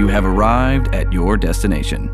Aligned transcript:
You 0.00 0.08
have 0.08 0.24
arrived 0.24 0.94
at 0.94 1.12
your 1.12 1.36
destination. 1.36 2.08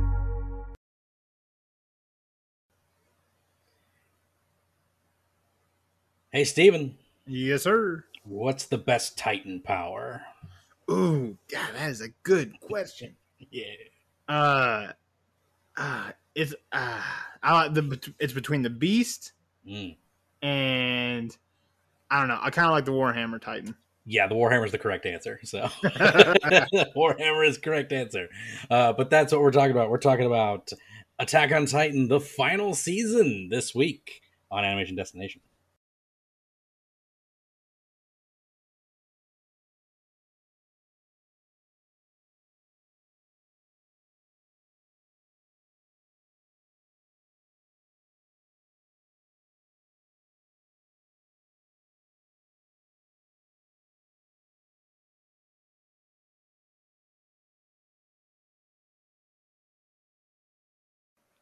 Hey, 6.32 6.42
Steven, 6.42 6.98
Yes, 7.28 7.62
sir. 7.62 8.04
what's 8.24 8.64
the 8.66 8.76
best 8.76 9.16
Titan 9.16 9.60
power? 9.60 10.22
Ooh, 10.90 11.38
God, 11.48 11.74
that 11.74 11.88
is 11.90 12.00
a 12.00 12.08
good 12.24 12.58
question. 12.58 13.14
Yeah. 13.52 13.66
Uh, 14.28 14.92
uh 15.76 16.10
it's 16.34 16.54
uh, 16.72 17.02
I 17.40 17.52
like 17.52 17.74
the 17.74 18.12
it's 18.18 18.32
between 18.32 18.62
the 18.62 18.70
Beast 18.70 19.30
Mm. 19.64 19.94
and 20.42 21.36
I 22.10 22.18
don't 22.18 22.26
know. 22.28 22.40
I 22.42 22.50
kind 22.50 22.66
of 22.66 22.72
like 22.72 22.84
the 22.86 22.90
Warhammer 22.90 23.40
Titan. 23.40 23.76
Yeah, 24.06 24.28
the 24.28 24.36
Warhammer 24.36 24.64
is 24.64 24.72
the 24.72 24.78
correct 24.78 25.04
answer. 25.04 25.40
So, 25.42 25.62
Warhammer 26.96 27.46
is 27.46 27.58
correct 27.58 27.92
answer. 27.92 28.28
Uh, 28.70 28.92
but 28.92 29.10
that's 29.10 29.32
what 29.32 29.42
we're 29.42 29.50
talking 29.50 29.72
about. 29.72 29.90
We're 29.90 29.98
talking 29.98 30.26
about 30.26 30.72
Attack 31.18 31.50
on 31.52 31.66
Titan, 31.66 32.08
the 32.08 32.20
final 32.20 32.74
season 32.74 33.48
this 33.50 33.74
week 33.74 34.22
on 34.50 34.64
Animation 34.64 34.94
Destination. 34.94 35.40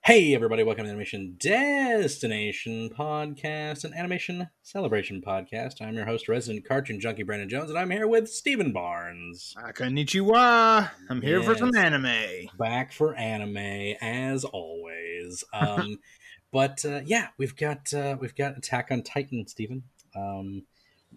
Hey, 0.04 0.34
everybody, 0.34 0.62
welcome 0.62 0.84
to 0.84 0.90
Animation 0.90 1.36
Destination 1.38 2.90
Podcast, 2.90 3.84
an 3.84 3.94
animation 3.94 4.50
celebration 4.62 5.22
podcast. 5.22 5.80
I'm 5.80 5.94
your 5.94 6.04
host, 6.04 6.28
resident 6.28 6.66
cartoon 6.68 7.00
junkie 7.00 7.22
Brandon 7.22 7.48
Jones, 7.48 7.70
and 7.70 7.78
I'm 7.78 7.90
here 7.90 8.06
with 8.06 8.28
Stephen 8.28 8.70
Barnes. 8.70 9.54
Konnichiwa. 9.58 10.90
I'm 11.08 11.22
here 11.22 11.42
for 11.42 11.56
some 11.56 11.74
anime. 11.74 12.48
Back 12.58 12.92
for 12.92 13.14
anime, 13.14 13.96
as 14.02 14.44
always. 14.44 15.42
Um, 15.54 15.98
but 16.52 16.84
uh, 16.84 17.00
yeah, 17.06 17.28
we've 17.38 17.56
got 17.56 17.92
uh, 17.94 18.18
we've 18.20 18.36
got 18.36 18.58
Attack 18.58 18.88
on 18.90 19.02
Titan, 19.02 19.46
Stephen. 19.46 19.84
Um, 20.14 20.64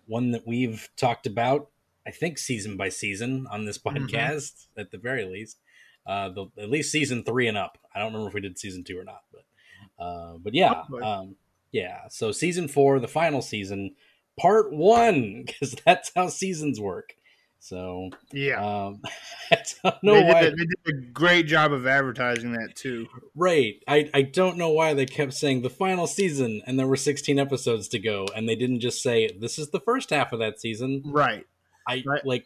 one 0.06 0.32
that 0.32 0.48
we've 0.48 0.88
talked 0.96 1.28
about, 1.28 1.72
I 2.08 2.12
think, 2.12 2.38
season 2.38 2.78
by 2.78 2.88
season 2.88 3.48
on 3.52 3.66
this 3.66 3.78
Mhm. 3.80 4.08
podcast, 4.08 4.68
at 4.78 4.92
the 4.92 4.98
very 4.98 5.26
least. 5.26 5.58
Uh, 6.08 6.30
the, 6.30 6.46
at 6.58 6.70
least 6.70 6.92
season 6.92 7.24
three 7.24 7.48
and 7.50 7.58
up. 7.58 7.78
I 7.94 8.00
don't 8.00 8.08
remember 8.14 8.30
if 8.30 8.34
we 8.34 8.42
did 8.42 8.58
season 8.58 8.84
two 8.86 8.98
or 8.98 9.04
not, 9.04 9.24
but 9.32 10.04
uh, 10.04 10.38
but 10.38 10.54
yeah, 10.54 10.84
um, 11.04 11.36
yeah. 11.72 12.08
So 12.10 12.32
season 12.32 12.68
four, 12.70 13.00
the 13.00 13.08
final 13.10 13.42
season, 13.42 13.96
part 14.40 14.72
one, 14.72 15.44
because 15.46 15.76
that's 15.86 16.12
how 16.16 16.30
seasons 16.30 16.80
work. 16.80 17.14
So 17.60 18.12
Yeah. 18.32 18.64
um, 18.64 19.02
I 19.52 19.58
don't 19.84 20.04
know 20.04 20.14
they, 20.14 20.24
why. 20.24 20.42
did, 20.44 20.54
they 20.58 20.66
did 20.66 20.96
a 20.96 21.02
great 21.12 21.48
job 21.48 21.74
of 21.74 21.86
advertising 21.88 22.54
that 22.54 22.76
too. 22.76 23.08
Right. 23.36 23.82
I, 23.88 24.10
I 24.14 24.22
don't 24.22 24.58
know 24.58 24.70
why 24.70 24.94
they 24.94 25.06
kept 25.08 25.34
saying 25.34 25.64
the 25.64 25.70
final 25.70 26.06
season 26.08 26.62
and 26.68 26.78
there 26.80 26.88
were 26.88 26.96
16 26.96 27.40
episodes 27.40 27.88
to 27.90 28.00
go 28.00 28.28
and 28.36 28.48
they 28.48 28.56
didn't 28.56 28.80
just 28.82 29.02
say 29.02 29.30
this 29.40 29.58
is 29.58 29.72
the 29.72 29.80
first 29.80 30.12
half 30.12 30.32
of 30.34 30.40
that 30.40 30.62
season. 30.62 31.02
Right. 31.06 31.46
I 31.88 32.04
Right. 32.06 32.26
like 32.26 32.46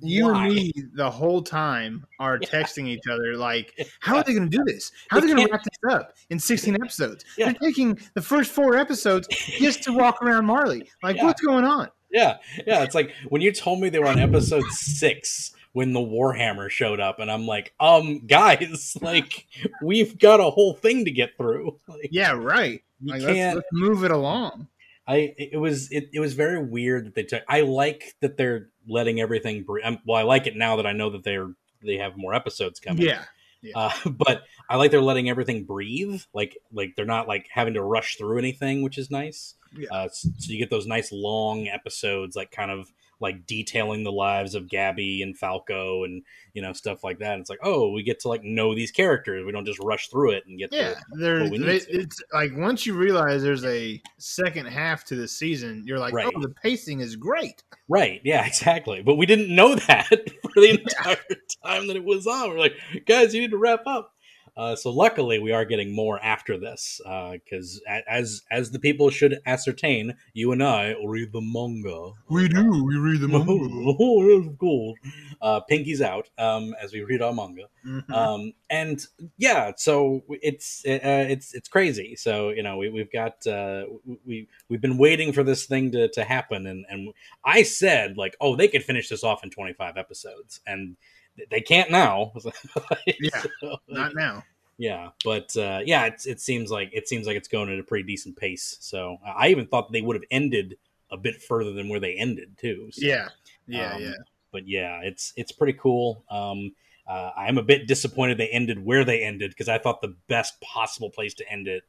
You 0.00 0.24
why? 0.28 0.46
and 0.46 0.54
me 0.54 0.72
the 0.94 1.10
whole 1.10 1.42
time 1.42 2.04
are 2.20 2.38
Yeah. 2.40 2.48
texting 2.48 2.86
each 2.88 3.06
other 3.10 3.36
like, 3.36 3.74
how 4.00 4.16
are 4.16 4.24
they 4.24 4.34
going 4.34 4.50
to 4.50 4.56
do 4.56 4.62
this? 4.64 4.92
How 5.08 5.18
are 5.18 5.20
They 5.20 5.28
they 5.28 5.34
going 5.34 5.46
to 5.46 5.52
wrap 5.52 5.62
this 5.64 5.92
up 5.92 6.14
in 6.30 6.38
16 6.38 6.74
episodes? 6.82 7.24
Yeah. 7.38 7.46
They're 7.46 7.54
taking 7.70 7.98
the 8.14 8.22
first 8.22 8.52
four 8.52 8.76
episodes 8.76 9.26
just 9.58 9.82
to 9.84 9.92
walk 9.92 10.22
around 10.22 10.44
Marley. 10.46 10.88
Like, 11.02 11.16
Yeah. 11.16 11.24
what's 11.24 11.40
going 11.40 11.64
on? 11.64 11.88
Yeah. 12.10 12.36
Yeah, 12.66 12.82
it's 12.82 12.94
like 12.94 13.12
when 13.28 13.42
you 13.42 13.52
told 13.52 13.80
me 13.80 13.88
they 13.88 13.98
were 13.98 14.06
on 14.06 14.18
episode 14.18 14.64
6 14.70 15.52
when 15.72 15.92
the 15.92 16.00
Warhammer 16.00 16.70
showed 16.70 17.00
up 17.00 17.18
and 17.18 17.30
I'm 17.30 17.46
like, 17.46 17.74
"Um 17.80 18.20
guys, 18.26 18.96
like 19.02 19.46
we've 19.82 20.18
got 20.18 20.40
a 20.40 20.50
whole 20.50 20.72
thing 20.74 21.04
to 21.04 21.10
get 21.10 21.36
through." 21.36 21.78
Like, 21.88 22.08
Yeah, 22.10 22.32
right. 22.32 22.82
you 23.02 23.12
Like, 23.12 23.22
let's, 23.22 23.34
can't 23.34 23.56
let's 23.56 23.68
move 23.72 24.04
it 24.04 24.10
along. 24.10 24.68
I 25.06 25.34
it 25.38 25.58
was 25.58 25.90
it, 25.92 26.10
it 26.12 26.20
was 26.20 26.34
very 26.34 26.62
weird 26.62 27.06
that 27.06 27.14
they 27.14 27.22
took. 27.22 27.42
I 27.48 27.60
like 27.60 28.16
that 28.20 28.36
they're 28.36 28.70
letting 28.88 29.20
everything. 29.20 29.62
Bre- 29.62 29.80
um, 29.84 29.98
well, 30.04 30.18
I 30.18 30.22
like 30.22 30.46
it 30.46 30.56
now 30.56 30.76
that 30.76 30.86
I 30.86 30.92
know 30.92 31.10
that 31.10 31.24
they're 31.24 31.52
they 31.82 31.98
have 31.98 32.16
more 32.16 32.34
episodes 32.34 32.80
coming. 32.80 33.06
Yeah. 33.06 33.24
Uh, 33.74 33.92
but 34.10 34.42
I 34.68 34.76
like 34.76 34.90
they're 34.90 35.00
letting 35.00 35.28
everything 35.28 35.64
breathe. 35.64 36.22
Like 36.34 36.56
like 36.72 36.94
they're 36.96 37.04
not 37.04 37.28
like 37.28 37.46
having 37.50 37.74
to 37.74 37.82
rush 37.82 38.16
through 38.16 38.38
anything, 38.38 38.82
which 38.82 38.98
is 38.98 39.10
nice. 39.10 39.54
Yeah. 39.76 39.88
Uh, 39.92 40.08
so 40.08 40.30
you 40.46 40.58
get 40.58 40.70
those 40.70 40.86
nice 40.86 41.12
long 41.12 41.68
episodes, 41.68 42.34
like 42.34 42.50
kind 42.50 42.70
of 42.70 42.90
like 43.20 43.46
detailing 43.46 44.04
the 44.04 44.12
lives 44.12 44.54
of 44.54 44.64
Gabi 44.66 45.22
and 45.22 45.36
Falco 45.36 46.04
and 46.04 46.22
you 46.52 46.60
know 46.62 46.72
stuff 46.72 47.02
like 47.02 47.18
that. 47.20 47.38
It's 47.38 47.48
like 47.50 47.60
oh, 47.62 47.90
we 47.92 48.02
get 48.02 48.20
to 48.20 48.28
like 48.28 48.42
know 48.44 48.74
these 48.74 48.90
characters. 48.90 49.44
We 49.46 49.52
don't 49.52 49.64
just 49.66 49.78
rush 49.82 50.08
through 50.08 50.32
it 50.32 50.44
and 50.46 50.58
get 50.58 50.72
Yeah, 50.72 50.94
there. 51.12 51.42
what 51.42 51.50
we 51.52 51.58
need 51.58 51.66
They, 51.66 51.76
it's 51.88 52.22
like 52.32 52.50
once 52.56 52.84
you 52.86 52.94
realize 52.94 53.42
there's 53.42 53.64
a 53.64 54.00
second 54.18 54.66
half 54.66 55.04
to 55.06 55.14
the 55.16 55.28
season, 55.28 55.82
you're 55.86 55.98
like, 55.98 56.12
Right. 56.12 56.30
oh, 56.34 56.40
the 56.40 56.50
pacing 56.62 57.00
is 57.00 57.16
great. 57.16 57.62
Right. 57.88 58.20
Yeah, 58.24 58.44
exactly. 58.46 59.02
But 59.02 59.14
we 59.16 59.26
didn't 59.26 59.54
know 59.54 59.74
that 59.74 60.08
for 60.42 60.60
the 60.60 60.80
entire 60.82 61.16
time 61.64 61.86
that 61.86 61.96
it 61.96 62.04
was 62.04 62.26
on. 62.26 62.50
We're 62.50 62.58
like, 62.58 62.74
guys, 63.06 63.34
you 63.34 63.40
need 63.40 63.50
to 63.52 63.58
wrap 63.58 63.86
up. 63.86 64.12
Uh, 64.56 64.74
so 64.74 64.90
luckily, 64.90 65.38
we 65.38 65.52
are 65.52 65.64
getting 65.64 65.94
more 65.94 66.18
after 66.22 66.58
this 66.58 67.00
because 67.04 67.80
as 68.08 68.42
as 68.50 68.70
the 68.70 68.78
people 68.78 69.10
should 69.10 69.38
ascertain, 69.46 70.14
you 70.32 70.52
and 70.52 70.62
I 70.62 70.94
read 71.04 71.32
the 71.32 71.42
manga. 71.42 72.12
We 72.28 72.48
do. 72.48 72.84
We 72.84 72.96
read 72.96 73.20
the 73.20 73.28
manga. 73.28 73.46
Oh, 73.98 74.40
that's 74.42 74.56
cool. 74.58 74.94
Uh, 75.42 75.60
Pinky's 75.60 76.00
out 76.00 76.28
um, 76.38 76.74
as 76.82 76.92
we 76.92 77.02
read 77.02 77.20
our 77.22 77.32
manga 77.32 77.64
Mhm. 77.86 78.10
um, 78.10 78.52
and 78.70 79.06
yeah, 79.38 79.72
so 79.76 80.24
it's 80.30 80.82
uh, 80.86 80.98
it's 81.28 81.54
it's 81.54 81.68
crazy. 81.68 82.16
So 82.16 82.48
you 82.48 82.62
know 82.62 82.78
we 82.78 82.88
we've 82.88 83.12
got 83.12 83.46
uh, 83.46 83.84
we 84.24 84.48
we've 84.68 84.80
been 84.80 84.98
waiting 84.98 85.32
for 85.32 85.44
this 85.44 85.66
thing 85.66 85.92
to, 85.92 86.08
to 86.08 86.24
happen, 86.24 86.66
and 86.66 86.84
and 86.88 87.12
I 87.44 87.62
said 87.62 88.16
like, 88.16 88.36
oh, 88.40 88.56
they 88.56 88.68
could 88.68 88.82
finish 88.82 89.08
this 89.08 89.22
off 89.22 89.44
in 89.44 89.50
twenty 89.50 89.74
five 89.74 89.96
episodes, 89.96 90.60
and 90.66 90.96
they 91.50 91.60
can't 91.60 91.90
now. 91.90 92.32
Yeah, 93.06 93.42
So, 93.60 93.76
Not 93.88 94.14
now. 94.14 94.44
yeah, 94.78 95.10
but 95.24 95.56
uh, 95.56 95.80
yeah, 95.84 96.06
it's, 96.06 96.26
it 96.26 96.40
seems 96.40 96.70
like 96.70 96.90
it 96.92 97.08
seems 97.08 97.26
like 97.26 97.36
it's 97.36 97.48
going 97.48 97.72
at 97.72 97.78
a 97.78 97.82
pretty 97.82 98.04
decent 98.04 98.36
pace. 98.36 98.76
So 98.80 99.18
I 99.24 99.48
even 99.48 99.66
thought 99.66 99.92
they 99.92 100.02
would 100.02 100.16
have 100.16 100.24
ended 100.30 100.76
a 101.10 101.16
bit 101.16 101.40
further 101.42 101.72
than 101.72 101.88
where 101.88 102.00
they 102.00 102.14
ended 102.14 102.56
too. 102.58 102.90
So, 102.92 103.06
Yeah. 103.06 103.28
Yeah. 103.66 103.94
um, 103.94 104.02
yeah. 104.02 104.14
But 104.52 104.66
yeah, 104.68 105.00
it's 105.02 105.32
it's 105.36 105.52
pretty 105.52 105.74
cool. 105.74 106.24
Um, 106.30 106.72
uh, 107.08 107.30
I'm 107.36 107.58
a 107.58 107.62
bit 107.62 107.86
disappointed 107.86 108.38
they 108.38 108.48
ended 108.48 108.84
where 108.84 109.04
they 109.04 109.22
ended 109.22 109.50
because 109.50 109.68
I 109.68 109.78
thought 109.78 110.00
the 110.02 110.16
best 110.28 110.60
possible 110.60 111.10
place 111.10 111.34
to 111.34 111.48
end 111.50 111.68
it. 111.68 111.84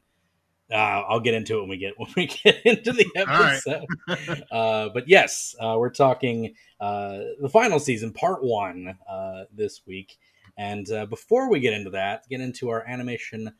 Uh, 0.70 1.02
I'll 1.08 1.20
get 1.20 1.34
into 1.34 1.58
it 1.58 1.60
when 1.60 1.70
we 1.70 1.76
get 1.78 1.94
when 1.98 2.10
we 2.16 2.26
get 2.26 2.64
into 2.64 2.92
the 2.92 3.06
right. 3.16 3.60
episode. 3.66 4.44
uh, 4.50 4.90
but 4.92 5.08
yes, 5.08 5.54
uh, 5.60 5.76
we're 5.78 5.90
talking 5.90 6.54
uh, 6.80 7.18
the 7.40 7.48
final 7.50 7.78
season, 7.78 8.12
part 8.12 8.42
one, 8.42 8.96
uh, 9.08 9.44
this 9.52 9.82
week. 9.86 10.18
And 10.56 10.90
uh, 10.90 11.06
before 11.06 11.50
we 11.50 11.60
get 11.60 11.72
into 11.72 11.90
that, 11.90 12.28
get 12.28 12.40
into 12.40 12.68
our 12.68 12.84
animation 12.86 13.52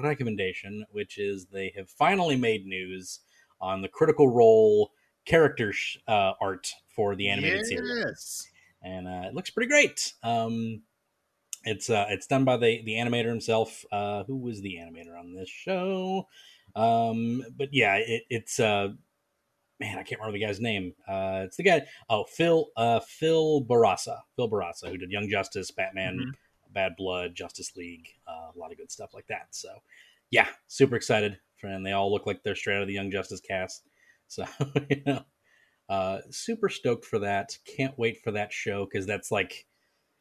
recommendation, 0.00 0.86
which 0.92 1.18
is 1.18 1.46
they 1.46 1.72
have 1.76 1.90
finally 1.90 2.36
made 2.36 2.64
news 2.64 3.20
on 3.60 3.82
the 3.82 3.88
Critical 3.88 4.28
Role 4.28 4.92
character 5.24 5.72
sh- 5.72 5.98
uh, 6.06 6.32
art 6.40 6.72
for 6.94 7.16
the 7.16 7.28
animated 7.28 7.66
series 7.66 8.48
and 8.82 9.08
uh, 9.08 9.28
it 9.28 9.34
looks 9.34 9.50
pretty 9.50 9.68
great. 9.68 10.12
Um, 10.22 10.82
it's 11.64 11.90
uh, 11.90 12.06
it's 12.08 12.26
done 12.26 12.44
by 12.44 12.56
the 12.56 12.82
the 12.84 12.94
animator 12.94 13.28
himself. 13.28 13.84
Uh, 13.92 14.24
who 14.24 14.36
was 14.36 14.60
the 14.60 14.76
animator 14.76 15.18
on 15.18 15.34
this 15.34 15.48
show? 15.48 16.26
Um, 16.76 17.44
but 17.56 17.68
yeah, 17.72 17.96
it, 17.96 18.22
it's 18.30 18.60
uh, 18.60 18.88
man, 19.80 19.98
I 19.98 20.02
can't 20.02 20.20
remember 20.20 20.38
the 20.38 20.44
guy's 20.44 20.60
name. 20.60 20.94
Uh, 21.06 21.42
it's 21.44 21.56
the 21.56 21.62
guy. 21.62 21.86
Oh, 22.08 22.24
Phil 22.24 22.66
uh, 22.76 23.00
Phil 23.00 23.64
Bourassa. 23.64 24.20
Phil 24.36 24.50
Bourassa, 24.50 24.88
who 24.88 24.98
did 24.98 25.10
Young 25.10 25.28
Justice, 25.28 25.70
Batman, 25.70 26.18
Mhm. 26.18 26.34
Bad 26.72 26.96
Blood, 26.96 27.34
Justice 27.34 27.76
League, 27.76 28.08
uh, 28.26 28.50
a 28.54 28.58
lot 28.58 28.70
of 28.70 28.78
good 28.78 28.90
stuff 28.90 29.14
like 29.14 29.26
that. 29.28 29.48
So 29.50 29.70
yeah, 30.30 30.48
super 30.66 30.96
excited. 30.96 31.38
And 31.62 31.84
they 31.84 31.92
all 31.92 32.12
look 32.12 32.26
like 32.26 32.42
they're 32.42 32.54
straight 32.54 32.76
out 32.76 32.82
of 32.82 32.88
the 32.88 32.94
Young 32.94 33.10
Justice 33.10 33.40
cast. 33.40 33.82
So 34.28 34.44
you 34.90 35.02
know, 35.06 35.24
uh, 35.88 36.20
super 36.30 36.68
stoked 36.68 37.04
for 37.04 37.18
that. 37.20 37.56
Can't 37.64 37.98
wait 37.98 38.20
for 38.22 38.30
that 38.32 38.52
show 38.52 38.84
because 38.84 39.06
that's 39.06 39.30
like, 39.32 39.66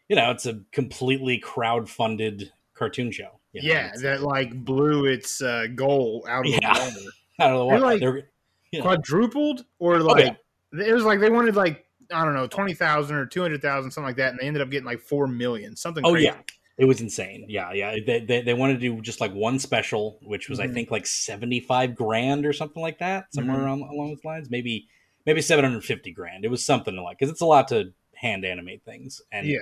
you 0.10 0.16
know, 0.16 0.32
it's 0.32 0.46
a 0.46 0.60
completely 0.72 1.38
crowd 1.38 1.90
funded 1.90 2.52
cartoon 2.74 3.12
show. 3.12 3.40
you 3.54 3.62
know, 3.62 3.74
yeah, 3.74 3.90
it's 3.90 4.02
that 4.04 4.22
like 4.22 4.54
blew 4.64 5.06
its 5.06 5.42
uh, 5.42 5.68
goal 5.76 6.26
out 6.30 6.46
of 6.46 6.52
Yeah. 6.54 6.74
the 6.74 6.80
water. 6.80 7.00
out 7.40 7.52
of 7.52 7.60
the 7.60 7.66
water. 7.66 7.80
like- 7.80 8.00
They're- 8.00 8.30
Yeah. 8.72 8.82
Quadrupled 8.82 9.66
or 9.80 9.96
Oh, 9.98 10.04
like 10.04 10.38
it 10.74 10.94
was 10.94 11.04
like 11.06 11.20
they 11.22 11.30
wanted 11.30 11.56
like 11.56 11.86
I 12.12 12.24
don't 12.26 12.34
know 12.34 12.48
twenty 12.48 12.74
thousand 12.74 13.16
or 13.16 13.26
two 13.26 13.42
hundred 13.42 13.62
thousand, 13.62 13.92
something 13.92 14.08
like 14.08 14.18
that, 14.18 14.32
and 14.32 14.40
they 14.40 14.46
ended 14.48 14.62
up 14.62 14.70
getting 14.70 14.86
like 14.86 15.00
four 15.00 15.26
million, 15.28 15.76
something. 15.76 16.04
Oh, 16.06 16.12
crazy. 16.12 16.26
yeah. 16.28 16.36
It 16.78 16.86
was 16.86 17.02
insane. 17.02 17.46
Yeah, 17.50 17.72
yeah. 17.74 17.96
They, 18.06 18.20
they, 18.20 18.42
they 18.42 18.54
wanted 18.54 18.74
to 18.76 18.80
do 18.82 19.02
just 19.02 19.20
like 19.22 19.34
one 19.34 19.58
special, 19.58 20.20
which 20.22 20.48
was 20.50 20.60
I 20.60 20.68
Mhm. 20.68 20.74
think 20.74 20.92
like 20.92 21.06
seventy 21.08 21.60
five 21.62 21.96
grand 21.96 22.46
or 22.46 22.54
something 22.54 22.82
like 22.82 23.00
that, 23.00 23.34
somewhere 23.34 23.58
Mhm. 23.58 23.64
around 23.64 23.82
along 23.82 24.10
those 24.10 24.24
lines. 24.26 24.50
Maybe 24.52 24.88
maybe 25.26 25.42
seven 25.42 25.64
hundred 25.66 25.84
fifty 25.86 26.12
grand. 26.12 26.44
It 26.46 26.50
was 26.52 26.64
something 26.64 26.96
like 26.98 27.18
because 27.20 27.32
it's 27.32 27.42
a 27.42 27.46
lot 27.46 27.70
to 27.70 27.94
hand 28.16 28.44
animate 28.46 28.84
things, 28.84 29.22
and 29.32 29.48
yeah, 29.48 29.60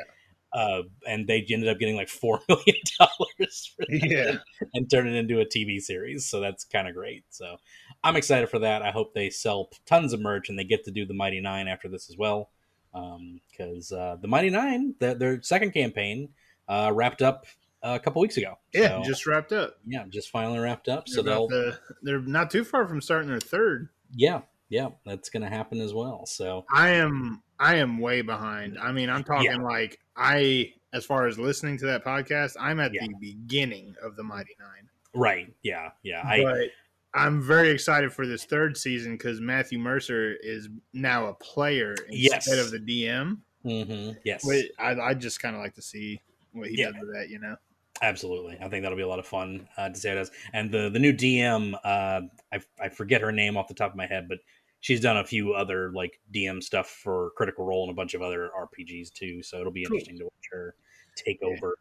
uh, 0.56 0.84
and 1.06 1.28
they 1.28 1.46
ended 1.52 1.68
up 1.68 1.78
getting 1.80 1.98
like 1.98 2.08
four 2.08 2.40
million 2.50 2.78
dollars 2.98 3.74
for 3.76 3.86
that 3.90 4.10
yeah. 4.10 4.38
and 4.74 4.90
turn 4.90 5.06
it 5.08 5.16
into 5.16 5.42
a 5.42 5.46
TV 5.46 5.82
series. 5.82 6.30
So 6.30 6.40
that's 6.40 6.64
kind 6.64 6.88
of 6.88 6.96
great. 6.96 7.26
So 7.30 7.58
I'm 8.04 8.16
excited 8.16 8.50
for 8.50 8.60
that. 8.60 8.82
I 8.82 8.92
hope 8.92 9.14
they 9.14 9.30
sell 9.30 9.70
tons 9.86 10.14
of 10.14 10.22
merch 10.22 10.48
and 10.48 10.58
they 10.58 10.64
get 10.64 10.86
to 10.86 10.92
do 10.92 11.06
the 11.06 11.14
Mighty 11.14 11.42
Nein 11.42 11.68
after 11.68 11.90
this 11.90 12.10
as 12.10 12.16
well. 12.18 12.52
Because 12.94 13.92
uh, 13.92 14.16
the 14.22 14.28
Mighty 14.30 14.50
Nein, 14.50 14.96
the, 15.00 15.14
their 15.16 15.42
second 15.42 15.74
campaign, 15.74 16.30
uh, 16.70 16.92
wrapped 16.94 17.22
up 17.22 17.46
a 17.84 18.00
couple 18.00 18.22
weeks 18.22 18.38
ago. 18.38 18.56
Yeah, 18.74 19.02
So, 19.02 19.04
just 19.04 19.28
wrapped 19.28 19.52
up. 19.52 19.76
yeah, 19.86 20.06
just 20.10 20.30
finally 20.30 20.60
wrapped 20.60 20.88
up. 20.88 21.10
So 21.10 21.22
They're 21.22 21.34
they'll, 21.34 21.46
about 21.48 21.74
to- 21.74 21.80
they're 22.04 22.22
not 22.22 22.50
too 22.50 22.64
far 22.64 22.88
from 22.88 23.02
starting 23.02 23.28
their 23.30 23.40
third. 23.42 23.90
yeah, 24.16 24.42
yeah, 24.70 24.90
that's 25.06 25.30
going 25.30 25.44
to 25.44 25.50
happen 25.50 25.80
as 25.82 25.94
well. 25.94 26.26
So 26.26 26.66
I 26.74 26.92
am 26.92 27.44
I 27.60 27.76
am 27.78 28.00
way 28.00 28.22
behind. 28.22 28.78
I 28.80 28.92
mean, 28.92 29.10
I'm 29.10 29.24
talking 29.24 29.52
Yeah. 29.52 29.58
like 29.58 30.00
I 30.16 30.74
as 30.94 31.06
far 31.06 31.28
as 31.28 31.38
listening 31.38 31.78
to 31.80 31.86
that 31.88 32.06
podcast, 32.06 32.56
I'm 32.60 32.80
at 32.80 32.94
Yeah. 32.94 33.06
the 33.08 33.14
beginning 33.20 33.96
of 34.02 34.16
the 34.16 34.24
Mighty 34.24 34.56
Nein. 34.60 34.90
right, 35.14 35.54
yeah, 35.62 35.92
yeah, 36.04 36.22
I 36.26 36.42
but 36.44 36.70
I'm 37.14 37.42
very 37.42 37.70
excited 37.70 38.14
for 38.14 38.26
this 38.26 38.46
third 38.46 38.78
season 38.78 39.14
because 39.18 39.42
Matthew 39.42 39.78
Mercer 39.80 40.36
is 40.42 40.70
now 40.94 41.28
a 41.28 41.34
player 41.34 41.96
instead 42.10 42.14
Yes. 42.14 42.48
of 42.60 42.72
the 42.72 42.80
DM. 42.80 43.42
mhm, 43.66 44.18
yes, 44.24 44.46
Wait, 44.46 44.72
I, 44.80 44.92
I 45.00 45.14
just 45.16 45.42
kind 45.42 45.56
of 45.56 45.62
like 45.62 45.74
to 45.76 45.82
see 45.82 46.22
what 46.54 46.70
he 46.70 46.78
Yeah. 46.80 46.92
does 46.92 47.02
with 47.02 47.14
that. 47.14 47.30
You 47.30 47.40
know? 47.40 47.58
Absolutely, 48.02 48.58
I 48.62 48.68
think 48.70 48.84
that'll 48.84 48.98
be 48.98 49.04
a 49.04 49.08
lot 49.08 49.20
of 49.20 49.26
fun 49.28 49.68
uh, 49.78 49.90
to 49.90 49.96
say 49.96 50.12
it 50.12 50.18
as. 50.18 50.32
And 50.54 50.70
the 50.72 50.90
the 50.90 51.00
new 51.00 51.12
DM, 51.14 51.74
uh, 51.84 52.22
I 52.54 52.60
I 52.80 52.90
forget 52.90 53.22
her 53.22 53.32
name 53.34 53.58
off 53.58 53.68
the 53.68 53.74
top 53.74 53.92
of 53.92 53.98
my 53.98 54.06
head, 54.06 54.28
but 54.30 54.40
she's 54.86 55.02
done 55.02 55.18
a 55.18 55.26
few 55.26 55.52
other 55.54 55.92
like 55.96 56.20
DM 56.32 56.62
stuff 56.62 56.88
for 56.88 57.32
Critical 57.36 57.66
Role 57.66 57.82
and 57.86 57.92
a 57.92 57.96
bunch 57.96 58.14
of 58.14 58.22
other 58.22 58.52
RPGs 58.56 59.12
too. 59.12 59.42
So 59.42 59.60
it'll 59.60 59.72
be 59.72 59.82
interesting 59.82 60.16
to 60.20 60.26
watch 60.26 60.50
her 60.52 60.76
take 61.16 61.40
Yeah. 61.42 61.48
over. 61.48 61.80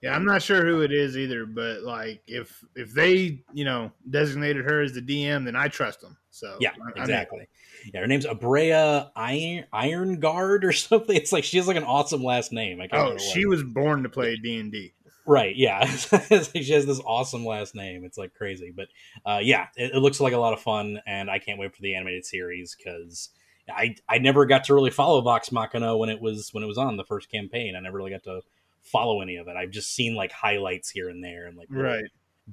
Yeah, 0.00 0.16
I'm 0.16 0.24
not 0.24 0.40
sure 0.40 0.64
who 0.64 0.80
it 0.80 0.90
is 0.90 1.18
either, 1.18 1.44
but 1.44 1.82
like 1.82 2.22
if 2.26 2.64
if 2.74 2.94
they 2.94 3.42
you 3.52 3.66
know 3.66 3.92
designated 4.08 4.64
her 4.64 4.80
as 4.80 4.94
the 4.94 5.02
DM, 5.02 5.44
then 5.44 5.54
I 5.54 5.68
trust 5.68 6.00
them. 6.00 6.16
So 6.30 6.56
Yeah, 6.60 6.70
I- 6.70 6.98
I 6.98 7.02
exactly. 7.02 7.46
Yeah, 7.92 8.00
her 8.00 8.06
name's 8.06 8.24
Aabria 8.24 9.10
Iron 9.14 9.66
Iron 9.74 10.18
Guard 10.18 10.64
or 10.64 10.72
something. 10.88 11.14
It's 11.14 11.32
like 11.32 11.44
she 11.44 11.58
has 11.58 11.68
like 11.68 11.76
an 11.76 11.84
awesome 11.84 12.24
last 12.24 12.52
name. 12.52 12.80
I 12.80 12.86
can't 12.86 13.16
oh, 13.16 13.18
she 13.18 13.44
was 13.44 13.62
born 13.62 14.02
to 14.04 14.08
play 14.08 14.36
D 14.36 14.58
and 14.58 14.72
D. 14.72 14.94
Right, 15.26 15.54
yeah. 15.56 15.84
She 15.96 16.72
has 16.72 16.86
this 16.86 17.00
awesome 17.04 17.44
last 17.44 17.74
name. 17.74 18.04
It's 18.04 18.18
like 18.18 18.34
crazy. 18.34 18.72
But 18.74 18.88
uh, 19.24 19.40
yeah, 19.42 19.68
it, 19.76 19.92
it 19.94 19.98
looks 19.98 20.20
like 20.20 20.32
a 20.32 20.38
lot 20.38 20.52
of 20.52 20.60
fun, 20.60 21.00
and 21.06 21.30
I 21.30 21.38
can't 21.38 21.58
wait 21.58 21.74
for 21.74 21.82
the 21.82 21.94
animated 21.94 22.24
series 22.24 22.74
because 22.76 23.30
I 23.68 23.96
I 24.08 24.18
never 24.18 24.46
got 24.46 24.64
to 24.64 24.74
really 24.74 24.90
follow 24.90 25.20
Vox 25.20 25.52
Machina 25.52 25.96
when 25.96 26.08
it 26.08 26.20
was 26.20 26.52
when 26.52 26.64
it 26.64 26.66
was 26.66 26.78
on 26.78 26.96
the 26.96 27.04
first 27.04 27.30
campaign. 27.30 27.76
I 27.76 27.80
never 27.80 27.98
really 27.98 28.10
got 28.10 28.24
to 28.24 28.40
follow 28.82 29.20
any 29.20 29.36
of 29.36 29.46
it. 29.48 29.56
I've 29.56 29.70
just 29.70 29.94
seen 29.94 30.14
like 30.14 30.32
highlights 30.32 30.90
here 30.90 31.08
and 31.08 31.22
there 31.22 31.46
and 31.46 31.56
like 31.56 31.68
Right. 31.70 32.04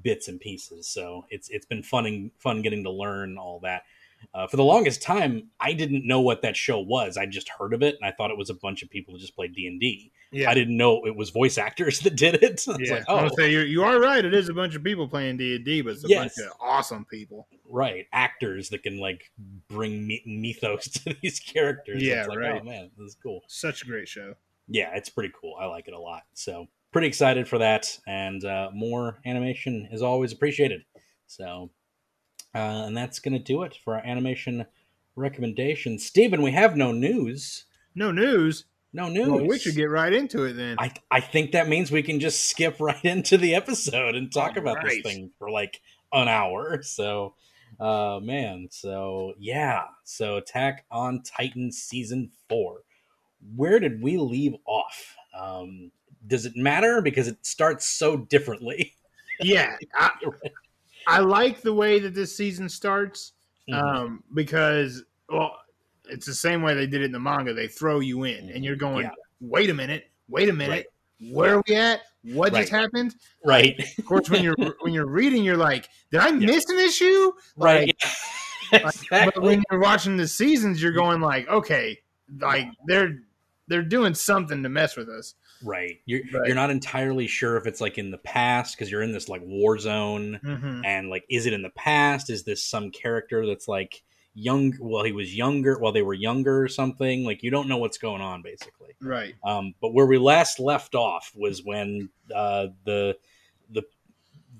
bits 0.02 0.28
and 0.28 0.40
pieces. 0.40 0.88
So 0.88 1.26
it's 1.30 1.50
it's 1.50 1.66
been 1.66 1.84
fun 1.84 2.06
and 2.06 2.32
fun 2.38 2.62
getting 2.62 2.84
to 2.84 2.92
learn 2.92 3.38
all 3.38 3.60
that. 3.62 3.84
Uh, 4.34 4.46
for 4.48 4.58
the 4.58 4.64
longest 4.64 5.02
time, 5.02 5.50
I 5.60 5.74
didn't 5.74 6.06
know 6.08 6.22
what 6.22 6.42
that 6.44 6.56
show 6.56 6.80
was. 6.80 7.18
I 7.18 7.26
just 7.26 7.50
heard 7.50 7.74
of 7.74 7.82
it, 7.82 7.96
and 8.00 8.08
I 8.08 8.14
thought 8.16 8.30
it 8.32 8.38
was 8.38 8.50
a 8.50 8.54
bunch 8.56 8.84
of 8.84 8.90
people 8.90 9.14
who 9.14 9.20
just 9.20 9.36
played 9.36 9.54
D 9.56 9.68
and 9.68 9.80
D. 9.80 10.12
I 10.48 10.54
didn't 10.54 10.76
know 10.78 11.06
it 11.06 11.16
was 11.16 11.30
voice 11.30 11.58
actors 11.68 12.00
that 12.02 12.16
did 12.16 12.36
it. 12.44 12.64
I 12.68 12.72
was 12.72 12.80
yeah. 12.82 12.94
like, 12.96 13.04
oh, 13.08 13.30
to 13.30 13.36
say 13.36 13.52
you 13.52 13.60
you 13.62 13.84
are 13.84 14.00
right. 14.00 14.24
It 14.24 14.34
is 14.34 14.50
a 14.50 14.54
bunch 14.54 14.76
of 14.76 14.84
people 14.84 15.08
playing 15.08 15.38
D 15.38 15.56
and 15.56 15.66
D, 15.66 15.82
but 15.82 15.94
it's 15.94 16.04
a 16.06 16.10
Yes. 16.10 16.36
bunch 16.36 16.48
of 16.48 16.54
awesome 16.60 17.06
people. 17.06 17.48
right, 17.70 18.06
actors 18.14 18.70
that 18.70 18.84
can 18.84 19.00
like 19.00 19.32
bring 19.70 20.06
me- 20.06 20.24
mythos 20.26 20.88
to 21.06 21.16
these 21.22 21.40
characters. 21.40 22.04
Yeah, 22.04 22.26
like, 22.28 22.38
right. 22.38 22.60
Oh 22.62 22.66
man, 22.66 22.92
this 22.98 23.08
is 23.10 23.18
cool. 23.22 23.42
Such 23.48 23.82
a 23.84 23.86
great 23.86 24.08
show. 24.08 24.34
Yeah, 24.68 24.96
it's 24.96 25.10
pretty 25.10 25.34
cool. 25.40 25.56
I 25.60 25.66
like 25.66 25.88
it 25.88 25.94
a 25.94 26.00
lot. 26.00 26.24
So 26.34 26.68
pretty 26.92 27.08
excited 27.08 27.48
for 27.48 27.58
that, 27.60 27.98
and 28.08 28.44
uh, 28.44 28.70
more 28.74 29.20
animation 29.26 29.88
is 29.92 30.02
always 30.02 30.32
appreciated. 30.34 30.82
So, 31.28 31.70
uh, 32.56 32.86
and 32.86 32.98
that's 32.98 33.20
gonna 33.20 33.40
do 33.40 33.64
it 33.64 33.78
for 33.84 33.96
our 33.96 34.06
animation 34.06 34.66
recommendations. 35.16 36.06
Stephen, 36.06 36.42
we 36.42 36.52
have 36.52 36.78
no 36.78 36.92
news. 36.92 37.66
No 37.96 38.12
news. 38.12 38.66
No 38.94 39.10
news. 39.10 39.28
Well, 39.28 39.46
we 39.46 39.60
should 39.60 39.76
get 39.76 39.90
right 39.90 40.14
into 40.14 40.44
it 40.44 40.54
then. 40.54 40.78
I, 40.80 40.92
I 41.12 41.20
think 41.20 41.52
that 41.52 41.68
means 41.68 41.92
we 41.92 42.04
can 42.04 42.20
just 42.20 42.46
skip 42.46 42.78
right 42.80 43.04
into 43.04 43.38
the 43.38 43.56
episode 43.56 44.16
and 44.16 44.32
talk 44.32 44.52
All 44.52 44.60
about 44.60 44.84
this 44.84 45.02
thing 45.02 45.32
for 45.38 45.50
like 45.50 45.82
an 46.14 46.28
hour. 46.28 46.82
So, 46.84 47.36
uh, 47.80 48.20
man, 48.24 48.70
so 48.72 49.34
yeah, 49.38 49.84
so 50.04 50.38
Attack 50.38 50.86
on 50.90 51.22
Titan 51.22 51.72
season 51.72 52.32
four. 52.48 52.82
Where 53.56 53.80
did 53.80 54.02
we 54.02 54.18
leave 54.18 54.56
off? 54.66 55.16
Um, 55.38 55.92
does 56.26 56.46
it 56.46 56.56
matter 56.56 57.02
because 57.02 57.28
it 57.28 57.46
starts 57.46 57.86
so 57.86 58.18
differently? 58.18 58.96
yeah, 59.40 59.76
I, 59.94 60.12
I 61.08 61.20
like 61.20 61.62
the 61.62 61.74
way 61.74 62.00
that 62.00 62.14
this 62.14 62.36
season 62.36 62.70
starts 62.70 63.34
Mhm. 63.70 63.74
um, 63.82 64.24
because 64.34 65.04
well, 65.30 65.58
it's 66.10 66.26
the 66.26 66.34
same 66.34 66.62
way 66.62 66.74
they 66.74 66.88
did 66.88 67.02
it 67.02 67.06
in 67.06 67.12
the 67.12 67.20
manga. 67.20 67.54
They 67.54 67.68
throw 67.68 68.00
you 68.00 68.24
in, 68.24 68.50
and 68.50 68.64
you're 68.64 68.76
going, 68.76 69.06
Yeah. 69.06 69.12
"Wait 69.42 69.70
a 69.70 69.74
minute, 69.74 70.10
wait 70.30 70.48
a 70.50 70.54
minute, 70.54 70.88
where 71.32 71.56
are 71.58 71.64
we 71.68 71.76
at? 71.76 72.02
What 72.24 72.54
just 72.54 72.70
happened?" 72.70 73.16
right, 73.46 73.76
Of 73.98 74.06
course, 74.06 74.30
when 74.30 74.44
you're 74.44 74.56
when 74.82 74.94
you're 74.94 75.08
reading, 75.08 75.44
you're 75.44 75.58
like, 75.58 75.90
"Did 76.12 76.20
I 76.22 76.32
miss 76.32 76.66
an 76.70 76.80
issue?" 76.80 77.32
right, 77.58 77.88
Like, 77.88 77.98
exactly. 78.86 79.32
But 79.36 79.42
when 79.44 79.64
you're 79.72 79.82
watching 79.82 80.18
the 80.18 80.28
seasons, 80.28 80.82
you're 80.82 80.92
going 80.94 81.20
like, 81.22 81.48
"Okay, 81.50 82.00
like 82.40 82.68
they're 82.86 83.20
they're 83.68 83.82
doing 83.84 84.14
something 84.14 84.64
to 84.64 84.70
mess 84.70 84.96
with 84.96 85.10
us." 85.10 85.36
Right. 85.64 86.00
You're 86.06 86.22
Right. 86.34 86.48
you're 86.48 86.56
not 86.56 86.70
entirely 86.70 87.28
sure 87.28 87.58
if 87.58 87.66
it's 87.68 87.82
like 87.82 87.98
in 87.98 88.12
the 88.12 88.18
past 88.18 88.76
because 88.76 88.92
you're 88.92 89.02
in 89.04 89.12
this 89.12 89.28
like 89.30 89.42
war 89.44 89.78
zone. 89.80 90.40
Mm-hmm. 90.44 90.82
and 90.86 91.10
like 91.10 91.26
is 91.30 91.46
it 91.46 91.54
in 91.54 91.62
the 91.62 91.70
past 91.72 92.30
is 92.30 92.44
this 92.44 92.64
some 92.64 92.92
character 92.92 93.46
that's 93.46 93.68
like 93.68 94.04
young 94.40 94.76
well 94.80 95.04
he 95.04 95.12
was 95.12 95.34
younger 95.36 95.80
while 95.80 95.92
they 95.92 96.04
were 96.04 96.14
younger 96.14 96.62
or 96.62 96.68
something 96.68 97.24
like 97.26 97.42
you 97.42 97.50
don't 97.50 97.68
know 97.68 97.78
what's 97.78 97.98
going 97.98 98.22
on 98.22 98.44
basically 98.44 98.94
Right. 99.02 99.34
um, 99.44 99.74
but 99.82 99.94
where 99.96 100.06
we 100.06 100.20
last 100.20 100.60
left 100.60 100.94
off 100.94 101.32
was 101.36 101.64
when 101.64 102.10
uh, 102.36 102.68
the 102.86 103.18
the 103.72 103.82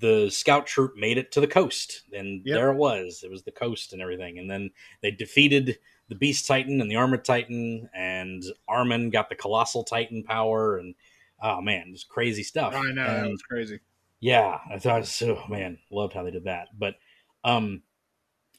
the 0.00 0.30
scout 0.30 0.66
troop 0.66 0.96
made 0.96 1.16
it 1.18 1.30
to 1.32 1.40
the 1.40 1.46
coast 1.46 2.02
and 2.12 2.42
Yep. 2.44 2.54
there 2.56 2.70
it 2.72 2.76
was 2.76 3.22
it 3.24 3.30
was 3.30 3.42
the 3.44 3.52
coast 3.52 3.92
and 3.92 4.02
everything 4.02 4.38
and 4.38 4.50
then 4.50 4.70
they 5.00 5.10
defeated 5.12 5.78
the 6.08 6.14
beast 6.14 6.46
titan 6.46 6.80
and 6.80 6.90
the 6.90 6.96
armored 6.96 7.24
titan 7.24 7.88
and 7.94 8.42
armin 8.66 9.10
got 9.10 9.28
the 9.28 9.34
colossal 9.34 9.84
titan 9.84 10.22
power 10.22 10.78
and 10.78 10.94
oh 11.42 11.60
man 11.60 11.90
just 11.92 12.08
crazy 12.08 12.42
stuff 12.42 12.74
I 12.74 12.92
know 12.92 13.22
that 13.22 13.30
was 13.30 13.42
crazy. 13.42 13.80
yeah, 14.20 14.58
I 14.70 14.78
thought 14.78 15.06
so. 15.06 15.40
Man, 15.48 15.78
loved 15.90 16.12
how 16.12 16.24
they 16.24 16.32
did 16.32 16.44
that. 16.44 16.68
But 16.76 16.96
um, 17.44 17.82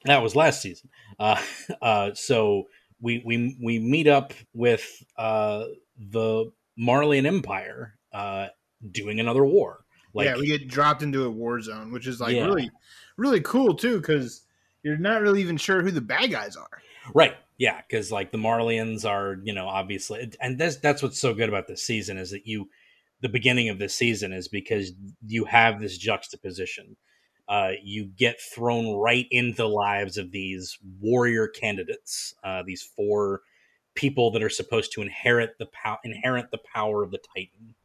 that 0.05 0.23
was 0.23 0.35
last 0.35 0.61
season. 0.61 0.89
Uh, 1.19 1.41
uh, 1.81 2.13
so 2.13 2.67
we 3.01 3.21
we 3.25 3.57
we 3.61 3.79
meet 3.79 4.07
up 4.07 4.33
with 4.53 5.03
uh 5.17 5.65
the 5.97 6.51
Marleyan 6.79 7.25
Empire 7.25 7.95
uh 8.13 8.47
doing 8.91 9.19
another 9.19 9.43
war. 9.43 9.83
Like 10.13 10.25
yeah, 10.27 10.37
we 10.37 10.47
get 10.47 10.67
dropped 10.69 11.01
into 11.03 11.25
a 11.25 11.29
war 11.29 11.59
zone, 11.61 11.91
which 11.91 12.07
is 12.07 12.21
like 12.21 12.35
Yeah. 12.35 12.45
really, 12.45 12.71
really 13.17 13.41
cool 13.41 13.75
too, 13.75 13.97
because 13.99 14.43
you're 14.81 14.97
not 14.97 15.21
really 15.21 15.41
even 15.41 15.57
sure 15.57 15.81
who 15.81 15.91
the 15.91 15.99
bad 16.01 16.31
guys 16.31 16.55
are. 16.55 16.81
Right. 17.13 17.35
Yeah, 17.57 17.81
because 17.81 18.11
like 18.11 18.31
the 18.31 18.37
Marleyans 18.37 19.05
are, 19.05 19.37
you 19.43 19.53
know, 19.53 19.67
obviously, 19.67 20.31
and 20.41 20.57
that's 20.57 20.77
that's 20.77 21.03
what's 21.03 21.19
so 21.19 21.33
good 21.33 21.49
about 21.49 21.67
this 21.67 21.83
season 21.83 22.17
is 22.17 22.31
that 22.31 22.47
you, 22.47 22.69
the 23.21 23.29
beginning 23.29 23.69
of 23.69 23.79
this 23.79 23.95
season 23.95 24.31
is 24.31 24.47
because 24.47 24.93
you 25.25 25.45
have 25.45 25.81
this 25.81 25.97
juxtaposition. 25.97 26.95
Uh, 27.49 27.71
you 27.83 28.05
get 28.05 28.39
thrown 28.39 28.95
right 28.95 29.27
into 29.31 29.57
the 29.57 29.67
lives 29.67 30.17
of 30.17 30.31
these 30.31 30.77
warrior 31.01 31.47
candidates, 31.47 32.33
uh, 32.43 32.63
these 32.65 32.83
four 32.83 33.41
people 33.95 34.31
that 34.31 34.43
are 34.43 34.49
supposed 34.49 34.91
to 34.93 35.01
inherit 35.01 35.57
the 35.57 35.65
power, 35.67 35.97
inherit 36.03 36.51
the 36.51 36.59
power 36.73 37.03
of 37.03 37.11
the 37.11 37.19
Titan. 37.35 37.75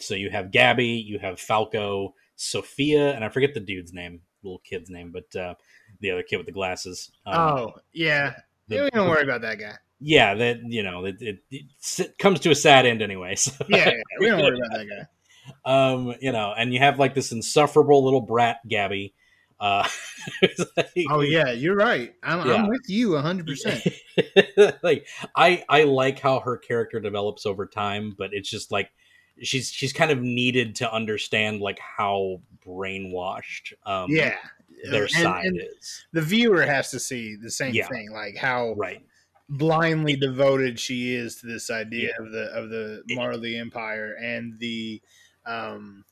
So 0.00 0.14
you 0.14 0.30
have 0.30 0.46
Gabi, 0.52 1.04
you 1.04 1.18
have 1.18 1.40
Falco, 1.40 2.14
Sophia, 2.36 3.12
and 3.14 3.24
I 3.24 3.28
forget 3.28 3.52
the 3.52 3.60
dude's 3.60 3.92
name, 3.92 4.20
little 4.42 4.60
kid's 4.64 4.88
name, 4.90 5.12
but 5.12 5.38
uh, 5.38 5.54
the 6.02 6.10
other 6.10 6.22
kid 6.22 6.36
with 6.36 6.46
the 6.46 6.52
glasses. 6.52 7.10
Um, 7.24 7.34
oh 7.38 7.72
yeah, 7.94 8.34
the- 8.68 8.82
we 8.82 8.90
don't 8.90 9.08
worry 9.08 9.22
about 9.22 9.40
that 9.42 9.58
guy. 9.58 9.74
yeah, 10.00 10.34
that 10.34 10.58
you 10.66 10.82
know, 10.82 11.06
it, 11.06 11.16
it, 11.22 11.38
it 11.50 12.18
comes 12.18 12.40
to 12.40 12.50
a 12.50 12.54
sad 12.54 12.84
end 12.86 13.00
anyway. 13.02 13.34
So, 13.38 13.52
Yeah, 13.68 13.88
yeah, 13.90 14.02
we 14.20 14.26
don't 14.26 14.42
worry 14.42 14.58
about 14.58 14.78
that 14.78 14.86
guy. 15.64 15.92
um, 15.92 16.14
you 16.20 16.32
know, 16.32 16.52
and 16.56 16.72
you 16.72 16.78
have 16.80 16.98
like 16.98 17.14
this 17.14 17.32
insufferable 17.32 18.04
little 18.04 18.20
brat, 18.20 18.58
Gabi, 18.70 19.12
Uh, 19.60 19.88
like- 20.76 21.06
Oh 21.10 21.20
yeah, 21.20 21.50
you're 21.52 21.76
right. 21.76 22.12
I'm, 22.22 22.46
Yeah. 22.46 22.54
I'm 22.54 22.68
with 22.68 22.88
you 22.88 23.12
100. 23.12 23.46
percent 23.46 23.86
like 24.82 25.06
I 25.36 25.64
I 25.68 25.84
like 25.84 26.18
how 26.18 26.40
her 26.40 26.56
character 26.58 26.98
develops 27.00 27.46
over 27.46 27.66
time, 27.66 28.14
but 28.18 28.30
it's 28.32 28.50
just 28.50 28.70
like 28.72 28.90
she's 29.42 29.70
she's 29.70 29.92
kind 29.92 30.10
of 30.10 30.20
needed 30.20 30.76
to 30.76 30.92
understand 30.92 31.60
like 31.60 31.78
how 31.78 32.40
brainwashed 32.66 33.72
um 33.86 34.06
Yeah, 34.10 34.36
their 34.90 35.02
And- 35.04 35.10
side 35.10 35.44
and 35.46 35.60
is. 35.60 36.06
the 36.12 36.22
viewer 36.22 36.62
has 36.66 36.90
to 36.90 36.98
see 37.00 37.36
the 37.36 37.50
same 37.50 37.74
Yeah. 37.74 37.88
thing, 37.88 38.10
like 38.10 38.36
how 38.36 38.72
Right. 38.74 39.04
blindly 39.48 40.16
devoted 40.16 40.80
she 40.80 41.14
is 41.14 41.36
to 41.36 41.46
this 41.46 41.70
idea 41.70 42.12
Yeah. 42.18 42.24
of 42.26 42.32
the 42.32 42.44
of 42.54 42.70
the 42.70 43.02
Marley 43.10 43.56
Empire 43.56 44.14
and 44.20 44.58
the 44.58 45.00
um 45.46 46.04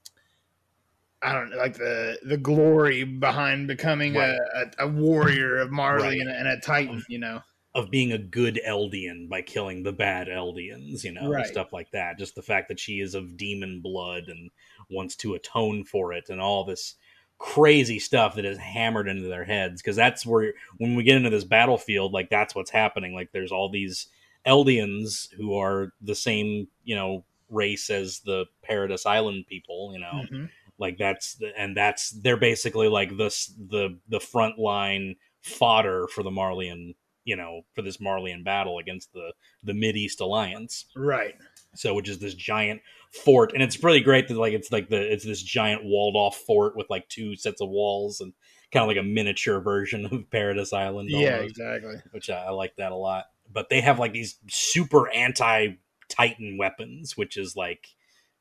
I 1.22 1.34
don't 1.34 1.50
know, 1.50 1.56
like 1.58 1.76
the 1.76 2.18
the 2.22 2.38
glory 2.38 3.04
behind 3.04 3.66
becoming 3.68 4.14
Right. 4.14 4.38
a, 4.54 4.70
a, 4.78 4.88
warrior 4.88 5.58
of 5.58 5.70
Marley 5.70 6.08
Right. 6.08 6.20
and, 6.20 6.30
a, 6.30 6.34
and 6.34 6.48
a 6.48 6.58
Titan, 6.60 7.04
you 7.08 7.18
know. 7.18 7.42
Of 7.74 7.90
being 7.90 8.10
a 8.12 8.18
good 8.18 8.58
Eldian 8.66 9.28
by 9.28 9.42
killing 9.42 9.82
the 9.84 9.92
bad 9.92 10.26
Eldians, 10.28 11.04
you 11.04 11.12
know, 11.12 11.30
Right. 11.30 11.46
stuff 11.46 11.72
like 11.72 11.90
that. 11.92 12.18
Just 12.18 12.34
the 12.34 12.42
fact 12.42 12.68
that 12.68 12.80
she 12.80 13.00
is 13.00 13.14
of 13.14 13.36
demon 13.36 13.80
blood 13.80 14.28
and 14.28 14.50
wants 14.88 15.14
to 15.16 15.34
atone 15.34 15.84
for 15.84 16.12
it 16.14 16.30
and 16.30 16.40
all 16.40 16.64
this 16.64 16.96
crazy 17.40 17.98
stuff 17.98 18.34
that 18.36 18.44
is 18.44 18.58
hammered 18.58 19.08
into 19.08 19.26
their 19.26 19.44
heads 19.46 19.80
because 19.80 19.96
that's 19.96 20.26
where 20.26 20.52
when 20.76 20.94
we 20.94 21.02
get 21.02 21.16
into 21.16 21.30
this 21.30 21.42
battlefield 21.42 22.12
like 22.12 22.28
that's 22.28 22.54
what's 22.54 22.70
happening 22.70 23.14
like 23.14 23.30
there's 23.32 23.50
all 23.50 23.70
these 23.70 24.08
eldians 24.46 25.32
who 25.38 25.56
are 25.58 25.92
the 26.02 26.14
same 26.14 26.68
you 26.84 26.94
know 26.94 27.24
race 27.48 27.88
as 27.88 28.20
the 28.20 28.44
paradise 28.62 29.06
island 29.06 29.46
people 29.48 29.90
you 29.94 29.98
know 29.98 30.22
Mhm. 30.30 30.50
like 30.78 30.98
that's 30.98 31.34
the, 31.36 31.50
and 31.58 31.74
that's 31.74 32.10
they're 32.10 32.36
basically 32.36 32.88
like 32.88 33.16
this 33.16 33.46
the 33.70 33.98
the 34.10 34.20
front 34.20 34.58
line 34.58 35.16
fodder 35.40 36.06
for 36.08 36.22
the 36.22 36.30
marleyan 36.30 36.94
you 37.24 37.36
know 37.36 37.62
for 37.74 37.80
this 37.80 37.96
marleyan 37.96 38.44
battle 38.44 38.78
against 38.78 39.14
the 39.14 39.32
the 39.64 39.72
mid 39.74 39.96
east 39.96 40.20
alliance 40.20 40.84
Right. 40.94 41.36
So 41.74 41.94
which 41.94 42.08
is 42.08 42.18
this 42.18 42.34
giant 42.34 42.80
fort 43.12 43.52
and 43.52 43.62
it's 43.62 43.82
really 43.82 44.00
great 44.00 44.28
that 44.28 44.36
like 44.36 44.52
it's 44.52 44.70
like 44.70 44.88
the 44.88 45.12
it's 45.12 45.24
this 45.24 45.42
giant 45.42 45.84
walled 45.84 46.16
off 46.16 46.36
fort 46.36 46.76
with 46.76 46.88
like 46.90 47.08
two 47.08 47.36
sets 47.36 47.60
of 47.60 47.68
walls 47.68 48.20
and 48.20 48.32
kind 48.72 48.82
of 48.82 48.88
like 48.88 48.96
a 48.96 49.06
miniature 49.06 49.60
version 49.60 50.06
of 50.12 50.30
paradise 50.30 50.72
island 50.72 51.10
Yeah, 51.10 51.36
almost, 51.36 51.50
exactly. 51.50 51.96
which 52.12 52.30
I, 52.30 52.46
I 52.46 52.50
like 52.50 52.76
that 52.76 52.92
a 52.92 52.96
lot 52.96 53.26
but 53.52 53.68
they 53.68 53.80
have 53.80 53.98
like 53.98 54.12
these 54.12 54.38
super 54.48 55.10
anti 55.10 55.76
titan 56.08 56.56
weapons 56.58 57.16
which 57.16 57.36
is 57.36 57.54
like 57.56 57.86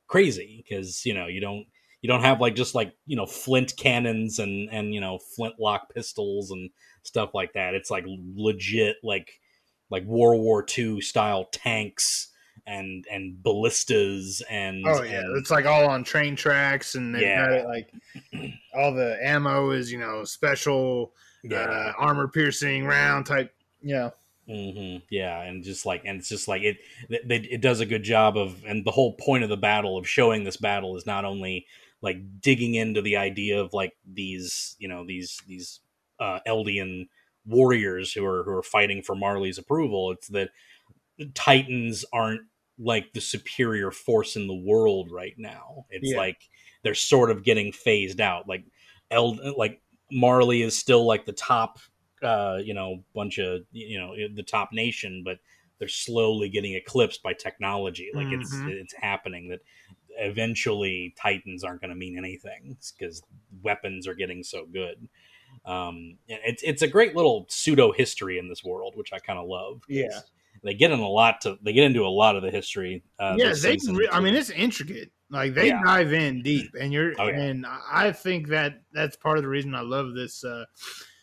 crazy 0.08 0.64
because 0.68 1.06
you 1.06 1.14
know 1.14 1.28
you 1.28 1.40
don't 1.40 1.66
you 2.02 2.08
don't 2.08 2.22
have 2.22 2.42
like 2.42 2.56
just 2.56 2.76
like 2.76 2.94
you 3.06 3.16
know 3.16 3.26
flint 3.26 3.74
cannons 3.78 4.40
and 4.40 4.70
and 4.72 4.94
you 4.94 5.02
know 5.02 5.20
flintlock 5.36 5.94
pistols 5.94 6.52
and 6.52 6.70
stuff 7.04 7.32
like 7.34 7.54
that 7.54 7.74
it's 7.74 7.92
like 7.92 8.06
legit 8.36 8.98
like 9.04 9.40
like 9.90 10.04
world 10.06 10.42
war 10.42 10.66
ii 10.78 11.02
style 11.02 11.46
tanks 11.52 12.29
and 12.70 13.06
and 13.12 13.42
ballistas 13.44 14.42
and 14.50 14.86
Oh 14.88 15.02
yeah, 15.04 15.20
and- 15.22 15.38
it's 15.38 15.52
like 15.52 15.66
all 15.66 15.88
on 15.90 16.04
train 16.04 16.36
tracks, 16.36 16.96
and 16.96 17.14
they've 17.16 17.22
got 17.24 17.52
Yeah. 17.52 17.56
it 17.62 17.66
like 17.68 17.92
all 18.74 18.94
the 18.94 19.18
ammo 19.22 19.72
is 19.72 19.92
you 19.92 19.98
know 20.00 20.24
special 20.24 21.14
uh, 21.52 21.92
armor 21.98 22.28
piercing 22.28 22.86
round 22.86 23.26
type. 23.26 23.54
Yeah, 23.82 24.10
hmm 24.48 24.98
Yeah, 25.10 25.42
and 25.42 25.64
just 25.64 25.86
like, 25.86 26.04
and 26.06 26.20
it's 26.20 26.28
just 26.30 26.48
like 26.48 26.62
it, 26.64 26.78
it, 27.10 27.48
it 27.50 27.62
does 27.62 27.80
a 27.80 27.86
good 27.86 28.04
job 28.04 28.38
of, 28.38 28.62
and 28.66 28.84
the 28.86 28.92
whole 28.92 29.14
point 29.14 29.44
of 29.44 29.50
the 29.50 29.56
battle 29.58 29.98
of 29.98 30.08
showing 30.08 30.44
this 30.44 30.58
battle 30.58 30.98
is 30.98 31.06
not 31.06 31.24
only 31.26 31.66
like 32.02 32.18
digging 32.42 32.76
into 32.76 33.02
the 33.02 33.16
idea 33.18 33.60
of 33.62 33.74
like 33.74 33.94
these, 34.06 34.76
you 34.80 34.88
know, 34.90 35.06
these 35.06 35.42
these 35.48 35.80
uh, 36.20 36.40
Eldian 36.46 37.08
warriors 37.46 38.12
who 38.12 38.26
are 38.26 38.44
who 38.44 38.52
are 38.52 38.62
fighting 38.64 39.02
for 39.02 39.16
Marley's 39.16 39.58
approval. 39.58 40.12
It's 40.12 40.28
that 40.28 40.50
Titans 41.34 42.04
aren't 42.14 42.42
like 42.80 43.14
the 43.14 43.22
superior 43.22 43.92
force 43.92 44.36
in 44.36 44.48
the 44.48 44.56
world 44.56 45.12
right 45.12 45.36
now. 45.38 45.86
It's 45.90 46.12
Yeah. 46.12 46.18
like 46.18 46.50
they're 46.84 46.96
sort 46.96 47.30
of 47.32 47.44
getting 47.44 47.72
phased 47.72 48.22
out. 48.22 48.48
Like 48.48 48.64
Eld, 49.12 49.40
like 49.58 49.82
Marley 50.12 50.62
is 50.62 50.78
still 50.78 51.06
like 51.06 51.26
the 51.26 51.34
top 51.34 51.80
uh, 52.22 52.60
you 52.64 52.74
know, 52.74 53.04
bunch 53.16 53.38
of 53.38 53.62
you 53.72 53.98
know 54.00 54.14
the 54.36 54.44
top 54.44 54.70
nation, 54.74 55.24
but 55.24 55.40
they're 55.78 55.88
slowly 55.88 56.50
getting 56.50 56.74
eclipsed 56.76 57.24
by 57.24 57.34
technology. 57.34 58.12
Like 58.14 58.28
Mhm. 58.28 58.42
it's 58.42 58.54
it's 58.68 58.94
happening 58.94 59.50
that 59.50 59.62
eventually 60.18 61.14
Titans 61.18 61.64
aren't 61.64 61.82
going 61.82 61.90
to 61.92 61.96
mean 61.96 62.18
anything 62.18 62.78
because 62.98 63.22
weapons 63.62 64.08
are 64.08 64.14
getting 64.16 64.44
so 64.44 64.66
good. 64.66 65.08
Um, 65.66 66.18
it's 66.28 66.62
it's 66.64 66.82
a 66.82 66.88
great 66.88 67.16
little 67.16 67.46
pseudo 67.50 67.92
history 67.92 68.38
in 68.38 68.50
this 68.50 68.64
world, 68.64 68.96
which 68.96 69.14
I 69.14 69.20
kind 69.20 69.40
of 69.40 69.48
love. 69.48 69.82
Yeah. 69.88 70.20
They 70.64 70.74
get 70.74 70.92
in 70.92 71.00
a 71.00 71.08
lot 71.08 71.42
to 71.42 71.58
they 71.62 71.74
get 71.74 71.86
into 71.86 72.06
a 72.06 72.10
lot 72.10 72.36
of 72.36 72.44
the 72.44 72.52
history. 72.52 73.04
Uh, 73.20 73.36
yeah. 73.38 73.54
They, 73.62 73.78
re- 73.92 74.10
I 74.12 74.20
mean, 74.20 74.36
it's 74.36 74.50
intricate. 74.50 75.12
Like 75.32 75.54
they 75.54 75.68
Yeah. 75.68 75.82
dive 75.84 76.12
in 76.14 76.42
deep, 76.42 76.72
and 76.80 76.92
you're, 76.92 77.14
Oh, 77.20 77.28
yeah. 77.28 77.40
and 77.40 77.66
I 77.66 78.12
think 78.12 78.48
that 78.48 78.82
that's 78.94 79.16
part 79.16 79.38
of 79.38 79.44
the 79.44 79.50
reason 79.50 79.76
I 79.76 79.82
love 79.82 80.16
this 80.16 80.44
uh, 80.44 80.66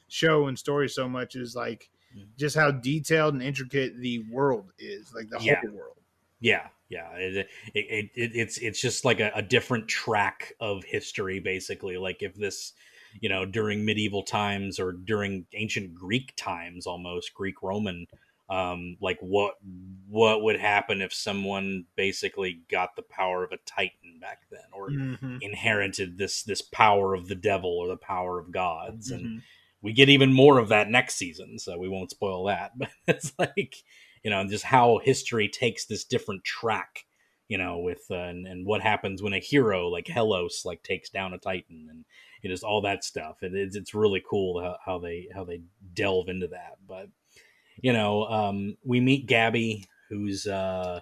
show 0.08 0.46
and 0.46 0.58
story 0.58 0.88
so 0.88 1.08
much 1.08 1.34
is 1.34 1.54
like 1.56 1.90
Mm. 2.16 2.28
just 2.38 2.54
how 2.56 2.70
detailed 2.70 3.34
and 3.34 3.42
intricate 3.42 4.00
the 4.00 4.20
world 4.30 4.70
is, 4.78 5.12
like 5.12 5.28
the 5.28 5.38
Yeah. 5.40 5.60
whole 5.60 5.76
world. 5.76 5.96
Yeah, 6.40 6.68
yeah. 6.88 7.10
It, 7.16 7.36
it, 7.36 7.48
it, 7.74 8.10
it, 8.14 8.30
it's 8.34 8.58
it's 8.58 8.80
just 8.80 9.04
like 9.04 9.18
a, 9.20 9.32
a 9.34 9.42
different 9.42 9.88
track 9.88 10.52
of 10.60 10.84
history, 10.84 11.40
basically. 11.40 11.96
Like 11.96 12.22
if 12.22 12.34
this, 12.36 12.72
you 13.20 13.28
know, 13.28 13.44
during 13.44 13.84
medieval 13.84 14.22
times 14.22 14.78
or 14.78 14.92
during 14.92 15.46
ancient 15.54 15.94
Greek 15.94 16.32
times, 16.36 16.86
almost 16.86 17.34
Greek 17.34 17.60
Roman, 17.62 18.06
um, 18.48 18.96
like 19.00 19.18
what 19.20 19.54
what 20.08 20.42
would 20.42 20.58
happen 20.60 21.02
if 21.02 21.12
someone 21.12 21.84
basically 21.96 22.60
got 22.70 22.94
the 22.96 23.02
power 23.02 23.42
of 23.44 23.52
a 23.52 23.58
titan 23.66 24.18
back 24.20 24.42
then, 24.50 24.60
or 24.72 24.90
Mhm. 24.90 25.42
inherited 25.42 26.16
this 26.18 26.42
this 26.42 26.62
power 26.62 27.14
of 27.14 27.28
the 27.28 27.34
devil 27.34 27.70
or 27.78 27.88
the 27.88 27.96
power 27.96 28.38
of 28.38 28.52
gods, 28.52 29.10
and 29.10 29.26
Mhm. 29.26 29.42
we 29.82 29.92
get 29.92 30.08
even 30.08 30.32
more 30.32 30.58
of 30.58 30.68
that 30.68 30.88
next 30.90 31.16
season, 31.16 31.58
so 31.58 31.76
we 31.78 31.88
won't 31.88 32.10
spoil 32.10 32.44
that. 32.44 32.72
But 32.78 32.90
it's 33.08 33.32
like, 33.38 33.76
you 34.22 34.30
know, 34.30 34.44
just 34.46 34.64
how 34.64 34.98
history 34.98 35.48
takes 35.48 35.84
this 35.86 36.04
different 36.04 36.44
track, 36.44 37.06
you 37.48 37.58
know, 37.58 37.78
with 37.78 38.02
uh, 38.10 38.14
and, 38.14 38.46
and 38.46 38.66
what 38.66 38.80
happens 38.80 39.22
when 39.22 39.32
a 39.34 39.38
hero 39.40 39.88
like 39.88 40.06
Helos 40.06 40.64
like 40.64 40.82
takes 40.82 41.10
down 41.10 41.32
a 41.34 41.38
Titan 41.38 41.88
and 41.90 42.04
it 42.42 42.50
is 42.50 42.62
all 42.62 42.80
that 42.82 43.04
stuff. 43.04 43.42
It 43.42 43.54
is 43.54 43.74
it's 43.76 43.94
really 43.94 44.22
cool 44.28 44.60
how, 44.62 44.76
how 44.84 44.98
they 44.98 45.28
how 45.34 45.44
they 45.44 45.62
delve 45.94 46.28
into 46.28 46.48
that. 46.48 46.76
But 46.86 47.08
you 47.80 47.92
know, 47.92 48.24
um, 48.24 48.76
we 48.84 49.00
meet 49.00 49.26
Gabi, 49.28 49.84
who's 50.08 50.46
uh, 50.46 51.00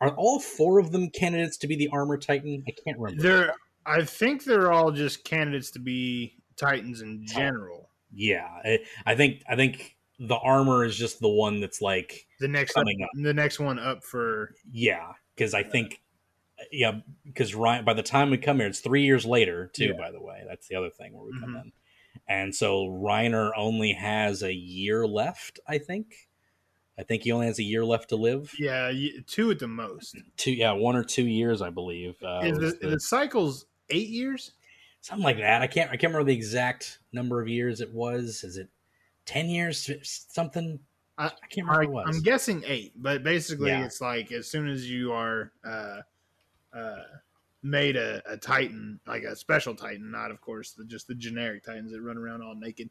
are 0.00 0.14
all 0.16 0.40
four 0.40 0.78
of 0.78 0.92
them 0.92 1.10
candidates 1.10 1.56
to 1.58 1.66
be 1.66 1.76
the 1.76 1.88
armor 1.92 2.16
Titan? 2.18 2.64
I 2.68 2.72
can't 2.84 2.98
remember. 2.98 3.22
They're, 3.22 3.54
I 3.86 4.04
think 4.04 4.44
they're 4.44 4.72
all 4.72 4.92
just 4.92 5.24
candidates 5.24 5.70
to 5.72 5.78
be 5.78 6.34
Titans 6.56 7.00
in 7.00 7.26
general. 7.26 7.88
yeah, 8.12 8.46
I, 8.64 8.78
I 9.06 9.14
think 9.14 9.42
I 9.48 9.56
think 9.56 9.96
the 10.18 10.36
armor 10.36 10.84
is 10.84 10.96
just 10.96 11.20
the 11.20 11.28
one 11.28 11.60
that's 11.60 11.80
like 11.80 12.26
The 12.40 12.48
next 12.48 12.74
Coming 12.74 13.02
up. 13.02 13.08
the 13.14 13.32
next 13.34 13.58
one 13.58 13.78
up 13.78 14.04
for 14.04 14.54
Yeah, 14.70 15.12
because 15.34 15.54
I 15.54 15.62
think, 15.62 16.02
yeah, 16.70 17.00
because 17.24 17.52
Reiner. 17.52 17.84
By 17.86 17.94
the 17.94 18.02
time 18.02 18.28
we 18.30 18.36
come 18.36 18.58
here, 18.58 18.66
it's 18.66 18.80
three 18.80 19.04
years 19.04 19.24
later 19.24 19.70
too. 19.72 19.86
Yeah. 19.86 19.92
By 19.98 20.10
the 20.10 20.20
way, 20.20 20.42
that's 20.46 20.68
the 20.68 20.76
other 20.76 20.90
thing 20.90 21.14
where 21.14 21.24
we 21.24 21.32
come 21.40 21.54
Mhm. 21.54 21.62
in, 21.64 21.72
and 22.28 22.54
so 22.54 22.86
Reiner 22.86 23.50
only 23.56 23.92
has 23.92 24.42
a 24.42 24.52
year 24.54 25.06
left. 25.06 25.60
I 25.66 25.78
think. 25.78 26.28
I 26.98 27.02
think 27.02 27.22
he 27.22 27.32
only 27.32 27.46
has 27.46 27.58
a 27.58 27.62
year 27.62 27.82
left 27.84 28.10
to 28.10 28.16
live. 28.16 28.52
yeah 28.58 28.92
two 29.26 29.50
at 29.50 29.58
the 29.58 29.68
most. 29.68 30.16
Two, 30.36 30.52
yeah, 30.52 30.72
one 30.72 30.96
or 30.96 31.02
two 31.04 31.26
years, 31.26 31.62
I 31.62 31.70
believe. 31.70 32.14
Uh, 32.22 32.40
Is 32.44 32.58
the, 32.58 32.76
the- 32.80 32.88
the 32.90 33.00
cycle's 33.00 33.64
eight 33.88 34.08
years? 34.08 34.52
something 35.00 35.24
like 35.24 35.38
that. 35.38 35.62
I 35.62 35.66
can't. 35.66 35.88
I 35.88 35.96
can't 35.96 36.12
remember 36.12 36.26
the 36.30 36.36
exact 36.36 36.98
number 37.12 37.40
of 37.40 37.48
years 37.48 37.80
it 37.80 37.90
was. 37.94 38.44
Is 38.44 38.58
it 38.58 38.68
ten 39.24 39.46
years? 39.48 39.90
Something. 40.28 40.78
I- 41.16 41.26
I 41.26 41.46
can't 41.48 41.66
remember 41.66 41.82
I, 41.82 41.86
what 41.86 42.00
it 42.02 42.06
was. 42.08 42.16
I'm 42.16 42.22
guessing 42.22 42.62
eight, 42.66 42.92
but 42.96 43.22
basically 43.22 43.70
Yeah. 43.70 43.84
it's 43.86 44.02
like 44.02 44.30
as 44.32 44.46
soon 44.48 44.68
as 44.68 44.90
you 44.90 45.12
are 45.12 45.52
uh, 45.64 46.00
uh, 46.76 47.02
made 47.62 47.96
a, 47.96 48.22
a 48.26 48.36
Titan, 48.36 49.00
like 49.06 49.22
a 49.22 49.36
special 49.36 49.74
Titan, 49.74 50.10
not 50.10 50.30
of 50.30 50.40
course 50.40 50.72
the, 50.72 50.84
just 50.84 51.06
the 51.08 51.14
generic 51.14 51.64
Titans 51.64 51.92
that 51.92 52.00
run 52.00 52.16
around 52.16 52.42
all 52.42 52.54
naked. 52.54 52.90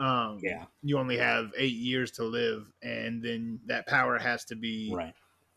Um, 0.00 0.40
yeah. 0.42 0.64
you 0.82 0.98
only 0.98 1.16
have 1.16 1.52
eight 1.56 1.76
years 1.76 2.10
to 2.12 2.24
live, 2.24 2.66
and 2.82 3.22
then 3.22 3.60
that 3.66 3.86
power 3.86 4.18
has 4.18 4.44
to 4.46 4.56
be 4.56 4.90
Right. 4.92 5.14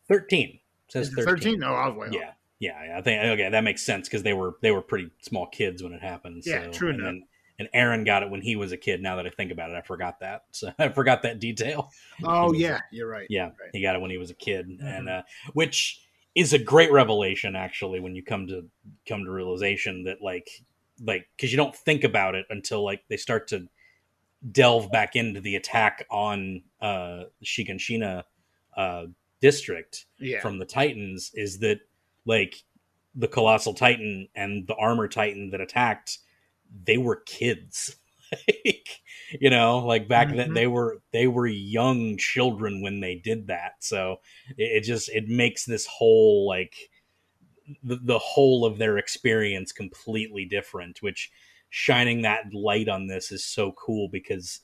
Thirteen. 0.07 0.59
It 0.87 0.91
says 0.91 1.11
it 1.17 1.23
13? 1.25 1.59
No, 1.59 1.73
I 1.73 1.87
was 1.87 1.97
way 1.97 2.07
off. 2.07 2.13
Yeah, 2.13 2.31
yeah, 2.59 2.85
yeah. 2.85 2.97
I 2.97 3.01
think 3.01 3.23
okay, 3.23 3.49
that 3.49 3.63
makes 3.63 3.81
sense 3.81 4.07
because 4.07 4.23
they 4.23 4.33
were 4.33 4.55
they 4.61 4.71
were 4.71 4.81
pretty 4.81 5.09
small 5.21 5.47
kids 5.47 5.83
when 5.83 5.91
it 5.91 6.01
happened. 6.01 6.43
Yeah, 6.45 6.65
so, 6.65 6.71
true 6.71 6.89
and 6.91 6.99
enough. 6.99 7.13
Then, 7.13 7.23
and 7.59 7.69
Eren 7.73 8.05
got 8.05 8.21
it 8.21 8.29
when 8.29 8.41
he 8.41 8.55
was 8.55 8.71
a 8.71 8.77
kid. 8.77 9.01
Now 9.01 9.15
that 9.15 9.25
I 9.25 9.29
think 9.31 9.51
about 9.51 9.71
it, 9.71 9.75
I 9.75 9.81
forgot 9.81 10.19
that. 10.19 10.43
So 10.51 10.71
I 10.77 10.89
forgot 10.89 11.23
that 11.23 11.39
detail. 11.39 11.91
Oh 12.23 12.53
yeah, 12.53 12.79
you're 12.91 13.09
right. 13.09 13.25
Yeah, 13.29 13.45
Right. 13.45 13.71
he 13.73 13.81
got 13.81 13.95
it 13.95 14.01
when 14.01 14.11
he 14.11 14.17
was 14.19 14.29
a 14.29 14.35
kid, 14.35 14.69
Mhm. 14.69 14.83
and 14.83 15.09
uh, 15.09 15.23
which 15.53 16.06
is 16.37 16.53
a 16.53 16.59
great 16.59 16.91
revelation 16.91 17.55
actually 17.55 17.99
when 17.99 18.15
you 18.15 18.23
come 18.23 18.45
to 18.45 18.63
come 19.09 19.25
to 19.25 19.31
realization 19.31 20.03
that 20.03 20.21
like 20.21 20.47
like 21.03 21.27
because 21.35 21.51
you 21.51 21.57
don't 21.57 21.75
think 21.75 22.03
about 22.03 22.35
it 22.35 22.45
until 22.51 22.85
like 22.85 23.01
they 23.09 23.17
start 23.17 23.47
to 23.47 23.67
delve 24.51 24.91
back 24.91 25.15
into 25.15 25.41
the 25.41 25.55
attack 25.55 26.05
on 26.11 26.61
uh 26.79 27.23
Shiganshina 27.43 28.23
uh 28.77 29.05
district 29.41 30.05
Yeah. 30.19 30.39
from 30.39 30.59
the 30.59 30.65
Titans 30.65 31.31
is 31.33 31.57
that 31.59 31.79
like 32.25 32.63
the 33.15 33.27
colossal 33.27 33.73
titan 33.73 34.27
and 34.35 34.67
the 34.67 34.75
armor 34.75 35.07
titan 35.07 35.49
that 35.49 35.61
attacked 35.61 36.19
they 36.85 36.97
were 36.97 37.15
kids 37.25 37.95
like 38.47 39.01
you 39.39 39.49
know 39.49 39.79
like 39.79 40.07
back 40.07 40.29
then 40.33 40.49
Mhm. 40.51 40.53
they 40.55 40.67
were 40.67 41.01
they 41.11 41.27
were 41.27 41.47
young 41.47 42.17
children 42.17 42.81
when 42.81 42.99
they 42.99 43.15
did 43.15 43.47
that 43.47 43.73
so 43.79 44.19
it, 44.57 44.77
it 44.77 44.81
just 44.81 45.09
it 45.09 45.27
makes 45.27 45.65
this 45.65 45.85
whole 45.85 46.47
like 46.47 46.75
the, 47.83 47.97
the 48.01 48.19
whole 48.19 48.65
of 48.65 48.77
their 48.77 48.97
experience 48.97 49.71
completely 49.71 50.45
different 50.45 51.01
which 51.01 51.31
shining 51.69 52.21
that 52.21 52.53
light 52.53 52.87
on 52.87 53.07
this 53.07 53.31
is 53.31 53.43
so 53.43 53.73
cool 53.73 54.07
because 54.09 54.61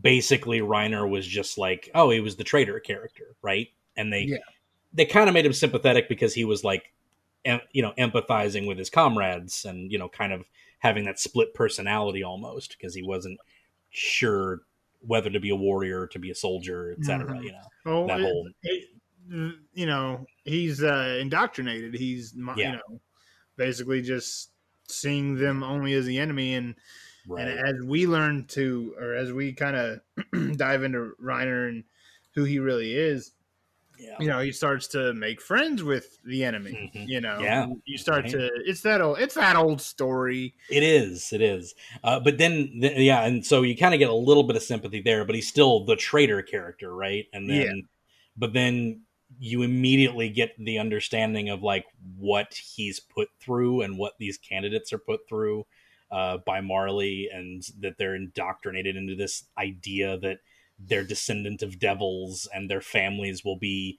basically 0.00 0.60
Reiner 0.60 1.08
was 1.08 1.26
just 1.26 1.58
like 1.58 1.90
oh 1.94 2.10
he 2.10 2.20
was 2.20 2.36
the 2.36 2.44
traitor 2.44 2.80
character 2.80 3.36
right 3.42 3.68
and 3.96 4.12
they 4.12 4.22
Yeah. 4.22 4.38
they 4.94 5.04
kind 5.04 5.28
of 5.28 5.34
made 5.34 5.44
him 5.44 5.52
sympathetic 5.52 6.08
because 6.08 6.32
he 6.34 6.44
was 6.44 6.64
like 6.64 6.92
em- 7.44 7.60
you 7.72 7.82
know 7.82 7.92
empathizing 7.98 8.66
with 8.66 8.78
his 8.78 8.88
comrades 8.88 9.64
and 9.66 9.92
you 9.92 9.98
know 9.98 10.08
kind 10.08 10.32
of 10.32 10.44
having 10.78 11.04
that 11.04 11.18
split 11.20 11.52
personality 11.54 12.22
almost 12.22 12.76
because 12.78 12.94
he 12.94 13.02
wasn't 13.02 13.38
sure 13.92 14.62
whether 15.00 15.30
to 15.30 15.38
be 15.40 15.50
a 15.50 15.56
warrior 15.56 16.00
or 16.02 16.06
to 16.08 16.18
be 16.18 16.30
a 16.30 16.34
soldier 16.34 16.92
etc 16.98 17.34
Mhm. 17.36 17.44
you 17.44 17.52
know 17.52 17.58
Oh, 17.86 18.06
that 18.08 18.20
it- 18.20 18.22
whole- 18.22 18.50
it- 18.62 18.88
you 19.72 19.86
know, 19.86 20.26
he's 20.44 20.82
uh, 20.82 21.16
indoctrinated. 21.20 21.94
He's 21.94 22.34
Yeah. 22.36 22.54
you 22.56 22.72
know, 22.72 23.00
basically 23.56 24.02
just 24.02 24.50
seeing 24.88 25.36
them 25.36 25.62
only 25.62 25.94
as 25.94 26.04
the 26.06 26.18
enemy, 26.18 26.54
and 26.54 26.74
right 27.28 27.46
and 27.48 27.58
as 27.60 27.82
we 27.86 28.06
learn 28.06 28.44
to, 28.48 28.94
or 28.98 29.14
as 29.14 29.32
we 29.32 29.52
kind 29.52 29.76
of 29.76 30.00
dive 30.58 30.82
into 30.82 31.14
Reiner 31.22 31.68
and 31.68 31.84
who 32.34 32.44
he 32.44 32.58
really 32.58 32.94
is, 32.94 33.32
yeah 34.02 34.16
you 34.20 34.26
know, 34.26 34.40
he 34.40 34.52
starts 34.52 34.88
to 34.88 35.12
make 35.14 35.40
friends 35.40 35.82
with 35.82 36.18
the 36.24 36.44
enemy. 36.44 36.90
Mhm. 36.94 37.08
You 37.08 37.20
know, 37.20 37.38
Yeah. 37.40 37.66
you 37.84 37.96
start 37.98 38.24
Right. 38.24 38.32
to. 38.32 38.50
It's 38.66 38.80
that 38.82 39.00
old. 39.00 39.18
It's 39.20 39.34
that 39.34 39.56
old 39.56 39.80
story. 39.80 40.54
It 40.68 40.82
is. 40.82 41.32
It 41.32 41.40
is. 41.40 41.74
Uh, 42.04 42.18
but 42.20 42.38
then, 42.38 42.80
th- 42.80 42.98
yeah, 42.98 43.24
and 43.24 43.44
so 43.46 43.62
you 43.62 43.76
kind 43.76 43.94
of 43.94 43.98
get 43.98 44.10
a 44.10 44.14
little 44.14 44.42
bit 44.42 44.56
of 44.56 44.62
sympathy 44.62 45.00
there, 45.00 45.24
but 45.24 45.34
he's 45.34 45.48
still 45.48 45.84
the 45.84 45.96
traitor 45.96 46.42
character, 46.42 46.94
right? 46.94 47.26
And 47.32 47.48
then, 47.48 47.76
Yeah. 47.76 47.82
but 48.36 48.52
then 48.52 49.02
you 49.40 49.62
immediately 49.62 50.28
get 50.28 50.52
the 50.62 50.78
understanding 50.78 51.48
of 51.48 51.62
like 51.62 51.86
what 52.18 52.52
he's 52.54 53.00
put 53.00 53.28
through 53.40 53.80
and 53.82 53.96
what 53.96 54.18
these 54.18 54.36
candidates 54.36 54.92
are 54.92 54.98
put 54.98 55.26
through 55.28 55.66
uh, 56.10 56.36
by 56.44 56.60
Marley, 56.60 57.30
and 57.32 57.62
that 57.80 57.96
they're 57.96 58.14
indoctrinated 58.14 58.96
into 58.96 59.14
this 59.14 59.44
idea 59.56 60.18
that 60.18 60.40
they're 60.78 61.04
descendant 61.04 61.62
of 61.62 61.78
devils 61.78 62.48
and 62.52 62.70
their 62.70 62.80
families 62.80 63.44
will 63.44 63.56
be 63.56 63.98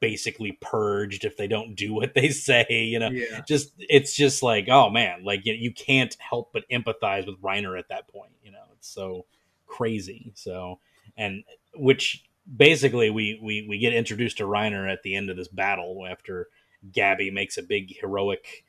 basically 0.00 0.58
purged 0.60 1.24
if 1.24 1.36
they 1.36 1.46
don't 1.46 1.74
do 1.74 1.92
what 1.92 2.14
they 2.14 2.28
say. 2.30 2.66
You 2.68 2.98
know, 2.98 3.10
Yeah, 3.10 3.40
just 3.46 3.72
it's 3.78 4.14
just 4.14 4.42
like 4.42 4.68
oh 4.68 4.90
man 4.90 5.24
like 5.24 5.44
you, 5.44 5.54
you 5.54 5.72
can't 5.72 6.16
help 6.18 6.52
but 6.52 6.68
empathize 6.70 7.26
with 7.26 7.40
reiner 7.42 7.78
at 7.78 7.88
that 7.88 8.08
point 8.08 8.32
you 8.42 8.50
know 8.50 8.64
it's 8.72 8.88
so 8.88 9.26
crazy 9.66 10.32
so 10.34 10.78
and 11.16 11.44
which 11.74 12.24
basically 12.56 13.10
we 13.10 13.38
we, 13.42 13.66
we 13.68 13.78
get 13.78 13.92
introduced 13.92 14.38
to 14.38 14.44
reiner 14.44 14.90
at 14.90 15.02
the 15.02 15.14
end 15.14 15.30
of 15.30 15.36
this 15.36 15.48
battle 15.48 16.06
after 16.08 16.48
gabi 16.92 17.32
makes 17.32 17.58
a 17.58 17.62
big 17.62 17.96
heroic 17.98 18.64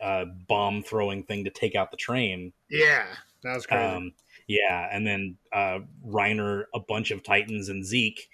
uh, 0.00 0.24
bomb 0.48 0.82
throwing 0.82 1.22
thing 1.22 1.44
to 1.44 1.50
take 1.50 1.74
out 1.74 1.90
the 1.90 1.96
train 1.96 2.52
yeah, 2.68 3.06
that 3.42 3.54
was 3.54 3.66
crazy. 3.66 3.84
um, 3.84 4.12
yeah 4.48 4.88
and 4.92 5.06
then 5.06 5.36
uh, 5.52 5.78
reiner 6.06 6.64
a 6.74 6.80
bunch 6.80 7.10
of 7.10 7.22
titans 7.22 7.68
and 7.68 7.84
zeke 7.84 8.28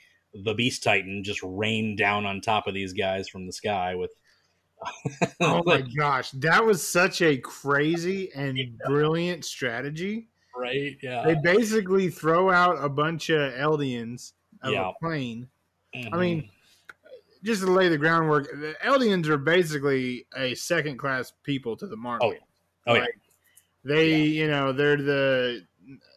the 0.44 0.54
beast 0.54 0.82
titan 0.82 1.22
just 1.24 1.40
rain 1.42 1.96
down 1.96 2.24
on 2.26 2.40
top 2.40 2.66
of 2.66 2.74
these 2.74 2.92
guys 2.92 3.28
from 3.28 3.46
the 3.46 3.52
sky 3.52 3.94
with 3.94 4.10
oh 5.40 5.60
my 5.66 5.80
gosh, 5.96 6.30
that 6.32 6.64
was 6.64 6.86
such 6.86 7.20
a 7.20 7.36
crazy 7.38 8.30
and 8.36 8.56
brilliant 8.86 9.44
strategy. 9.44 10.28
right 10.56 10.96
yeah 11.02 11.24
They 11.24 11.34
basically 11.42 12.10
throw 12.10 12.50
out 12.50 12.76
a 12.82 12.88
bunch 12.88 13.28
of 13.30 13.52
Eldians 13.54 14.34
of 14.62 14.72
Yeah. 14.72 14.90
a 14.90 14.92
plane. 15.04 15.48
Mhm. 15.96 16.08
I 16.12 16.16
mean, 16.18 16.50
just 17.42 17.62
to 17.62 17.70
lay 17.70 17.88
the 17.88 17.98
groundwork, 17.98 18.50
the 18.52 18.76
Eldians 18.84 19.26
are 19.26 19.36
basically 19.38 20.26
a 20.36 20.54
second 20.54 20.96
class 20.98 21.32
people 21.42 21.76
to 21.76 21.86
the 21.88 21.96
Marley. 21.96 22.20
Oh, 22.22 22.32
yeah. 22.32 22.38
oh 22.86 22.94
yeah, 22.94 23.06
They, 23.84 24.10
Yeah. 24.10 24.42
you 24.42 24.48
know, 24.48 24.72
they're 24.72 24.96
the 24.96 25.66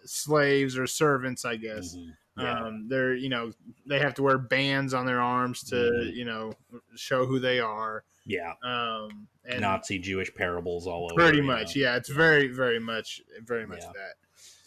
slaves 0.06 0.78
or 0.78 0.88
servants, 0.88 1.46
I 1.46 1.56
guess. 1.58 1.96
Mhm. 1.96 2.16
yeah, 2.38 2.64
Um, 2.64 2.88
they're, 2.88 3.14
you 3.14 3.30
know, 3.30 3.52
they 3.86 4.00
have 4.00 4.14
to 4.16 4.24
wear 4.24 4.38
bands 4.38 4.94
on 4.94 5.06
their 5.06 5.20
arms 5.22 5.64
to, 5.66 5.76
Mhm. 5.76 6.14
you 6.16 6.26
know, 6.26 6.54
show 6.96 7.26
who 7.26 7.40
they 7.40 7.60
are. 7.60 8.04
yeah. 8.26 8.54
Um, 8.64 9.28
and 9.46 9.62
Nazi 9.62 9.98
Jewish 10.00 10.34
parables 10.36 10.86
all 10.88 11.06
over. 11.12 11.16
pretty 11.16 11.40
you 11.40 11.44
much, 11.44 11.76
know? 11.76 11.82
yeah, 11.82 11.96
it's 11.98 12.10
very, 12.10 12.48
very 12.48 12.80
much, 12.80 13.22
very 13.42 13.66
much 13.66 13.80
Yeah. 13.82 13.92
that. 13.96 14.16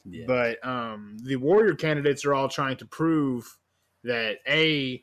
Yeah. 0.04 0.24
But 0.26 0.66
um, 0.66 1.16
the 1.22 1.36
warrior 1.36 1.74
candidates 1.74 2.24
are 2.24 2.34
all 2.34 2.48
trying 2.48 2.76
to 2.78 2.84
prove 2.86 3.56
that 4.02 4.38
a 4.46 5.02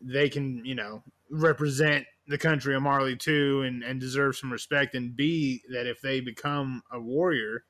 they 0.00 0.28
can 0.28 0.64
you 0.64 0.76
know 0.76 1.02
represent 1.30 2.06
the 2.28 2.38
country 2.38 2.74
of 2.76 2.82
Marley 2.82 3.16
too 3.16 3.62
and 3.62 3.82
and 3.82 3.98
deserve 3.98 4.36
some 4.36 4.52
respect, 4.52 4.94
and 4.94 5.16
b 5.16 5.62
that 5.70 5.86
if 5.88 6.00
they 6.02 6.20
become 6.20 6.82
a 6.92 7.00
warrior, 7.00 7.64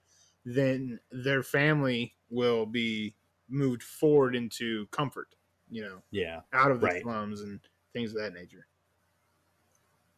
then 0.54 0.98
their 1.10 1.42
family 1.42 2.14
will 2.30 2.66
be 2.66 3.14
moved 3.48 3.82
forward 3.82 4.34
into 4.36 4.86
comfort, 4.86 5.34
you 5.70 5.82
know, 5.82 6.02
yeah, 6.10 6.40
out 6.52 6.70
of 6.70 6.80
the 6.80 6.86
Right. 6.86 7.02
slums 7.02 7.40
and 7.42 7.60
things 7.92 8.10
of 8.12 8.18
that 8.18 8.32
nature. 8.34 8.66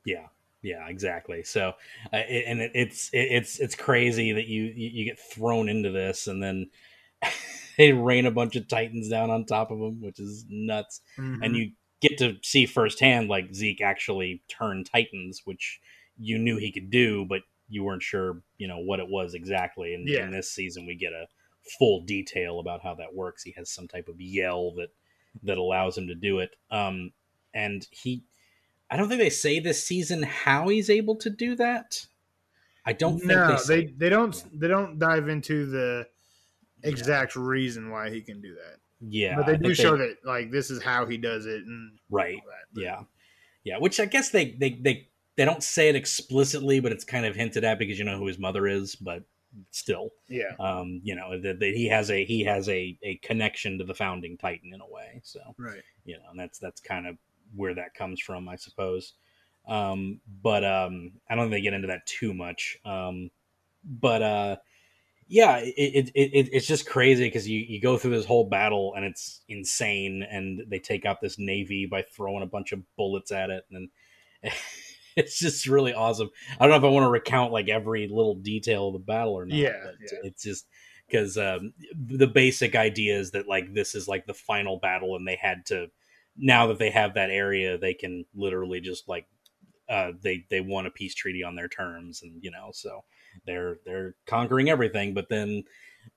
yeah, 0.04 0.26
yeah, 0.62 0.86
exactly. 0.88 1.42
So, 1.42 1.74
uh, 2.12 2.18
it, 2.28 2.44
and 2.46 2.60
it, 2.60 2.72
it's 2.74 3.08
it, 3.10 3.28
it's 3.30 3.58
it's 3.58 3.74
crazy 3.74 4.32
that 4.32 4.46
you, 4.46 4.64
you 4.64 5.04
get 5.04 5.18
thrown 5.18 5.68
into 5.68 5.90
this, 5.90 6.26
and 6.26 6.42
then 6.42 6.70
they 7.78 7.92
rain 7.92 8.26
a 8.26 8.30
bunch 8.30 8.56
of 8.56 8.68
titans 8.68 9.08
down 9.08 9.30
on 9.30 9.44
top 9.44 9.70
of 9.70 9.78
them, 9.78 10.00
which 10.00 10.20
is 10.20 10.44
nuts. 10.48 11.00
Mm-hmm. 11.18 11.42
And 11.42 11.56
you 11.56 11.72
get 12.00 12.18
to 12.18 12.36
see 12.42 12.66
firsthand 12.66 13.28
like 13.28 13.54
Zeke 13.54 13.80
actually 13.82 14.42
turn 14.48 14.84
titans, 14.84 15.42
which 15.44 15.80
you 16.18 16.38
knew 16.38 16.56
he 16.56 16.72
could 16.72 16.90
do, 16.90 17.24
but 17.26 17.42
you 17.70 17.84
weren't 17.84 18.02
sure, 18.02 18.42
you 18.58 18.68
know, 18.68 18.78
what 18.78 19.00
it 19.00 19.08
was 19.08 19.34
exactly. 19.34 19.94
And 19.94 20.06
Yeah. 20.08 20.24
in 20.24 20.30
this 20.30 20.50
season, 20.50 20.86
we 20.86 20.94
get 20.94 21.12
a 21.12 21.26
full 21.78 22.02
detail 22.02 22.58
about 22.58 22.82
how 22.82 22.94
that 22.96 23.14
works. 23.14 23.42
He 23.42 23.52
has 23.56 23.70
some 23.70 23.88
type 23.88 24.08
of 24.08 24.20
yell 24.20 24.72
that 24.72 24.88
that 25.44 25.58
allows 25.58 25.96
him 25.96 26.08
to 26.08 26.14
do 26.14 26.40
it. 26.40 26.56
Um, 26.70 27.12
and 27.54 27.86
he, 27.92 28.24
I 28.90 28.96
don't 28.96 29.08
think 29.08 29.20
they 29.20 29.30
say 29.30 29.60
this 29.60 29.82
season 29.84 30.24
how 30.24 30.68
he's 30.68 30.90
able 30.90 31.14
to 31.16 31.30
do 31.30 31.54
that. 31.56 32.06
I 32.84 32.92
don't 32.92 33.18
think 33.18 33.30
no, 33.30 33.48
they 33.48 33.54
they 33.54 33.86
say. 33.86 33.94
they 33.96 34.08
don't 34.08 34.60
they 34.60 34.66
don't 34.68 34.98
dive 34.98 35.28
into 35.28 35.66
the 35.66 36.08
exact 36.82 37.36
reason 37.36 37.90
why 37.90 38.10
he 38.10 38.22
can 38.22 38.40
do 38.40 38.54
that. 38.54 38.78
yeah, 39.00 39.36
but 39.36 39.46
they 39.46 39.52
I 39.52 39.56
do 39.56 39.62
think 39.66 39.76
show 39.76 39.96
that 39.96 40.16
like 40.24 40.50
this 40.50 40.70
is 40.70 40.82
how 40.82 41.06
he 41.06 41.18
does 41.18 41.46
it 41.46 41.62
and 41.64 41.98
right. 42.10 42.38
that. 42.74 42.80
Yeah, 42.80 43.02
yeah. 43.62 43.78
Which 43.78 44.00
I 44.00 44.06
guess 44.06 44.30
they 44.30 44.52
they 44.52 44.70
they 44.70 45.08
they 45.36 45.44
don't 45.44 45.62
say 45.62 45.88
it 45.88 45.96
explicitly, 45.96 46.80
but 46.80 46.92
it's 46.92 47.04
kind 47.04 47.24
of 47.24 47.34
hinted 47.34 47.64
at 47.64 47.78
because 47.78 47.98
you 47.98 48.04
know 48.04 48.18
who 48.18 48.26
his 48.26 48.38
mother 48.38 48.66
is. 48.66 48.94
But 48.94 49.22
still, 49.70 50.10
yeah, 50.28 50.54
um, 50.58 51.00
you 51.02 51.14
know 51.14 51.40
that, 51.40 51.60
that 51.60 51.74
he 51.74 51.88
has 51.88 52.10
a 52.10 52.24
he 52.24 52.44
has 52.44 52.68
a 52.68 52.98
a 53.02 53.16
connection 53.16 53.78
to 53.78 53.84
the 53.84 53.94
founding 53.94 54.36
Titan 54.36 54.72
in 54.74 54.80
a 54.80 54.88
way. 54.88 55.20
So 55.22 55.40
right. 55.58 55.82
you 56.04 56.16
know, 56.16 56.24
and 56.30 56.38
that's 56.38 56.58
that's 56.58 56.80
kind 56.80 57.06
of 57.06 57.16
where 57.54 57.74
that 57.74 57.94
comes 57.94 58.20
from, 58.20 58.48
I 58.48 58.56
suppose. 58.56 59.14
Um, 59.66 60.20
but 60.42 60.64
um, 60.64 61.12
I 61.28 61.34
don't 61.34 61.44
think 61.44 61.52
they 61.52 61.60
get 61.60 61.74
into 61.74 61.88
that 61.88 62.06
too 62.06 62.34
much. 62.34 62.78
Um, 62.84 63.30
but 63.84 64.22
uh, 64.22 64.56
yeah, 65.28 65.58
it, 65.58 66.10
it, 66.14 66.30
it 66.32 66.48
it's 66.52 66.66
just 66.66 66.86
crazy 66.86 67.24
because 67.24 67.48
you 67.48 67.60
you 67.60 67.80
go 67.80 67.96
through 67.96 68.10
this 68.12 68.26
whole 68.26 68.48
battle 68.48 68.94
and 68.96 69.04
it's 69.04 69.42
insane, 69.48 70.26
and 70.28 70.62
they 70.68 70.78
take 70.78 71.06
out 71.06 71.20
this 71.20 71.38
navy 71.38 71.86
by 71.86 72.02
throwing 72.02 72.42
a 72.42 72.46
bunch 72.46 72.72
of 72.72 72.80
bullets 72.96 73.32
at 73.32 73.50
it, 73.50 73.64
and 73.70 73.88
then 74.42 74.52
it's 75.16 75.38
just 75.38 75.66
really 75.66 75.92
awesome. 75.92 76.30
I 76.58 76.64
don't 76.64 76.70
know 76.70 76.86
if 76.86 76.90
I 76.90 76.94
want 76.94 77.04
to 77.04 77.10
recount 77.10 77.52
like 77.52 77.68
every 77.68 78.08
little 78.08 78.34
detail 78.34 78.88
of 78.88 78.94
the 78.94 78.98
battle 78.98 79.34
or 79.34 79.46
not. 79.46 79.56
Yeah, 79.56 79.76
but 79.84 79.94
yeah. 80.00 80.18
it's 80.24 80.42
just 80.42 80.66
because 81.06 81.36
um, 81.36 81.72
the 81.94 82.26
basic 82.26 82.76
idea 82.76 83.18
is 83.18 83.32
that 83.32 83.48
like 83.48 83.74
this 83.74 83.94
is 83.94 84.08
like 84.08 84.26
the 84.26 84.34
final 84.34 84.78
battle, 84.78 85.16
and 85.16 85.26
they 85.26 85.38
had 85.40 85.66
to 85.66 85.88
now 86.36 86.66
that 86.68 86.78
they 86.78 86.90
have 86.90 87.14
that 87.14 87.30
area, 87.30 87.78
they 87.78 87.94
can 87.94 88.24
literally 88.34 88.80
just 88.80 89.08
like 89.08 89.26
uh, 89.88 90.12
they 90.22 90.46
they 90.50 90.60
want 90.60 90.86
a 90.86 90.90
peace 90.90 91.14
treaty 91.14 91.42
on 91.42 91.56
their 91.56 91.68
terms, 91.68 92.22
and 92.22 92.42
you 92.42 92.50
know, 92.50 92.70
so 92.72 93.04
they're 93.46 93.78
they're 93.84 94.14
conquering 94.26 94.70
everything. 94.70 95.14
But 95.14 95.28
then, 95.28 95.64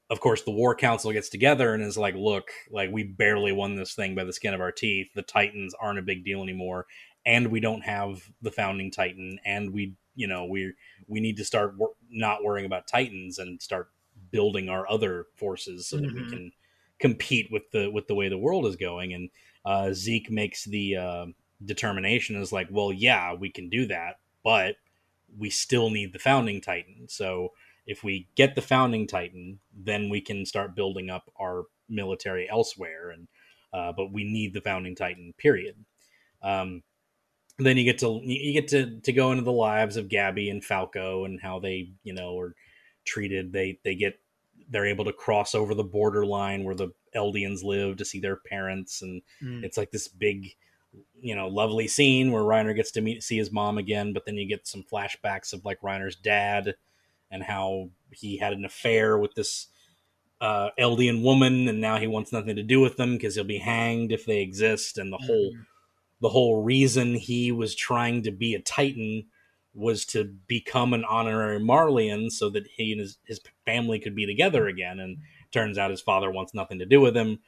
of 0.09 0.19
course, 0.19 0.43
the 0.43 0.51
War 0.51 0.75
Council 0.75 1.11
gets 1.11 1.29
together 1.29 1.73
and 1.73 1.83
is 1.83 1.97
like, 1.97 2.15
"Look, 2.15 2.49
like 2.71 2.91
we 2.91 3.03
barely 3.03 3.51
won 3.51 3.75
this 3.75 3.95
thing 3.95 4.13
by 4.13 4.23
the 4.25 4.33
skin 4.33 4.53
of 4.53 4.61
our 4.61 4.71
teeth. 4.71 5.07
The 5.15 5.23
Titans 5.23 5.73
aren't 5.79 5.99
a 5.99 6.03
big 6.03 6.23
deal 6.23 6.43
anymore, 6.43 6.85
and 7.25 7.47
we 7.47 7.59
don't 7.59 7.83
have 7.83 8.29
the 8.41 8.51
founding 8.51 8.91
titan 8.91 9.39
and 9.45 9.73
we 9.73 9.93
you 10.15 10.27
know 10.27 10.45
we 10.45 10.73
we 11.07 11.19
need 11.19 11.37
to 11.37 11.45
start 11.45 11.77
wor- 11.77 11.95
not 12.09 12.43
worrying 12.43 12.65
about 12.65 12.87
titans 12.87 13.37
and 13.39 13.61
start 13.61 13.89
building 14.31 14.69
our 14.69 14.89
other 14.89 15.27
forces 15.35 15.87
so 15.87 15.97
that 15.97 16.11
we 16.13 16.21
Mhm. 16.21 16.29
can 16.29 16.51
compete 16.99 17.49
with 17.51 17.63
the 17.71 17.89
with 17.89 18.07
the 18.07 18.15
way 18.15 18.29
the 18.29 18.37
world 18.37 18.65
is 18.65 18.75
going. 18.75 19.13
And 19.13 19.29
uh, 19.65 19.93
zeke 19.93 20.29
makes 20.31 20.65
the 20.65 20.95
uh, 20.97 21.25
determination 21.63 22.35
is 22.35 22.51
like 22.51 22.67
well 22.71 22.91
yeah 22.91 23.33
we 23.33 23.49
can 23.49 23.69
do 23.69 23.85
that 23.87 24.19
but 24.43 24.75
we 25.37 25.49
still 25.49 25.89
need 25.89 26.13
the 26.13 26.19
founding 26.19 26.61
titan. 26.61 27.07
So 27.07 27.49
if 27.85 28.03
we 28.03 28.27
get 28.35 28.55
the 28.55 28.61
founding 28.61 29.07
titan 29.07 29.59
then 29.73 30.09
we 30.09 30.21
can 30.21 30.45
start 30.45 30.75
building 30.75 31.09
up 31.09 31.31
our 31.39 31.65
military 31.89 32.49
elsewhere 32.49 33.09
and 33.11 33.27
uh, 33.73 33.91
but 33.91 34.11
we 34.11 34.23
need 34.23 34.53
the 34.53 34.61
founding 34.61 34.95
titan 34.95 35.33
period. 35.37 35.75
Um, 36.41 36.83
then 37.59 37.77
you 37.77 37.83
get 37.83 37.99
to 37.99 38.19
you 38.23 38.53
get 38.53 38.67
to 38.69 38.99
to 39.01 39.13
go 39.13 39.31
into 39.31 39.43
the 39.43 39.51
lives 39.51 39.97
of 39.97 40.07
Gabi 40.07 40.49
and 40.49 40.63
Falco 40.63 41.25
and 41.25 41.39
how 41.41 41.59
they 41.59 41.91
you 42.03 42.13
know 42.13 42.37
are 42.39 42.55
treated. 43.05 43.51
They 43.53 43.79
they 43.83 43.95
get 43.95 44.19
they're 44.69 44.85
able 44.85 45.05
to 45.05 45.13
cross 45.13 45.53
over 45.53 45.75
the 45.75 45.83
borderline 45.83 46.63
where 46.63 46.75
the 46.75 46.89
Eldians 47.15 47.63
live 47.63 47.97
to 47.97 48.05
see 48.05 48.19
their 48.19 48.37
parents, 48.37 49.01
and 49.01 49.21
Mm. 49.41 49.63
it's 49.63 49.77
like 49.77 49.91
this 49.91 50.07
big 50.07 50.55
you 51.21 51.35
know 51.35 51.47
lovely 51.47 51.87
scene 51.87 52.31
where 52.31 52.43
Reiner 52.43 52.75
gets 52.75 52.91
to 52.91 53.01
meet 53.01 53.23
see 53.23 53.37
his 53.37 53.51
mom 53.51 53.77
again. 53.77 54.13
But 54.13 54.25
then 54.25 54.35
you 54.37 54.47
get 54.47 54.65
some 54.67 54.83
flashbacks 54.83 55.53
of 55.53 55.63
like 55.65 55.81
Reiner's 55.81 56.15
dad 56.15 56.75
and 57.29 57.43
how 57.43 57.89
he 58.11 58.37
had 58.37 58.53
an 58.53 58.65
affair 58.65 59.17
with 59.17 59.33
this 59.35 59.67
uh, 60.41 60.69
Eldian 60.79 61.23
woman, 61.23 61.67
and 61.67 61.79
now 61.79 61.97
he 61.97 62.07
wants 62.07 62.31
nothing 62.33 62.55
to 62.57 62.63
do 62.63 62.79
with 62.79 62.97
them 62.97 63.13
because 63.13 63.35
he'll 63.35 63.43
be 63.43 63.57
hanged 63.59 64.11
if 64.11 64.25
they 64.25 64.41
exist, 64.41 64.97
and 64.97 65.11
the 65.11 65.17
whole 65.17 65.51
Mhm. 65.53 65.65
The 66.23 66.29
whole 66.29 66.63
reason 66.63 67.15
he 67.15 67.51
was 67.51 67.75
trying 67.75 68.23
to 68.23 68.31
be 68.31 68.55
a 68.55 68.59
Titan 68.61 69.25
was 69.73 70.05
to 70.05 70.23
become 70.23 70.93
an 70.93 71.03
honorary 71.03 71.59
Marleyan 71.59 72.31
so 72.31 72.49
that 72.51 72.65
he 72.65 72.93
and 72.93 73.01
his, 73.01 73.17
his 73.25 73.41
family 73.65 73.99
could 73.99 74.15
be 74.15 74.25
together 74.25 74.67
again. 74.67 75.01
And 75.01 75.17
turns 75.51 75.77
out 75.77 75.91
his 75.91 75.99
father 75.99 76.31
wants 76.31 76.53
nothing 76.53 76.79
to 76.79 76.85
do 76.85 77.01
with 77.01 77.13
him. 77.17 77.39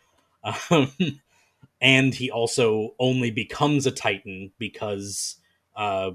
Um, 0.44 0.92
and 1.82 2.14
he 2.14 2.30
also 2.30 2.96
only 3.00 3.32
becomes 3.32 3.86
a 3.86 3.92
Titan 3.92 4.52
because 4.60 5.38
uh, 5.78 6.12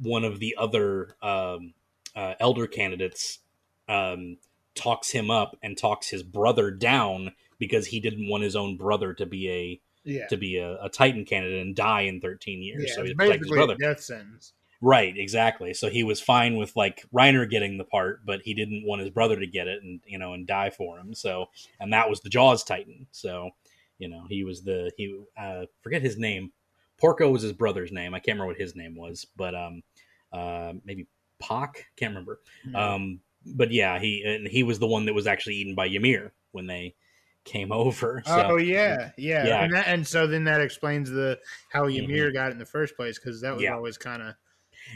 one 0.00 0.22
of 0.22 0.38
the 0.38 0.54
other 0.56 1.16
um, 1.20 1.74
uh, 2.14 2.34
elder 2.38 2.68
candidates 2.68 3.40
um, 3.88 4.36
talks 4.76 5.10
him 5.10 5.28
up 5.28 5.56
and 5.60 5.76
talks 5.76 6.08
his 6.10 6.22
brother 6.22 6.70
down 6.70 7.32
because 7.58 7.88
he 7.88 7.98
didn't 7.98 8.28
want 8.28 8.44
his 8.44 8.54
own 8.54 8.76
brother 8.76 9.12
to 9.14 9.26
be 9.26 9.50
a 9.50 9.80
Yeah. 10.06 10.26
to 10.28 10.36
be 10.36 10.56
a, 10.56 10.82
a 10.82 10.88
Titan 10.88 11.24
candidate 11.24 11.60
and 11.60 11.74
die 11.76 12.02
in 12.02 12.20
13 12.20 12.62
years. 12.62 12.84
Yeah, 12.88 12.94
so 12.94 13.04
he 13.04 13.12
protect 13.12 13.40
his 13.40 13.50
basically 13.50 13.56
brother. 13.56 13.74
a 13.74 13.78
death 13.78 14.00
sentence. 14.00 14.52
Right, 14.80 15.16
exactly. 15.16 15.74
So 15.74 15.88
he 15.88 16.04
was 16.04 16.20
fine 16.20 16.56
with 16.56 16.76
like 16.76 17.04
Reiner 17.14 17.48
getting 17.48 17.76
the 17.78 17.84
part, 17.84 18.24
but 18.24 18.42
he 18.42 18.54
didn't 18.54 18.84
want 18.86 19.00
his 19.00 19.10
brother 19.10 19.38
to 19.38 19.46
get 19.46 19.68
it 19.68 19.82
and 19.82 20.00
you 20.06 20.18
know 20.18 20.32
and 20.32 20.46
die 20.46 20.70
for 20.70 20.98
him. 20.98 21.14
So 21.14 21.46
and 21.80 21.92
that 21.92 22.08
was 22.08 22.20
the 22.20 22.28
Jaws 22.28 22.62
Titan. 22.62 23.06
So 23.10 23.50
you 23.98 24.08
know 24.08 24.26
he 24.28 24.44
was 24.44 24.62
the 24.62 24.90
he 24.96 25.18
uh, 25.36 25.64
forget 25.82 26.02
his 26.02 26.18
name. 26.18 26.52
Porco 26.98 27.30
was 27.30 27.42
his 27.42 27.52
brother's 27.52 27.92
name. 27.92 28.14
I 28.14 28.18
can't 28.18 28.36
remember 28.36 28.52
what 28.52 28.60
his 28.60 28.76
name 28.76 28.94
was, 28.96 29.26
but 29.36 29.54
um 29.54 29.82
uh 30.32 30.74
maybe 30.84 31.06
Pock 31.38 31.84
can't 31.96 32.10
remember. 32.10 32.40
Mhm. 32.66 32.76
Um, 32.76 33.20
but 33.46 33.70
yeah, 33.72 33.98
he 33.98 34.22
and 34.24 34.46
he 34.46 34.62
was 34.62 34.78
the 34.78 34.86
one 34.86 35.06
that 35.06 35.14
was 35.14 35.26
actually 35.26 35.56
eaten 35.56 35.74
by 35.74 35.86
Ymir 35.86 36.32
when 36.52 36.66
they 36.66 36.94
came 37.46 37.72
over. 37.72 38.22
So, 38.26 38.48
oh 38.52 38.56
yeah, 38.56 39.10
yeah, 39.16 39.46
Yeah. 39.46 39.62
And, 39.64 39.72
that, 39.74 39.86
and 39.88 40.06
so 40.06 40.26
then 40.26 40.44
that 40.44 40.60
explains 40.60 41.08
the 41.10 41.38
how 41.72 41.84
Mhm. 41.86 42.34
Got 42.34 42.48
it 42.48 42.52
in 42.52 42.58
the 42.58 42.66
first 42.66 42.96
place 42.96 43.18
because 43.18 43.40
that 43.40 43.54
was 43.54 43.62
Yeah. 43.62 43.74
always 43.74 43.96
kind 43.96 44.22
of 44.22 44.34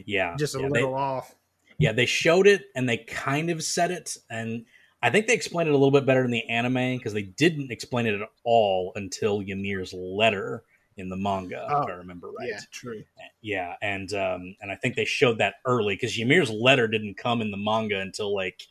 yeah, 0.05 0.37
just 0.37 0.55
a 0.55 0.59
yeah, 0.59 0.65
they- 0.65 0.81
little 0.83 0.95
off. 0.95 1.35
yeah, 1.79 1.93
they 1.93 2.07
showed 2.07 2.47
it 2.47 2.67
and 2.77 2.87
they 2.89 2.99
kind 2.99 3.49
of 3.51 3.63
said 3.63 3.91
it, 3.91 4.17
and 4.29 4.67
I 5.03 5.09
think 5.11 5.27
they 5.27 5.35
explained 5.35 5.69
it 5.69 5.73
a 5.73 5.79
little 5.79 5.91
bit 5.91 6.05
better 6.05 6.25
in 6.25 6.31
the 6.31 6.47
anime 6.51 6.99
because 6.99 7.15
they 7.15 7.23
didn't 7.23 7.71
explain 7.73 8.07
it 8.07 8.21
at 8.21 8.29
all 8.45 8.93
until 8.97 9.41
Ymir's 9.41 9.95
letter 9.95 10.63
in 10.99 11.09
the 11.09 11.17
manga, 11.17 11.67
Oh, 11.71 11.83
if 11.83 11.89
I 11.89 11.93
remember 11.93 12.31
right. 12.31 12.49
Yeah, 12.51 12.61
true. 12.71 13.03
Yeah, 13.41 13.77
and 13.81 14.13
um, 14.13 14.55
and 14.61 14.71
I 14.71 14.77
think 14.77 14.95
they 14.97 15.07
showed 15.07 15.39
that 15.39 15.55
early 15.65 15.95
because 15.95 16.19
Ymir's 16.19 16.51
letter 16.51 16.87
didn't 16.87 17.15
come 17.17 17.41
in 17.41 17.51
the 17.51 17.57
manga 17.57 17.99
until 17.99 18.35
like 18.35 18.67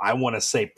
I 0.00 0.14
want 0.14 0.34
to 0.34 0.40
say 0.40 0.72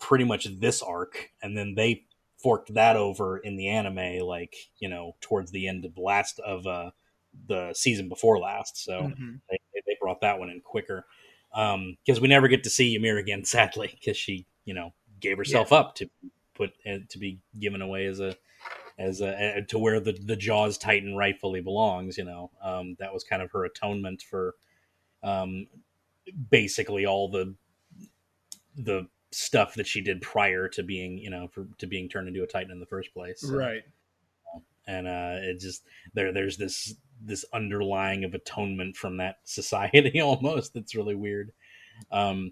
pretty 0.00 0.24
much 0.24 0.48
this 0.60 0.82
arc, 0.82 1.30
and 1.42 1.56
then 1.56 1.74
they 1.76 2.04
forked 2.42 2.72
that 2.74 2.96
over 2.96 3.38
in 3.38 3.56
the 3.56 3.68
anime, 3.68 4.20
like 4.26 4.56
you 4.78 4.88
know 4.88 5.16
towards 5.20 5.50
the 5.52 5.68
end 5.68 5.84
of 5.84 5.94
the 5.94 6.00
last 6.00 6.38
of 6.40 6.66
uh, 6.66 6.90
the 7.46 7.72
season 7.74 8.08
before 8.08 8.38
last. 8.38 8.82
So 8.84 9.12
Mhm. 9.12 9.40
they, 9.50 9.58
they 9.86 9.96
brought 10.00 10.20
that 10.22 10.38
one 10.38 10.50
in 10.50 10.60
quicker 10.60 11.06
Um 11.52 11.96
because 12.04 12.20
we 12.20 12.28
never 12.28 12.48
get 12.48 12.64
to 12.64 12.70
see 12.70 12.94
Ymir 12.96 13.18
again, 13.18 13.44
sadly, 13.56 13.90
because 13.98 14.16
she 14.16 14.46
you 14.64 14.74
know 14.74 14.92
gave 15.20 15.36
herself 15.38 15.72
up 15.72 15.94
to 15.96 16.08
put 16.54 16.72
uh, 16.86 16.98
to 17.08 17.18
be 17.18 17.40
given 17.58 17.82
away 17.82 18.06
as 18.06 18.20
a 18.20 18.36
as 18.98 19.20
a, 19.22 19.58
uh, 19.58 19.60
to 19.68 19.78
where 19.78 20.00
the 20.00 20.12
the 20.12 20.36
Jaws 20.36 20.78
Titan 20.78 21.16
rightfully 21.16 21.60
belongs. 21.60 22.18
You 22.18 22.24
know, 22.24 22.50
um, 22.62 22.96
that 22.98 23.12
was 23.12 23.24
kind 23.24 23.42
of 23.42 23.50
her 23.52 23.64
atonement 23.64 24.22
for 24.22 24.54
um, 25.22 25.66
basically 26.50 27.06
all 27.06 27.28
the 27.30 27.54
the 28.76 29.08
stuff 29.32 29.74
that 29.74 29.86
she 29.86 30.00
did 30.00 30.20
prior 30.20 30.68
to 30.68 30.82
being 30.82 31.16
you 31.18 31.30
know 31.30 31.48
for 31.48 31.66
to 31.78 31.86
being 31.86 32.08
turned 32.08 32.28
into 32.28 32.42
a 32.42 32.46
Titan 32.46 32.72
in 32.72 32.80
the 32.80 32.86
first 32.86 33.12
place. 33.14 33.40
So- 33.40 33.54
Right. 33.54 33.82
and 34.86 35.06
uh, 35.06 35.36
it 35.42 35.60
just 35.60 35.84
there 36.14 36.32
there's 36.32 36.56
this 36.56 36.94
this 37.22 37.44
underlying 37.52 38.24
of 38.24 38.34
atonement 38.34 38.96
from 38.96 39.18
that 39.18 39.38
society 39.44 40.20
almost 40.20 40.72
that's 40.74 40.94
really 40.94 41.14
weird 41.14 41.52
um 42.10 42.50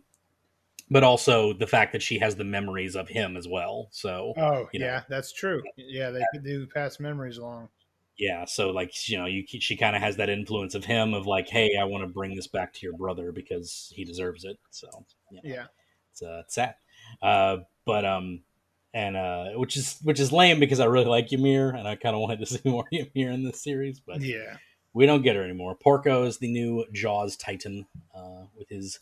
but 0.90 1.02
also 1.02 1.52
the 1.54 1.66
fact 1.66 1.92
that 1.92 2.02
she 2.02 2.18
has 2.18 2.36
the 2.36 2.44
memories 2.44 2.94
of 2.94 3.08
him 3.08 3.36
as 3.36 3.48
well 3.48 3.88
so 3.90 4.34
Oh 4.36 4.68
you 4.72 4.80
know. 4.80 4.86
yeah, 4.86 5.02
that's 5.08 5.32
true. 5.32 5.62
Yeah, 5.76 6.10
they 6.10 6.22
could 6.32 6.44
do 6.44 6.66
pass 6.66 7.00
memories 7.00 7.38
along. 7.38 7.68
yeah 8.18 8.44
so 8.44 8.70
like 8.70 9.08
you 9.08 9.16
know 9.18 9.24
you 9.26 9.42
she 9.46 9.74
kind 9.76 9.96
of 9.96 10.02
has 10.02 10.16
that 10.16 10.28
influence 10.28 10.74
of 10.74 10.84
him 10.84 11.14
of 11.14 11.26
like 11.26 11.48
hey 11.48 11.76
i 11.80 11.84
want 11.84 12.04
to 12.04 12.08
bring 12.12 12.34
this 12.36 12.46
back 12.46 12.72
to 12.74 12.80
your 12.86 12.96
brother 12.96 13.32
because 13.32 13.90
he 13.96 14.04
deserves 14.04 14.44
it 14.44 14.58
so 14.70 14.86
know, 15.32 15.40
Yeah. 15.42 15.66
It's, 16.20 16.22
uh, 16.22 16.42
it's 16.44 16.54
sad 16.54 16.74
uh 17.22 17.58
but 17.84 18.04
um 18.04 18.40
and 18.94 19.16
uh 19.16 19.46
which 19.54 19.76
is 19.76 19.98
which 20.02 20.20
is 20.20 20.32
lame 20.32 20.58
because 20.60 20.80
i 20.80 20.84
really 20.84 21.04
like 21.06 21.32
ymir 21.32 21.70
and 21.70 21.86
i 21.86 21.94
kind 21.94 22.14
of 22.14 22.20
wanted 22.20 22.38
to 22.38 22.46
see 22.54 22.60
more 22.64 22.84
ymir 22.92 23.30
in 23.30 23.42
this 23.44 23.62
series 23.62 24.00
but 24.00 24.20
Yeah. 24.20 24.56
we 24.94 25.06
don't 25.06 25.22
get 25.22 25.36
her 25.36 25.44
anymore. 25.44 25.76
Porco 25.76 26.24
is 26.24 26.38
the 26.38 26.50
new 26.50 26.84
Jaws 26.92 27.36
Titan 27.36 27.86
uh, 28.14 28.44
with 28.56 28.68
his 28.68 28.98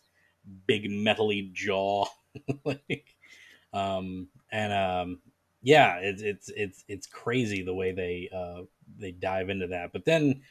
big 0.67 0.85
metally 0.91 1.51
jaw, 1.53 2.05
like, 2.65 3.15
um, 3.73 4.29
and 4.51 4.73
um, 4.73 5.21
yeah, 5.63 5.97
it's 6.03 6.21
it's 6.23 6.49
it's 6.51 6.85
it's 6.89 7.07
crazy 7.07 7.63
the 7.63 7.73
way 7.75 7.93
they 7.93 8.29
uh, 8.35 8.63
they 8.99 9.13
dive 9.13 9.49
into 9.49 9.69
that. 9.69 9.93
But 9.93 10.05
then 10.05 10.43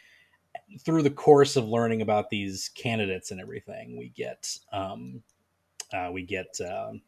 through 0.80 1.04
the 1.04 1.12
course 1.12 1.58
of 1.58 1.67
learning 1.67 2.01
about 2.01 2.30
these 2.30 2.69
candidates 2.73 3.30
and 3.32 3.39
everything, 3.39 3.97
we 3.97 4.10
get 4.10 4.58
um, 4.71 5.21
uh, 5.93 6.09
we 6.11 6.23
get 6.23 6.47
um, 6.61 7.01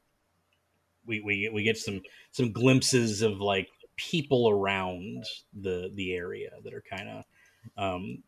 we, 1.06 1.22
we 1.22 1.50
we 1.54 1.64
get 1.64 1.78
some 1.78 2.02
some 2.32 2.52
glimpses 2.52 3.22
of 3.22 3.40
like 3.40 3.70
people 3.96 4.50
around 4.50 5.24
the 5.62 5.92
the 5.96 6.14
area 6.14 6.52
that 6.64 6.74
are 6.74 6.84
kind 6.90 7.10
of 7.10 7.26
um, 7.78 8.24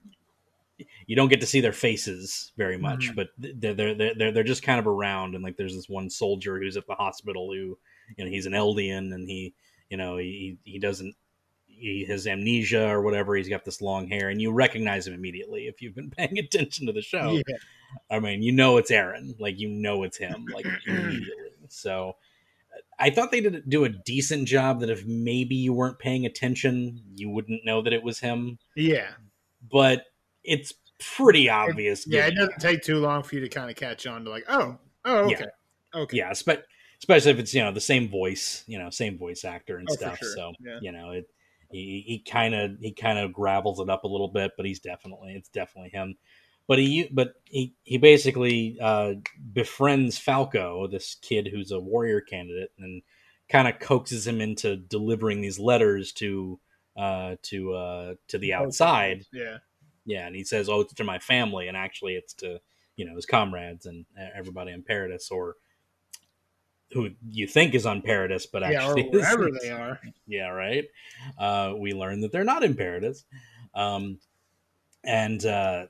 you 1.07 1.15
don't 1.15 1.27
get 1.29 1.41
to 1.41 1.47
see 1.47 1.59
their 1.59 1.73
faces 1.73 2.51
very 2.57 2.77
much, 2.77 3.09
Mhm. 3.11 3.15
but 3.15 3.29
they're, 3.37 3.73
they're 3.73 3.95
they're 3.95 4.15
they're 4.15 4.31
they're 4.31 4.43
just 4.43 4.63
kind 4.63 4.79
of 4.79 4.87
around. 4.87 5.35
And 5.35 5.43
like, 5.43 5.57
there's 5.57 5.75
this 5.75 5.89
one 5.89 6.09
soldier 6.09 6.57
who's 6.57 6.77
at 6.77 6.87
the 6.87 6.95
hospital 6.95 7.51
who, 7.51 7.77
you 8.17 8.25
know, 8.25 8.29
he's 8.29 8.45
an 8.45 8.53
Eldian, 8.53 9.13
and 9.13 9.27
he, 9.27 9.53
you 9.89 9.97
know, 9.97 10.17
he 10.17 10.57
he 10.63 10.79
doesn't 10.79 11.15
he 11.79 12.05
has 12.09 12.27
amnesia 12.27 12.87
or 12.87 13.01
whatever. 13.01 13.35
He's 13.35 13.49
got 13.49 13.65
this 13.65 13.81
long 13.81 14.07
hair, 14.07 14.29
and 14.29 14.41
you 14.41 14.51
recognize 14.51 15.07
him 15.07 15.13
immediately 15.13 15.67
if 15.67 15.81
you've 15.81 15.95
been 15.95 16.09
paying 16.17 16.37
attention 16.37 16.87
to 16.87 16.93
the 16.93 17.01
show. 17.01 17.31
Yeah. 17.47 17.55
I 18.11 18.19
mean, 18.19 18.43
you 18.43 18.51
know 18.51 18.77
it's 18.77 18.91
Eren, 18.91 19.39
like 19.39 19.59
you 19.59 19.67
know 19.69 20.03
it's 20.03 20.17
him, 20.17 20.45
like 20.53 20.65
immediately. 20.87 21.33
So 21.69 22.15
I 22.99 23.09
thought 23.09 23.31
they 23.31 23.41
did 23.41 23.67
do 23.69 23.83
a 23.83 23.89
decent 23.89 24.47
job. 24.47 24.81
That 24.81 24.89
if 24.89 25.05
maybe 25.05 25.55
you 25.55 25.73
weren't 25.73 25.99
paying 25.99 26.25
attention, 26.25 27.01
you 27.15 27.29
wouldn't 27.29 27.65
know 27.65 27.81
that 27.81 27.93
it 27.93 28.03
was 28.03 28.19
him. 28.19 28.59
Yeah. 28.75 29.09
But 29.71 30.05
it's 30.43 30.73
pretty 30.99 31.49
obvious. 31.49 32.05
Yeah. 32.07 32.27
It 32.27 32.35
doesn't 32.35 32.59
take 32.59 32.83
too 32.83 32.97
long 32.99 33.23
for 33.23 33.35
you 33.35 33.41
to 33.41 33.49
kind 33.49 33.69
of 33.69 33.75
catch 33.75 34.05
on 34.05 34.25
to 34.25 34.29
like, 34.29 34.45
oh, 34.49 34.77
oh, 35.05 35.27
Yeah. 35.29 35.35
okay, 35.37 35.45
okay. 35.95 36.17
yeah, 36.17 36.33
spe- 36.33 36.63
especially 36.99 37.31
if 37.31 37.39
it's 37.39 37.53
you 37.53 37.63
know 37.63 37.71
the 37.71 37.81
same 37.81 38.09
voice, 38.09 38.63
you 38.67 38.77
know, 38.77 38.89
same 38.89 39.17
voice 39.17 39.43
actor 39.45 39.77
and 39.77 39.87
Oh, 39.89 39.95
stuff. 39.95 40.17
sure. 40.19 40.33
So 40.35 40.53
Yeah. 40.59 40.79
you 40.81 40.91
know, 40.91 41.11
it 41.11 41.29
he 41.71 42.03
he 42.05 42.19
kind 42.19 42.55
of 42.55 42.77
he 42.79 42.91
kind 42.91 43.19
of 43.19 43.33
gravels 43.33 43.79
it 43.79 43.89
up 43.89 44.03
a 44.03 44.07
little 44.07 44.27
bit, 44.27 44.51
but 44.57 44.65
he's 44.65 44.79
definitely 44.79 45.33
it's 45.33 45.49
definitely 45.49 45.89
him. 45.89 46.17
But 46.67 46.79
he 46.79 47.09
but 47.11 47.33
he 47.45 47.73
he 47.83 47.97
basically 47.97 48.77
uh, 48.81 49.13
befriends 49.53 50.17
Falco, 50.17 50.87
this 50.87 51.15
kid 51.15 51.49
who's 51.51 51.71
a 51.71 51.79
warrior 51.79 52.21
candidate, 52.21 52.71
and 52.77 53.01
kind 53.49 53.67
of 53.67 53.79
coaxes 53.79 54.27
him 54.27 54.39
into 54.41 54.77
delivering 54.77 55.41
these 55.41 55.59
letters 55.59 56.11
to 56.13 56.59
uh, 56.95 57.35
to 57.43 57.73
uh, 57.73 58.13
to 58.27 58.37
the 58.37 58.53
outside. 58.53 59.25
Yeah. 59.33 59.57
Yeah, 60.05 60.25
and 60.25 60.35
he 60.35 60.43
says, 60.43 60.69
"Oh, 60.69 60.81
it's 60.81 60.93
to 60.93 61.03
my 61.03 61.19
family," 61.19 61.67
and 61.67 61.77
actually, 61.77 62.15
it's 62.15 62.33
to 62.35 62.61
you 62.95 63.05
know 63.05 63.15
his 63.15 63.25
comrades 63.25 63.85
and 63.85 64.05
uh, 64.19 64.29
everybody 64.35 64.71
on 64.71 64.81
Paradis, 64.81 65.29
or 65.29 65.55
who 66.93 67.09
you 67.29 67.45
think 67.47 67.75
is 67.75 67.85
on 67.85 68.01
Paradis, 68.01 68.45
but 68.45 68.61
Yeah, 68.63 68.83
actually, 68.85 69.03
is- 69.09 69.11
wherever 69.13 69.49
they 69.61 69.69
are. 69.69 69.99
yeah, 70.27 70.47
right. 70.49 70.85
Uh, 71.37 71.73
we 71.77 71.93
learn 71.93 72.21
that 72.21 72.31
they're 72.31 72.43
not 72.43 72.63
in 72.63 72.75
Paradis, 72.75 73.25
um, 73.75 74.19
and 75.03 75.45
uh, 75.45 75.85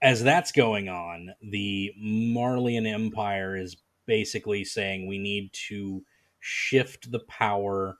as 0.00 0.22
that's 0.22 0.52
going 0.52 0.88
on, 0.88 1.32
the 1.42 1.92
Marleyan 2.02 2.86
Empire 2.86 3.56
is 3.56 3.76
basically 4.06 4.64
saying 4.64 5.06
we 5.06 5.18
need 5.18 5.52
to 5.68 6.02
shift 6.40 7.12
the 7.12 7.20
power 7.20 7.98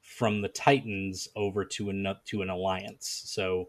from 0.00 0.40
the 0.40 0.48
Titans 0.48 1.28
over 1.36 1.64
to 1.64 1.90
an 1.90 2.06
to 2.26 2.42
an 2.42 2.48
alliance. 2.50 3.22
So 3.26 3.68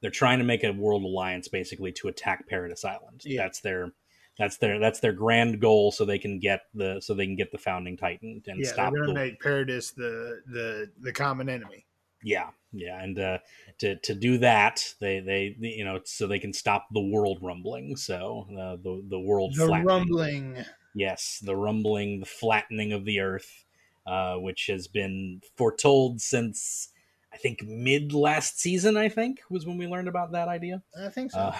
they're 0.00 0.10
trying 0.10 0.38
to 0.38 0.44
make 0.44 0.62
a 0.64 0.70
world 0.72 1.02
alliance 1.02 1.48
basically 1.48 1.90
to 1.92 2.08
attack 2.08 2.46
Paradis 2.48 2.84
Island. 2.84 3.22
Yeah. 3.24 3.42
That's 3.42 3.60
their 3.60 3.92
that's 4.38 4.58
their 4.58 4.78
that's 4.78 5.00
their 5.00 5.12
grand 5.12 5.60
goal 5.60 5.92
so 5.92 6.04
they 6.04 6.18
can 6.18 6.38
get 6.38 6.62
the 6.74 7.00
so 7.00 7.14
they 7.14 7.26
can 7.26 7.36
get 7.36 7.52
the 7.52 7.58
founding 7.58 7.96
titan 7.96 8.42
and 8.46 8.64
Yeah, 8.64 8.66
stop 8.66 8.92
they're 8.92 9.06
gonna 9.06 9.12
make 9.12 9.40
Paradis 9.40 9.90
the 9.92 10.42
the 10.46 10.90
the 10.98 11.12
common 11.12 11.48
enemy. 11.48 11.86
yeah 12.22 12.50
yeah 12.72 13.02
and 13.02 13.18
uh 13.18 13.38
to 13.78 13.96
to 14.00 14.14
do 14.14 14.38
that 14.38 14.94
they 15.00 15.20
they 15.20 15.54
you 15.58 15.84
know 15.84 16.00
so 16.04 16.26
they 16.26 16.38
can 16.38 16.52
stop 16.52 16.86
the 16.92 17.00
world 17.00 17.38
rumbling 17.42 17.96
so 17.96 18.46
uh, 18.52 18.76
the 18.76 19.04
the 19.08 19.20
world 19.20 19.54
The 19.54 19.66
flattening. 19.66 19.84
rumbling. 19.84 20.64
yes 20.94 21.40
the 21.44 21.56
rumbling 21.56 22.20
the 22.20 22.26
flattening 22.26 22.92
of 22.92 23.04
the 23.04 23.20
earth 23.20 23.64
uh 24.06 24.36
which 24.36 24.66
has 24.68 24.88
been 24.88 25.40
foretold 25.56 26.20
since 26.20 26.90
i 27.32 27.36
think 27.38 27.62
mid 27.64 28.12
last 28.14 28.60
season 28.60 28.96
i 28.96 29.08
think 29.08 29.42
was 29.50 29.66
when 29.66 29.78
we 29.78 29.86
learned 29.86 30.08
about 30.08 30.32
that 30.32 30.48
idea 30.48 30.82
I 30.96 31.08
think 31.08 31.30
so. 31.30 31.52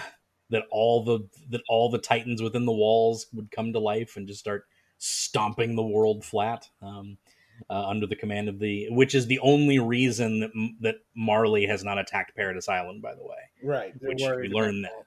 That 0.49 0.63
all 0.71 1.03
the 1.03 1.19
that 1.49 1.61
all 1.69 1.89
the 1.89 1.97
titans 1.97 2.41
within 2.41 2.65
the 2.65 2.71
walls 2.71 3.27
would 3.33 3.49
come 3.51 3.73
to 3.73 3.79
life 3.79 4.15
and 4.17 4.27
just 4.27 4.39
start 4.39 4.65
stomping 4.97 5.75
the 5.75 5.83
world 5.83 6.23
flat 6.25 6.67
um, 6.81 7.17
uh, 7.69 7.87
under 7.87 8.05
the 8.07 8.15
command 8.15 8.47
of 8.49 8.59
the 8.59 8.87
which 8.89 9.15
is 9.15 9.27
the 9.27 9.39
only 9.39 9.79
reason 9.79 10.39
that 10.39 10.51
that 10.81 10.95
Marley 11.15 11.65
has 11.65 11.83
not 11.83 11.97
attacked 11.97 12.35
Paradise 12.35 12.67
Island 12.69 13.01
by 13.01 13.13
the 13.15 13.23
way 13.23 13.37
right. 13.63 13.93
they're 13.99 14.09
which 14.09 14.21
we 14.21 14.27
worried 14.27 14.51
learned 14.51 14.85
about 14.85 15.05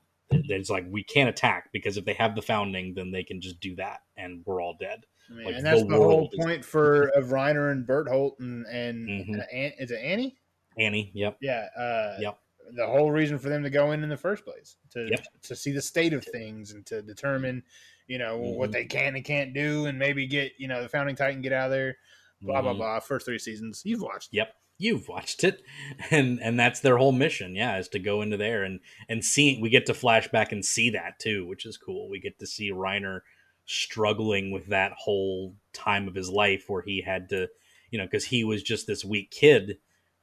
that 0.49 0.57
it's 0.57 0.71
like 0.71 0.85
we 0.91 1.03
can't 1.03 1.29
attack 1.29 1.71
because 1.73 1.97
if 1.97 2.05
they 2.05 2.13
have 2.15 2.35
the 2.35 2.43
founding 2.43 2.95
then 2.95 3.11
they 3.11 3.23
can 3.25 3.41
just 3.41 3.61
do 3.61 3.75
that 3.77 4.01
and 4.17 4.43
we're 4.47 4.63
all 4.63 4.77
dead 4.79 5.05
I 5.31 5.35
mean, 5.35 5.45
like, 5.45 5.55
and 5.57 5.67
that's 5.67 5.83
the 5.83 5.89
the, 5.89 5.97
whole 5.97 6.07
world 6.09 6.31
is- 6.33 6.45
point 6.45 6.65
for 6.65 7.09
of 7.15 7.27
Reiner 7.27 7.71
and 7.73 7.87
Bertholt 7.87 8.33
and 8.41 8.67
and 8.67 9.09
Mhm. 9.09 9.41
uh, 9.41 9.45
An- 9.53 9.73
is 9.79 9.91
it 9.91 10.01
Annie? 10.03 10.37
Annie 10.79 11.11
yep 11.15 11.37
Yeah. 11.41 11.67
Uh, 11.77 12.17
Yep. 12.21 12.39
The 12.75 12.87
whole 12.87 13.11
reason 13.11 13.39
for 13.39 13.49
them 13.49 13.63
to 13.63 13.71
go 13.71 13.93
in 13.93 14.03
in 14.03 14.09
the 14.09 14.17
first 14.17 14.45
place 14.45 14.77
to 14.91 15.09
Yep. 15.11 15.27
to 15.43 15.57
see 15.57 15.73
the 15.73 15.83
state 15.83 16.13
of 16.13 16.25
things 16.25 16.73
and 16.73 16.85
to 16.87 17.03
determine, 17.03 17.63
you 18.07 18.19
know, 18.19 18.39
what 18.39 18.71
Mhm. 18.71 18.73
they 18.73 18.85
can 18.85 19.17
and 19.17 19.25
can't 19.25 19.55
do, 19.55 19.87
and 19.87 19.99
maybe 19.99 20.27
get 20.27 20.53
you 20.59 20.69
know 20.69 20.83
the 20.83 20.89
founding 20.89 21.17
titan 21.17 21.43
get 21.43 21.53
out 21.53 21.67
of 21.67 21.71
there. 21.73 21.97
Blah 22.41 22.63
blah 22.63 22.75
Mhm. 22.75 22.77
blah. 22.79 23.01
First 23.01 23.27
three 23.27 23.39
seasons 23.39 23.83
you've 23.85 24.03
watched. 24.03 24.29
Yep, 24.33 24.55
you've 24.79 25.09
watched 25.09 25.43
it, 25.45 25.63
and 26.11 26.41
and 26.43 26.59
that's 26.59 26.81
their 26.81 26.99
whole 26.99 27.13
mission. 27.13 27.55
Yeah, 27.55 27.79
is 27.79 27.89
to 27.89 27.99
go 27.99 28.23
into 28.23 28.37
there 28.37 28.63
and 28.65 28.81
and 29.09 29.25
see. 29.25 29.59
We 29.61 29.71
get 29.71 29.87
to 29.87 29.93
flashback 29.93 30.53
and 30.53 30.65
see 30.65 30.91
that 30.91 31.19
too, 31.19 31.47
which 31.47 31.65
is 31.67 31.77
cool. 31.77 32.09
We 32.09 32.21
get 32.21 32.39
to 32.39 32.47
see 32.47 32.71
Reiner 32.71 33.21
struggling 33.67 34.51
with 34.51 34.67
that 34.69 34.93
whole 34.93 35.55
time 35.73 36.09
of 36.09 36.15
his 36.15 36.31
life 36.31 36.65
where 36.69 36.83
he 36.83 37.03
had 37.03 37.29
to, 37.29 37.49
you 37.91 37.99
know, 37.99 38.05
because 38.05 38.25
he 38.27 38.43
was 38.45 38.63
just 38.63 38.87
this 38.87 39.05
weak 39.05 39.31
kid 39.31 39.79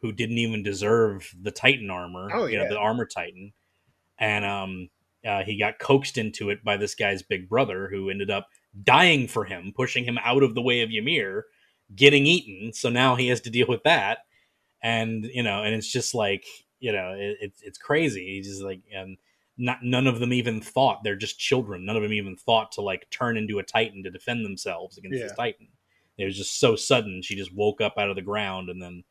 who 0.05 0.11
didn't 0.11 0.37
even 0.37 0.63
deserve 0.63 1.33
the 1.41 1.51
Titan 1.51 1.89
armor. 1.89 2.29
Oh, 2.31 2.45
you 2.45 2.57
know, 2.57 2.63
yeah. 2.63 2.69
the 2.69 2.77
armor 2.77 3.05
Titan, 3.05 3.53
and 4.19 4.45
um, 4.45 4.89
uh, 5.27 5.43
he 5.43 5.57
got 5.57 5.79
coaxed 5.79 6.17
into 6.17 6.49
it 6.49 6.63
by 6.63 6.77
this 6.77 6.93
guy's 6.93 7.23
big 7.23 7.49
brother 7.49 7.87
who 7.89 8.09
ended 8.09 8.29
up 8.29 8.47
dying 8.83 9.27
for 9.27 9.45
him, 9.45 9.73
pushing 9.75 10.05
him 10.05 10.19
out 10.23 10.43
of 10.43 10.53
the 10.53 10.61
way 10.61 10.81
of 10.81 10.91
Ymir, 10.91 11.45
getting 11.95 12.25
eaten. 12.25 12.73
So 12.73 12.89
now 12.89 13.15
he 13.15 13.27
has 13.29 13.41
to 13.41 13.49
deal 13.49 13.67
with 13.67 13.83
that, 13.83 14.19
and 14.83 15.25
you 15.25 15.43
know, 15.43 15.63
and 15.63 15.73
it's 15.73 15.91
just 15.91 16.13
like 16.13 16.45
you 16.79 16.91
know, 16.91 17.15
it, 17.17 17.37
it's 17.41 17.61
it's 17.63 17.77
crazy. 17.77 18.35
He's 18.35 18.47
just 18.47 18.61
like, 18.61 18.81
um, 18.97 19.17
not 19.57 19.79
none 19.81 20.05
of 20.05 20.19
them 20.19 20.33
even 20.33 20.61
thought 20.61 21.03
they're 21.03 21.15
just 21.15 21.39
children. 21.39 21.85
None 21.85 21.95
of 21.95 22.03
them 22.03 22.13
even 22.13 22.35
thought 22.35 22.73
to 22.73 22.81
like 22.81 23.09
turn 23.09 23.37
into 23.37 23.59
a 23.59 23.63
titan 23.63 24.03
to 24.03 24.11
defend 24.11 24.45
themselves 24.45 24.97
against 24.97 25.19
this 25.19 25.35
titan. 25.35 25.69
It 26.17 26.25
was 26.25 26.37
just 26.37 26.59
so 26.59 26.75
sudden. 26.75 27.21
She 27.21 27.35
just 27.35 27.53
woke 27.53 27.81
up 27.81 27.95
out 27.97 28.09
of 28.09 28.15
the 28.15 28.21
ground 28.21 28.69
and 28.69 28.81
then 28.81 29.03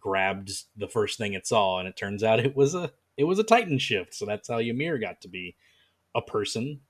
grabbed 0.00 0.50
the 0.76 0.88
first 0.88 1.18
thing 1.18 1.34
it 1.34 1.46
saw, 1.46 1.78
and 1.78 1.88
it 1.88 1.96
turns 1.96 2.22
out 2.22 2.40
it 2.40 2.56
was 2.56 2.74
a 2.74 2.92
it 3.16 3.24
was 3.24 3.38
a 3.38 3.44
titan 3.44 3.78
shift. 3.78 4.14
So 4.14 4.26
that's 4.26 4.48
how 4.48 4.58
Ymir 4.58 4.98
got 4.98 5.20
to 5.22 5.28
be 5.28 5.56
a 6.14 6.22
person. 6.22 6.80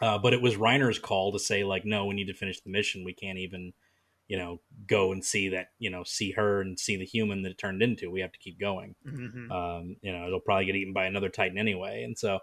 Uh, 0.00 0.18
but 0.18 0.32
it 0.32 0.42
was 0.42 0.56
Reiner's 0.56 0.98
call 0.98 1.32
to 1.32 1.38
say 1.38 1.62
like, 1.64 1.84
no, 1.84 2.06
we 2.06 2.14
need 2.14 2.26
to 2.26 2.34
finish 2.34 2.60
the 2.60 2.70
mission. 2.70 3.04
We 3.04 3.12
can't 3.12 3.38
even, 3.38 3.72
you 4.26 4.36
know, 4.36 4.60
go 4.86 5.12
and 5.12 5.24
see 5.24 5.48
that, 5.50 5.68
you 5.78 5.90
know, 5.90 6.02
see 6.02 6.32
her 6.32 6.60
and 6.60 6.80
see 6.80 6.96
the 6.96 7.04
human 7.04 7.42
that 7.42 7.52
it 7.52 7.58
turned 7.58 7.82
into. 7.82 8.10
We 8.10 8.20
have 8.20 8.32
to 8.32 8.38
keep 8.38 8.58
going. 8.58 8.96
Mhm. 9.06 9.50
Um, 9.50 9.96
you 10.02 10.12
know, 10.12 10.26
it'll 10.26 10.40
probably 10.40 10.64
get 10.64 10.74
eaten 10.76 10.92
by 10.94 11.04
another 11.04 11.28
Titan 11.28 11.58
anyway. 11.58 12.02
And 12.02 12.18
so 12.18 12.40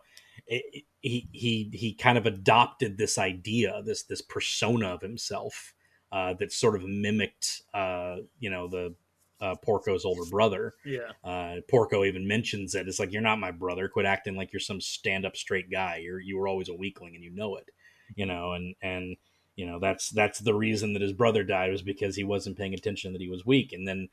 it, 0.48 0.64
it- 0.72 0.84
he 1.02 1.30
he 1.32 1.70
he 1.74 1.94
kind 1.94 2.18
of 2.18 2.26
adopted 2.26 2.98
this 2.98 3.18
idea, 3.18 3.82
this 3.86 4.04
this 4.04 4.22
persona 4.22 4.90
of 4.90 5.02
himself 5.02 5.74
uh, 6.12 6.34
that 6.34 6.52
sort 6.52 6.76
of 6.76 6.84
mimicked, 6.84 7.62
uh, 7.74 8.18
you 8.40 8.50
know, 8.50 8.68
the 8.68 8.94
uh, 9.42 9.56
Porco's 9.64 10.06
older 10.06 10.30
brother. 10.30 10.76
Yeah. 10.86 11.12
Uh, 11.24 11.58
Porco 11.70 12.04
even 12.04 12.28
mentions 12.28 12.76
it. 12.76 12.88
It's 12.88 13.00
like 13.00 13.12
you're 13.12 13.22
not 13.22 13.40
my 13.40 13.52
brother. 13.52 13.88
Quit 13.88 14.06
acting 14.06 14.36
like 14.36 14.52
you're 14.52 14.60
some 14.60 14.82
stand 14.82 15.26
up 15.26 15.36
straight 15.36 15.72
guy. 15.72 15.98
You're 16.04 16.20
you 16.20 16.38
were 16.38 16.48
always 16.48 16.70
a 16.70 16.74
weakling 16.74 17.16
and 17.16 17.24
you 17.24 17.32
know 17.32 17.56
it. 17.56 17.70
You 18.16 18.26
know, 18.26 18.54
and 18.54 18.76
and 18.82 19.18
you 19.56 19.66
know 19.66 19.80
that's 19.80 20.10
that's 20.10 20.40
the 20.40 20.56
reason 20.56 20.94
that 20.94 21.02
his 21.02 21.14
brother 21.14 21.44
died 21.44 21.72
was 21.72 21.82
because 21.82 22.16
he 22.16 22.24
wasn't 22.24 22.58
paying 22.58 22.74
attention 22.74 23.14
that 23.14 23.22
he 23.22 23.30
was 23.30 23.46
weak. 23.46 23.74
And 23.74 23.88
then 23.88 24.10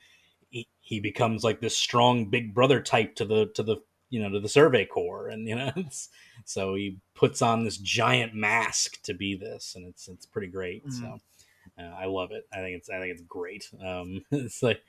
he, 0.51 0.69
he 0.81 1.01
becomes 1.01 1.45
like 1.45 1.61
this 1.61 1.77
strong 1.77 2.31
big 2.31 2.55
brother 2.55 2.81
type 2.81 3.15
to 3.17 3.25
the 3.25 3.47
to 3.55 3.63
the 3.63 3.77
you 4.11 4.21
know 4.21 4.31
to 4.31 4.41
the 4.41 4.49
survey 4.49 4.85
corps 4.85 5.29
and 5.29 5.49
you 5.49 5.55
know 5.55 5.71
it's, 5.77 6.09
so 6.45 6.75
he 6.75 6.99
puts 7.15 7.43
on 7.43 7.65
this 7.65 7.77
giant 7.77 8.35
mask 8.35 9.03
to 9.03 9.15
be 9.15 9.35
this 9.35 9.75
and 9.75 9.87
it's 9.87 10.09
it's 10.09 10.27
pretty 10.27 10.47
great 10.47 10.83
so 10.93 11.19
uh, 11.79 11.95
i 11.99 12.05
love 12.05 12.31
it 12.31 12.47
i 12.53 12.57
think 12.57 12.77
it's 12.77 12.89
i 12.89 13.01
think 13.01 13.13
it's 13.13 13.23
great 13.23 13.69
um 13.85 14.23
it's 14.31 14.63
like 14.63 14.81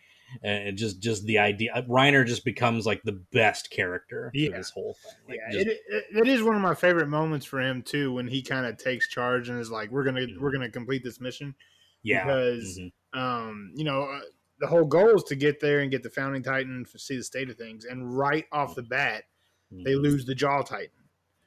uh, 0.44 0.68
it 0.70 0.74
just 0.74 1.00
just 1.02 1.26
the 1.26 1.38
idea 1.40 1.72
reiner 1.90 2.26
just 2.26 2.44
becomes 2.44 2.86
like 2.86 3.02
the 3.04 3.20
best 3.32 3.70
character 3.70 4.30
Yeah. 4.34 4.52
for 4.52 4.58
this 4.58 4.70
whole 4.70 4.96
thing 5.04 5.14
like 5.30 5.40
yeah, 5.52 5.54
just- 5.64 5.68
it, 5.68 5.80
it, 5.90 6.06
it 6.18 6.28
is 6.28 6.44
one 6.44 6.56
of 6.56 6.62
my 6.62 6.76
favorite 6.76 7.08
moments 7.08 7.46
for 7.46 7.62
him 7.62 7.82
too 7.82 8.14
when 8.14 8.28
he 8.28 8.42
kind 8.42 8.66
of 8.66 8.78
takes 8.78 9.08
charge 9.08 9.50
and 9.50 9.60
is 9.60 9.72
like, 9.72 9.90
"We're 9.92 10.04
gonna 10.04 10.28
we're 10.40 10.52
gonna 10.52 10.70
complete 10.70 11.04
this 11.04 11.20
mission." 11.22 11.56
yeah 12.04 12.24
because 12.26 12.80
mhm, 12.80 13.20
um, 13.20 13.72
you 13.76 13.84
know 13.84 14.04
uh, 14.04 14.20
the 14.60 14.68
whole 14.68 14.86
goal 14.86 15.16
is 15.16 15.24
to 15.24 15.36
get 15.36 15.60
there 15.60 15.80
and 15.80 15.90
get 15.92 16.04
the 16.04 16.10
founding 16.10 16.44
titan 16.44 16.86
to 16.92 17.00
see 17.00 17.18
the 17.18 17.24
state 17.24 17.50
of 17.50 17.58
things, 17.58 17.86
and 17.86 18.18
right 18.18 18.46
off 18.52 18.76
the 18.76 18.84
bat 18.84 19.24
they 19.72 19.94
mhm. 19.94 20.02
lose 20.02 20.26
the 20.26 20.36
jaw 20.36 20.62
titan. 20.62 20.90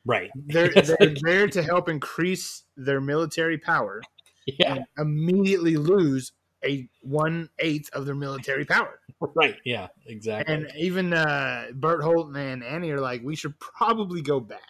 right 0.05 0.31
They're 0.47 0.69
they're 0.75 1.15
there 1.23 1.49
to 1.49 1.63
help 1.63 1.89
increase 1.89 2.65
their 2.77 3.01
military 3.01 3.59
power 3.59 4.03
yeah 4.47 4.75
and 4.77 4.85
immediately 4.99 5.77
lose 5.77 6.33
a 6.65 6.89
one 7.03 7.49
eighth 7.59 7.91
of 7.93 8.07
their 8.07 8.15
military 8.15 8.65
power. 8.65 9.01
right 9.35 9.57
yeah 9.65 9.89
exactly 10.07 10.55
And 10.55 10.71
even 10.77 11.13
uh, 11.13 11.67
Bertholt 11.73 12.37
and 12.37 12.65
Annie 12.65 12.91
are 12.91 13.01
like, 13.01 13.23
we 13.23 13.37
should 13.37 13.59
probably 13.61 14.23
go 14.23 14.41
back. 14.41 14.61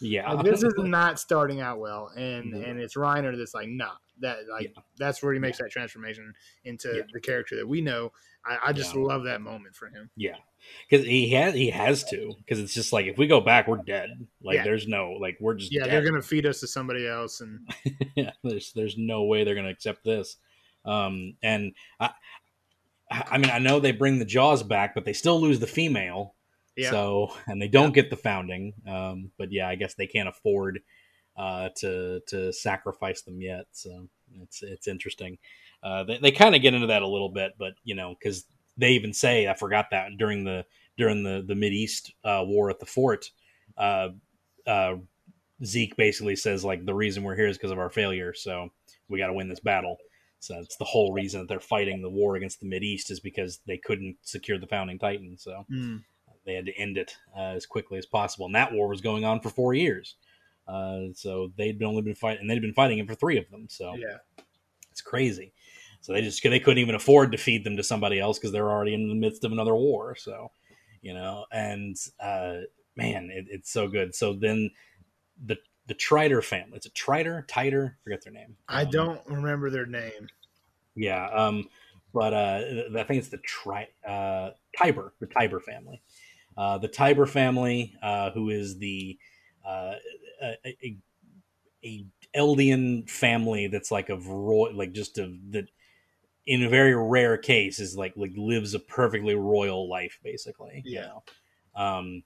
yeah 0.00 0.30
Like, 0.32 0.44
this 0.44 0.62
is 0.62 0.74
not 0.78 1.18
starting 1.18 1.60
out 1.60 1.78
well, 1.80 2.10
and 2.16 2.52
No. 2.52 2.60
and 2.60 2.80
it's 2.80 2.94
Reiner 2.96 3.36
that's 3.36 3.54
like, 3.54 3.68
nah, 3.68 3.92
that 4.20 4.38
like 4.50 4.72
Yeah. 4.76 4.82
that's 4.98 5.22
where 5.22 5.32
he 5.32 5.38
makes 5.38 5.58
that 5.58 5.70
transformation 5.70 6.32
into 6.64 6.88
Yeah. 6.98 7.02
the 7.12 7.20
character 7.20 7.56
that 7.56 7.66
we 7.66 7.80
know. 7.80 8.12
I, 8.44 8.68
I 8.68 8.72
just 8.72 8.94
Yeah. 8.94 9.00
love 9.02 9.24
that 9.24 9.40
moment 9.40 9.74
for 9.74 9.88
him. 9.88 10.08
Yeah, 10.16 10.36
because 10.88 11.04
he 11.04 11.30
has 11.30 11.54
he 11.54 11.70
has 11.70 12.04
to 12.04 12.32
because 12.38 12.60
it's 12.60 12.74
just 12.74 12.92
like 12.92 13.06
if 13.06 13.18
we 13.18 13.26
go 13.26 13.40
back, 13.40 13.66
we're 13.66 13.78
dead. 13.82 14.10
Like 14.40 14.56
Yeah. 14.56 14.64
there's 14.64 14.86
no 14.86 15.12
like 15.20 15.36
we're 15.40 15.54
just 15.54 15.72
Yeah, 15.72 15.84
dead. 15.84 15.92
they're 15.92 16.04
gonna 16.08 16.22
feed 16.22 16.46
us 16.46 16.60
to 16.60 16.66
somebody 16.68 17.08
else, 17.08 17.40
and 17.40 17.68
yeah, 18.16 18.30
there's 18.44 18.72
there's 18.72 18.96
no 18.96 19.24
way 19.24 19.42
they're 19.42 19.54
gonna 19.56 19.68
accept 19.70 20.04
this. 20.04 20.36
Um, 20.86 21.34
and 21.42 21.72
I, 22.00 22.10
I 23.10 23.38
mean, 23.38 23.50
I 23.50 23.58
know 23.58 23.80
they 23.80 23.92
bring 23.92 24.18
the 24.18 24.24
jaws 24.24 24.62
back, 24.62 24.94
but 24.94 25.04
they 25.04 25.12
still 25.12 25.40
lose 25.40 25.60
the 25.60 25.66
female. 25.66 26.34
yeah, 26.76 26.90
So 26.90 27.32
and 27.46 27.60
they 27.60 27.68
don't 27.68 27.94
get 27.94 28.10
the 28.10 28.16
founding. 28.16 28.74
Um, 28.88 29.30
but 29.38 29.52
yeah, 29.52 29.68
I 29.68 29.74
guess 29.76 29.94
they 29.94 30.06
can't 30.06 30.28
afford 30.28 30.80
uh, 31.36 31.68
to 31.76 32.20
to 32.28 32.52
sacrifice 32.52 33.22
them 33.22 33.40
yet. 33.40 33.66
So 33.72 34.08
it's 34.42 34.62
it's 34.62 34.88
interesting. 34.88 35.38
Uh, 35.82 36.04
they 36.04 36.18
they 36.18 36.30
kind 36.32 36.54
of 36.54 36.62
get 36.62 36.74
into 36.74 36.88
that 36.88 37.02
a 37.02 37.08
little 37.08 37.28
bit, 37.28 37.52
but 37.58 37.74
you 37.84 37.94
know, 37.94 38.14
because 38.18 38.44
they 38.76 38.90
even 38.92 39.12
say 39.12 39.48
I 39.48 39.54
forgot 39.54 39.90
that 39.90 40.10
during 40.18 40.44
the 40.44 40.64
during 40.96 41.22
the 41.22 41.44
the 41.46 41.54
Mid 41.54 41.72
East 41.72 42.12
uh, 42.24 42.42
war 42.44 42.70
at 42.70 42.80
the 42.80 42.86
fort. 42.86 43.30
Uh, 43.76 44.08
uh, 44.66 44.96
Zeke 45.64 45.96
basically 45.96 46.36
says 46.36 46.64
like 46.64 46.84
the 46.84 46.94
reason 46.94 47.22
we're 47.22 47.36
here 47.36 47.46
is 47.46 47.56
because 47.56 47.70
of 47.70 47.78
our 47.78 47.90
failure, 47.90 48.34
so 48.34 48.70
we 49.08 49.18
got 49.18 49.28
to 49.28 49.32
win 49.32 49.48
this 49.48 49.60
battle. 49.60 49.96
So 50.40 50.58
it's 50.58 50.76
the 50.76 50.84
whole 50.84 51.12
reason 51.12 51.40
that 51.40 51.48
they're 51.48 51.60
fighting 51.60 52.02
the 52.02 52.10
war 52.10 52.36
against 52.36 52.60
the 52.60 52.76
East 52.76 53.10
is 53.10 53.20
because 53.20 53.60
they 53.66 53.78
couldn't 53.78 54.16
secure 54.22 54.58
the 54.58 54.66
founding 54.66 54.98
Titan. 54.98 55.36
So 55.38 55.66
Mm. 55.70 56.04
they 56.44 56.54
had 56.54 56.66
to 56.66 56.76
end 56.76 56.96
it 56.96 57.16
uh, 57.36 57.54
as 57.56 57.66
quickly 57.66 57.98
as 57.98 58.06
possible. 58.06 58.46
And 58.46 58.54
that 58.54 58.72
war 58.72 58.88
was 58.88 59.00
going 59.00 59.24
on 59.24 59.40
for 59.40 59.50
four 59.50 59.74
years. 59.74 60.14
Uh, 60.68 61.12
so 61.14 61.52
they'd 61.56 61.82
only 61.82 62.02
been 62.02 62.14
fighting, 62.14 62.42
and 62.42 62.50
they'd 62.50 62.60
been 62.60 62.74
fighting 62.74 62.98
it 62.98 63.06
for 63.06 63.14
three 63.14 63.38
of 63.38 63.48
them. 63.50 63.68
So 63.68 63.96
Yeah. 63.96 64.18
it's 64.90 65.00
crazy. 65.00 65.52
So 66.00 66.12
they 66.12 66.22
just 66.22 66.42
they 66.42 66.60
couldn't 66.60 66.78
even 66.82 66.94
afford 66.94 67.32
to 67.32 67.38
feed 67.38 67.64
them 67.64 67.76
to 67.76 67.82
somebody 67.82 68.20
else 68.20 68.38
because 68.38 68.52
they're 68.52 68.70
already 68.70 68.94
in 68.94 69.08
the 69.08 69.14
midst 69.14 69.44
of 69.44 69.52
another 69.52 69.74
war. 69.74 70.14
So 70.14 70.50
you 71.02 71.14
know, 71.14 71.46
and 71.52 71.96
uh, 72.20 72.58
man, 72.96 73.30
it, 73.32 73.46
it's 73.50 73.70
so 73.70 73.88
good. 73.88 74.14
So 74.14 74.32
then 74.32 74.70
the 75.44 75.56
the 75.86 75.94
Trider 75.94 76.42
family. 76.42 76.76
It's 76.76 76.86
a 76.86 76.90
Trider, 76.90 77.46
Titer, 77.46 77.94
forget 78.02 78.22
their 78.22 78.32
name. 78.32 78.56
I 78.68 78.84
Um, 78.84 78.90
don't 78.90 79.26
remember 79.26 79.70
their 79.70 79.86
name. 79.86 80.28
Yeah, 80.94 81.28
um, 81.28 81.68
but 82.12 82.32
uh, 82.32 82.60
I 82.98 83.04
think 83.04 83.18
it's 83.18 83.28
the 83.28 83.38
Tri 83.38 83.88
uh, 84.06 84.50
Tybur, 84.78 85.10
the 85.20 85.26
Tybur 85.26 85.62
family. 85.62 86.02
Uh, 86.56 86.78
the 86.78 86.88
Tybur 86.88 87.28
family, 87.28 87.94
uh, 88.02 88.30
who 88.30 88.48
is 88.48 88.78
the 88.78 89.18
uh, 89.66 89.94
a, 90.42 90.56
a, 90.64 90.96
a 91.84 92.06
Eldian 92.34 93.08
family 93.08 93.66
that's 93.66 93.90
like 93.90 94.08
of 94.08 94.26
royal, 94.28 94.74
like 94.74 94.92
just 94.92 95.18
of 95.18 95.32
that 95.52 95.68
in 96.46 96.62
a 96.62 96.68
very 96.68 96.94
rare 96.94 97.36
case 97.36 97.78
is 97.78 97.96
like 97.96 98.14
like 98.16 98.32
lives 98.36 98.74
a 98.74 98.78
perfectly 98.78 99.34
royal 99.34 99.88
life, 99.88 100.18
basically. 100.22 100.82
you 100.86 100.96
Yeah. 100.96 101.08
know? 101.08 101.22
Um, 101.74 102.22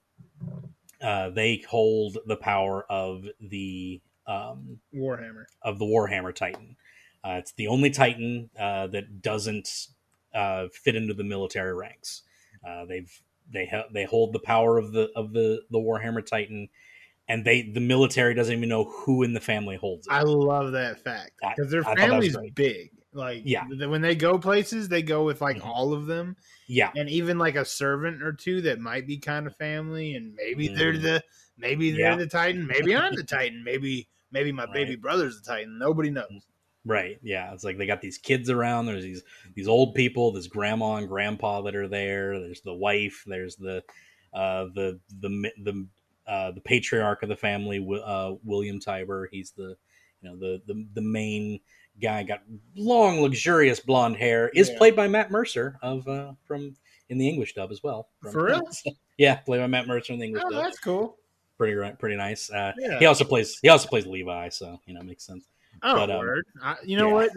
uh, 1.02 1.30
they 1.30 1.62
hold 1.68 2.18
the 2.26 2.36
power 2.36 2.84
of 2.90 3.24
the 3.40 4.00
um, 4.26 4.78
Warhammer. 4.94 5.44
of 5.62 5.78
the 5.78 5.84
Warhammer 5.84 6.34
Titan. 6.34 6.76
Uh, 7.24 7.36
it's 7.38 7.52
the 7.52 7.66
only 7.68 7.90
Titan 7.90 8.50
uh, 8.58 8.86
that 8.88 9.22
doesn't 9.22 9.88
uh, 10.34 10.66
fit 10.72 10.96
into 10.96 11.14
the 11.14 11.24
military 11.24 11.74
ranks. 11.74 12.22
Uh, 12.66 12.84
they've 12.84 13.10
they 13.52 13.66
ha- 13.66 13.88
they 13.92 14.04
hold 14.04 14.32
the 14.32 14.38
power 14.38 14.78
of 14.78 14.92
the 14.92 15.10
of 15.16 15.32
the 15.32 15.62
the 15.70 15.78
Warhammer 15.78 16.24
Titan, 16.24 16.68
and 17.28 17.44
they 17.44 17.62
the 17.62 17.80
military 17.80 18.34
doesn't 18.34 18.56
even 18.56 18.68
know 18.68 18.84
who 18.84 19.22
in 19.22 19.32
the 19.32 19.40
family 19.40 19.76
holds 19.76 20.06
it. 20.06 20.12
I 20.12 20.22
love 20.22 20.72
that 20.72 21.02
fact 21.02 21.32
because 21.40 21.70
their 21.70 21.84
I 21.84 21.94
family's 21.96 22.36
great. 22.36 22.54
big. 22.54 22.90
Like, 23.12 23.42
Yeah. 23.44 23.64
th- 23.66 23.88
when 23.88 24.02
they 24.02 24.14
go 24.14 24.38
places, 24.38 24.88
they 24.88 25.02
go 25.02 25.24
with 25.24 25.40
like 25.40 25.56
Mhm. 25.58 25.66
all 25.66 25.92
of 25.92 26.06
them, 26.06 26.36
yeah, 26.68 26.92
and 26.96 27.08
even 27.10 27.38
like 27.38 27.56
a 27.56 27.64
servant 27.64 28.22
or 28.22 28.32
two 28.32 28.60
that 28.62 28.78
might 28.78 29.06
be 29.06 29.18
kind 29.18 29.46
of 29.46 29.56
family, 29.56 30.14
and 30.14 30.34
maybe 30.34 30.68
they're 30.68 30.92
Mhm. 30.94 31.02
the 31.02 31.24
maybe 31.56 31.90
they're 31.90 32.00
Yeah. 32.12 32.16
the 32.16 32.26
Titan, 32.28 32.66
maybe 32.66 32.94
I'm 32.94 33.14
the 33.16 33.24
Titan, 33.24 33.64
maybe 33.64 34.08
maybe 34.30 34.52
my 34.52 34.66
baby 34.66 34.94
brother's 34.96 35.40
the 35.40 35.46
Titan. 35.46 35.78
Nobody 35.78 36.10
knows. 36.10 36.46
right. 36.86 37.18
Yeah, 37.22 37.52
it's 37.52 37.62
like 37.64 37.76
they 37.78 37.86
got 37.86 38.00
these 38.00 38.16
kids 38.16 38.48
around. 38.48 38.86
There's 38.86 39.02
these 39.02 39.22
these 39.54 39.68
old 39.68 39.94
people. 39.96 40.30
There's 40.32 40.46
grandma 40.46 40.94
and 40.96 41.08
grandpa 41.08 41.60
that 41.62 41.74
are 41.74 41.88
there. 41.88 42.38
There's 42.40 42.62
the 42.62 42.72
wife. 42.74 43.24
There's 43.26 43.56
the 43.56 43.82
uh, 44.32 44.66
the 44.74 45.00
the 45.20 45.50
the 45.62 45.86
uh, 46.26 46.52
the 46.52 46.60
patriarch 46.60 47.22
of 47.24 47.28
the 47.28 47.36
family, 47.36 47.78
uh, 48.04 48.34
William 48.44 48.78
Tybur. 48.78 49.26
He's 49.32 49.50
the 49.50 49.76
you 50.22 50.28
know 50.30 50.36
the 50.36 50.62
the 50.66 50.86
the 50.94 51.00
main 51.02 51.60
guy. 52.00 52.22
Got 52.22 52.42
long, 52.76 53.20
luxurious 53.20 53.80
blonde 53.80 54.16
hair. 54.16 54.48
Is 54.54 54.68
Yeah. 54.70 54.78
played 54.78 54.96
by 54.96 55.08
Matt 55.08 55.30
Mercer 55.30 55.78
of 55.82 56.06
uh, 56.08 56.32
from 56.46 56.76
in 57.08 57.18
the 57.18 57.28
English 57.28 57.54
dub 57.54 57.70
as 57.72 57.82
well. 57.82 58.08
From- 58.22 58.32
For 58.32 58.44
real? 58.44 58.62
yeah, 59.18 59.36
played 59.36 59.58
by 59.60 59.66
Matt 59.66 59.86
Mercer 59.86 60.12
in 60.12 60.18
the 60.18 60.26
English 60.26 60.42
Oh, 60.46 60.50
dub. 60.50 60.62
that's 60.64 60.78
cool. 60.78 61.16
Pretty 61.58 61.76
pretty 61.98 62.16
nice. 62.16 62.50
Uh, 62.50 62.72
Yeah. 62.78 62.98
He 62.98 63.06
also 63.06 63.24
plays 63.24 63.58
he 63.60 63.68
also 63.68 63.88
plays 63.88 64.06
Levi, 64.06 64.48
so 64.48 64.80
you 64.86 64.94
know 64.94 65.02
makes 65.02 65.24
sense. 65.26 65.44
Oh, 65.82 65.94
but, 65.94 66.10
um, 66.10 66.18
word. 66.18 66.46
I, 66.62 66.76
you 66.84 66.96
know 66.96 67.08
yeah. 67.20 67.28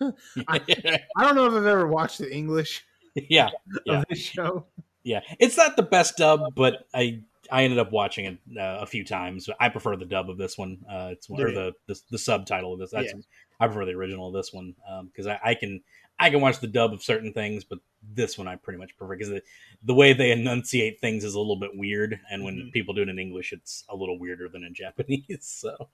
what? 0.00 0.14
I- 0.48 1.00
I 1.16 1.24
don't 1.24 1.34
know 1.34 1.46
if 1.46 1.52
I've 1.54 1.66
ever 1.66 1.86
watched 1.86 2.18
the 2.18 2.32
English 2.32 2.84
yeah, 3.14 3.48
Yeah. 3.86 4.00
of 4.00 4.04
this 4.08 4.18
show. 4.18 4.66
Yeah, 5.04 5.20
it's 5.38 5.56
not 5.56 5.76
the 5.76 5.82
best 5.82 6.16
dub, 6.16 6.54
but 6.54 6.86
I 6.94 7.20
I 7.50 7.64
ended 7.64 7.78
up 7.78 7.92
watching 7.92 8.24
it 8.26 8.38
uh, 8.60 8.78
a 8.82 8.86
few 8.86 9.04
times. 9.04 9.48
I 9.58 9.68
prefer 9.70 9.96
the 9.96 10.04
dub 10.04 10.28
of 10.28 10.36
this 10.38 10.58
one. 10.58 10.84
Uh, 10.90 11.08
it's 11.12 11.30
one, 11.30 11.40
or 11.40 11.50
the, 11.52 11.72
the 11.86 11.98
the 12.10 12.18
subtitle 12.18 12.74
of 12.74 12.78
this. 12.80 12.90
That's, 12.90 13.06
Yeah. 13.14 13.20
I 13.60 13.66
prefer 13.66 13.84
the 13.84 13.92
original 13.92 14.28
of 14.28 14.34
this 14.34 14.52
one 14.52 14.74
because 15.06 15.26
I, 15.26 15.40
I 15.42 15.54
can 15.54 15.82
I 16.18 16.30
can 16.30 16.40
watch 16.40 16.60
the 16.60 16.66
dub 16.66 16.92
of 16.92 17.02
certain 17.02 17.32
things, 17.32 17.64
but 17.64 17.78
this 18.14 18.38
one 18.38 18.48
I 18.48 18.56
pretty 18.56 18.78
much 18.78 18.96
prefer 18.96 19.16
because 19.16 19.30
the, 19.30 19.42
the 19.84 19.94
way 19.94 20.12
they 20.12 20.30
enunciate 20.32 21.00
things 21.00 21.24
is 21.24 21.34
a 21.34 21.38
little 21.38 21.58
bit 21.58 21.70
weird, 21.76 22.18
and 22.30 22.44
when 22.44 22.56
Mhm. 22.56 22.72
people 22.72 22.94
do 22.94 23.02
it 23.02 23.08
in 23.08 23.18
English, 23.18 23.52
it's 23.52 23.84
a 23.88 23.96
little 23.96 24.18
weirder 24.18 24.48
than 24.48 24.64
in 24.64 24.74
Japanese. 24.82 25.46
So 25.46 25.88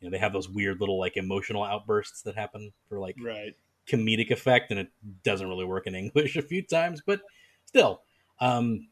you 0.00 0.06
know 0.06 0.10
they 0.10 0.18
have 0.18 0.32
those 0.32 0.48
weird 0.48 0.80
little 0.80 0.98
like 0.98 1.16
emotional 1.16 1.64
outbursts 1.64 2.22
that 2.22 2.34
happen 2.36 2.72
for 2.88 2.98
like 3.00 3.16
Right. 3.20 3.54
comedic 3.86 4.30
effect, 4.30 4.70
and 4.70 4.80
it 4.80 4.88
doesn't 5.24 5.48
really 5.48 5.64
work 5.64 5.86
in 5.86 5.94
English 5.94 6.36
a 6.36 6.42
few 6.42 6.62
times, 6.62 7.02
but 7.04 7.22
still, 7.66 8.02
um, 8.40 8.88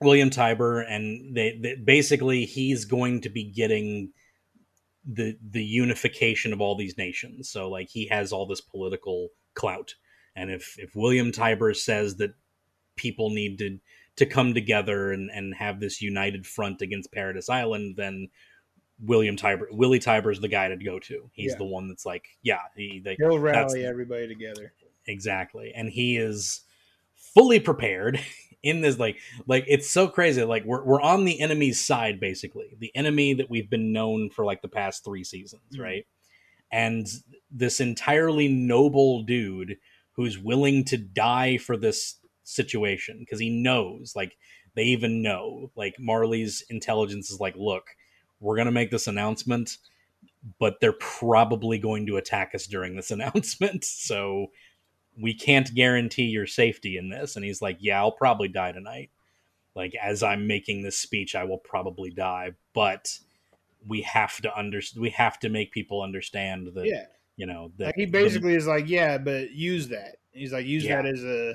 William 0.00 0.30
Tybur, 0.30 0.84
and 0.88 1.34
they, 1.36 1.58
they 1.58 1.76
basically 1.76 2.44
he's 2.46 2.84
going 2.84 3.20
to 3.22 3.28
be 3.30 3.44
getting 3.44 4.12
the 5.06 5.36
the 5.50 5.64
unification 5.64 6.52
of 6.52 6.60
all 6.60 6.76
these 6.76 6.96
nations. 6.98 7.48
So 7.50 7.68
like 7.68 7.88
he 7.90 8.06
has 8.08 8.32
all 8.32 8.46
this 8.46 8.60
political 8.60 9.28
clout, 9.54 9.94
and 10.34 10.50
if 10.50 10.76
if 10.78 10.94
William 10.96 11.30
Tybur 11.32 11.76
says 11.76 12.16
that 12.16 12.34
people 12.96 13.30
need 13.30 13.58
to 13.58 13.78
to 14.16 14.26
come 14.26 14.54
together 14.54 15.12
and 15.12 15.30
and 15.30 15.54
have 15.54 15.80
this 15.80 16.00
united 16.00 16.46
front 16.46 16.80
against 16.82 17.12
Paradise 17.12 17.48
Island, 17.48 17.96
then 17.96 18.28
William 19.00 19.36
Tybur, 19.36 19.66
Willie 19.72 19.98
Tybur 19.98 20.32
is 20.32 20.40
the 20.40 20.48
guy 20.48 20.68
to 20.68 20.76
go 20.76 20.98
to. 21.00 21.28
He's 21.32 21.52
Yeah. 21.52 21.58
the 21.58 21.64
one 21.64 21.88
that's 21.88 22.06
like, 22.06 22.26
yeah, 22.42 22.60
he, 22.76 23.00
they, 23.04 23.16
He'll 23.16 23.40
rally 23.40 23.84
everybody 23.84 24.28
together. 24.28 24.72
exactly 25.06 25.72
and 25.74 25.90
he 25.90 26.16
is 26.16 26.60
fully 27.16 27.58
prepared 27.60 28.20
in 28.64 28.80
this 28.80 28.98
like 28.98 29.16
like 29.46 29.64
it's 29.68 29.88
so 29.90 30.08
crazy 30.08 30.42
like 30.42 30.64
we're, 30.64 30.82
we're 30.84 31.00
on 31.00 31.24
the 31.24 31.40
enemy's 31.40 31.78
side 31.84 32.18
basically 32.18 32.74
the 32.78 32.90
enemy 32.96 33.34
that 33.34 33.50
we've 33.50 33.70
been 33.70 33.92
known 33.92 34.30
for 34.30 34.44
like 34.44 34.62
the 34.62 34.68
past 34.68 35.04
three 35.04 35.22
seasons 35.24 35.62
Mhm. 35.76 35.80
right 35.80 36.06
and 36.72 37.06
this 37.50 37.78
entirely 37.80 38.48
noble 38.48 39.22
dude 39.22 39.76
who's 40.12 40.38
willing 40.38 40.84
to 40.84 40.96
die 40.96 41.58
for 41.58 41.76
this 41.76 42.16
situation 42.42 43.18
because 43.20 43.38
he 43.40 43.50
knows 43.50 44.14
like 44.16 44.36
they 44.74 44.84
even 44.84 45.22
know 45.22 45.70
like 45.76 45.94
marley's 45.98 46.62
intelligence 46.70 47.30
is 47.30 47.40
like 47.40 47.54
look 47.56 47.88
we're 48.40 48.56
gonna 48.56 48.70
make 48.72 48.90
this 48.90 49.06
announcement 49.06 49.78
but 50.58 50.76
they're 50.80 50.92
probably 51.00 51.78
going 51.78 52.06
to 52.06 52.16
attack 52.16 52.54
us 52.54 52.66
during 52.66 52.96
this 52.96 53.10
announcement 53.16 53.84
so 53.84 54.48
we 55.20 55.32
can't 55.34 55.74
guarantee 55.74 56.24
your 56.24 56.46
safety 56.46 56.96
in 56.96 57.08
this 57.08 57.36
and 57.36 57.44
he's 57.44 57.62
like 57.62 57.76
yeah 57.80 57.98
i'll 57.98 58.10
probably 58.12 58.48
die 58.48 58.72
tonight 58.72 59.10
like 59.76 59.94
as 60.02 60.22
i'm 60.22 60.46
making 60.46 60.82
this 60.82 60.98
speech 60.98 61.34
i 61.34 61.44
will 61.44 61.58
probably 61.58 62.10
die 62.10 62.50
but 62.74 63.18
we 63.86 64.02
have 64.02 64.40
to 64.40 64.56
under 64.58 64.80
we 64.98 65.10
have 65.10 65.38
to 65.38 65.48
make 65.48 65.70
people 65.72 66.02
understand 66.02 66.68
that 66.74 66.86
Yeah. 66.86 67.04
you 67.36 67.46
know 67.46 67.70
that 67.78 67.86
Like 67.86 67.94
he 67.96 68.04
the- 68.06 68.10
basically 68.10 68.54
is 68.54 68.66
like, 68.66 68.88
yeah, 68.88 69.18
but 69.18 69.50
use 69.50 69.88
that. 69.88 70.16
He's 70.32 70.52
like, 70.54 70.64
use 70.66 70.84
Yeah. 70.84 71.02
that 71.02 71.06
as 71.06 71.22
a 71.22 71.54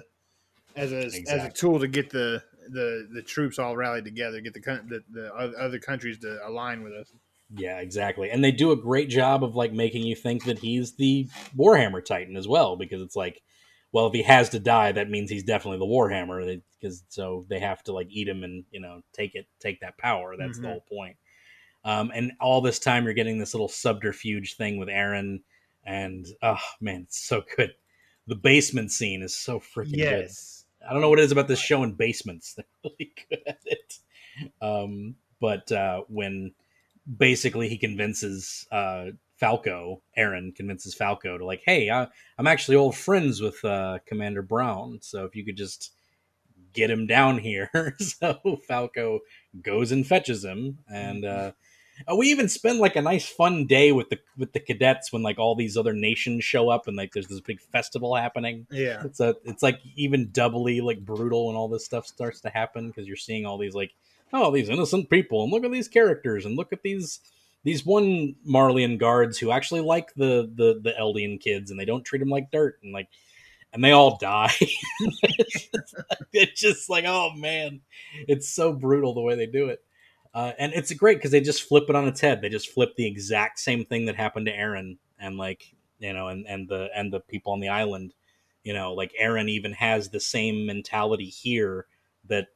as 0.76 0.92
a 0.92 1.06
as 1.30 1.44
a 1.46 1.50
tool 1.50 1.80
to 1.80 1.88
get 1.88 2.12
the 2.12 2.44
the 2.70 3.08
the 3.12 3.24
troops 3.24 3.58
all 3.58 3.76
rallied 3.76 4.06
together, 4.06 4.40
get 4.42 4.54
the 4.54 4.60
the, 4.62 5.04
the 5.12 5.34
other 5.34 5.80
countries 5.80 6.20
to 6.20 6.38
align 6.48 6.84
with 6.84 6.94
us. 6.94 7.12
yeah 7.58 7.80
exactly 7.80 8.30
and 8.30 8.44
they 8.44 8.52
do 8.52 8.72
a 8.72 8.76
great 8.78 9.10
job 9.10 9.44
of 9.44 9.56
like 9.56 9.74
making 9.74 10.04
you 10.04 10.16
think 10.16 10.44
that 10.46 10.60
he's 10.60 10.94
the 10.98 11.28
warhammer 11.58 12.06
titan 12.06 12.38
as 12.38 12.48
well 12.48 12.76
because 12.76 13.02
it's 13.02 13.16
like 13.16 13.42
well 13.92 14.08
if 14.08 14.14
he 14.14 14.22
has 14.24 14.50
to 14.50 14.60
die 14.60 14.92
that 14.92 15.10
means 15.10 15.30
he's 15.30 15.44
definitely 15.44 15.80
the 15.80 15.86
warhammer 15.86 16.62
because 16.80 17.04
so 17.10 17.46
they 17.50 17.60
have 17.60 17.84
to 17.84 17.92
like 17.92 18.08
eat 18.10 18.28
him 18.28 18.44
and 18.44 18.64
you 18.72 18.80
know 18.80 19.02
take 19.14 19.36
it 19.36 19.48
take 19.60 19.80
that 19.82 19.98
power 19.98 20.36
that's 20.38 20.60
the 20.60 20.68
Mhm. 20.68 20.72
whole 20.72 20.86
point 20.90 21.18
um, 21.86 22.12
and 22.14 22.34
all 22.42 22.62
this 22.62 22.80
time 22.80 23.06
you're 23.06 23.14
getting 23.14 23.40
this 23.40 23.54
little 23.54 23.68
subterfuge 23.70 24.56
thing 24.56 24.78
with 24.78 24.90
eren 24.90 25.42
and 25.86 26.28
oh 26.42 26.58
man 26.82 27.02
it's 27.08 27.20
so 27.20 27.42
good 27.56 27.74
the 28.28 28.36
basement 28.36 28.92
scene 28.92 29.22
is 29.24 29.34
so 29.36 29.60
freaking 29.60 29.94
good 29.94 30.24
Yes. 30.24 30.56
I 30.88 30.94
don't 30.94 31.02
know 31.02 31.10
what 31.10 31.20
it 31.20 31.24
is 31.24 31.34
about 31.34 31.50
this 31.50 31.60
show 31.60 31.84
in 31.84 31.92
basements. 31.94 32.54
They're 32.56 32.66
really 32.86 33.12
good 33.30 33.40
at 33.46 33.60
it. 33.66 34.00
Um, 34.62 35.16
but 35.42 35.70
uh, 35.74 36.04
when 36.08 36.54
basically 37.18 37.68
he 37.68 37.78
convinces 37.78 38.66
uh, 38.72 39.08
Falco, 39.40 40.02
Eren 40.18 40.54
convinces 40.56 40.94
Falco 40.94 41.38
to 41.38 41.46
like, 41.46 41.62
hey, 41.66 41.90
I, 41.90 42.08
I'm 42.38 42.48
actually 42.48 42.78
old 42.78 42.96
friends 42.96 43.42
with 43.42 43.64
uh, 43.64 44.00
Commander 44.06 44.42
Brown, 44.42 45.00
so 45.02 45.26
if 45.26 45.36
you 45.36 45.46
could 45.46 45.58
just 45.58 45.94
get 46.74 46.92
him 46.92 47.08
down 47.08 47.38
here. 47.40 47.70
so 48.00 48.60
Falco 48.68 49.20
goes 49.62 49.92
and 49.92 50.06
fetches 50.06 50.44
him, 50.44 50.80
and 50.92 51.26
uh, 51.26 51.52
uh, 52.10 52.16
we 52.16 52.28
even 52.28 52.48
spend 52.50 52.80
like 52.80 52.96
a 52.96 53.02
nice 53.02 53.28
fun 53.28 53.66
day 53.66 53.92
with 53.92 54.10
the 54.10 54.20
with 54.38 54.54
the 54.54 54.60
cadets 54.60 55.12
when 55.12 55.22
like 55.24 55.40
all 55.40 55.56
these 55.56 55.76
other 55.78 55.94
nations 55.94 56.44
show 56.44 56.70
up 56.70 56.88
and 56.88 56.96
like 56.98 57.12
there's 57.14 57.28
this 57.28 57.42
big 57.42 57.60
festival 57.60 58.16
happening 58.16 58.66
Yeah. 58.72 59.02
it's 59.04 59.20
a 59.20 59.36
it's 59.44 59.62
like 59.62 59.82
even 59.98 60.30
doubly 60.32 60.80
like 60.80 61.04
brutal 61.06 61.48
when 61.48 61.58
all 61.58 61.68
this 61.68 61.84
stuff 61.84 62.08
starts 62.08 62.40
to 62.42 62.50
happen 62.50 62.88
because 62.88 63.06
you're 63.06 63.18
seeing 63.18 63.46
all 63.46 63.58
these 63.58 63.76
like 63.76 63.92
oh 64.32 64.50
these 64.50 64.70
innocent 64.70 65.10
people 65.10 65.44
and 65.44 65.52
look 65.52 65.66
at 65.66 65.72
these 65.74 65.90
characters 65.90 66.46
and 66.46 66.56
look 66.56 66.72
at 66.72 66.84
these 66.84 67.20
these 67.64 67.86
one 67.86 68.36
Marleyan 68.48 68.98
guards 68.98 69.38
who 69.38 69.52
actually 69.52 69.82
like 69.82 70.14
the 70.16 70.52
the 70.56 70.80
the 70.82 70.94
Eldian 71.00 71.40
kids 71.40 71.72
and 71.72 71.80
they 71.80 71.86
don't 71.86 72.04
treat 72.04 72.20
them 72.20 72.30
like 72.30 72.52
dirt 72.52 72.80
and 72.84 72.94
like 72.94 73.10
and 73.74 73.84
they 73.84 73.92
all 73.92 74.18
die. 74.18 74.54
it's 76.34 76.60
just 76.60 76.90
like, 76.90 77.06
oh 77.06 77.32
man, 77.36 77.82
it's 78.28 78.50
so 78.50 78.74
brutal 78.74 79.14
the 79.14 79.22
way 79.22 79.36
they 79.36 79.46
do 79.46 79.70
it. 79.70 79.84
Uh, 80.34 80.54
and 80.60 80.74
it's 80.74 80.94
great 80.94 81.18
because 81.18 81.32
they 81.32 81.42
just 81.42 81.64
flip 81.64 81.86
it 81.90 81.96
on 81.96 82.08
its 82.08 82.22
head. 82.22 82.42
They 82.42 82.50
just 82.50 82.70
flip 82.70 82.96
the 82.96 83.06
exact 83.06 83.60
same 83.60 83.86
thing 83.86 84.06
that 84.06 84.16
happened 84.16 84.46
to 84.46 84.56
Eren 84.56 84.98
and 85.20 85.38
like 85.38 85.74
you 86.00 86.14
know, 86.14 86.28
and 86.28 86.46
and 86.48 86.68
the 86.68 86.90
and 86.96 87.12
the 87.12 87.20
people 87.20 87.54
on 87.54 87.60
the 87.60 87.70
island. 87.70 88.14
You 88.64 88.74
know, 88.74 88.94
like 88.94 89.14
Eren 89.22 89.50
even 89.50 89.74
has 89.74 90.10
the 90.10 90.20
same 90.20 90.66
mentality 90.66 91.26
here 91.26 91.88
that 92.28 92.48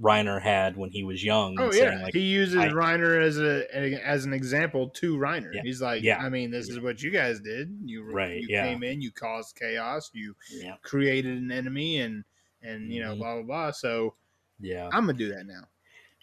Reiner 0.00 0.42
had 0.42 0.76
when 0.76 0.90
he 0.90 1.04
was 1.04 1.22
young. 1.22 1.56
Oh 1.60 1.70
saying, 1.70 1.98
yeah, 1.98 2.04
like, 2.04 2.14
he 2.14 2.20
uses 2.20 2.56
I- 2.56 2.68
Reiner 2.68 3.22
as 3.22 3.38
a 3.38 3.64
as 4.04 4.24
an 4.24 4.32
example 4.32 4.88
to 4.90 5.16
Reiner. 5.16 5.54
Yeah. 5.54 5.62
He's 5.62 5.80
like, 5.80 6.02
Yeah. 6.02 6.18
I 6.18 6.28
mean, 6.28 6.50
this 6.50 6.68
is 6.68 6.80
what 6.80 7.00
you 7.02 7.10
guys 7.10 7.38
did. 7.40 7.76
You 7.84 8.02
Right, 8.02 8.40
You 8.40 8.48
yeah. 8.50 8.64
came 8.66 8.82
in, 8.82 9.00
you 9.00 9.12
caused 9.12 9.54
chaos, 9.56 10.10
you 10.12 10.34
yeah, 10.50 10.74
created 10.82 11.38
an 11.38 11.52
enemy, 11.52 12.00
and 12.00 12.24
and 12.62 12.92
you 12.92 13.02
know 13.02 13.14
Mhm. 13.14 13.18
blah 13.18 13.34
blah 13.34 13.42
blah. 13.42 13.70
So 13.70 14.14
yeah. 14.58 14.88
I'm 14.92 15.06
gonna 15.06 15.18
do 15.18 15.28
that 15.28 15.46
now. 15.46 15.68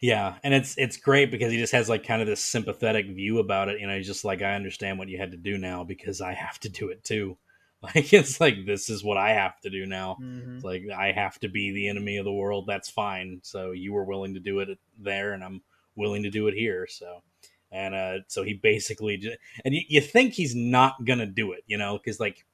Yeah, 0.02 0.36
and 0.44 0.54
it's 0.54 0.76
it's 0.78 0.98
great 0.98 1.30
because 1.32 1.52
he 1.52 1.58
just 1.60 1.74
has 1.74 1.88
like 1.88 2.04
kind 2.06 2.22
of 2.22 2.28
this 2.28 2.44
sympathetic 2.44 3.06
view 3.12 3.38
about 3.40 3.70
it. 3.70 3.80
You 3.80 3.88
know, 3.88 3.96
he's 3.96 4.08
just 4.08 4.26
like, 4.26 4.42
I 4.42 4.56
understand 4.56 4.98
what 5.00 5.08
you 5.10 5.18
had 5.20 5.32
to 5.32 5.38
do 5.38 5.58
now 5.58 5.84
because 5.84 6.20
I 6.22 6.34
have 6.34 6.60
to 6.62 6.70
do 6.70 6.90
it 6.90 7.04
too. 7.04 7.38
Like 7.96 8.14
it's 8.14 8.40
like 8.40 8.66
this 8.68 8.90
is 8.92 9.04
what 9.04 9.18
I 9.18 9.32
have 9.32 9.60
to 9.62 9.70
do 9.72 9.86
now. 9.88 10.18
Mhm. 10.22 10.56
It's 10.56 10.64
like 10.64 10.84
I 10.96 11.12
have 11.12 11.40
to 11.40 11.50
be 11.50 11.72
the 11.72 11.88
enemy 11.90 12.18
of 12.18 12.26
the 12.26 12.32
world. 12.32 12.66
That's 12.68 12.90
fine. 12.92 13.40
So 13.44 13.72
you 13.72 13.92
were 13.94 14.04
willing 14.04 14.36
to 14.36 14.40
do 14.40 14.60
it 14.60 14.78
there, 15.00 15.34
and 15.34 15.44
I'm 15.44 15.62
willing 15.96 16.22
to 16.24 16.30
do 16.30 16.48
it 16.48 16.54
here. 16.54 16.86
So, 16.88 17.24
and 17.72 17.96
uh, 17.96 18.18
so 18.28 18.44
he 18.44 18.54
basically 18.54 19.18
just, 19.18 19.38
and 19.66 19.74
you, 19.74 19.82
you 19.88 20.00
think 20.02 20.34
he's 20.34 20.54
not 20.56 21.06
gonna 21.06 21.26
do 21.26 21.54
it, 21.54 21.64
you 21.66 21.78
know, 21.78 21.98
because 21.98 22.20
like 22.20 22.46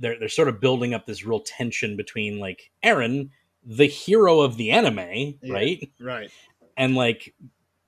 they're 0.00 0.18
they're 0.18 0.28
sort 0.28 0.48
of 0.48 0.60
building 0.60 0.92
up 0.92 1.06
this 1.06 1.24
real 1.24 1.40
tension 1.40 1.96
between 1.96 2.40
like 2.40 2.72
Eren, 2.84 3.30
the 3.64 3.86
hero 3.86 4.40
of 4.40 4.56
the 4.56 4.72
anime, 4.72 4.98
Yeah. 5.40 5.52
right, 5.52 5.88
Right. 6.00 6.30
and 6.76 6.96
like 6.96 7.32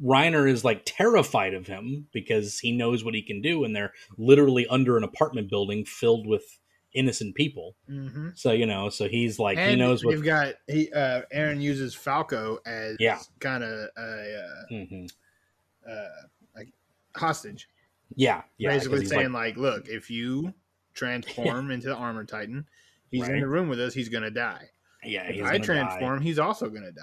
Reiner 0.01 0.49
is 0.49 0.65
like 0.65 0.83
terrified 0.87 1.53
of 1.53 1.67
him 1.67 2.07
because 2.13 2.59
he 2.61 2.73
knows 2.73 3.05
what 3.05 3.15
he 3.15 3.23
can 3.23 3.43
do, 3.43 3.65
and 3.65 3.75
they're 3.75 3.93
literally 4.17 4.67
under 4.69 4.97
an 4.97 5.03
apartment 5.05 5.51
building 5.51 5.85
filled 5.85 6.27
with 6.29 6.59
innocent 6.95 7.35
people. 7.35 7.77
Mm-hmm. 7.89 8.31
So 8.35 8.53
you 8.53 8.67
know, 8.67 8.89
so 8.89 9.09
he's 9.09 9.39
like 9.39 9.59
and 9.59 9.71
he 9.71 9.77
knows 9.77 10.05
what. 10.05 10.13
you've 10.13 10.25
got. 10.25 10.55
He 10.67 10.91
uh, 10.93 11.23
Eren 11.35 11.61
uses 11.61 11.95
Falco 11.95 12.59
as 12.67 12.97
Yeah. 12.99 13.19
kind 13.39 13.65
of 13.65 13.89
a 13.97 14.43
uh, 14.73 15.91
uh, 15.91 16.09
like 16.55 16.69
hostage. 17.17 17.69
Yeah, 18.17 18.43
yeah. 18.59 18.71
basically 18.71 19.05
saying 19.05 19.33
like, 19.33 19.57
like, 19.57 19.57
look, 19.57 19.89
if 19.89 20.11
you 20.11 20.53
transform 20.95 21.71
into 21.73 21.89
the 21.89 21.97
armor 21.97 22.25
titan, 22.25 22.67
he's 23.11 23.29
in 23.29 23.41
the 23.41 23.47
room 23.47 23.69
with 23.69 23.81
us. 23.81 23.95
He's 23.95 24.09
gonna 24.09 24.31
die. 24.31 24.71
yeah, 25.05 25.25
If 25.25 25.45
I 25.47 25.59
transform, 25.59 26.21
he's 26.21 26.39
also 26.39 26.69
gonna 26.69 26.93
die. 26.93 27.03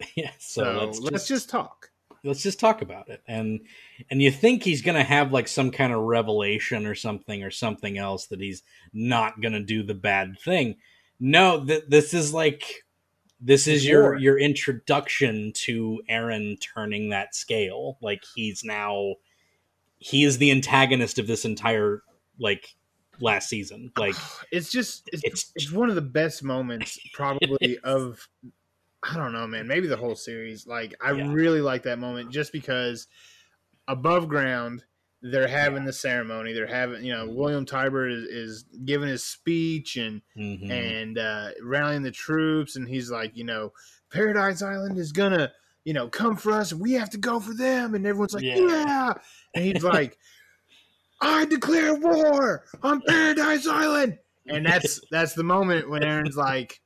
die. 0.00 0.06
Yeah, 0.14 0.30
so, 0.38 0.62
So, 0.62 0.84
let's, 0.84 1.00
let's, 1.00 1.28
just 1.28 1.50
talk. 1.50 1.90
Let's 2.24 2.42
just 2.42 2.60
talk 2.60 2.82
about 2.82 3.08
it, 3.08 3.22
and 3.26 3.60
and 4.10 4.20
you 4.20 4.30
think 4.30 4.62
he's 4.62 4.82
gonna 4.82 5.04
have 5.04 5.32
like 5.32 5.48
some 5.48 5.70
kind 5.70 5.92
of 5.92 6.00
revelation 6.00 6.86
or 6.86 6.94
something 6.94 7.42
or 7.42 7.50
something 7.50 7.98
else 7.98 8.26
that 8.26 8.40
he's 8.40 8.62
not 8.92 9.40
gonna 9.40 9.60
do 9.60 9.82
the 9.82 9.94
bad 9.94 10.38
thing. 10.38 10.76
No, 11.20 11.64
th- 11.64 11.84
this 11.88 12.14
is 12.14 12.32
like 12.34 12.84
this 13.40 13.66
is 13.68 13.86
your 13.86 14.16
your 14.16 14.38
introduction 14.38 15.52
to 15.54 16.02
Eren 16.10 16.60
turning 16.60 17.10
that 17.10 17.34
scale. 17.34 17.98
Like 18.00 18.22
he's 18.34 18.64
now 18.64 19.14
he 19.98 20.24
is 20.24 20.38
the 20.38 20.50
antagonist 20.50 21.18
of 21.18 21.26
this 21.26 21.44
entire 21.44 22.02
like 22.38 22.74
last 23.20 23.48
season. 23.48 23.92
Like 23.96 24.14
It's 24.52 24.70
just 24.70 25.08
it's 25.12 25.24
It's- 25.24 25.52
it's, 25.54 25.72
one 25.72 25.88
of 25.88 25.94
the 25.94 26.02
best 26.02 26.42
moments 26.42 26.98
probably 27.14 27.78
of 27.84 28.28
I 29.02 29.14
don't 29.16 29.32
know, 29.32 29.46
man. 29.46 29.66
Maybe 29.68 29.86
the 29.86 29.96
whole 29.96 30.16
series. 30.16 30.66
Like 30.66 30.94
I 31.00 31.12
Yeah. 31.12 31.32
really 31.32 31.60
like 31.60 31.84
that 31.84 31.98
moment 31.98 32.30
just 32.30 32.52
because 32.52 33.06
above 33.86 34.28
ground 34.28 34.84
they're 35.20 35.48
having 35.48 35.80
Yeah. 35.82 35.86
the 35.86 35.92
ceremony. 35.92 36.52
They're 36.52 36.66
having 36.66 37.04
you 37.04 37.12
know 37.12 37.28
William 37.28 37.64
Tybert 37.66 38.12
is, 38.12 38.24
is 38.24 38.64
giving 38.84 39.08
his 39.08 39.24
speech 39.24 39.96
and 39.96 40.22
mhm. 40.36 40.70
and 40.70 41.18
uh, 41.18 41.50
rallying 41.62 42.02
the 42.02 42.10
troops. 42.12 42.76
And 42.76 42.88
he's 42.88 43.10
like, 43.10 43.36
you 43.36 43.44
know, 43.44 43.72
Paradise 44.12 44.62
Island 44.62 44.96
is 44.98 45.10
gonna, 45.12 45.52
you 45.84 45.92
know, 45.92 46.08
come 46.08 46.36
for 46.36 46.52
us. 46.52 46.70
And 46.72 46.80
we 46.80 46.92
have 46.92 47.10
to 47.10 47.18
go 47.18 47.40
for 47.40 47.52
them. 47.52 47.94
And 47.94 48.06
everyone's 48.06 48.32
like, 48.34 48.44
Yeah. 48.44 48.56
yeah. 48.58 49.12
And 49.54 49.64
he's 49.64 49.82
like, 49.82 50.16
I 51.20 51.46
declare 51.46 51.94
war 51.94 52.64
on 52.82 53.00
Paradise 53.02 53.66
Island. 53.66 54.18
And 54.46 54.64
that's 54.66 55.00
that's 55.10 55.34
the 55.34 55.42
moment 55.42 55.90
when 55.90 56.02
Eren's 56.02 56.36
like, 56.36 56.80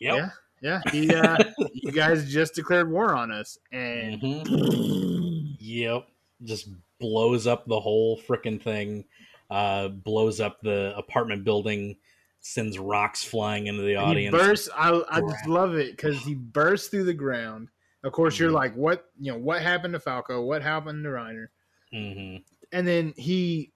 Yep. 0.00 0.16
yeah, 0.16 0.28
yeah, 0.60 0.82
he, 0.90 1.14
uh, 1.14 1.38
you 1.72 1.92
guys 1.92 2.30
just 2.30 2.54
declared 2.54 2.90
war 2.90 3.14
on 3.14 3.30
us, 3.30 3.58
and 3.72 4.20
Mhm. 4.20 5.56
Yep. 5.58 6.08
Just 6.44 6.68
blows 6.98 7.46
up 7.46 7.66
the 7.66 7.80
whole 7.80 8.18
freaking 8.20 8.60
thing. 8.60 9.04
Uh, 9.50 9.88
blows 9.88 10.40
up 10.40 10.60
the 10.60 10.92
apartment 10.96 11.44
building. 11.44 11.96
Sends 12.40 12.78
rocks 12.78 13.24
flying 13.24 13.66
into 13.66 13.82
the 13.82 13.88
he 13.90 13.96
audience. 13.96 14.36
bursts. 14.36 14.68
I 14.76 15.02
I 15.08 15.20
just 15.20 15.46
love 15.46 15.74
it 15.74 15.92
because 15.96 16.22
he 16.24 16.34
bursts 16.34 16.88
through 16.88 17.04
the 17.04 17.14
ground. 17.14 17.68
Of 18.04 18.12
course, 18.12 18.38
you're 18.38 18.50
Mhm. 18.50 18.54
like, 18.54 18.74
what 18.76 19.10
you 19.18 19.32
know, 19.32 19.38
what 19.38 19.62
happened 19.62 19.94
to 19.94 20.00
Falco? 20.00 20.42
What 20.42 20.62
happened 20.62 21.02
to 21.04 21.10
Reiner? 21.10 21.48
hmm 21.92 22.36
and 22.72 22.86
then 22.86 23.14
he 23.16 23.72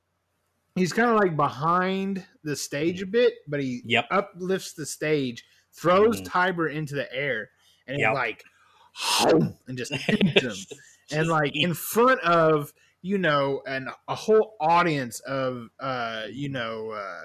he's 0.75 0.93
kind 0.93 1.11
of 1.11 1.17
like 1.17 1.37
behind 1.37 2.27
the 2.43 2.57
stage 2.57 3.01
a 3.03 3.07
bit, 3.07 3.35
but 3.47 3.61
he 3.61 3.83
Yep. 3.85 4.07
uplifts 4.11 4.73
the 4.73 4.85
stage, 4.85 5.45
throws 5.73 6.21
Mhm. 6.21 6.27
Tybur 6.27 6.73
into 6.73 6.95
the 6.95 7.13
air, 7.15 7.51
and 7.87 7.99
Yep. 7.99 8.15
like, 8.15 8.45
and 9.69 9.77
just 9.79 9.95
hits 9.95 10.43
him, 10.43 10.77
and 11.19 11.29
like 11.29 11.53
in 11.55 11.75
front 11.93 12.21
of 12.23 12.73
you 13.03 13.17
know, 13.17 13.63
and 13.67 13.89
a 14.09 14.15
whole 14.15 14.57
audience 14.61 15.21
of 15.21 15.69
uh, 15.81 16.27
you 16.31 16.51
know, 16.51 16.91
uh, 16.91 17.23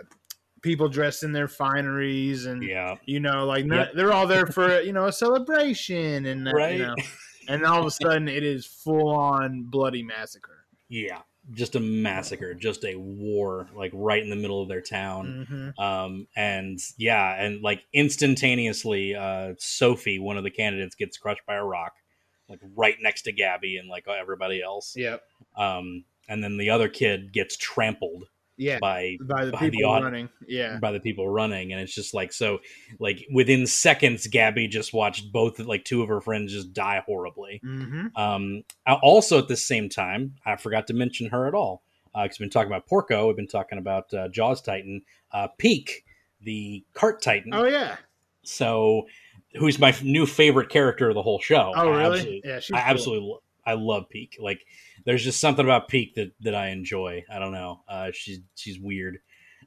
people 0.62 0.88
dressed 0.88 1.22
in 1.24 1.34
their 1.34 1.48
fineries 1.50 2.46
and. 2.46 2.64
Yeah. 2.64 2.96
You 3.06 3.20
know, 3.20 3.46
like 3.46 3.66
Yep. 3.66 3.92
they're 3.94 4.14
all 4.14 4.26
there 4.26 4.46
for 4.48 4.80
you 4.82 4.94
know 4.94 5.06
a 5.08 5.12
celebration, 5.12 6.26
and 6.26 6.48
uh, 6.48 6.52
Right. 6.54 6.78
you 6.78 6.86
know, 6.86 6.96
and 7.50 7.66
all 7.66 7.82
of 7.82 7.86
a 7.88 7.92
sudden 7.92 8.28
it 8.30 8.44
is 8.44 8.66
full 8.66 9.10
on 9.10 9.64
bloody 9.64 10.02
massacre. 10.02 10.66
Yeah. 10.88 11.22
Just 11.52 11.76
a 11.76 11.80
massacre. 11.80 12.54
Just 12.54 12.84
a 12.84 12.96
war, 12.96 13.68
like 13.76 13.92
right 13.94 14.22
in 14.22 14.30
the 14.30 14.36
middle 14.36 14.62
of 14.62 14.68
their 14.68 14.82
town. 14.82 15.46
hmm 15.48 15.82
Um, 15.82 16.28
and 16.36 16.80
yeah, 16.98 17.42
and 17.42 17.62
like 17.62 17.86
instantaneously, 17.94 19.16
uh, 19.16 19.54
Sophie, 19.58 20.20
one 20.20 20.38
of 20.38 20.44
the 20.44 20.50
candidates, 20.52 20.96
gets 20.96 21.18
crushed 21.18 21.46
by 21.46 21.56
a 21.56 21.64
rock, 21.64 21.94
like 22.50 22.60
right 22.76 22.96
next 23.00 23.24
to 23.24 23.34
Gabi 23.34 23.80
and 23.80 23.88
like 23.88 24.08
everybody 24.08 24.62
else. 24.62 24.96
Yep. 24.96 25.22
Um, 25.58 26.06
and 26.28 26.44
then 26.44 26.58
the 26.58 26.70
other 26.72 26.90
kid 26.90 27.32
gets 27.32 27.56
trampled 27.58 28.26
Yeah. 28.58 28.80
by 28.80 29.18
by 29.22 29.46
the 29.46 29.52
by 29.52 29.66
the 29.66 29.72
people 29.72 29.94
running. 30.02 30.30
Yeah. 30.48 30.78
by 30.80 30.92
the 30.92 31.00
people 31.00 31.28
running, 31.28 31.74
and 31.74 31.82
it's 31.82 31.94
just 31.94 32.14
like 32.14 32.32
so. 32.32 32.60
Like 33.00 33.26
within 33.34 33.68
seconds, 33.68 34.28
Gabi 34.28 34.70
just 34.70 34.94
watched 34.94 35.32
both 35.32 35.60
like 35.60 35.84
two 35.84 36.02
of 36.02 36.08
her 36.10 36.22
friends 36.22 36.54
just 36.54 36.74
die 36.74 37.04
horribly. 37.06 37.62
Mm-hmm. 37.66 38.16
Um, 38.16 38.64
uh, 38.88 38.98
also 39.02 39.38
at 39.40 39.48
the 39.48 39.58
same 39.58 39.90
time, 39.90 40.36
I 40.46 40.56
forgot 40.56 40.88
to 40.88 40.94
mention 40.94 41.28
her 41.30 41.48
at 41.48 41.54
all 41.54 41.84
because 42.14 42.40
we've 42.40 42.46
been 42.46 42.52
talking 42.52 42.72
about 42.72 42.88
Porco, 42.88 43.28
we've 43.28 43.36
been 43.36 43.48
talking 43.48 43.78
about 43.78 44.14
uh, 44.14 44.30
Jaws 44.30 44.62
Titan, 44.62 45.02
uh, 45.34 45.50
Pieck, 45.60 45.90
the 46.42 46.84
cart 46.94 47.22
Titan. 47.22 47.54
Oh 47.54 47.66
yeah. 47.66 47.98
So, 48.44 49.08
who's 49.56 49.80
my 49.80 49.94
new 50.04 50.26
favorite 50.26 50.70
character 50.70 51.10
of 51.10 51.16
the 51.16 51.22
whole 51.24 51.40
show? 51.40 51.74
Oh 51.76 51.90
I 51.92 51.98
really? 51.98 52.06
absolutely- 52.06 52.42
yeah. 52.46 52.60
She's 52.60 52.74
I 52.76 52.80
cool. 52.82 52.90
absolutely, 52.92 53.36
I 53.66 53.74
love 53.74 54.06
Pieck. 54.14 54.34
Like, 54.40 54.66
there's 55.06 55.24
just 55.24 55.40
something 55.40 55.66
about 55.66 55.90
Pieck 55.90 56.14
that 56.16 56.32
that 56.42 56.56
I 56.56 56.70
enjoy. 56.70 57.24
I 57.32 57.40
don't 57.40 57.52
know. 57.54 57.82
Uh, 57.88 58.12
she's 58.14 58.40
she's 58.56 58.80
weird. 58.80 59.20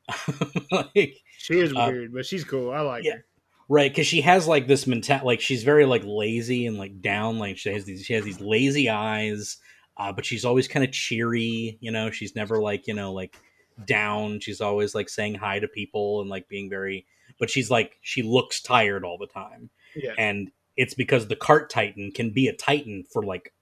like, 0.70 1.16
She 1.38 1.58
is 1.60 1.72
uh, 1.72 1.86
weird, 1.90 2.12
but 2.12 2.26
she's 2.26 2.44
cool. 2.44 2.70
I 2.72 2.80
like 2.80 3.04
yeah. 3.04 3.12
her. 3.14 3.24
right? 3.68 3.90
Because 3.90 4.06
she 4.06 4.20
has 4.22 4.46
like 4.46 4.66
this 4.66 4.86
mental, 4.86 5.20
like 5.24 5.40
she's 5.40 5.62
very 5.64 5.84
like 5.84 6.02
lazy 6.04 6.66
and 6.66 6.78
like 6.78 7.00
down. 7.00 7.38
Like 7.38 7.58
she 7.58 7.70
has 7.72 7.84
these, 7.84 8.04
she 8.04 8.14
has 8.14 8.24
these 8.24 8.40
lazy 8.40 8.88
eyes, 8.88 9.58
uh, 9.96 10.12
but 10.12 10.24
she's 10.24 10.44
always 10.44 10.68
kind 10.68 10.84
of 10.84 10.92
cheery. 10.92 11.76
You 11.80 11.90
know, 11.90 12.10
she's 12.10 12.34
never 12.34 12.60
like 12.60 12.86
you 12.86 12.94
know 12.94 13.12
like 13.12 13.36
down. 13.84 14.40
She's 14.40 14.60
always 14.60 14.94
like 14.94 15.08
saying 15.08 15.34
hi 15.36 15.58
to 15.58 15.68
people 15.68 16.20
and 16.20 16.30
like 16.30 16.48
being 16.48 16.70
very. 16.70 17.06
But 17.38 17.50
she's 17.50 17.70
like 17.70 17.98
she 18.00 18.22
looks 18.22 18.60
tired 18.60 19.04
all 19.04 19.16
the 19.18 19.28
time 19.28 19.70
Yeah. 19.94 20.14
and 20.18 20.50
it's 20.76 20.94
because 20.94 21.28
the 21.28 21.36
cart 21.36 21.70
titan 21.70 22.10
can 22.12 22.30
be 22.30 22.48
a 22.48 22.52
titan 22.52 23.04
for 23.12 23.22
like 23.22 23.52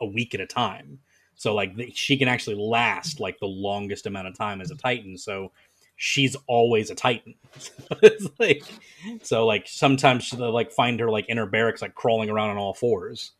a 0.00 0.06
week 0.06 0.34
at 0.34 0.40
a 0.40 0.46
time. 0.46 1.00
So 1.34 1.54
like 1.54 1.74
she 1.94 2.16
can 2.16 2.28
actually 2.28 2.56
last 2.56 3.20
like 3.20 3.38
the 3.38 3.46
longest 3.46 4.06
amount 4.06 4.28
of 4.28 4.36
time 4.36 4.60
as 4.60 4.70
a 4.70 4.76
titan. 4.76 5.18
So 5.18 5.52
she's 5.96 6.36
always 6.46 6.90
a 6.90 6.94
titan. 6.94 7.34
Like 8.38 8.62
so 9.22 9.46
like 9.46 9.66
sometimes 9.66 10.24
she'll 10.24 10.52
like 10.52 10.72
find 10.72 11.00
her 11.00 11.10
like 11.10 11.26
in 11.28 11.36
her 11.38 11.46
barracks 11.46 11.82
like 11.82 11.94
crawling 11.94 12.30
around 12.30 12.50
on 12.50 12.58
all 12.58 12.74
fours. 12.74 13.32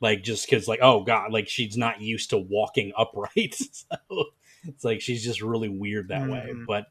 Like 0.00 0.22
just 0.22 0.48
because 0.48 0.66
like 0.66 0.80
oh 0.82 1.02
god, 1.02 1.32
like 1.32 1.48
she's 1.48 1.76
not 1.76 2.00
used 2.00 2.30
to 2.30 2.38
walking 2.38 2.92
upright, 2.98 3.54
so 3.54 4.24
it's 4.66 4.84
like 4.84 5.00
she's 5.00 5.24
just 5.24 5.42
really 5.42 5.68
weird 5.68 6.08
that 6.08 6.28
way. 6.28 6.50
Mhm. 6.52 6.66
But 6.66 6.86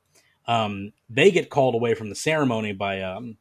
um, 0.47 0.93
they 1.09 1.31
get 1.31 1.49
called 1.49 1.75
away 1.75 1.93
from 1.93 2.09
the 2.09 2.15
ceremony 2.15 2.71
by 2.73 3.01
um, 3.01 3.37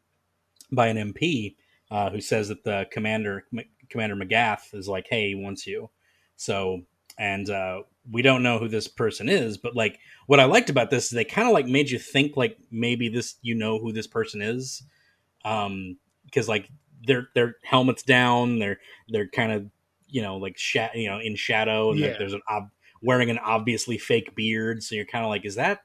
by 0.73 0.89
an 0.89 1.13
MP 1.13 1.57
uh, 1.91 2.11
who 2.11 2.21
says 2.21 2.49
that 2.49 2.65
the 2.65 2.87
commander 2.91 3.45
Commander 3.91 4.17
Magath 4.17 4.73
is 4.75 4.89
like, 4.89 5.07
hey, 5.09 5.29
he 5.29 5.35
wants 5.35 5.67
you. 5.67 5.91
So 6.37 6.83
and 7.19 7.51
uh, 7.51 7.83
we 8.11 8.23
don't 8.23 8.43
know 8.43 8.59
who 8.59 8.69
this 8.69 8.89
person 8.89 9.29
is, 9.29 9.59
but 9.59 9.77
like 9.77 9.99
what 10.27 10.41
I 10.41 10.45
liked 10.45 10.71
about 10.71 10.91
this 10.91 11.05
is 11.07 11.11
they 11.11 11.25
kind 11.25 11.47
of 11.47 11.53
like 11.53 11.67
made 11.67 11.91
you 11.91 11.99
think 11.99 12.37
like 12.37 12.57
maybe 12.71 13.09
this 13.09 13.35
you 13.43 13.55
know 13.55 13.79
who 13.79 13.93
this 13.93 14.07
person 14.07 14.41
is, 14.41 14.83
um, 15.45 15.99
because 16.25 16.49
like 16.49 16.69
their 17.07 17.29
their 17.35 17.57
helmets 17.65 18.03
down, 18.03 18.59
they're 18.59 18.79
they're 19.09 19.29
kind 19.29 19.53
of 19.53 19.67
you 20.09 20.23
know 20.23 20.37
like 20.37 20.57
sha- 20.57 20.91
you 20.95 21.09
know 21.11 21.19
in 21.19 21.37
shadow, 21.37 21.91
and 21.91 22.01
Yeah. 22.01 22.17
there's 22.19 22.33
an 22.35 22.43
ob- 22.51 22.71
wearing 23.03 23.31
an 23.31 23.39
obviously 23.39 23.99
fake 23.99 24.35
beard, 24.35 24.83
so 24.83 24.95
you're 24.95 25.05
kind 25.05 25.25
of 25.25 25.31
like, 25.31 25.45
is 25.45 25.57
that 25.57 25.83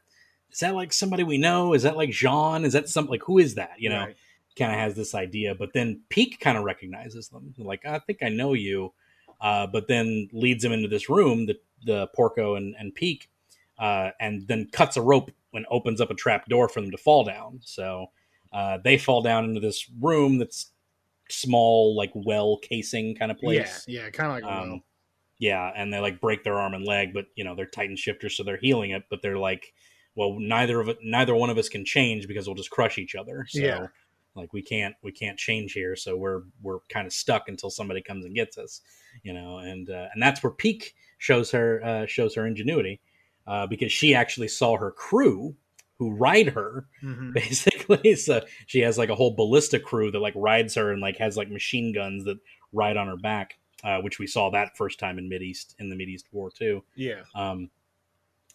is 0.52 0.60
that 0.60 0.74
like 0.76 0.94
somebody 0.94 1.24
we 1.24 1.38
know? 1.38 1.74
Is 1.74 1.84
that 1.84 1.98
like 1.98 2.12
Jean? 2.12 2.64
Is 2.64 2.74
that 2.74 2.88
some 2.88 3.08
like 3.08 3.24
who 3.24 3.40
is 3.40 3.56
that? 3.56 3.72
You 3.78 3.90
know, 3.90 4.06
Right. 4.06 4.16
Kind 4.58 4.72
of 4.72 4.78
has 4.80 4.96
this 4.96 5.14
idea, 5.14 5.54
but 5.54 5.74
then 5.74 6.02
Pieck 6.10 6.40
kind 6.40 6.58
of 6.58 6.64
recognizes 6.64 7.28
them. 7.28 7.54
Like, 7.58 7.86
I 7.86 8.00
think 8.00 8.24
I 8.24 8.30
know 8.30 8.54
you, 8.54 8.94
uh, 9.42 9.68
but 9.68 9.88
then 9.90 10.30
leads 10.32 10.64
him 10.64 10.72
into 10.72 10.88
this 10.88 11.10
room, 11.10 11.46
the 11.46 11.58
the 11.86 12.08
Porco 12.16 12.56
and, 12.56 12.74
and 12.80 12.96
Pieck, 12.96 13.28
uh, 13.78 14.12
and 14.20 14.48
then 14.48 14.68
cuts 14.72 14.96
a 14.98 15.02
rope 15.02 15.30
and 15.54 15.66
opens 15.70 16.00
up 16.00 16.10
a 16.10 16.16
trap 16.16 16.48
door 16.48 16.70
for 16.70 16.80
them 16.82 16.90
to 16.92 16.98
fall 16.98 17.24
down. 17.26 17.60
So 17.64 18.12
uh, 18.54 18.78
they 18.84 18.98
fall 18.98 19.22
down 19.22 19.44
into 19.44 19.60
this 19.60 19.90
room 20.02 20.38
that's 20.38 20.72
small, 21.30 21.96
like 21.96 22.12
well 22.14 22.58
casing 22.58 23.16
kind 23.16 23.32
of 23.32 23.38
place. 23.38 23.84
Yeah, 23.88 24.04
yeah, 24.04 24.10
kind 24.10 24.30
of 24.30 24.36
like 24.36 24.44
a 24.44 24.62
Um, 24.64 24.70
well. 24.70 24.80
yeah, 25.40 25.72
and 25.76 25.94
they 25.94 26.00
like 26.00 26.22
break 26.22 26.44
their 26.46 26.56
arm 26.60 26.74
and 26.74 26.86
leg, 26.86 27.14
but 27.14 27.26
you 27.36 27.44
know 27.44 27.56
they're 27.56 27.66
Titan 27.66 27.98
shifters, 27.98 28.38
so 28.38 28.44
they're 28.44 28.58
healing 28.58 28.92
it. 28.92 29.04
But 29.10 29.22
they're 29.22 29.38
like, 29.38 29.74
well, 30.16 30.38
neither 30.40 30.80
of 30.80 30.88
it, 30.88 31.00
neither 31.04 31.36
one 31.36 31.50
of 31.50 31.58
us 31.58 31.68
can 31.68 31.84
change 31.84 32.28
because 32.28 32.48
we'll 32.48 32.56
just 32.56 32.72
crush 32.72 32.98
each 32.98 33.16
other. 33.16 33.46
So, 33.50 33.60
Yeah. 33.60 33.88
Like 34.36 34.54
we 34.54 34.62
can't 34.62 34.96
we 35.02 35.12
can't 35.12 35.38
change 35.38 35.74
here, 35.74 35.96
so 35.96 36.16
we're 36.18 36.44
we're 36.62 36.80
kind 36.90 37.08
of 37.08 37.14
stuck 37.14 37.48
until 37.48 37.70
somebody 37.70 38.02
comes 38.02 38.26
and 38.26 38.36
gets 38.36 38.58
us, 38.58 38.82
you 39.24 39.34
know. 39.34 39.60
And 39.60 39.90
uh, 39.90 40.08
and 40.14 40.22
that's 40.22 40.44
where 40.44 40.52
Pieck 40.52 40.92
shows 41.18 41.52
her 41.52 41.82
uh, 41.84 42.06
shows 42.06 42.36
her 42.36 42.46
ingenuity 42.46 43.00
uh, 43.48 43.68
because 43.68 43.92
she 43.92 44.14
actually 44.14 44.50
saw 44.50 44.78
her 44.78 44.92
crew 44.92 45.56
who 45.98 46.12
ride 46.12 46.50
her 46.50 46.88
Mhm. 47.02 47.34
basically. 47.34 48.16
So 48.16 48.44
she 48.66 48.80
has 48.82 48.98
like 48.98 49.10
a 49.10 49.16
whole 49.16 49.34
ballista 49.36 49.80
crew 49.80 50.12
that 50.12 50.20
like 50.20 50.34
rides 50.36 50.76
her 50.76 50.92
and 50.92 51.02
like 51.02 51.18
has 51.18 51.38
like 51.38 51.50
machine 51.50 51.94
guns 51.94 52.26
that 52.26 52.38
ride 52.74 52.98
on 52.98 53.08
her 53.08 53.16
back, 53.16 53.58
uh, 53.84 54.00
which 54.02 54.20
we 54.20 54.28
saw 54.28 54.50
that 54.52 54.76
first 54.76 55.00
time 55.00 55.18
in 55.18 55.30
Mid 55.30 55.42
East 55.42 55.74
in 55.80 55.90
the 55.90 55.96
Mid 55.96 56.10
East 56.10 56.28
War 56.34 56.52
too. 56.52 56.84
Yeah, 56.96 57.22
Um, 57.34 57.70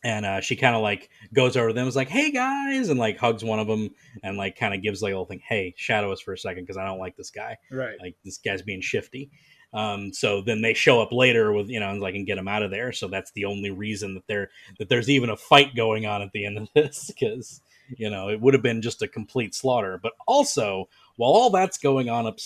and 0.02 0.24
uh, 0.24 0.40
she 0.40 0.56
kind 0.56 0.74
of 0.74 0.82
like 0.82 1.10
goes 1.32 1.56
over 1.56 1.68
to 1.68 1.74
them, 1.74 1.86
is 1.86 1.96
like, 1.96 2.08
"Hey 2.08 2.30
guys," 2.30 2.88
and 2.88 2.98
like 2.98 3.18
hugs 3.18 3.44
one 3.44 3.58
of 3.58 3.66
them 3.66 3.90
and 4.22 4.36
like 4.36 4.56
kind 4.56 4.74
of 4.74 4.82
gives 4.82 5.02
like 5.02 5.10
a 5.10 5.14
little 5.14 5.26
thing, 5.26 5.42
"Hey, 5.46 5.74
shadow 5.76 6.12
us 6.12 6.20
for 6.20 6.32
a 6.32 6.38
second 6.38 6.64
because 6.64 6.76
I 6.76 6.84
don't 6.84 6.98
like 6.98 7.16
this 7.16 7.30
guy. 7.30 7.58
right. 7.70 7.96
Like 8.00 8.16
this 8.24 8.38
guy's 8.38 8.62
being 8.62 8.80
shifty." 8.80 9.30
Um, 9.72 10.12
so 10.12 10.40
then 10.40 10.62
they 10.62 10.74
show 10.74 11.00
up 11.00 11.12
later 11.12 11.52
with 11.52 11.68
you 11.68 11.80
know 11.80 11.90
and 11.90 12.00
like 12.00 12.14
and 12.14 12.26
get 12.26 12.38
him 12.38 12.48
out 12.48 12.62
of 12.62 12.70
there. 12.70 12.92
So 12.92 13.08
that's 13.08 13.30
the 13.32 13.44
only 13.44 13.70
reason 13.70 14.14
that 14.14 14.26
there 14.26 14.50
that 14.78 14.88
there's 14.88 15.10
even 15.10 15.30
a 15.30 15.36
fight 15.36 15.74
going 15.76 16.06
on 16.06 16.22
at 16.22 16.32
the 16.32 16.44
end 16.44 16.58
of 16.58 16.68
this 16.74 17.06
because 17.06 17.60
you 17.96 18.10
know 18.10 18.28
it 18.28 18.40
would 18.40 18.54
have 18.54 18.62
been 18.62 18.82
just 18.82 19.02
a 19.02 19.08
complete 19.08 19.54
slaughter. 19.54 19.98
But 20.02 20.12
also 20.26 20.88
while 21.16 21.32
all 21.32 21.50
that's 21.50 21.78
going 21.78 22.08
on 22.08 22.26
up 22.26 22.38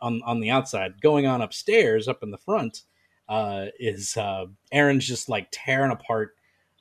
on 0.00 0.22
on 0.24 0.40
the 0.40 0.50
outside, 0.50 1.00
going 1.00 1.26
on 1.26 1.42
upstairs 1.42 2.08
up 2.08 2.22
in 2.22 2.30
the 2.30 2.38
front 2.38 2.82
uh, 3.28 3.66
is 3.78 4.16
uh, 4.16 4.46
Eren's 4.72 5.06
just 5.06 5.28
like 5.28 5.48
tearing 5.50 5.90
apart 5.90 6.35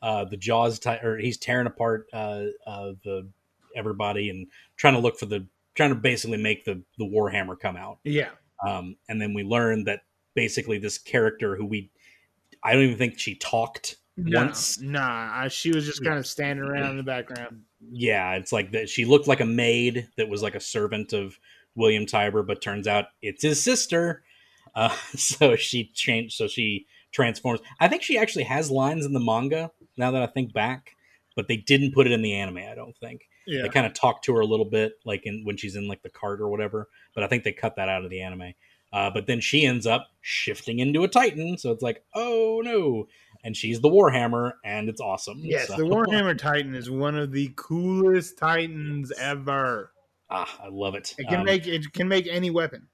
uh, 0.06 0.24
the 0.24 0.38
jaws, 0.38 0.78
ti 0.78 0.92
or 1.02 1.18
he's 1.18 1.36
tearing 1.36 1.66
apart 1.66 2.06
uh, 2.14 2.44
uh, 2.68 2.92
the 3.04 3.28
everybody 3.76 4.30
and 4.30 4.46
trying 4.78 4.94
to 4.94 5.00
look 5.00 5.18
for 5.18 5.26
the 5.26 5.48
trying 5.74 5.90
to 5.90 5.96
basically 5.96 6.38
make 6.38 6.64
the 6.64 6.84
the 7.00 7.06
Warhammer 7.06 7.60
come 7.60 7.76
out. 7.76 7.98
Yeah, 8.04 8.30
Um, 8.66 8.98
and 9.10 9.20
then 9.20 9.34
we 9.34 9.42
learn 9.44 9.86
that 9.86 10.02
basically 10.36 10.78
this 10.78 11.00
character 11.00 11.56
who 11.56 11.66
we 11.66 11.90
I 12.64 12.74
don't 12.74 12.84
even 12.84 13.00
think 13.00 13.18
she 13.18 13.34
talked 13.34 13.98
no, 14.16 14.42
once. 14.42 14.80
nah. 14.80 15.32
I, 15.34 15.48
she 15.48 15.72
was 15.72 15.88
just 15.88 16.04
kind 16.04 16.20
of 16.20 16.28
standing 16.28 16.64
around 16.64 16.92
in 16.92 16.98
the 16.98 17.04
background. 17.04 17.64
Yeah, 17.92 18.34
it's 18.34 18.52
like 18.52 18.74
that 18.74 18.90
she 18.90 19.06
looked 19.06 19.28
like 19.28 19.42
a 19.42 19.46
maid 19.46 20.08
that 20.18 20.30
was 20.30 20.44
like 20.44 20.54
a 20.54 20.60
servant 20.60 21.14
of 21.14 21.40
William 21.74 22.06
Tybur, 22.06 22.46
but 22.46 22.62
turns 22.62 22.88
out 22.88 23.06
it's 23.24 23.42
his 23.42 23.62
sister. 23.62 24.24
Uh, 24.76 24.90
so 25.16 25.56
she 25.56 25.90
changed. 25.96 26.36
So 26.36 26.48
she 26.48 26.86
transforms. 27.12 27.62
I 27.80 27.88
think 27.88 28.04
she 28.04 28.20
actually 28.20 28.44
has 28.44 28.70
lines 28.70 29.04
in 29.04 29.14
the 29.14 29.20
manga. 29.20 29.72
Now 29.98 30.12
that 30.12 30.22
I 30.22 30.28
think 30.28 30.54
back, 30.54 30.92
but 31.36 31.48
they 31.48 31.58
didn't 31.58 31.94
put 31.94 32.08
it 32.08 32.14
in 32.14 32.22
the 32.22 32.34
anime. 32.34 32.58
I 32.58 32.76
don't 32.76 32.96
think 32.98 33.22
Yeah, 33.48 33.64
they 33.64 33.70
kind 33.70 33.86
of 33.86 33.94
talk 33.94 34.22
to 34.24 34.34
her 34.36 34.42
a 34.42 34.46
little 34.46 34.66
bit, 34.66 34.94
like 35.06 35.26
in 35.26 35.44
when 35.44 35.58
she's 35.58 35.76
in 35.76 35.88
like 35.88 36.02
the 36.04 36.10
cart 36.10 36.42
or 36.42 36.48
whatever. 36.50 36.88
But 37.14 37.24
I 37.24 37.28
think 37.28 37.44
they 37.44 37.52
cut 37.54 37.76
that 37.78 37.90
out 37.90 38.04
of 38.04 38.10
the 38.10 38.22
anime. 38.22 38.54
Uh, 38.94 39.10
but 39.10 39.28
then 39.28 39.42
she 39.42 39.66
ends 39.66 39.86
up 39.86 40.08
shifting 40.22 40.80
into 40.80 41.04
a 41.04 41.08
Titan, 41.08 41.58
so 41.58 41.72
it's 41.72 41.82
like, 41.84 42.04
oh 42.14 42.62
no! 42.64 43.08
And 43.44 43.56
she's 43.58 43.82
the 43.82 43.90
Warhammer, 43.90 44.54
and 44.64 44.88
it's 44.88 45.02
awesome. 45.02 45.42
yes. 45.44 45.68
So- 45.68 45.76
The 45.76 45.84
Warhammer 45.84 46.38
Titan 46.38 46.74
is 46.76 46.90
one 46.90 47.16
of 47.18 47.32
the 47.34 47.52
coolest 47.58 48.38
Titans 48.38 49.12
ever. 49.20 49.92
ah, 50.30 50.60
I 50.64 50.70
love 50.70 50.96
it. 50.96 51.14
It 51.18 51.28
can 51.28 51.40
Um, 51.42 51.46
make 51.46 51.68
it 51.68 51.92
can 51.94 52.08
make 52.08 52.26
any 52.28 52.50
weapon. 52.50 52.88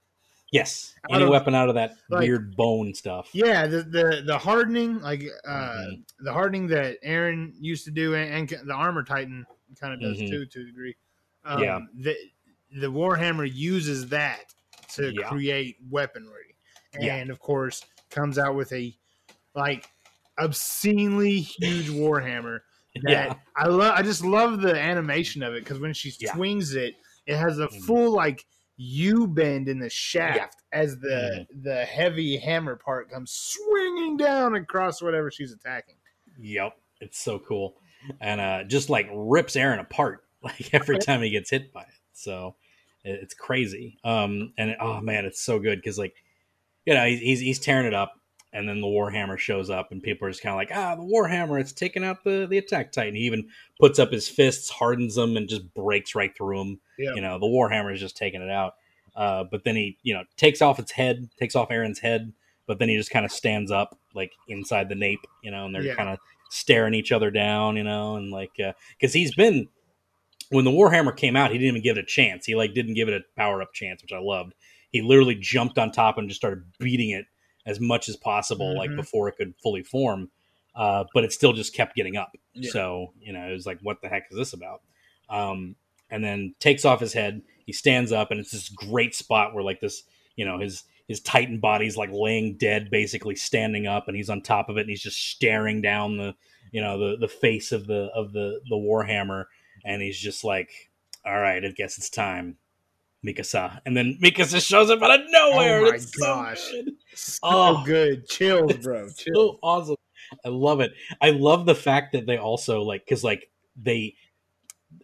Yes, 0.51 0.95
out 1.09 1.15
any 1.15 1.23
of- 1.23 1.29
weapon 1.29 1.55
out 1.55 1.69
of 1.69 1.75
that 1.75 1.95
like- 2.09 2.21
weird 2.27 2.55
bone 2.57 2.93
stuff. 2.93 3.29
Yeah, 3.33 3.65
the 3.67 3.83
the 3.83 4.23
the 4.25 4.37
hardening, 4.37 4.99
like 4.99 5.23
uh, 5.47 5.51
Mhm. 5.87 6.03
the 6.19 6.33
hardening 6.33 6.67
that 6.67 7.01
Eren 7.03 7.53
used 7.59 7.85
to 7.85 7.91
do, 7.91 8.15
and, 8.15 8.51
and 8.51 8.67
the 8.67 8.73
armor 8.73 9.03
Titan 9.03 9.45
kind 9.79 9.93
of 9.93 10.01
does 10.01 10.17
Mhm. 10.19 10.29
too, 10.29 10.45
to 10.45 10.61
a 10.61 10.63
degree. 10.65 10.95
Um, 11.45 11.63
Yeah. 11.63 11.79
the 11.95 12.15
the 12.79 12.91
Warhammer 12.91 13.49
uses 13.51 14.07
that 14.09 14.53
to 14.95 15.13
Yeah. 15.13 15.29
create 15.29 15.77
weaponry, 15.89 16.55
and 16.93 17.03
Yeah. 17.03 17.23
of 17.31 17.39
course 17.39 17.83
comes 18.09 18.37
out 18.37 18.55
with 18.55 18.71
a 18.73 18.93
like 19.55 19.89
obscenely 20.37 21.39
huge 21.39 21.89
Warhammer. 21.89 22.59
That 23.03 23.09
Yeah. 23.09 23.33
I 23.55 23.67
love. 23.67 23.93
I 23.95 24.01
just 24.01 24.23
love 24.25 24.59
the 24.61 24.77
animation 24.77 25.43
of 25.43 25.53
it 25.53 25.63
because 25.63 25.79
when 25.79 25.93
she 25.93 26.11
swings 26.11 26.75
it, 26.75 26.95
it 27.25 27.37
has 27.37 27.59
a 27.59 27.67
Mhm. 27.67 27.85
full 27.85 28.11
like 28.11 28.45
U 28.83 29.27
bend 29.27 29.67
in 29.69 29.79
the 29.79 29.89
shaft 29.89 30.63
as 30.71 30.97
the 30.99 31.45
Mm-hmm. 31.51 31.61
the 31.61 31.85
heavy 31.85 32.37
hammer 32.37 32.75
part 32.75 33.11
comes 33.11 33.31
swinging 33.31 34.17
down 34.17 34.55
across 34.55 35.01
whatever 35.01 35.29
she's 35.29 35.51
attacking. 35.51 35.95
Yep, 36.39 36.77
it's 36.99 37.19
so 37.19 37.39
cool, 37.39 37.77
and 38.19 38.41
uh, 38.41 38.63
just 38.63 38.89
like 38.89 39.07
rips 39.13 39.55
Eren 39.55 39.79
apart 39.79 40.23
like 40.43 40.73
every 40.73 40.97
time 40.97 41.21
he 41.21 41.29
gets 41.29 41.49
hit 41.49 41.71
by 41.71 41.81
it. 41.81 41.87
So 42.13 42.55
it's 43.03 43.33
crazy. 43.33 43.97
Um, 44.03 44.53
and 44.57 44.75
oh 44.79 45.01
man, 45.01 45.25
it's 45.25 45.41
so 45.41 45.59
good 45.59 45.79
because 45.79 45.97
like 45.99 46.15
you 46.85 46.93
know 46.93 47.05
he's 47.05 47.39
he's 47.39 47.59
tearing 47.59 47.85
it 47.85 47.93
up, 47.93 48.13
and 48.53 48.67
then 48.67 48.81
the 48.81 48.87
Warhammer 48.87 49.37
shows 49.37 49.69
up, 49.69 49.91
and 49.91 50.01
people 50.03 50.27
are 50.27 50.31
just 50.31 50.43
kind 50.43 50.53
of 50.53 50.57
like, 50.57 50.71
ah, 50.73 50.95
the 50.95 51.03
Warhammer, 51.03 51.59
it's 51.59 51.71
taking 51.71 52.03
out 52.03 52.23
the 52.23 52.47
the 52.49 52.57
attack 52.57 52.91
titan. 52.91 53.15
He 53.15 53.21
even 53.21 53.47
puts 53.79 53.99
up 53.99 54.11
his 54.11 54.27
fists, 54.27 54.69
hardens 54.69 55.15
them, 55.15 55.37
and 55.37 55.47
just 55.47 55.73
breaks 55.73 56.15
right 56.15 56.35
through 56.35 56.57
them. 56.57 56.79
Yeah. 56.97 57.13
You 57.15 57.21
know, 57.21 57.39
the 57.39 57.45
Warhammer 57.45 57.93
is 57.93 57.99
just 57.99 58.17
taking 58.17 58.41
it 58.41 58.49
out. 58.49 58.73
Uh, 59.15 59.43
but 59.43 59.63
then 59.63 59.75
he, 59.75 59.97
you 60.03 60.13
know, 60.13 60.23
takes 60.37 60.61
off 60.61 60.79
its 60.79 60.91
head, 60.91 61.29
takes 61.37 61.55
off 61.55 61.69
Eren's 61.69 61.99
head, 61.99 62.31
but 62.65 62.79
then 62.79 62.87
he 62.89 62.95
just 62.95 63.11
kind 63.11 63.25
of 63.25 63.31
stands 63.31 63.69
up, 63.71 63.99
like 64.15 64.31
inside 64.47 64.87
the 64.87 64.95
nape, 64.95 65.25
you 65.43 65.51
know, 65.51 65.65
and 65.65 65.75
they're 65.75 65.83
Yeah. 65.83 65.95
kind 65.95 66.09
of 66.09 66.17
staring 66.49 66.93
each 66.93 67.11
other 67.11 67.29
down, 67.31 67.75
you 67.77 67.83
know, 67.83 68.15
and 68.15 68.31
like, 68.31 68.51
because 68.99 69.13
he's 69.13 69.35
been 69.35 69.67
when 70.49 70.65
the 70.65 70.71
Warhammer 70.71 71.15
came 71.15 71.35
out, 71.37 71.51
he 71.51 71.57
didn't 71.57 71.69
even 71.69 71.81
give 71.81 71.97
it 71.97 72.03
a 72.03 72.05
chance. 72.05 72.45
He 72.45 72.55
like 72.55 72.73
didn't 72.73 72.93
give 72.95 73.07
it 73.07 73.13
a 73.13 73.21
power 73.37 73.61
up 73.61 73.73
chance, 73.73 74.01
which 74.01 74.11
I 74.11 74.19
loved. 74.19 74.53
He 74.91 75.01
literally 75.01 75.35
jumped 75.35 75.77
on 75.77 75.91
top 75.91 76.17
and 76.17 76.27
just 76.27 76.41
started 76.41 76.63
beating 76.79 77.11
it 77.11 77.25
as 77.65 77.79
much 77.79 78.09
as 78.09 78.15
possible, 78.17 78.75
like 78.77 78.89
Mhm. 78.89 78.95
before 78.97 79.27
it 79.29 79.35
could 79.37 79.53
fully 79.61 79.83
form. 79.83 80.29
Uh, 80.73 81.03
but 81.13 81.23
it 81.25 81.33
still 81.33 81.51
just 81.53 81.73
kept 81.75 81.95
getting 81.95 82.15
up. 82.15 82.35
Yeah. 82.53 82.71
So 82.71 83.13
you 83.19 83.33
know, 83.33 83.47
it 83.49 83.51
was 83.53 83.65
like, 83.65 83.79
what 83.81 84.01
the 84.01 84.09
heck 84.09 84.27
is 84.31 84.37
this 84.37 84.53
about? 84.53 84.81
Um, 85.29 85.75
and 86.09 86.23
then 86.23 86.55
takes 86.59 86.85
off 86.85 86.99
his 86.99 87.13
head. 87.13 87.41
He 87.65 87.73
stands 87.73 88.11
up, 88.11 88.31
and 88.31 88.39
it's 88.39 88.51
this 88.51 88.69
great 88.69 89.13
spot 89.15 89.53
where 89.53 89.63
like 89.63 89.79
this, 89.79 90.03
you 90.35 90.45
know, 90.45 90.59
his 90.59 90.83
his 91.07 91.19
Titan 91.19 91.59
body's 91.59 91.97
like 91.97 92.09
laying 92.11 92.55
dead, 92.57 92.89
basically 92.89 93.35
standing 93.35 93.85
up, 93.85 94.07
and 94.07 94.15
he's 94.15 94.29
on 94.29 94.41
top 94.41 94.69
of 94.69 94.77
it, 94.77 94.81
and 94.81 94.89
he's 94.89 95.01
just 95.03 95.19
staring 95.31 95.81
down 95.81 96.15
the, 96.17 96.35
you 96.71 96.79
know, 96.81 96.97
the 96.97 97.17
the 97.17 97.27
face 97.27 97.71
of 97.73 97.85
the 97.87 98.09
of 98.15 98.31
the 98.33 98.61
the 98.69 98.75
Warhammer, 98.77 99.45
and 99.83 100.01
he's 100.01 100.17
just 100.19 100.43
like, 100.45 100.89
all 101.25 101.37
right, 101.39 101.63
I 101.65 101.69
guess 101.71 101.97
it's 101.97 102.09
time. 102.09 102.57
Mikasa, 103.25 103.79
and 103.85 103.95
then 103.95 104.17
Mikasa 104.21 104.65
shows 104.65 104.89
up 104.89 105.01
out 105.01 105.19
of 105.19 105.25
nowhere. 105.29 105.79
Oh 105.81 105.89
my 105.89 105.95
it's 105.95 106.11
gosh. 106.11 106.59
so 106.59 106.71
good. 106.83 106.93
So 107.13 107.39
Oh. 107.43 107.83
good, 107.85 108.27
chills, 108.27 108.77
bro. 108.77 109.07
Chills. 109.17 109.35
so 109.35 109.59
awesome. 109.61 109.95
I 110.45 110.49
love 110.49 110.79
it. 110.79 110.93
I 111.21 111.31
love 111.31 111.65
the 111.65 111.75
fact 111.75 112.13
that 112.13 112.25
they 112.25 112.37
also 112.37 112.81
like 112.83 113.05
because 113.05 113.23
like 113.23 113.49
they 113.75 114.15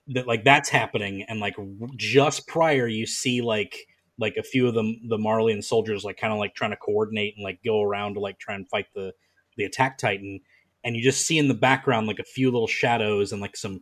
that 0.08 0.28
like 0.28 0.44
that's 0.44 0.70
happening 0.70 1.24
and 1.28 1.40
like 1.40 1.56
just 1.96 2.48
prior 2.48 2.88
you 2.88 3.06
see 3.06 3.42
like 3.42 3.76
like 4.20 4.36
a 4.38 4.44
few 4.44 4.68
of 4.68 4.74
them 4.74 5.00
the 5.08 5.18
Marleyan 5.18 5.64
soldiers 5.64 6.04
like 6.04 6.18
kind 6.18 6.34
of 6.34 6.40
like 6.40 6.56
trying 6.56 6.72
to 6.72 6.78
coordinate 6.78 7.36
and 7.36 7.44
like 7.44 7.60
go 7.64 7.82
around 7.82 8.16
to 8.16 8.20
like 8.20 8.40
try 8.40 8.56
and 8.56 8.68
fight 8.70 8.88
the 8.96 9.14
the 9.58 9.64
attack 9.64 9.98
titan 9.98 10.40
and 10.84 10.96
you 10.96 11.04
just 11.04 11.26
see 11.26 11.38
in 11.38 11.48
the 11.48 11.54
background 11.54 12.08
like 12.08 12.20
a 12.20 12.24
few 12.24 12.52
little 12.52 12.68
shadows 12.68 13.32
and 13.32 13.42
like 13.42 13.56
some 13.56 13.82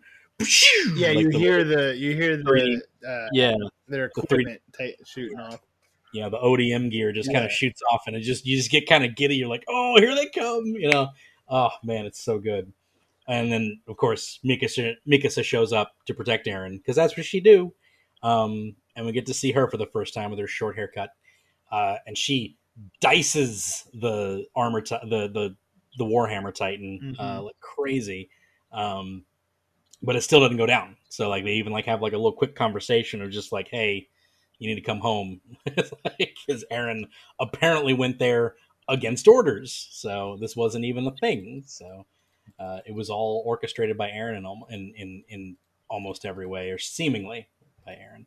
Yeah, 0.96 1.10
like 1.10 1.18
you 1.20 1.32
the- 1.32 1.38
hear 1.40 1.64
the 1.64 1.96
you 1.98 2.14
hear 2.16 2.38
the 2.38 2.82
uh, 3.08 3.28
yeah. 3.32 3.56
their 3.88 4.12
the 4.16 4.22
three- 4.24 4.42
equipment 4.42 4.62
shooting 5.08 5.40
off. 5.40 5.60
Yeah, 6.14 6.30
the 6.30 6.38
ODM 6.38 6.92
gear 6.92 7.12
just 7.12 7.32
kind 7.32 7.44
of 7.46 7.52
shoots 7.52 7.82
off 7.92 8.04
and 8.08 8.16
it 8.16 8.22
just 8.22 8.46
you 8.46 8.56
just 8.58 8.72
get 8.72 8.88
kind 8.88 9.04
of 9.04 9.16
giddy. 9.16 9.36
You're 9.36 9.50
like 9.50 9.64
oh 9.68 9.96
here 10.00 10.14
they 10.16 10.28
come 10.28 10.66
you 10.68 10.90
know? 10.90 11.10
Oh 11.50 11.70
man 11.84 12.06
it's 12.06 12.24
so 12.24 12.40
good. 12.40 12.72
And 13.28 13.52
then 13.52 13.80
of 13.88 13.98
course 13.98 14.40
Mikasa 14.46 14.96
Mikasa 15.08 15.44
shows 15.44 15.74
up 15.74 15.94
to 16.06 16.14
protect 16.14 16.48
Eren 16.48 16.78
because 16.78 16.96
that's 16.96 17.16
what 17.18 17.26
she 17.26 17.40
do. 17.40 17.74
Um 18.24 18.76
and 18.96 19.06
we 19.06 19.12
get 19.12 19.26
to 19.28 19.34
see 19.34 19.52
her 19.52 19.70
for 19.70 19.78
the 19.78 19.88
first 19.88 20.14
time 20.14 20.30
with 20.32 20.40
her 20.40 20.48
short 20.48 20.76
haircut 20.76 21.10
uh 21.72 21.96
and 22.08 22.18
she 22.18 22.56
dices 23.02 23.84
the 23.94 24.46
armor 24.56 24.82
ti- 24.82 24.98
the 25.04 25.28
the 25.28 25.56
the 25.98 26.06
Warhammer 26.06 26.54
Titan 26.54 27.16
uh 27.20 27.40
Mhm. 27.40 27.46
like 27.46 27.60
crazy. 27.60 28.30
Um 28.72 29.26
but 30.06 30.16
it 30.16 30.22
still 30.22 30.39
doesn't 30.39 30.58
go 30.58 30.66
down 30.66 30.95
so 31.10 31.30
like 31.30 31.43
they 31.43 31.53
even 31.53 31.74
like 31.74 31.86
have 31.86 32.01
like 32.01 32.14
a 32.14 32.18
little 32.18 32.32
quick 32.32 32.56
conversation 32.56 33.22
of 33.22 33.32
just 33.32 33.51
like 33.51 33.68
hey 33.70 34.08
you 34.60 34.70
need 34.70 34.76
to 34.76 34.82
come 34.82 34.99
home 34.99 35.41
because 35.66 36.64
Eren 36.72 37.08
apparently 37.39 37.93
went 37.93 38.20
there 38.20 38.56
against 38.88 39.28
orders. 39.28 39.89
So 39.91 40.38
this 40.39 40.56
wasn't 40.56 40.86
even 40.86 41.06
a 41.08 41.12
thing. 41.12 41.64
So 41.66 42.06
uh, 42.60 42.80
it 42.86 42.93
was 42.93 43.10
all 43.10 43.43
orchestrated 43.45 43.97
by 43.97 44.10
Eren 44.10 44.38
in, 44.38 44.45
in 44.70 44.93
in 44.95 45.24
in 45.28 45.58
almost 45.89 46.26
every 46.26 46.47
way, 46.47 46.70
or 46.70 46.78
seemingly 46.78 47.49
by 47.86 47.93
Eren. 47.93 48.26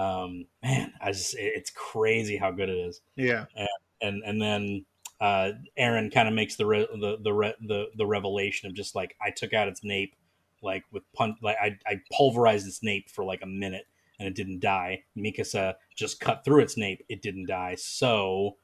Um, 0.00 0.46
man, 0.62 0.92
I 1.00 1.12
just 1.12 1.34
it- 1.34 1.54
it's 1.56 1.70
crazy 1.70 2.36
how 2.36 2.50
good 2.52 2.68
it 2.68 2.78
is. 2.78 3.00
Yeah, 3.16 3.66
And 4.00 4.22
and 4.24 4.40
then 4.40 4.86
uh, 5.20 5.52
Aaron 5.76 6.10
kind 6.10 6.28
of 6.28 6.34
makes 6.34 6.56
the 6.56 6.66
re- 6.66 6.86
the 6.92 7.16
the, 7.20 7.32
re- 7.32 7.54
the 7.60 7.86
the 7.96 8.06
revelation 8.06 8.68
of 8.68 8.74
just 8.76 8.94
like 8.94 9.16
I 9.20 9.30
took 9.30 9.52
out 9.52 9.66
its 9.68 9.82
nape 9.82 10.14
like 10.62 10.84
with 10.92 11.02
pun 11.12 11.36
like 11.42 11.56
I, 11.60 11.78
I 11.86 12.00
pulverized 12.12 12.66
its 12.66 12.82
nape 12.82 13.10
for 13.10 13.24
like 13.24 13.42
a 13.42 13.46
minute 13.46 13.86
and 14.18 14.26
it 14.28 14.34
didn't 14.34 14.60
die. 14.60 15.04
Mikasa 15.16 15.74
just 15.94 16.20
cut 16.20 16.44
through 16.44 16.62
its 16.62 16.76
nape, 16.76 17.04
it 17.08 17.22
didn't 17.22 17.46
die. 17.46 17.74
So 17.76 18.56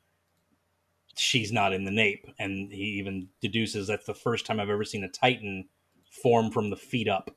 she's 1.17 1.53
not 1.53 1.73
in 1.73 1.85
the 1.85 1.91
nape. 1.91 2.27
And 2.39 2.73
he 2.73 2.85
even 2.99 3.29
deduces 3.41 3.87
that's 3.87 4.07
the 4.07 4.15
first 4.15 4.47
time 4.47 4.61
I've 4.61 4.71
ever 4.71 4.85
seen 4.85 5.05
a 5.05 5.09
Titan 5.09 5.69
form 6.11 6.51
from 6.51 6.71
the 6.71 6.77
feet 6.77 7.09
up. 7.09 7.31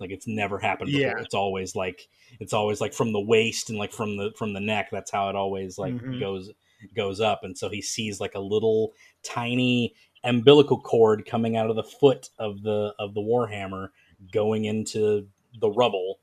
Like 0.00 0.10
it's 0.10 0.28
never 0.28 0.58
happened 0.58 0.90
before. 0.92 1.00
Yeah. 1.00 1.14
It's 1.22 1.34
always 1.34 1.74
like 1.74 2.08
it's 2.38 2.52
always 2.52 2.80
like 2.80 2.94
from 2.94 3.12
the 3.12 3.20
waist 3.20 3.68
and 3.70 3.78
like 3.78 3.92
from 3.92 4.16
the 4.16 4.32
from 4.36 4.52
the 4.52 4.60
neck. 4.60 4.88
That's 4.92 5.10
how 5.10 5.28
it 5.28 5.34
always 5.36 5.76
like 5.78 5.94
Mhm. 5.94 6.20
goes 6.20 6.50
goes 6.94 7.20
up. 7.20 7.40
And 7.42 7.58
so 7.58 7.68
he 7.68 7.82
sees 7.82 8.20
like 8.20 8.36
a 8.36 8.40
little 8.40 8.92
tiny 9.24 9.94
umbilical 10.24 10.80
cord 10.80 11.24
coming 11.26 11.56
out 11.56 11.70
of 11.70 11.76
the 11.76 11.82
foot 11.82 12.28
of 12.38 12.62
the 12.62 12.94
of 12.98 13.14
the 13.14 13.20
warhammer 13.20 13.88
going 14.32 14.64
into 14.64 15.26
the 15.60 15.70
rubble 15.70 16.18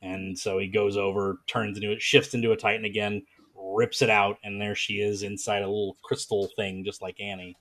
and 0.00 0.38
so 0.38 0.58
he 0.58 0.68
goes 0.68 0.96
over 0.96 1.40
turns 1.46 1.76
into 1.76 1.90
it 1.92 2.00
shifts 2.00 2.34
into 2.34 2.52
a 2.52 2.56
titan 2.56 2.84
again 2.84 3.22
rips 3.54 4.02
it 4.02 4.10
out 4.10 4.38
and 4.44 4.60
there 4.60 4.74
she 4.74 4.94
is 4.94 5.22
inside 5.22 5.62
a 5.62 5.66
little 5.66 5.96
crystal 6.02 6.48
thing 6.56 6.84
just 6.84 7.02
like 7.02 7.20
annie 7.20 7.56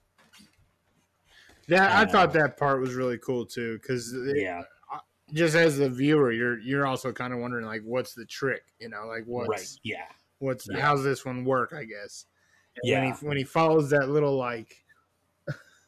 that 1.67 1.91
I 1.91 2.03
Uh, 2.03 2.07
thought 2.07 2.33
that 2.33 2.57
part 2.57 2.81
was 2.81 2.93
really 2.95 3.17
cool 3.19 3.45
too 3.45 3.77
because 3.77 4.13
yeah 4.35 4.61
just 5.33 5.55
as 5.55 5.77
the 5.77 5.89
viewer, 5.89 6.33
you're 6.33 6.59
you're 6.59 6.85
also 6.85 7.13
kind 7.13 7.31
of 7.31 7.39
wondering 7.39 7.65
like, 7.65 7.83
what's 7.85 8.13
the 8.13 8.25
trick? 8.25 8.63
You 8.79 8.89
know, 8.89 9.05
like 9.07 9.23
what's 9.25 9.47
right 9.49 9.79
yeah 9.83 10.03
what's 10.39 10.67
Yeah. 10.69 10.81
how's 10.81 11.03
this 11.03 11.23
one 11.25 11.45
work? 11.45 11.71
I 11.73 11.85
guess. 11.85 12.25
And 12.75 12.89
Yeah. 12.89 12.99
When 12.99 13.13
he 13.13 13.25
when 13.27 13.37
he 13.37 13.43
follows 13.45 13.89
that 13.91 14.09
little 14.09 14.35
like, 14.35 14.80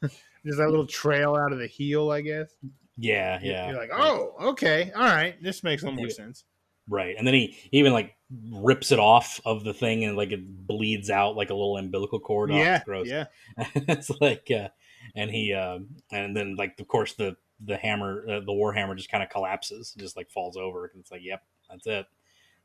just 0.46 0.58
that 0.58 0.70
little 0.70 0.88
trail 0.88 1.36
out 1.36 1.52
of 1.52 1.60
the 1.60 1.68
heel, 1.68 2.12
I 2.12 2.22
guess. 2.22 2.54
yeah 2.98 3.40
yeah 3.42 3.70
You're 3.70 3.80
like, 3.80 3.92
oh, 3.94 4.34
okay, 4.42 4.92
all 4.96 5.04
right, 5.04 5.42
this 5.42 5.64
makes 5.64 5.84
a 5.84 5.86
little 5.86 6.00
more 6.00 6.10
sense. 6.10 6.46
right 6.90 7.16
and 7.18 7.26
then 7.26 7.34
he, 7.34 7.58
he 7.72 7.80
even 7.80 7.94
like 7.94 8.16
rips 8.52 8.92
it 8.92 9.00
off 9.00 9.40
of 9.46 9.64
the 9.64 9.74
thing 9.74 10.04
and 10.04 10.18
like 10.18 10.32
it 10.32 10.68
bleeds 10.68 11.10
out 11.10 11.36
like 11.36 11.50
a 11.50 11.54
little 11.54 11.78
umbilical 11.78 12.20
cord 12.20 12.52
off. 12.52 12.58
Yeah, 12.58 12.76
It's 12.78 12.86
gross 12.86 13.08
yeah, 13.08 13.26
it's 13.76 14.10
like 14.22 14.50
uh 14.52 14.70
and 15.16 15.30
he 15.30 15.54
um 15.54 15.90
and 16.12 16.36
then 16.36 16.56
like 16.56 16.80
of 16.80 16.88
course 16.88 17.14
the 17.14 17.36
the 17.64 17.78
hammer 17.78 18.26
uh, 18.28 18.40
the 18.40 18.52
war 18.54 18.74
hammer 18.74 18.96
just 18.96 19.10
kind 19.10 19.24
of 19.24 19.30
collapses 19.30 19.94
just 19.98 20.18
like 20.18 20.30
falls 20.30 20.58
over 20.58 20.86
and 20.86 21.00
it's 21.00 21.12
like 21.12 21.22
yep 21.24 21.44
that's 21.70 21.86
it 21.88 22.06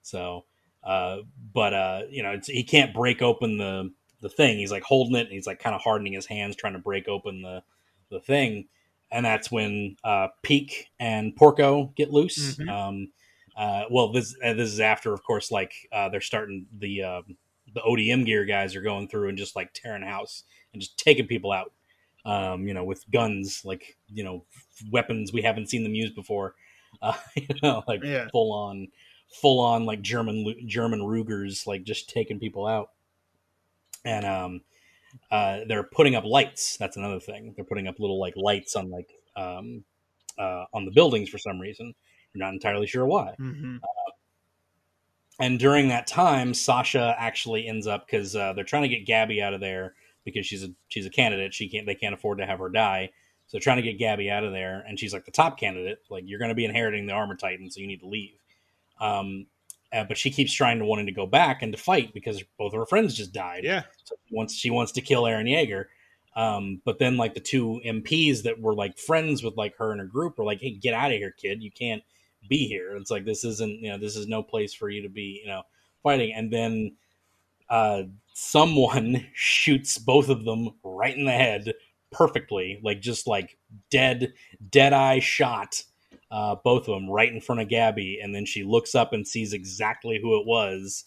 so 0.02 0.44
uh 0.84 1.18
but 1.52 1.74
uh 1.74 2.02
you 2.10 2.22
know 2.22 2.30
it's, 2.30 2.48
he 2.48 2.64
can't 2.64 2.94
break 2.94 3.20
open 3.22 3.58
the 3.58 3.92
the 4.20 4.28
thing 4.28 4.58
he's 4.58 4.70
like 4.72 4.82
holding 4.82 5.16
it 5.16 5.22
and 5.26 5.32
he's 5.32 5.46
like 5.46 5.58
kind 5.60 5.74
of 5.74 5.80
hardening 5.82 6.12
his 6.12 6.26
hands 6.26 6.56
trying 6.56 6.72
to 6.72 6.78
break 6.78 7.08
open 7.08 7.42
the 7.42 7.62
the 8.10 8.20
thing 8.20 8.66
and 9.10 9.24
that's 9.24 9.50
when 9.50 9.96
uh 10.04 10.28
pieck 10.42 10.86
and 10.98 11.34
porco 11.36 11.92
get 11.96 12.10
loose 12.12 12.56
Mhm. 12.58 12.68
um 12.70 13.12
uh 13.56 13.84
well 13.90 14.12
this 14.12 14.34
uh, 14.44 14.52
this 14.54 14.70
is 14.72 14.80
after 14.80 15.12
of 15.12 15.22
course 15.22 15.50
like 15.50 15.72
uh 15.92 16.08
they're 16.08 16.20
starting 16.20 16.66
the 16.78 17.02
um 17.02 17.36
the 17.74 17.80
odm 17.80 18.24
gear 18.24 18.44
guys 18.44 18.74
are 18.74 18.82
going 18.82 19.08
through 19.08 19.28
and 19.28 19.38
just 19.38 19.54
like 19.56 19.72
tearing 19.72 20.02
house 20.02 20.44
and 20.72 20.80
just 20.82 20.98
taking 20.98 21.26
people 21.26 21.52
out 21.52 21.72
um, 22.24 22.66
you 22.66 22.74
know, 22.74 22.84
with 22.84 23.10
guns, 23.10 23.62
like 23.64 23.96
you 24.12 24.22
know, 24.22 24.44
weapons 24.90 25.32
we 25.32 25.40
haven't 25.40 25.70
seen 25.70 25.82
them 25.82 25.94
use 25.94 26.10
before. 26.10 26.54
Uh, 27.00 27.16
you 27.36 27.46
know, 27.62 27.82
like 27.86 28.02
Yeah. 28.02 28.28
full 28.32 28.52
on, 28.52 28.88
full 29.40 29.60
on 29.60 29.84
like 29.86 30.02
German 30.02 30.54
German 30.66 31.02
Rugers, 31.02 31.66
like 31.66 31.84
just 31.84 32.10
taking 32.10 32.38
people 32.40 32.66
out. 32.66 32.90
And 34.04 34.24
um, 34.24 34.60
uh, 35.30 35.60
they're 35.66 35.84
putting 35.84 36.14
up 36.14 36.24
lights. 36.24 36.76
That's 36.76 36.96
another 36.96 37.20
thing. 37.20 37.52
They're 37.56 37.64
putting 37.64 37.88
up 37.88 37.98
little 37.98 38.20
like 38.20 38.34
lights 38.36 38.76
on 38.76 38.90
like 38.90 39.10
um, 39.36 39.84
uh, 40.38 40.64
on 40.72 40.84
the 40.84 40.90
buildings 40.90 41.28
for 41.28 41.38
some 41.38 41.60
reason. 41.60 41.94
You're 42.32 42.44
not 42.44 42.54
entirely 42.54 42.86
sure 42.86 43.06
why. 43.06 43.34
hmm 43.38 43.76
And 45.40 45.58
during 45.58 45.88
that 45.88 46.06
time, 46.06 46.52
Sasha 46.54 47.14
actually 47.18 47.66
ends 47.66 47.86
up 47.86 48.06
because 48.06 48.34
uh, 48.34 48.52
they're 48.54 48.64
trying 48.64 48.82
to 48.82 48.88
get 48.88 49.06
Gabi 49.06 49.42
out 49.42 49.54
of 49.54 49.60
there 49.60 49.94
because 50.24 50.46
she's 50.46 50.64
a 50.64 50.68
she's 50.88 51.06
a 51.06 51.10
candidate. 51.10 51.54
She 51.54 51.68
can't 51.68 51.86
they 51.86 51.94
can't 51.94 52.14
afford 52.14 52.38
to 52.38 52.46
have 52.46 52.58
her 52.58 52.68
die, 52.68 53.10
so 53.46 53.52
they're 53.52 53.60
trying 53.60 53.82
to 53.82 53.92
get 53.92 53.98
Gabi 53.98 54.30
out 54.30 54.44
of 54.44 54.52
there. 54.52 54.84
And 54.86 54.98
she's 54.98 55.12
like 55.12 55.24
the 55.24 55.30
top 55.30 55.58
candidate. 55.58 56.02
Like 56.10 56.24
you're 56.26 56.38
going 56.38 56.50
to 56.50 56.54
be 56.54 56.64
inheriting 56.64 57.06
the 57.06 57.12
armor 57.12 57.36
titan, 57.36 57.70
so 57.70 57.80
you 57.80 57.86
need 57.86 58.00
to 58.00 58.08
leave. 58.08 58.34
Um, 59.00 59.46
uh, 59.92 60.04
but 60.04 60.18
she 60.18 60.30
keeps 60.30 60.52
trying 60.52 60.78
to 60.78 60.84
wanting 60.84 61.06
to 61.06 61.12
go 61.12 61.26
back 61.26 61.62
and 61.62 61.72
to 61.72 61.78
fight 61.78 62.12
because 62.12 62.42
both 62.58 62.72
of 62.72 62.78
her 62.78 62.86
friends 62.86 63.14
just 63.14 63.32
died. 63.32 63.64
yeah, 63.64 63.82
So 64.04 64.16
she 64.28 64.34
wants 64.34 64.54
she 64.54 64.70
wants 64.70 64.92
to 64.92 65.00
kill 65.00 65.22
Eren 65.24 65.48
Yeager. 65.48 65.86
Um, 66.36 66.80
but 66.84 66.98
then 66.98 67.16
like 67.16 67.34
the 67.34 67.40
two 67.40 67.80
MPs 67.84 68.42
that 68.44 68.60
were 68.60 68.74
like 68.74 68.98
friends 68.98 69.42
with 69.42 69.56
like 69.56 69.76
her 69.78 69.90
and 69.90 70.00
her 70.00 70.06
group 70.06 70.38
were 70.38 70.44
like, 70.44 70.60
"Hey, 70.60 70.70
get 70.72 70.94
out 70.94 71.10
of 71.10 71.16
here, 71.18 71.32
kid! 71.32 71.62
You 71.62 71.70
can't 71.72 72.02
be 72.48 72.68
here." 72.68 72.96
It's 72.96 73.10
like 73.10 73.24
this 73.24 73.44
isn't 73.44 73.80
you 73.82 73.90
know 73.90 73.98
this 73.98 74.14
is 74.14 74.28
no 74.28 74.42
place 74.42 74.72
for 74.74 74.88
you 74.88 75.02
to 75.02 75.08
be 75.08 75.40
you 75.42 75.48
know 75.48 75.62
fighting. 76.02 76.32
And 76.32 76.52
then 76.52 76.96
uh, 77.68 78.02
someone 78.34 79.26
shoots 79.34 79.98
both 79.98 80.28
of 80.28 80.44
them 80.44 80.70
right 80.84 81.16
in 81.16 81.24
the 81.24 81.32
head 81.32 81.72
perfectly, 82.12 82.78
like 82.82 83.00
just 83.00 83.26
like 83.26 83.56
dead 83.90 84.32
dead 84.70 84.92
eye 84.92 85.20
shot. 85.20 85.82
Uh, 86.30 86.54
both 86.62 86.88
of 86.88 86.94
them 86.94 87.08
right 87.08 87.32
in 87.32 87.40
front 87.40 87.60
of 87.60 87.68
Gabi, 87.68 88.22
and 88.22 88.34
then 88.34 88.44
she 88.44 88.62
looks 88.64 88.94
up 88.94 89.12
and 89.14 89.26
sees 89.26 89.52
exactly 89.54 90.18
who 90.20 90.38
it 90.38 90.46
was, 90.46 91.04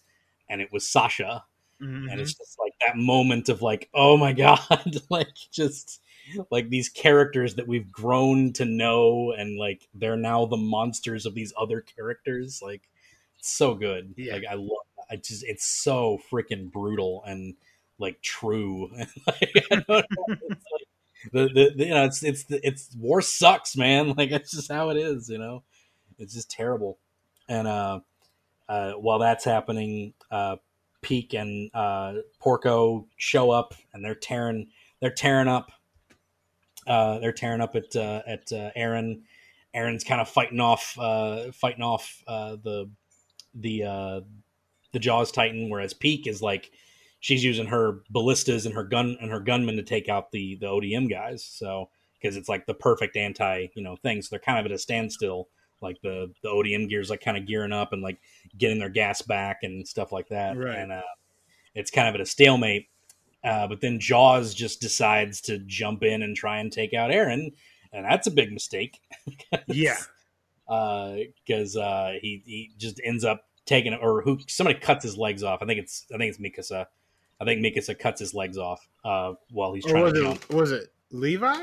and 0.49 0.61
it 0.61 0.71
was 0.71 0.87
Sasha 0.87 1.43
Mhm. 1.81 2.11
and 2.11 2.21
it's 2.21 2.35
just 2.35 2.59
like 2.59 2.73
that 2.85 2.95
moment 2.95 3.49
of 3.49 3.63
like 3.63 3.89
oh 3.95 4.15
my 4.15 4.33
god 4.33 4.59
like 5.09 5.29
just 5.51 5.99
like 6.51 6.69
these 6.69 6.89
characters 6.89 7.55
that 7.55 7.67
we've 7.67 7.91
grown 7.91 8.53
to 8.53 8.65
know 8.65 9.31
and 9.35 9.57
like 9.57 9.87
they're 9.95 10.15
now 10.15 10.45
the 10.45 10.57
monsters 10.57 11.25
of 11.25 11.33
these 11.33 11.53
other 11.57 11.81
characters 11.81 12.61
like 12.61 12.83
so 13.41 13.73
good 13.73 14.13
Yeah. 14.15 14.33
like 14.33 14.43
i 14.49 14.53
love 14.53 14.85
i 15.09 15.15
just 15.15 15.43
it's 15.43 15.65
so 15.65 16.19
freaking 16.31 16.71
brutal 16.71 17.23
and 17.25 17.55
like 17.97 18.21
true 18.21 18.89
like, 19.27 19.51
I 19.71 19.75
don't 19.75 19.89
know, 19.89 20.03
it's 20.27 20.65
like, 20.71 20.80
the, 21.31 21.49
the, 21.53 21.73
the 21.75 21.85
you 21.85 21.93
know 21.93 22.05
it's 22.05 22.23
it's 22.23 22.45
it's 22.49 22.95
war 22.97 23.21
sucks 23.21 23.75
man. 23.75 24.13
Like 24.17 24.31
it's 24.31 24.51
just 24.51 24.71
how 24.71 24.89
it 24.89 24.97
is 24.97 25.29
you 25.29 25.37
know? 25.37 25.63
It's 26.17 26.33
just 26.33 26.51
terrible. 26.51 26.97
And 27.49 27.67
uh 27.67 27.99
uh 28.69 28.93
while 28.93 29.19
that's 29.19 29.45
happening 29.45 30.13
uh 30.29 30.57
Pieck 31.01 31.33
and 31.33 31.69
uh, 31.73 32.13
Porco 32.39 33.07
show 33.17 33.51
up, 33.51 33.73
and 33.93 34.03
they're 34.03 34.15
tearing 34.15 34.67
they're 34.99 35.11
tearing 35.11 35.47
up. 35.47 35.71
Uh, 36.87 37.19
they're 37.19 37.31
tearing 37.31 37.61
up 37.61 37.75
at 37.75 37.95
uh, 37.95 38.21
at 38.27 38.51
uh, 38.51 38.71
Eren. 38.77 39.21
Eren's 39.75 40.03
kind 40.03 40.21
of 40.21 40.27
fighting 40.27 40.59
off 40.59 40.97
uh, 40.99 41.51
fighting 41.51 41.83
off 41.83 42.23
uh, 42.27 42.57
the 42.61 42.89
the 43.53 43.83
uh, 43.83 44.21
the 44.91 44.99
Jaws 44.99 45.31
Titan, 45.31 45.69
whereas 45.69 45.93
Pieck 45.93 46.27
is 46.27 46.41
like 46.41 46.71
she's 47.21 47.43
using 47.43 47.67
her 47.67 48.01
ballistas 48.09 48.65
and 48.65 48.75
her 48.75 48.83
gun 48.83 49.17
and 49.21 49.31
her 49.31 49.39
gunmen 49.39 49.77
to 49.77 49.83
take 49.83 50.09
out 50.09 50.31
the 50.31 50.57
the 50.59 50.65
ODM 50.67 51.09
guys. 51.09 51.45
So 51.45 51.89
because 52.21 52.35
it's 52.35 52.49
like 52.49 52.65
the 52.65 52.73
perfect 52.73 53.15
anti 53.15 53.67
you 53.75 53.81
know 53.81 53.95
thing, 53.95 54.21
so 54.21 54.27
they're 54.31 54.39
kind 54.39 54.59
of 54.59 54.65
at 54.65 54.71
a 54.73 54.77
standstill 54.77 55.47
like 55.81 55.97
the 56.03 56.31
the 56.43 56.49
ODM 56.49 56.89
gears 56.89 57.09
like 57.09 57.21
kind 57.21 57.37
of 57.37 57.47
gearing 57.47 57.71
up 57.71 57.93
and 57.93 58.03
like 58.03 58.19
getting 58.57 58.77
their 58.77 58.89
gas 58.89 59.21
back 59.23 59.59
and 59.63 59.87
stuff 59.87 60.11
like 60.11 60.27
that 60.27 60.55
Right. 60.55 60.77
and 60.77 60.91
uh 60.91 61.01
it's 61.73 61.89
kind 61.89 62.07
of 62.07 62.13
at 62.13 62.21
a 62.21 62.25
stalemate 62.25 62.87
uh 63.43 63.65
but 63.67 63.81
then 63.81 63.99
jaws 63.99 64.53
just 64.53 64.79
decides 64.79 65.41
to 65.41 65.57
jump 65.65 66.03
in 66.03 66.21
and 66.21 66.35
try 66.35 66.59
and 66.59 66.71
take 66.71 66.93
out 66.93 67.09
eren 67.09 67.51
and 67.93 68.05
that's 68.05 68.27
a 68.27 68.31
big 68.31 68.51
mistake 68.53 68.99
Yeah. 69.67 69.97
because 70.67 71.75
uh, 71.75 72.13
he 72.21 72.43
he 72.45 72.71
just 72.77 73.01
ends 73.03 73.23
up 73.25 73.43
taking 73.65 73.93
or 73.93 74.21
who 74.21 74.37
somebody 74.47 74.79
cuts 74.79 75.03
his 75.03 75.17
legs 75.17 75.43
off. 75.43 75.61
I 75.61 75.65
think 75.65 75.79
it's 75.79 76.05
I 76.13 76.17
think 76.17 76.35
it's 76.35 76.39
Mikasa. 76.69 76.85
I 77.41 77.45
think 77.45 77.65
Mikasa 77.65 77.97
cuts 77.97 78.19
his 78.19 78.33
legs 78.35 78.57
off 78.57 78.87
uh, 79.03 79.33
while 79.49 79.73
he's 79.73 79.83
trying 79.85 80.03
was 80.03 80.13
to 80.13 80.21
jump. 80.21 80.43
it 80.49 80.53
was 80.55 80.71
it 80.71 80.93
Levi? 81.09 81.55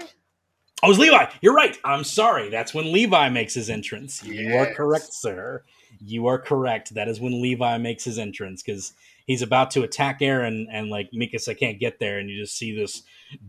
Oh, 0.82 0.86
it 0.86 0.88
was 0.88 0.98
Levi. 0.98 1.26
You're 1.40 1.54
right. 1.54 1.76
I'm 1.84 2.04
sorry. 2.04 2.50
That's 2.50 2.74
when 2.74 2.92
Levi 2.92 3.28
makes 3.30 3.54
his 3.54 3.70
entrance. 3.70 4.22
You 4.24 4.56
are 4.56 4.66
correct, 4.74 5.12
sir. 5.12 5.62
You 6.00 6.26
are 6.26 6.38
correct. 6.38 6.94
That 6.94 7.08
is 7.08 7.20
when 7.20 7.40
Levi 7.40 7.78
makes 7.78 8.04
his 8.04 8.18
entrance 8.18 8.62
because 8.62 8.92
he's 9.26 9.42
about 9.42 9.70
to 9.72 9.82
attack 9.82 10.20
Eren, 10.20 10.66
and 10.70 10.88
like 10.90 11.10
Mikasa 11.12 11.56
can't 11.58 11.78
get 11.80 11.98
there, 12.00 12.18
and 12.18 12.28
you 12.28 12.40
just 12.40 12.56
see 12.58 12.76
this 12.76 13.02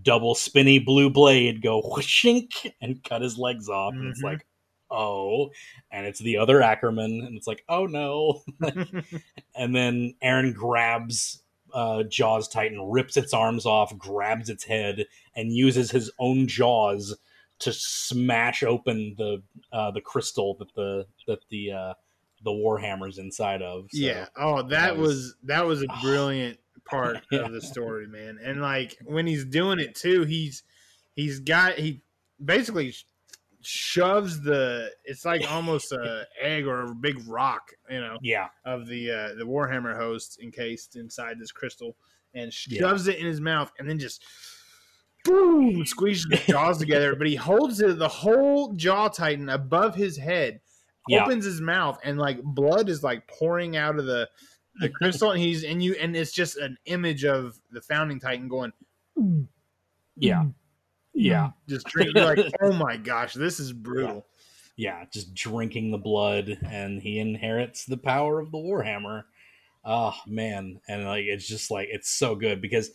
double 0.04 0.34
spinny 0.36 0.80
blue 0.80 1.10
blade 1.10 1.62
go 1.62 1.82
whooshink 1.82 2.72
and 2.82 3.04
cut 3.04 3.22
his 3.22 3.38
legs 3.38 3.70
off, 3.70 3.94
and 3.94 4.08
it's 4.08 4.22
Mhm. 4.22 4.26
like, 4.26 4.46
oh, 4.92 5.52
and 5.92 6.08
it's 6.08 6.20
the 6.20 6.38
other 6.38 6.62
Ackerman, 6.64 7.22
and 7.26 7.38
it's 7.38 7.48
like, 7.48 7.64
oh 7.70 7.86
no, 7.86 8.42
and 9.56 9.76
then 9.76 10.16
Eren 10.24 10.54
grabs 10.54 11.44
uh, 11.74 12.04
Jaws 12.04 12.48
Titan, 12.48 12.90
rips 12.90 13.18
its 13.18 13.34
arms 13.34 13.66
off, 13.66 13.98
grabs 13.98 14.50
its 14.50 14.64
head, 14.64 15.06
and 15.36 15.52
uses 15.52 15.92
his 15.92 16.12
own 16.20 16.48
jaws 16.48 17.18
to 17.60 17.74
smash 17.74 18.64
open 18.64 19.16
the 19.18 19.42
uh, 19.72 19.92
the 19.92 20.02
crystal 20.02 20.56
that 20.60 20.74
the 20.76 21.06
that 21.28 21.40
the 21.50 21.72
uh, 21.72 21.94
the 22.44 22.52
Warhammer's 22.52 23.18
inside 23.18 23.62
of. 23.62 23.88
So, 23.92 24.00
yeah. 24.00 24.28
Oh, 24.38 24.62
that, 24.62 24.70
that 24.70 24.98
was, 24.98 25.10
was- 25.10 25.36
that 25.44 25.66
was 25.66 25.82
a 25.84 25.88
brilliant 26.02 26.58
part 26.86 27.20
Yeah. 27.32 27.40
of 27.42 27.52
the 27.52 27.62
story, 27.62 28.08
man. 28.08 28.40
And 28.44 28.62
like 28.62 28.98
when 29.04 29.28
he's 29.28 29.46
doing 29.46 29.80
it 29.80 29.96
too, 29.96 30.24
he's 30.24 30.64
he's 31.16 31.40
got 31.40 31.74
he 31.74 32.02
basically 32.44 32.94
shoves 33.62 34.42
the 34.42 34.92
it's 35.04 35.26
like 35.26 35.50
almost 35.52 35.92
a 35.92 36.26
egg 36.42 36.66
or 36.66 36.84
a 36.92 36.96
big 36.96 37.28
rock, 37.28 37.72
you 37.90 38.00
know, 38.00 38.18
yeah, 38.22 38.48
of 38.66 38.88
the 38.88 39.12
uh, 39.12 39.34
the 39.36 39.46
Warhammer 39.46 39.96
host 39.96 40.40
encased 40.42 40.96
inside 40.96 41.40
this 41.40 41.52
crystal, 41.52 41.96
and 42.34 42.52
Yeah. 42.68 42.80
shoves 42.80 43.08
it 43.08 43.18
in 43.18 43.26
his 43.26 43.42
mouth, 43.42 43.72
and 43.80 43.90
then 43.90 44.00
just 44.00 44.24
boom 45.26 45.86
squeezes 45.86 46.26
the 46.30 46.38
jaws 46.48 46.78
together. 46.80 47.16
But 47.16 47.28
he 47.28 47.36
holds 47.36 47.82
it, 47.82 47.98
the 48.00 48.08
whole 48.08 48.74
jaw 48.74 49.10
titan 49.10 49.50
above 49.50 49.96
his 49.96 50.18
head, 50.18 50.62
Yeah. 51.08 51.24
opens 51.24 51.46
his 51.46 51.60
mouth, 51.62 52.00
and 52.04 52.18
like 52.18 52.42
blood 52.42 52.88
is 52.90 53.04
like 53.04 53.28
pouring 53.28 53.76
out 53.76 54.00
of 54.00 54.06
the 54.06 54.30
the 54.80 54.90
crystal, 55.02 55.32
and 55.32 55.40
he's 55.42 55.64
and 55.66 55.84
you 55.84 55.96
and 56.00 56.16
it's 56.16 56.32
just 56.32 56.58
an 56.58 56.78
image 56.86 57.26
of 57.26 57.60
the 57.72 57.82
founding 57.82 58.20
titan 58.20 58.48
going. 58.48 58.72
yeah, 60.16 60.46
yeah, 61.14 61.50
Just 61.70 61.88
drink, 61.88 62.12
you're 62.16 62.26
like, 62.26 62.52
oh 62.62 62.74
my 62.74 62.98
gosh, 62.98 63.34
this 63.34 63.60
is 63.60 63.74
brutal. 63.74 64.26
yeah. 64.76 65.06
Just 65.12 65.34
drinking 65.34 65.92
the 65.92 65.98
blood, 65.98 66.58
and 66.66 67.02
he 67.02 67.20
inherits 67.20 67.86
the 67.86 67.98
power 67.98 68.40
of 68.40 68.52
the 68.52 68.58
Warhammer. 68.58 69.24
Oh 69.86 70.16
man, 70.28 70.82
and 70.88 71.06
like 71.06 71.26
it's 71.26 71.48
just 71.48 71.72
like 71.72 71.88
it's 71.92 72.10
so 72.10 72.36
good 72.36 72.62
because 72.62 72.90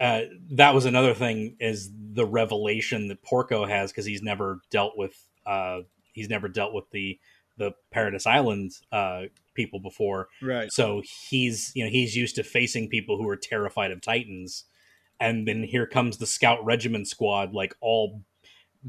uh, 0.00 0.22
that 0.52 0.74
was 0.74 0.84
another 0.84 1.14
thing 1.14 1.56
is 1.58 1.90
the 2.12 2.26
revelation 2.26 3.08
that 3.08 3.22
Porco 3.22 3.66
has 3.66 3.90
because 3.90 4.06
he's 4.06 4.22
never 4.22 4.60
dealt 4.70 4.96
with 4.96 5.12
uh, 5.46 5.80
he's 6.12 6.28
never 6.28 6.48
dealt 6.48 6.72
with 6.74 6.84
the 6.92 7.18
the 7.56 7.72
Paradise 7.90 8.24
Island 8.26 8.70
uh, 8.92 9.22
people 9.54 9.80
before, 9.80 10.28
Right. 10.40 10.70
so 10.70 11.02
he's 11.28 11.72
you 11.74 11.84
know 11.84 11.90
he's 11.90 12.14
used 12.14 12.36
to 12.36 12.44
facing 12.44 12.88
people 12.88 13.16
who 13.16 13.28
are 13.28 13.36
terrified 13.36 13.90
of 13.90 14.00
Titans, 14.00 14.64
and 15.20 15.46
then 15.48 15.62
here 15.62 15.86
comes 15.86 16.16
the 16.18 16.26
Scout 16.26 16.64
Regiment 16.64 17.08
squad 17.08 17.52
like 17.54 17.74
all 17.80 18.22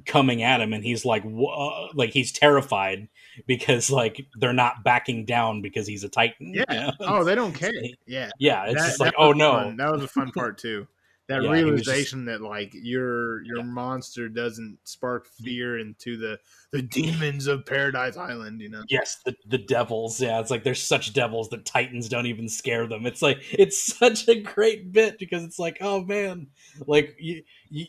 coming 0.06 0.44
at 0.44 0.62
him, 0.62 0.72
and 0.74 0.84
he's 0.84 1.04
like 1.06 1.24
Whoa, 1.24 1.90
like 1.94 2.12
he's 2.12 2.32
terrified 2.32 3.08
because 3.48 3.90
like 3.90 4.26
they're 4.40 4.54
not 4.54 4.84
backing 4.84 5.26
down 5.26 5.62
because 5.62 5.88
he's 5.88 6.04
a 6.04 6.10
Titan. 6.10 6.54
you 6.54 6.64
Yeah. 6.70 6.86
know? 6.88 6.92
Oh, 7.02 7.24
they 7.24 7.36
don't 7.36 7.54
care. 7.54 7.72
Yeah. 8.06 8.30
yeah, 8.40 8.66
it's 8.66 8.76
That- 8.82 8.88
just 8.88 9.00
like 9.00 9.14
oh 9.18 9.32
no, 9.32 9.52
fun. 9.54 9.78
that 9.78 9.92
was 9.92 10.04
a 10.04 10.08
fun 10.08 10.32
part 10.32 10.58
too. 10.58 10.88
That 11.30 11.44
Yeah, 11.44 11.50
was 11.50 11.60
just- 11.60 11.64
realization 11.88 12.26
that 12.26 12.42
like 12.42 12.72
your 12.74 13.44
your 13.44 13.58
Yeah. 13.58 13.64
monster 13.64 14.28
doesn't 14.30 14.80
spark 14.84 15.28
mm-hmm. 15.28 15.44
fear 15.44 15.78
into 15.78 16.18
the 16.18 16.40
the 16.72 16.82
demons 16.82 17.46
of 17.46 17.68
Paradise 17.68 18.18
Island. 18.18 18.60
You 18.62 18.70
know. 18.70 18.84
Yes, 18.90 19.22
the, 19.24 19.36
the 19.48 19.60
devils. 19.60 20.20
Yeah, 20.20 20.40
it's 20.40 20.50
like 20.50 20.64
there's 20.64 20.82
such 20.82 21.14
devils 21.14 21.50
that 21.50 21.66
Titans 21.66 22.10
don't 22.10 22.26
even 22.26 22.50
scare 22.50 22.88
them. 22.88 23.06
It's 23.06 23.22
like 23.22 23.42
it's 23.52 23.80
such 23.98 24.28
a 24.28 24.42
great 24.42 24.92
bit 24.92 25.20
because 25.20 25.44
it's 25.44 25.60
like, 25.60 25.78
oh 25.82 26.02
man, 26.04 26.48
like 26.88 27.16
you, 27.20 27.44
you, 27.70 27.86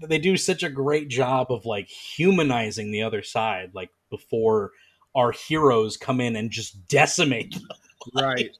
they 0.00 0.18
do 0.18 0.36
such 0.36 0.62
a 0.62 0.70
great 0.70 1.08
job 1.08 1.50
of 1.50 1.66
like 1.66 1.88
humanizing 1.88 2.92
the 2.92 3.02
other 3.02 3.22
side, 3.22 3.72
like 3.74 3.90
before 4.10 4.70
our 5.16 5.32
heroes 5.32 5.96
come 5.96 6.20
in 6.20 6.36
and 6.36 6.52
just 6.52 6.86
decimate, 6.86 7.52
them. 7.52 7.62
Right. 8.14 8.56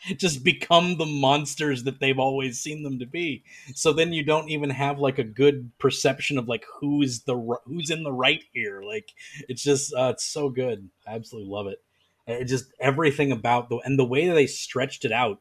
just 0.16 0.42
become 0.44 0.96
the 0.96 1.06
monsters 1.06 1.84
that 1.84 2.00
they've 2.00 2.18
always 2.18 2.60
seen 2.60 2.82
them 2.82 2.98
to 2.98 3.06
be. 3.06 3.42
So 3.74 3.92
then 3.92 4.12
you 4.12 4.22
don't 4.24 4.48
even 4.50 4.70
have 4.70 4.98
like 4.98 5.18
a 5.18 5.24
good 5.24 5.70
perception 5.78 6.38
of 6.38 6.48
like 6.48 6.64
who's 6.80 7.20
the 7.22 7.36
who's 7.64 7.90
in 7.90 8.02
the 8.02 8.12
right 8.12 8.42
here. 8.52 8.82
Like 8.82 9.12
it's 9.48 9.62
just 9.62 9.92
uh, 9.94 10.10
it's 10.14 10.24
so 10.24 10.48
good. 10.48 10.88
I 11.06 11.14
absolutely 11.14 11.50
love 11.50 11.66
it. 11.66 11.82
It 12.26 12.44
just 12.44 12.72
everything 12.78 13.32
about 13.32 13.68
the 13.68 13.76
and 13.78 13.98
the 13.98 14.04
way 14.04 14.28
that 14.28 14.34
they 14.34 14.46
stretched 14.46 15.04
it 15.04 15.12
out 15.12 15.40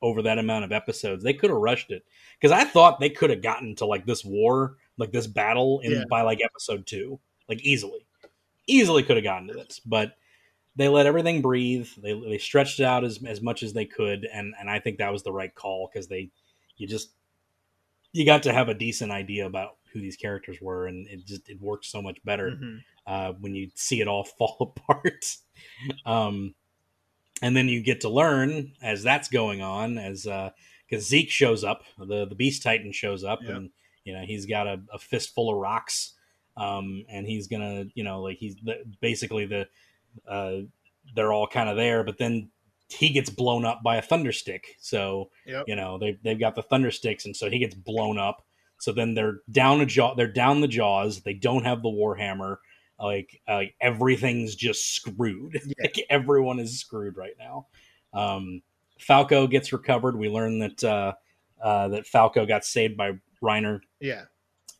over 0.00 0.22
that 0.22 0.38
amount 0.38 0.64
of 0.64 0.72
episodes. 0.72 1.24
They 1.24 1.34
could 1.34 1.50
have 1.50 1.58
rushed 1.58 1.90
it 1.90 2.04
because 2.40 2.52
I 2.52 2.64
thought 2.64 3.00
they 3.00 3.10
could 3.10 3.30
have 3.30 3.42
gotten 3.42 3.74
to 3.76 3.86
like 3.86 4.06
this 4.06 4.24
war, 4.24 4.76
like 4.96 5.10
this 5.10 5.26
battle 5.26 5.80
in 5.80 5.92
Yeah. 5.92 6.04
by 6.08 6.22
like 6.22 6.40
episode 6.42 6.86
two, 6.86 7.18
like 7.48 7.60
easily, 7.62 8.06
easily 8.66 9.02
could 9.02 9.16
have 9.16 9.24
gotten 9.24 9.48
to 9.48 9.54
this, 9.54 9.80
but 9.84 10.16
they 10.78 10.88
let 10.88 11.04
everything 11.06 11.42
breathe. 11.42 11.88
They 12.00 12.18
they 12.18 12.38
stretched 12.38 12.80
it 12.80 12.84
out 12.84 13.04
as 13.04 13.22
as 13.26 13.42
much 13.42 13.62
as 13.62 13.72
they 13.74 13.84
could, 13.84 14.26
and 14.32 14.54
and 14.58 14.70
I 14.70 14.78
think 14.78 14.98
that 14.98 15.12
was 15.12 15.22
the 15.24 15.32
right 15.32 15.54
call 15.54 15.90
because 15.92 16.08
they 16.08 16.30
you 16.78 16.86
just 16.86 17.10
you 18.12 18.24
got 18.24 18.44
to 18.44 18.52
have 18.54 18.68
a 18.70 18.74
decent 18.74 19.12
idea 19.12 19.44
about 19.44 19.76
who 19.92 20.00
these 20.00 20.16
characters 20.16 20.58
were, 20.62 20.86
and 20.86 21.06
it 21.08 21.26
just 21.26 21.48
it 21.50 21.60
worked 21.60 21.84
so 21.84 22.00
much 22.00 22.18
better 22.24 22.52
Mhm. 22.52 22.78
uh, 23.06 23.32
when 23.40 23.54
you 23.54 23.70
see 23.74 24.00
it 24.00 24.08
all 24.08 24.24
fall 24.38 24.56
apart. 24.60 25.36
um, 26.06 26.54
and 27.42 27.56
then 27.56 27.68
you 27.68 27.82
get 27.82 28.00
to 28.02 28.08
learn 28.08 28.72
as 28.82 29.02
that's 29.02 29.28
going 29.28 29.60
on, 29.62 29.98
as 29.98 30.22
because 30.88 31.06
Zeke 31.06 31.30
shows 31.30 31.64
up, 31.64 31.82
the 31.98 32.24
the 32.26 32.34
Beast 32.34 32.62
Titan 32.62 32.92
shows 32.92 33.24
up, 33.24 33.40
Yep. 33.42 33.50
and 33.50 33.70
you 34.04 34.12
know 34.12 34.22
he's 34.24 34.46
got 34.46 34.66
a, 34.66 34.80
a 34.92 34.98
fistful 34.98 35.50
of 35.50 35.56
rocks, 35.56 36.14
um, 36.56 37.04
and 37.08 37.26
he's 37.26 37.46
gonna 37.48 37.86
you 37.94 38.04
know 38.04 38.22
like 38.22 38.38
he's 38.38 38.56
the, 38.62 38.84
basically 39.00 39.44
the 39.46 39.68
uh, 40.26 40.58
they're 41.14 41.32
all 41.32 41.46
kind 41.46 41.68
of 41.68 41.76
there, 41.76 42.04
but 42.04 42.18
then 42.18 42.50
he 42.90 43.10
gets 43.10 43.28
blown 43.30 43.64
up 43.64 43.82
by 43.82 43.96
a 43.96 44.02
thunderstick. 44.02 44.76
So 44.80 45.30
Yep. 45.46 45.64
you 45.68 45.76
know 45.76 45.98
they 45.98 46.18
they've 46.22 46.38
got 46.40 46.54
the 46.54 46.62
thundersticks, 46.62 47.24
and 47.24 47.36
so 47.36 47.50
he 47.50 47.58
gets 47.58 47.74
blown 47.74 48.18
up. 48.18 48.44
So 48.78 48.92
then 48.92 49.14
they're 49.14 49.40
down 49.50 49.80
a 49.80 49.86
jaw. 49.86 50.14
They're 50.14 50.26
down 50.32 50.60
the 50.60 50.68
jaws. 50.68 51.22
They 51.22 51.34
don't 51.34 51.64
have 51.64 51.82
the 51.82 51.88
warhammer. 51.88 52.56
Like 52.98 53.40
uh, 53.46 53.62
everything's 53.80 54.54
just 54.54 54.94
screwed. 54.94 55.60
Yeah. 55.66 55.74
like 55.82 56.00
everyone 56.10 56.58
is 56.60 56.78
screwed 56.80 57.16
right 57.16 57.34
now. 57.38 57.66
Um, 58.12 58.62
Falco 58.98 59.46
gets 59.46 59.72
recovered. 59.72 60.16
We 60.16 60.28
learn 60.28 60.58
that 60.60 60.82
uh, 60.84 61.12
uh, 61.62 61.88
that 61.88 62.06
Falco 62.06 62.46
got 62.46 62.64
saved 62.64 62.96
by 62.96 63.12
Reiner. 63.42 63.80
Yeah. 64.00 64.24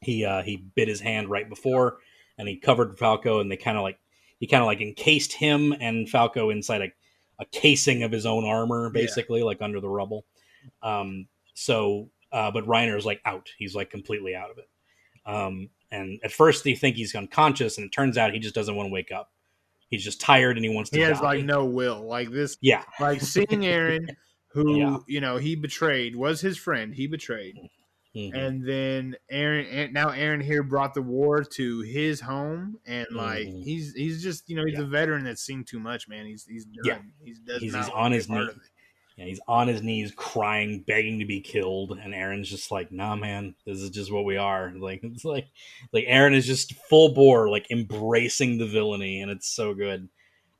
He 0.01 0.25
uh, 0.25 0.43
he 0.43 0.57
bit 0.57 0.89
his 0.89 1.01
hand 1.01 1.29
right 1.29 1.49
before, 1.49 1.99
and 2.39 2.49
he 2.49 2.57
covered 2.57 2.99
Falco, 2.99 3.41
and 3.41 3.51
they 3.51 3.57
kind 3.57 3.77
of 3.77 3.83
like 3.83 3.99
he 4.39 4.47
kind 4.47 4.63
of 4.63 4.67
like 4.67 4.81
encased 4.81 5.33
him 5.33 5.73
and 5.81 6.09
Falco 6.09 6.51
inside 6.51 6.83
a, 6.83 6.93
a 7.41 7.45
casing 7.53 8.03
of 8.03 8.13
his 8.13 8.27
own 8.27 8.45
armor, 8.45 8.91
basically, 8.91 9.43
like 9.43 9.61
under 9.63 9.81
the 9.81 9.89
rubble. 9.89 10.25
Um, 10.83 11.29
so, 11.55 12.11
uh, 12.33 12.51
but 12.51 12.65
Reiner's 12.67 13.07
like 13.07 13.21
out. 13.25 13.49
He's 13.59 13.75
like 13.75 13.91
completely 13.91 14.35
out 14.35 14.51
of 14.51 14.59
it. 14.59 14.69
Um, 15.27 15.71
and 15.91 16.21
at 16.23 16.33
first, 16.33 16.65
they 16.65 16.75
think 16.75 16.97
he's 16.97 17.15
unconscious, 17.15 17.79
and 17.79 17.87
it 17.87 17.91
turns 17.91 18.17
out 18.19 18.33
he 18.33 18.39
just 18.39 18.55
doesn't 18.55 18.75
want 18.77 18.89
to 18.89 18.93
wake 18.93 19.11
up. 19.13 19.31
He's 19.91 20.05
just 20.05 20.21
tired 20.21 20.57
and 20.57 20.65
he 20.65 20.71
wants 20.75 20.91
to 20.91 20.97
He 20.97 21.03
has 21.03 21.19
die. 21.19 21.25
like 21.37 21.45
no 21.45 21.65
will. 21.65 22.03
Like 22.07 22.31
this. 22.31 22.59
yeah, 22.61 22.85
Like 23.01 23.23
seeing 23.23 23.47
Eren, 23.49 24.07
who 24.53 24.77
Yeah. 24.79 24.99
you 25.07 25.21
know 25.23 25.39
he 25.39 25.57
betrayed, 25.57 26.15
was 26.15 26.41
his 26.43 26.59
friend. 26.59 26.95
He 26.95 27.07
betrayed. 27.07 27.57
Mhm. 28.17 28.35
and 28.35 28.67
then 28.67 29.17
Eren 29.33 29.67
and 29.71 29.93
now 29.93 30.09
Eren 30.09 30.43
here 30.43 30.63
brought 30.63 30.95
the 30.95 31.03
war 31.03 31.45
to 31.45 31.81
his 31.83 32.21
home 32.21 32.79
and 32.87 33.07
like 33.13 33.47
Mhm. 33.47 33.63
he's 33.63 33.93
he's 33.95 34.23
just 34.23 34.49
you 34.49 34.57
know 34.57 34.65
he's 34.65 34.79
Yeah. 34.79 34.85
a 34.85 34.87
veteran 34.87 35.25
that's 35.25 35.43
seen 35.43 35.63
too 35.63 35.79
much 35.79 36.09
man 36.09 36.25
he's 36.27 36.45
he's 36.47 36.65
done 36.65 36.85
Yeah. 36.85 36.99
he's 37.23 37.39
does 37.41 37.61
He's- 37.61 37.75
he's 37.75 37.89
on 37.91 38.13
his 38.13 38.27
part 38.27 38.45
knee. 38.45 38.51
of 38.51 38.57
it. 38.57 38.63
yeah, 39.19 39.25
he's 39.27 39.41
on 39.47 39.69
his 39.69 39.83
knees 39.83 40.13
crying, 40.17 40.81
begging 40.87 41.19
to 41.19 41.25
be 41.27 41.41
killed, 41.41 41.99
and 42.01 42.15
Eren's 42.15 42.49
just 42.49 42.71
like, 42.71 42.91
"Nah, 42.93 43.15
man, 43.17 43.55
this 43.67 43.79
is 43.81 43.91
just 43.91 44.11
what 44.13 44.25
we 44.25 44.37
are." 44.37 44.73
Like 44.81 45.01
it's 45.03 45.25
like 45.25 45.49
like 45.93 46.07
Eren 46.07 46.35
is 46.35 46.47
just 46.47 46.73
full 46.89 47.13
bore, 47.15 47.49
like 47.51 47.71
embracing 47.71 48.59
the 48.59 48.67
villainy, 48.67 49.21
and 49.21 49.31
it's 49.31 49.49
so 49.49 49.75
good. 49.75 50.09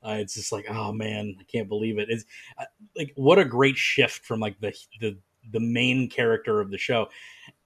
Uh, 0.03 0.19
it's 0.21 0.35
just 0.35 0.53
like, 0.53 0.67
oh 0.69 0.93
man, 0.93 1.35
I 1.41 1.45
can't 1.45 1.69
believe 1.69 1.99
it. 1.99 2.09
It's 2.11 2.25
uh, 2.59 2.65
like 2.95 3.13
what 3.17 3.39
a 3.39 3.45
great 3.45 3.77
shift 3.79 4.25
from 4.27 4.39
like 4.41 4.61
the 4.61 4.73
the 5.01 5.17
the 5.51 5.61
main 5.61 6.11
character 6.11 6.61
of 6.61 6.71
the 6.71 6.79
show, 6.79 7.09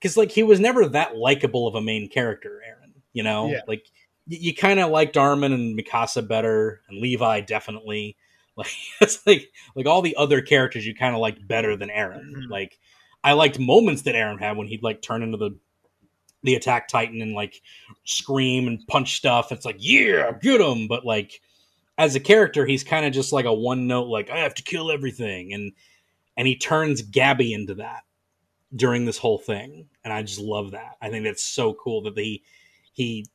because 0.02 0.16
like 0.16 0.32
he 0.32 0.42
was 0.42 0.58
never 0.58 0.86
that 0.88 1.16
likable 1.16 1.68
of 1.68 1.76
a 1.76 1.80
main 1.80 2.08
character, 2.08 2.60
Eren. 2.68 2.90
You 3.12 3.22
know, 3.22 3.50
Yeah. 3.50 3.60
like 3.68 3.84
y- 4.28 4.38
you 4.40 4.54
kind 4.54 4.80
of 4.80 4.90
liked 4.90 5.16
Armin 5.16 5.52
and 5.52 5.78
Mikasa 5.78 6.26
better, 6.26 6.80
and 6.88 6.98
Levi 7.00 7.40
definitely. 7.42 8.16
Like 8.54 8.66
it's 9.00 9.26
like 9.26 9.50
like 9.74 9.86
all 9.86 10.02
the 10.02 10.14
other 10.16 10.42
characters 10.42 10.84
you 10.86 10.94
kind 10.94 11.14
of 11.14 11.22
liked 11.22 11.48
better 11.48 11.74
than 11.74 11.88
Eren. 11.88 12.32
Mhm. 12.32 12.50
Like 12.50 12.78
I 13.24 13.32
liked 13.32 13.58
moments 13.58 14.02
that 14.02 14.14
Eren 14.14 14.38
had 14.40 14.58
when 14.58 14.66
he'd 14.66 14.82
like 14.82 15.00
turn 15.00 15.22
into 15.22 15.38
the 15.38 15.56
the 16.42 16.54
attack 16.56 16.86
titan 16.88 17.22
and 17.22 17.32
like 17.32 17.62
scream 18.04 18.66
and 18.66 18.86
punch 18.88 19.14
stuff. 19.16 19.52
It's 19.52 19.64
like 19.64 19.76
yeah, 19.78 20.32
get 20.42 20.60
him. 20.60 20.86
But 20.86 21.06
like 21.06 21.40
as 21.96 22.14
a 22.14 22.20
character, 22.20 22.66
he's 22.66 22.84
kind 22.84 23.06
of 23.06 23.14
just 23.14 23.32
like 23.32 23.46
a 23.46 23.54
one 23.54 23.86
note 23.86 24.08
like 24.08 24.28
I 24.28 24.40
have 24.40 24.54
to 24.56 24.62
kill 24.62 24.90
everything, 24.90 25.54
and 25.54 25.72
and 26.36 26.46
he 26.46 26.54
turns 26.54 27.02
Gabi 27.02 27.52
into 27.54 27.76
that 27.76 28.02
during 28.74 29.04
this 29.04 29.18
whole 29.18 29.38
thing, 29.38 29.88
and 30.04 30.12
I 30.12 30.22
just 30.22 30.40
love 30.40 30.70
that. 30.72 30.96
I 31.00 31.10
think 31.10 31.24
that's 31.24 31.42
so 31.42 31.74
cool 31.74 32.02
that 32.02 32.16
he 32.16 32.42
he 32.92 33.26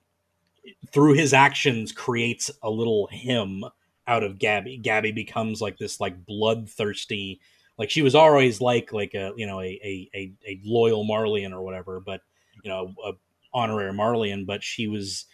through 0.92 1.14
his 1.14 1.34
actions 1.34 1.92
creates 1.92 2.52
a 2.62 2.70
little 2.70 3.08
him 3.08 3.64
out 4.08 4.24
of 4.24 4.38
Gabi. 4.38 4.82
Gabi 4.82 5.14
becomes 5.14 5.62
like 5.62 5.78
this 5.78 6.00
like 6.00 6.26
bloodthirsty 6.26 7.40
like 7.78 7.90
she 7.90 8.02
was 8.02 8.16
always 8.16 8.60
like 8.60 8.92
like 8.92 9.14
a 9.14 9.32
you 9.38 9.46
know 9.46 9.62
a 9.62 9.66
a, 9.84 10.10
a, 10.16 10.34
a 10.48 10.62
loyal 10.66 11.06
Marleyan 11.06 11.54
or 11.54 11.62
whatever, 11.62 12.00
but 12.00 12.22
you 12.64 12.70
know 12.70 12.94
a 13.06 13.12
honorary 13.54 13.94
Marleyan, 13.94 14.46
but 14.46 14.64
she 14.64 14.88
was 14.88 15.26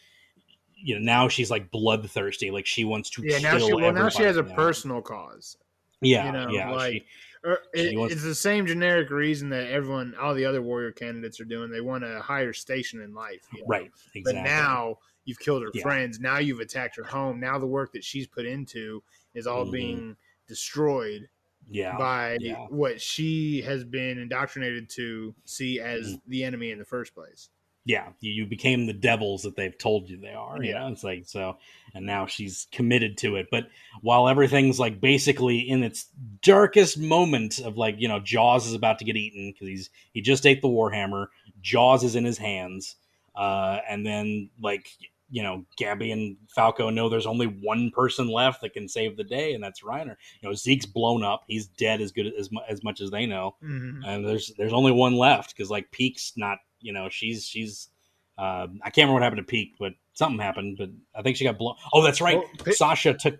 you 0.75 0.95
know 0.95 1.01
now 1.01 1.27
she's 1.29 1.49
like 1.49 1.71
bloodthirsty, 1.71 2.51
like 2.51 2.65
she 2.65 2.83
wants 2.83 3.09
to 3.11 3.23
Yeah, 3.23 3.39
now 3.39 3.57
kill 3.57 3.67
she 3.67 3.73
well 3.73 3.93
now 3.93 4.09
she 4.09 4.23
has 4.23 4.37
a 4.37 4.43
personal 4.43 5.01
cause. 5.01 5.57
Yeah, 6.01 6.25
you 6.25 6.31
know, 6.33 6.49
yeah, 6.49 6.71
like- 6.71 6.93
She 6.93 7.05
it, 7.43 7.59
it's 7.73 8.23
the 8.23 8.35
same 8.35 8.65
generic 8.65 9.09
reason 9.09 9.49
that 9.49 9.67
everyone, 9.67 10.15
all 10.19 10.33
the 10.33 10.45
other 10.45 10.61
warrior 10.61 10.91
candidates 10.91 11.39
are 11.39 11.45
doing. 11.45 11.69
They 11.71 11.81
want 11.81 12.03
a 12.03 12.21
higher 12.21 12.53
station 12.53 13.01
in 13.01 13.13
life, 13.13 13.41
you 13.53 13.61
know? 13.61 13.67
right, 13.67 13.91
exactly. 14.15 14.23
But 14.23 14.35
now 14.43 14.99
you've 15.25 15.39
killed 15.39 15.63
her 15.63 15.69
Yeah. 15.73 15.83
friends. 15.83 16.19
Now 16.19 16.37
you've 16.37 16.59
attacked 16.59 16.95
her 16.97 17.03
home. 17.03 17.39
Now 17.39 17.57
the 17.59 17.67
work 17.67 17.91
that 17.93 18.03
she's 18.03 18.27
put 18.27 18.45
into 18.45 19.03
is 19.33 19.47
all 19.47 19.65
Mhm. 19.65 19.71
being 19.71 20.17
destroyed 20.47 21.29
yeah, 21.69 21.97
by 21.97 22.37
yeah. 22.41 22.65
what 22.67 23.01
she 23.01 23.61
has 23.61 23.83
been 23.85 24.17
indoctrinated 24.17 24.89
to 24.91 25.33
see 25.45 25.79
as 25.79 26.07
Mm-hmm. 26.15 26.29
the 26.29 26.43
enemy 26.43 26.71
in 26.71 26.79
the 26.79 26.85
first 26.85 27.13
place. 27.13 27.49
Yeah, 27.85 28.09
you, 28.21 28.31
you 28.31 28.45
became 28.45 28.85
the 28.85 28.93
devils 28.93 29.43
that 29.43 29.55
they've 29.57 29.77
told 29.77 30.09
you 30.09 30.17
they 30.17 30.33
are. 30.33 30.63
Yeah. 30.63 30.71
Yeah, 30.71 30.87
it's 30.89 31.03
like 31.03 31.23
so, 31.25 31.57
and 31.93 32.05
now 32.05 32.25
she's 32.27 32.67
committed 32.71 33.17
to 33.19 33.35
it. 33.35 33.47
But 33.51 33.67
while 34.01 34.29
everything's 34.29 34.79
like 34.79 35.01
basically 35.01 35.59
in 35.59 35.83
its 35.83 36.07
darkest 36.41 36.97
moment 36.97 37.59
of 37.59 37.77
like 37.77 37.95
you 37.99 38.07
know 38.07 38.19
Jaws 38.19 38.67
is 38.67 38.73
about 38.73 38.99
to 38.99 39.05
get 39.05 39.17
eaten 39.17 39.51
because 39.51 39.67
he's 39.67 39.89
he 40.13 40.21
just 40.21 40.45
ate 40.45 40.61
the 40.61 40.69
Warhammer, 40.69 41.27
Jaws 41.61 42.03
is 42.05 42.15
in 42.15 42.23
his 42.23 42.37
hands, 42.37 42.95
uh, 43.35 43.79
and 43.89 44.05
then 44.05 44.49
like 44.61 44.87
you 45.29 45.43
know 45.43 45.65
Gabi 45.77 46.13
and 46.13 46.37
Falco 46.55 46.89
know 46.89 47.09
there's 47.09 47.25
only 47.25 47.47
one 47.47 47.91
person 47.91 48.29
left 48.29 48.61
that 48.61 48.71
can 48.73 48.87
save 48.87 49.17
the 49.17 49.23
day, 49.25 49.53
and 49.55 49.61
that's 49.63 49.81
Reiner. 49.81 50.15
You 50.41 50.47
know 50.49 50.53
Zeke's 50.53 50.85
blown 50.85 51.21
up, 51.23 51.43
he's 51.47 51.67
dead 51.67 51.99
as 51.99 52.13
good 52.13 52.31
as 52.39 52.49
as 52.69 52.81
much 52.81 53.01
as 53.01 53.11
they 53.11 53.25
know 53.25 53.55
Mhm. 53.61 54.01
and 54.05 54.25
there's 54.25 54.53
there's 54.57 54.71
only 54.73 54.93
one 54.93 55.17
left 55.17 55.53
because 55.53 55.69
like 55.69 55.91
Pieck's 55.91 56.31
not 56.37 56.59
you 56.83 56.93
know 56.93 57.09
she's 57.09 57.45
she's 57.45 57.89
uh, 58.37 58.67
I 58.81 58.89
can't 58.89 59.07
remember 59.09 59.13
what 59.13 59.23
happened 59.23 59.47
to 59.47 59.53
Pieck, 59.55 59.71
but 59.79 59.93
something 60.13 60.39
happened. 60.39 60.77
But 60.77 60.89
I 61.15 61.21
think 61.21 61.37
she 61.37 61.43
got 61.43 61.57
blown. 61.57 61.75
Oh, 61.93 62.03
that's 62.03 62.21
right. 62.21 62.39
Sasha 62.71 63.13
took 63.13 63.39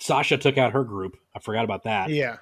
Sasha 0.00 0.36
took 0.38 0.56
out 0.58 0.72
her 0.72 0.84
group. 0.84 1.16
I 1.34 1.38
forgot 1.40 1.64
about 1.64 1.84
that. 1.84 2.10
Yeah, 2.10 2.36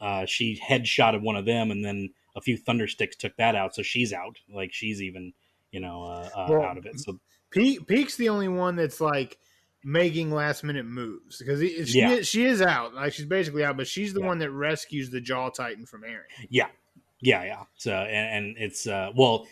Uh, 0.00 0.26
she 0.26 0.60
headshotted 0.66 1.20
one 1.22 1.36
of 1.36 1.44
them, 1.44 1.70
and 1.70 1.84
then 1.84 2.10
a 2.36 2.40
few 2.40 2.58
thundersticks 2.58 3.16
took 3.16 3.36
that 3.36 3.54
out. 3.54 3.74
So 3.74 3.82
she's 3.82 4.12
out. 4.12 4.38
Like 4.52 4.72
she's 4.72 5.02
even 5.02 5.32
you 5.70 5.80
know 5.80 6.02
uh, 6.04 6.28
uh, 6.34 6.46
Well, 6.50 6.62
out 6.62 6.78
of 6.78 6.86
it. 6.86 6.98
So 7.00 7.18
Pieck, 7.50 7.80
Pieck's 7.86 8.16
the 8.16 8.28
only 8.30 8.48
one 8.48 8.76
that's 8.76 9.00
like 9.00 9.38
making 9.84 10.30
last 10.30 10.62
minute 10.64 10.86
moves 10.86 11.38
because 11.38 11.60
she 11.60 11.98
Yeah. 11.98 12.12
is, 12.12 12.28
she 12.28 12.44
is 12.44 12.62
out. 12.62 12.94
Like 12.94 13.12
she's 13.12 13.26
basically 13.26 13.64
out, 13.64 13.76
but 13.76 13.86
she's 13.88 14.14
the 14.14 14.20
Yeah. 14.20 14.26
one 14.26 14.38
that 14.38 14.50
rescues 14.52 15.10
the 15.10 15.20
Jaw 15.20 15.50
Titan 15.50 15.84
from 15.86 16.02
Eren. 16.02 16.22
Yeah, 16.48 16.68
yeah, 17.20 17.42
yeah. 17.44 17.64
So 17.76 17.92
and, 17.92 18.46
and 18.46 18.56
it's 18.58 18.86
uh 18.86 19.10
well, 19.16 19.46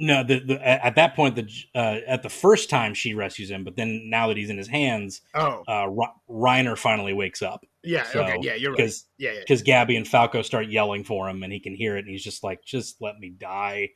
no, 0.00 0.24
the, 0.24 0.40
the 0.40 0.66
at 0.66 0.84
at 0.84 0.94
that 0.96 1.14
point 1.14 1.36
the 1.36 1.48
uh, 1.74 1.98
at 2.06 2.22
the 2.22 2.28
first 2.28 2.70
time 2.70 2.94
she 2.94 3.14
rescues 3.14 3.50
him, 3.50 3.62
but 3.62 3.76
then 3.76 4.08
now 4.10 4.28
that 4.28 4.36
he's 4.36 4.50
in 4.50 4.58
his 4.58 4.68
hands, 4.68 5.20
Oh, 5.34 5.62
uh, 5.68 5.86
Reiner 6.28 6.76
finally 6.76 7.12
wakes 7.12 7.42
up 7.42 7.64
yeah. 7.82 8.04
so, 8.04 8.22
okay, 8.22 8.38
yeah, 8.40 8.54
you're 8.54 8.70
right. 8.72 8.76
because 8.76 9.06
Yeah, 9.18 9.32
yeah. 9.32 9.40
because 9.40 9.62
Gabi 9.62 9.96
and 9.96 10.06
Falco 10.06 10.42
start 10.42 10.68
yelling 10.68 11.04
for 11.04 11.28
him, 11.28 11.42
and 11.42 11.52
he 11.52 11.60
can 11.60 11.74
hear 11.74 11.96
it, 11.96 12.00
and 12.00 12.08
he's 12.08 12.24
just 12.24 12.42
like, 12.42 12.64
"Just 12.64 13.00
let 13.00 13.18
me 13.18 13.30
die. 13.30 13.90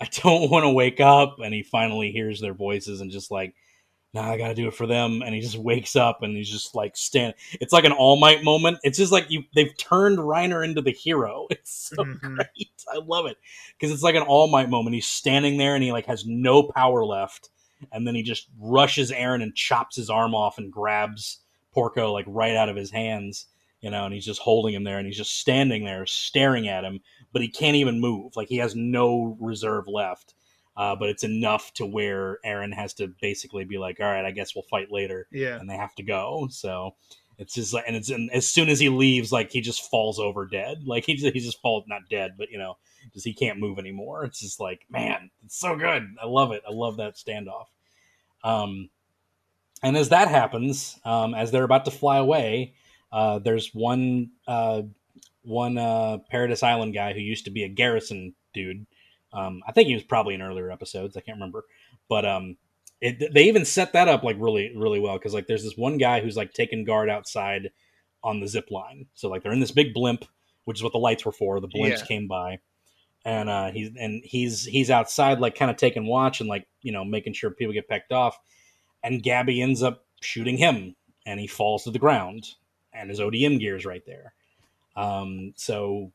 I 0.00 0.08
don't 0.22 0.50
want 0.50 0.64
to 0.64 0.70
wake 0.70 1.00
up." 1.00 1.36
And 1.42 1.52
he 1.54 1.62
finally 1.62 2.12
hears 2.12 2.40
their 2.40 2.54
voices, 2.54 3.00
and 3.00 3.10
just 3.10 3.30
like, 3.30 3.54
"Nah, 4.12 4.30
I 4.30 4.36
got 4.38 4.48
to 4.48 4.54
do 4.54 4.68
it 4.68 4.74
for 4.74 4.86
them." 4.86 5.22
And 5.22 5.34
he 5.34 5.40
just 5.40 5.56
wakes 5.58 5.96
up, 5.96 6.22
and 6.22 6.36
he's 6.36 6.50
just 6.50 6.74
like, 6.74 6.96
stand. 6.96 7.34
It's 7.60 7.72
like 7.72 7.84
an 7.84 7.92
All 7.92 8.16
Might 8.16 8.42
moment. 8.44 8.78
It's 8.82 8.98
just 8.98 9.12
like 9.12 9.30
you 9.30 9.44
they've 9.54 9.76
turned 9.76 10.18
Reiner 10.18 10.64
into 10.64 10.82
the 10.82 10.92
hero. 10.92 11.46
It's 11.50 11.90
so 11.94 12.04
Mhm. 12.04 12.20
great. 12.20 12.70
I 12.92 12.98
love 12.98 13.26
it 13.26 13.36
because 13.78 13.92
it's 13.92 14.02
like 14.02 14.14
an 14.14 14.22
All 14.22 14.48
Might 14.48 14.70
moment. 14.70 14.94
He's 14.94 15.06
standing 15.08 15.56
there, 15.58 15.74
and 15.74 15.84
he 15.84 15.92
like 15.92 16.06
has 16.06 16.24
no 16.26 16.62
power 16.62 17.04
left, 17.04 17.50
and 17.92 18.06
then 18.06 18.14
he 18.14 18.22
just 18.22 18.48
rushes 18.58 19.10
Eren 19.12 19.42
and 19.42 19.54
chops 19.54 19.96
his 19.96 20.10
arm 20.10 20.34
off 20.34 20.58
and 20.58 20.72
grabs 20.72 21.40
Porco 21.72 22.12
like 22.12 22.26
right 22.28 22.56
out 22.56 22.68
of 22.68 22.76
his 22.76 22.90
hands 22.90 23.46
you 23.82 23.90
know, 23.90 24.04
and 24.04 24.12
he's 24.12 24.26
just 24.26 24.42
holding 24.42 24.74
him 24.74 24.84
there 24.84 24.98
and 24.98 25.06
he's 25.06 25.16
just 25.16 25.38
standing 25.38 25.84
there 25.84 26.04
staring 26.04 26.68
at 26.68 26.84
him, 26.84 27.00
but 27.32 27.40
he 27.42 27.48
can't 27.48 27.76
even 27.76 27.98
move. 28.00 28.36
Like 28.36 28.48
he 28.48 28.58
has 28.58 28.74
no 28.76 29.36
reserve 29.40 29.88
left. 29.88 30.34
Uh, 30.76 30.96
but 30.96 31.08
it's 31.08 31.24
enough 31.24 31.72
to 31.74 31.84
where 31.84 32.38
Eren 32.44 32.72
has 32.72 32.94
to 32.94 33.08
basically 33.20 33.64
be 33.64 33.76
like, 33.76 33.98
all 34.00 34.06
right, 34.06 34.24
I 34.24 34.30
guess 34.30 34.54
we'll 34.54 34.62
fight 34.70 34.90
later. 34.90 35.26
Yeah. 35.30 35.56
And 35.58 35.68
they 35.68 35.76
have 35.76 35.94
to 35.96 36.02
go. 36.02 36.48
So 36.50 36.94
it's 37.38 37.54
just 37.54 37.74
like, 37.74 37.84
and 37.86 37.96
it's, 37.96 38.08
and 38.08 38.30
as 38.32 38.46
soon 38.46 38.68
as 38.68 38.80
he 38.80 38.88
leaves, 38.88 39.32
like 39.32 39.50
he 39.50 39.60
just 39.60 39.90
falls 39.90 40.18
over 40.18 40.46
dead. 40.46 40.82
Like 40.86 41.04
he 41.04 41.14
just, 41.14 41.34
he 41.34 41.40
just 41.40 41.60
falls, 41.60 41.84
not 41.86 42.02
dead, 42.08 42.32
but 42.38 42.50
you 42.50 42.58
know, 42.58 42.76
just 43.12 43.26
he 43.26 43.34
can't 43.34 43.58
move 43.58 43.78
anymore. 43.78 44.24
It's 44.24 44.40
just 44.40 44.60
like, 44.60 44.86
man, 44.88 45.30
it's 45.44 45.58
so 45.58 45.76
good. 45.76 46.06
I 46.22 46.26
love 46.26 46.52
it. 46.52 46.62
I 46.66 46.72
love 46.72 46.98
that 46.98 47.16
standoff. 47.16 47.66
Um, 48.44 48.90
and 49.82 49.96
as 49.96 50.10
that 50.10 50.28
happens, 50.28 50.98
um, 51.04 51.34
as 51.34 51.50
they're 51.50 51.64
about 51.64 51.86
to 51.86 51.90
fly 51.90 52.18
away, 52.18 52.74
uh, 53.12 53.38
there's 53.38 53.74
one 53.74 54.30
uh, 54.46 54.82
one 55.42 55.78
uh, 55.78 56.18
Paradise 56.30 56.62
Island 56.62 56.94
guy 56.94 57.12
who 57.12 57.20
used 57.20 57.46
to 57.46 57.50
be 57.50 57.64
a 57.64 57.68
garrison 57.68 58.34
dude. 58.52 58.86
Um, 59.32 59.62
I 59.66 59.72
think 59.72 59.88
he 59.88 59.94
was 59.94 60.02
probably 60.02 60.34
in 60.34 60.42
earlier 60.42 60.70
episodes. 60.70 61.16
I 61.16 61.20
can't 61.20 61.36
remember, 61.36 61.64
but 62.08 62.24
um, 62.26 62.56
it, 63.00 63.32
they 63.32 63.44
even 63.44 63.64
set 63.64 63.92
that 63.92 64.08
up 64.08 64.22
like 64.22 64.36
really 64.38 64.72
really 64.76 65.00
well 65.00 65.16
because 65.18 65.34
like 65.34 65.46
there's 65.46 65.64
this 65.64 65.76
one 65.76 65.98
guy 65.98 66.20
who's 66.20 66.36
like 66.36 66.52
taking 66.52 66.84
guard 66.84 67.08
outside 67.08 67.70
on 68.22 68.40
the 68.40 68.48
zip 68.48 68.70
line. 68.70 69.06
So 69.14 69.28
like 69.28 69.42
they're 69.42 69.52
in 69.52 69.60
this 69.60 69.70
big 69.70 69.94
blimp, 69.94 70.24
which 70.64 70.78
is 70.78 70.82
what 70.82 70.92
the 70.92 70.98
lights 70.98 71.24
were 71.24 71.32
for. 71.32 71.60
The 71.60 71.68
blimps 71.68 72.00
Yeah. 72.00 72.04
came 72.06 72.28
by, 72.28 72.58
and 73.24 73.48
uh, 73.48 73.70
he's 73.70 73.90
and 73.98 74.22
he's 74.24 74.64
he's 74.64 74.90
outside 74.90 75.40
like 75.40 75.54
kind 75.54 75.70
of 75.70 75.76
taking 75.76 76.06
watch 76.06 76.40
and 76.40 76.48
like 76.48 76.66
you 76.82 76.92
know 76.92 77.04
making 77.04 77.32
sure 77.34 77.50
people 77.50 77.72
get 77.72 77.88
pecked 77.88 78.12
off. 78.12 78.38
And 79.02 79.22
Gabi 79.22 79.62
ends 79.62 79.82
up 79.82 80.04
shooting 80.20 80.58
him, 80.58 80.94
and 81.24 81.40
he 81.40 81.46
falls 81.46 81.84
to 81.84 81.90
the 81.90 81.98
ground, 81.98 82.46
and 82.92 83.08
his 83.08 83.20
ODM 83.20 83.58
gear 83.58 83.76
is 83.76 83.86
right 83.86 84.04
there. 84.06 84.34
Um, 84.96 85.54
so 85.56 86.12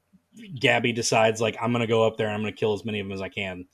Gabi 0.60 0.94
decides 0.94 1.42
like 1.42 1.58
I'm 1.62 1.72
gonna 1.72 1.88
go 1.88 2.06
up 2.06 2.18
there 2.18 2.28
and 2.28 2.36
I'm 2.36 2.42
gonna 2.42 2.52
kill 2.52 2.74
as 2.74 2.86
many 2.86 3.00
of 3.00 3.08
them 3.08 3.14
as 3.14 3.22
I 3.22 3.30
can, 3.30 3.66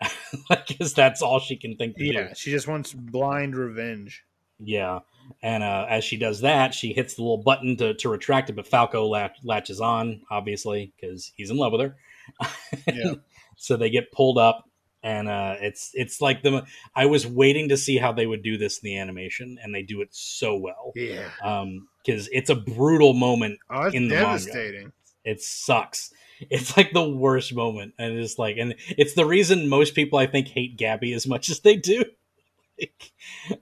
because 0.48 0.94
that's 0.94 1.22
all 1.22 1.40
she 1.40 1.56
can 1.56 1.76
think 1.76 1.96
do. 1.96 2.04
Yeah. 2.04 2.34
She 2.34 2.50
just 2.50 2.68
wants 2.68 2.92
blind 2.92 3.56
revenge. 3.56 4.24
Yeah, 4.58 5.00
and 5.42 5.62
uh, 5.62 5.86
as 5.88 6.04
she 6.04 6.16
does 6.16 6.40
that, 6.42 6.74
she 6.74 6.92
hits 6.92 7.14
the 7.14 7.22
little 7.22 7.42
button 7.42 7.76
to, 7.78 7.94
to 7.94 8.08
retract 8.08 8.50
it, 8.50 8.56
but 8.56 8.66
Falco 8.66 9.06
latch, 9.06 9.36
latches 9.42 9.80
on, 9.80 10.22
obviously, 10.30 10.92
because 10.96 11.32
he's 11.36 11.50
in 11.50 11.56
love 11.56 11.72
with 11.72 11.80
her. 11.80 11.96
Yeah. 12.92 13.14
so 13.56 13.76
they 13.76 13.90
get 13.90 14.12
pulled 14.12 14.38
up, 14.38 14.64
and 15.02 15.28
uh, 15.28 15.56
it's 15.60 15.90
it's 15.94 16.20
like 16.20 16.42
the 16.42 16.64
I 16.94 17.06
was 17.06 17.26
waiting 17.26 17.68
to 17.70 17.76
see 17.76 17.98
how 17.98 18.12
they 18.12 18.26
would 18.26 18.42
do 18.42 18.56
this 18.56 18.78
in 18.78 18.86
the 18.86 18.98
animation, 18.98 19.58
and 19.62 19.74
they 19.74 19.82
do 19.82 20.00
it 20.00 20.08
so 20.12 20.56
well. 20.56 20.92
Yeah. 20.94 21.28
Um, 21.42 21.88
because 22.04 22.28
it's 22.32 22.50
a 22.50 22.54
brutal 22.54 23.14
moment. 23.14 23.58
Oh, 23.70 23.86
In 23.86 24.08
the 24.08 24.16
manga. 24.16 24.90
It 25.24 25.40
sucks. 25.40 26.12
It's 26.50 26.76
like 26.76 26.92
the 26.92 27.08
worst 27.08 27.54
moment, 27.54 27.94
and 27.98 28.18
it's 28.18 28.38
like, 28.38 28.56
and 28.58 28.74
it's 28.88 29.14
the 29.14 29.24
reason 29.24 29.68
most 29.68 29.94
people 29.94 30.18
I 30.18 30.26
think 30.26 30.48
hate 30.48 30.76
Gabi 30.76 31.14
as 31.14 31.26
much 31.26 31.48
as 31.48 31.60
they 31.60 31.76
do. 31.76 32.04
Like, 32.76 33.12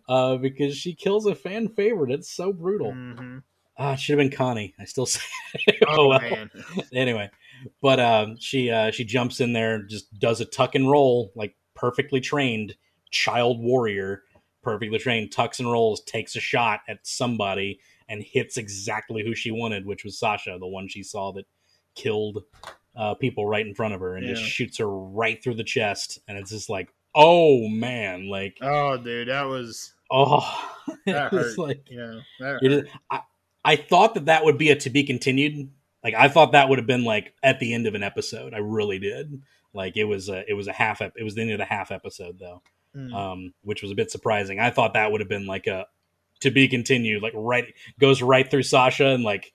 uh, 0.09 0.37
because 0.37 0.75
she 0.75 0.95
kills 0.95 1.27
a 1.27 1.35
fan 1.35 1.69
favorite. 1.69 2.11
It's 2.11 2.33
so 2.33 2.51
brutal. 2.51 2.93
hmm 2.93 3.39
Ah, 3.79 3.93
it 3.93 4.01
should 4.01 4.19
have 4.19 4.31
been 4.31 4.35
Connie. 4.35 4.75
I 4.81 4.85
still 4.87 5.05
say. 5.07 5.21
Oh, 5.87 6.09
well. 6.09 6.21
man. 6.21 6.51
Anyway, 6.95 7.31
but 7.83 8.01
um, 8.01 8.37
she 8.41 8.71
uh, 8.71 8.91
she 8.91 9.05
jumps 9.05 9.41
in 9.41 9.53
there, 9.53 9.83
just 9.83 10.19
does 10.19 10.41
a 10.41 10.47
tuck 10.47 10.75
and 10.75 10.91
roll, 10.91 11.31
like 11.37 11.55
perfectly 11.75 12.21
trained 12.21 12.75
child 13.11 13.61
warrior, 13.61 14.23
perfectly 14.63 14.99
trained, 14.99 15.31
tucks 15.31 15.59
and 15.61 15.71
rolls, 15.71 16.03
takes 16.05 16.35
a 16.35 16.41
shot 16.41 16.81
at 16.89 17.01
somebody 17.03 17.81
and 18.13 18.23
hits 18.23 18.57
exactly 18.59 19.25
who 19.25 19.35
she 19.35 19.51
wanted, 19.51 19.87
which 19.87 20.05
was 20.05 20.19
Sasha, 20.19 20.57
the 20.61 20.67
one 20.67 20.87
she 20.87 21.03
saw 21.03 21.33
that 21.33 21.47
killed 21.97 22.45
uh, 22.95 23.15
people 23.15 23.47
right 23.47 23.67
in 23.67 23.75
front 23.75 23.95
of 23.95 24.01
her, 24.01 24.17
and 24.17 24.27
just 24.27 24.43
shoots 24.45 24.79
her 24.79 24.89
right 24.89 25.43
through 25.43 25.55
the 25.55 25.65
chest, 25.65 26.19
and 26.29 26.37
it's 26.39 26.51
just 26.51 26.69
like, 26.69 26.93
oh 27.15 27.67
man, 27.69 28.29
like 28.29 28.59
Oh, 28.61 28.97
dude, 28.99 29.29
that 29.29 29.45
was 29.45 29.93
oh, 30.11 30.71
that 31.07 31.33
was 31.33 31.57
hurt. 31.57 31.59
like 31.59 31.85
you 31.91 31.97
know, 31.99 32.21
that 32.41 32.59
hurt. 32.63 32.65
is, 32.65 32.89
I, 33.11 33.21
I 33.65 33.77
thought 33.77 34.15
that 34.15 34.27
that 34.27 34.45
would 34.45 34.59
be 34.59 34.71
a 34.71 34.77
to 34.77 34.91
be 34.91 35.05
continued. 35.05 35.71
Like 36.05 36.15
I 36.15 36.29
thought 36.29 36.53
that 36.53 36.69
would 36.69 36.79
have 36.79 36.87
been 36.87 37.05
like 37.05 37.33
at 37.43 37.61
the 37.61 37.73
end 37.73 37.87
of 37.87 37.95
an 37.95 38.03
episode. 38.03 38.55
I 38.55 38.59
really 38.59 38.99
did. 38.99 39.41
Like 39.73 39.97
it 39.97 40.05
was 40.05 40.29
a 40.29 40.45
it 40.51 40.55
was 40.55 40.67
a 40.69 40.73
half 40.73 41.01
ep- 41.01 41.15
it 41.17 41.23
was 41.25 41.35
the 41.35 41.43
end 41.43 41.53
of 41.53 41.59
the 41.59 41.65
half 41.65 41.91
episode 41.93 42.39
though, 42.39 42.61
Mm. 42.95 43.15
um, 43.15 43.55
which 43.63 43.81
was 43.81 43.91
a 43.91 43.95
bit 43.95 44.11
surprising. 44.11 44.61
I 44.61 44.69
thought 44.69 44.93
that 44.95 45.11
would 45.11 45.23
have 45.23 45.29
been 45.29 45.47
like 45.47 45.67
a 45.67 45.87
to 46.43 46.51
be 46.51 46.69
continued. 46.69 47.23
Like 47.23 47.33
right 47.35 47.73
goes 47.99 48.23
right 48.23 48.49
through 48.51 48.63
Sasha 48.65 49.07
and 49.07 49.25
like 49.25 49.53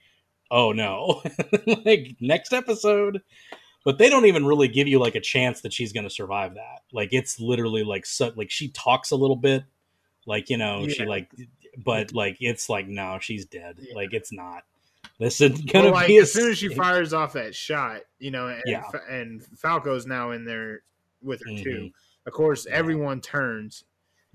oh 0.51 0.71
no, 0.71 1.21
like 1.85 2.15
next 2.19 2.53
episode. 2.53 3.21
But 3.85 3.97
they 3.99 4.09
don't 4.09 4.25
even 4.25 4.45
really 4.45 4.67
give 4.67 4.87
you 4.89 4.99
like 4.99 5.15
a 5.15 5.21
chance 5.21 5.61
that 5.61 5.71
she's 5.71 5.93
going 5.93 6.03
to 6.03 6.09
survive 6.09 6.55
that. 6.55 6.81
Like 6.91 7.09
it's 7.13 7.39
literally 7.39 7.85
like 7.85 8.05
so, 8.05 8.33
like 8.35 8.51
she 8.51 8.67
talks 8.69 9.11
a 9.11 9.15
little 9.15 9.37
bit, 9.37 9.63
like 10.25 10.49
you 10.49 10.57
know 10.57 10.87
she 10.89 11.05
like, 11.05 11.31
but 11.77 12.13
like 12.13 12.37
it's 12.41 12.67
like 12.69 12.87
no, 12.87 13.17
she's 13.21 13.45
dead. 13.45 13.77
Yeah. 13.79 13.95
Like 13.95 14.13
it's 14.13 14.33
not. 14.33 14.63
This 15.19 15.39
is 15.41 15.61
gonna 15.61 15.85
Well, 15.85 15.93
like 15.93 16.07
be 16.07 16.17
as 16.17 16.33
soon 16.33 16.51
as 16.51 16.57
she 16.57 16.67
fires 16.67 17.13
off 17.13 17.33
that 17.33 17.55
shot, 17.55 18.01
you 18.19 18.29
know, 18.29 18.47
and, 18.49 18.61
Yeah. 18.65 18.83
And 19.09 19.41
Falco's 19.41 20.05
now 20.05 20.31
in 20.31 20.43
there 20.45 20.81
with 21.21 21.39
her 21.45 21.63
too. 21.63 21.69
Mhm. 21.69 21.93
Of 22.27 22.33
course, 22.33 22.67
Yeah. 22.69 22.75
everyone 22.75 23.21
turns, 23.21 23.83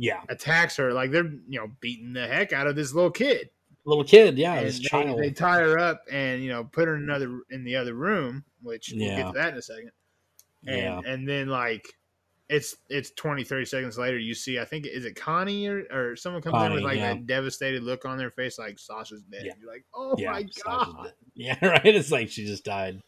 Yeah, 0.03 0.21
attacks 0.29 0.77
her, 0.77 0.93
like 0.93 1.13
they're 1.13 1.31
you 1.49 1.61
know 1.61 1.69
beating 1.81 2.13
the 2.13 2.27
heck 2.27 2.53
out 2.53 2.67
of 2.67 2.75
this 2.75 2.93
little 2.93 3.11
kid. 3.11 3.51
little 3.85 4.03
kid. 4.03 4.37
Yeah, 4.37 4.55
and 4.55 4.67
this 4.67 4.79
they, 4.79 4.85
child. 4.85 5.19
they 5.21 5.31
tie 5.31 5.61
her 5.61 5.79
up 5.79 6.03
and 6.11 6.43
you 6.43 6.51
know 6.51 6.65
put 6.65 6.89
her 6.89 6.97
in 6.97 7.05
another 7.05 7.41
in 7.51 7.63
the 7.63 7.77
other 7.77 7.95
room, 7.95 8.45
which 8.63 8.93
we'll 8.93 9.17
get 9.17 9.27
to 9.27 9.33
that 9.39 9.53
in 9.53 9.59
a 9.59 9.63
second. 9.63 9.93
And 10.67 10.77
yeah, 10.77 11.01
and 11.07 11.29
then 11.29 11.49
like 11.49 11.87
it's 12.49 12.77
it's 12.91 13.13
20 13.13 13.45
30 13.45 13.65
seconds 13.65 13.97
later 13.97 14.19
you 14.19 14.35
see 14.35 14.59
i 14.59 14.65
think 14.65 14.85
is 14.85 15.05
it 15.07 15.15
connie 15.15 15.69
or, 15.69 15.85
or 15.91 16.17
someone 16.17 16.43
comes 16.43 16.61
in 16.65 16.73
with 16.73 16.83
like 16.83 16.99
yeah. 16.99 17.15
that 17.15 17.27
devastated 17.27 17.83
look 17.83 18.05
on 18.05 18.19
their 18.19 18.31
face 18.31 18.59
like 18.59 18.79
sasha's 18.79 19.23
dead 19.23 19.43
Yeah. 19.45 19.53
you're 19.59 19.73
like 19.73 19.85
oh 19.95 20.15
yeah. 20.19 20.33
my 20.33 20.47
god. 20.65 21.13
Yeah, 21.35 21.57
right. 21.65 21.87
It's 21.87 22.11
like 22.11 22.29
she 22.29 22.45
just 22.45 22.63
died. 22.63 23.01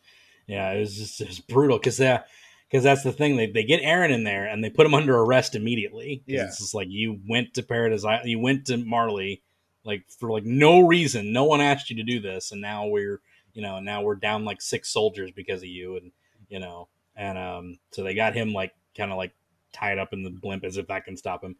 Yeah, 0.46 0.70
it 0.70 0.80
was 0.80 0.96
just 0.96 1.20
it 1.20 1.28
was 1.28 1.40
brutal 1.40 1.76
because 1.76 1.98
that 1.98 2.28
because 2.74 2.82
that's 2.82 3.04
the 3.04 3.12
thing 3.12 3.36
they 3.36 3.46
they 3.46 3.62
get 3.62 3.82
Eren 3.82 4.10
in 4.10 4.24
there 4.24 4.46
and 4.46 4.64
they 4.64 4.68
put 4.68 4.84
him 4.84 4.94
under 4.94 5.16
arrest 5.16 5.54
immediately. 5.54 6.24
Yeah. 6.26 6.46
it's 6.46 6.58
just 6.58 6.74
like 6.74 6.88
you 6.90 7.20
went 7.28 7.54
to 7.54 7.62
Paradise 7.62 8.04
Island, 8.04 8.28
you 8.28 8.40
went 8.40 8.66
to 8.66 8.76
Marley, 8.76 9.44
like 9.84 10.02
for 10.18 10.28
like 10.28 10.42
no 10.44 10.80
reason. 10.80 11.32
No 11.32 11.44
one 11.44 11.60
asked 11.60 11.88
you 11.88 11.94
to 11.94 12.02
do 12.02 12.18
this, 12.18 12.50
and 12.50 12.60
now 12.60 12.88
we're 12.88 13.20
you 13.52 13.62
know 13.62 13.78
now 13.78 14.02
we're 14.02 14.16
down 14.16 14.44
like 14.44 14.60
six 14.60 14.92
soldiers 14.92 15.30
because 15.30 15.62
of 15.62 15.68
you, 15.68 15.96
and 15.96 16.10
you 16.48 16.58
know 16.58 16.88
and 17.14 17.38
um 17.38 17.78
so 17.92 18.02
they 18.02 18.12
got 18.12 18.34
him 18.34 18.52
like 18.52 18.72
kind 18.96 19.12
of 19.12 19.18
like 19.18 19.36
tied 19.72 20.00
up 20.00 20.12
in 20.12 20.24
the 20.24 20.30
blimp 20.30 20.64
as 20.64 20.76
if 20.76 20.88
that 20.88 21.04
can 21.04 21.16
stop 21.16 21.44
him. 21.44 21.54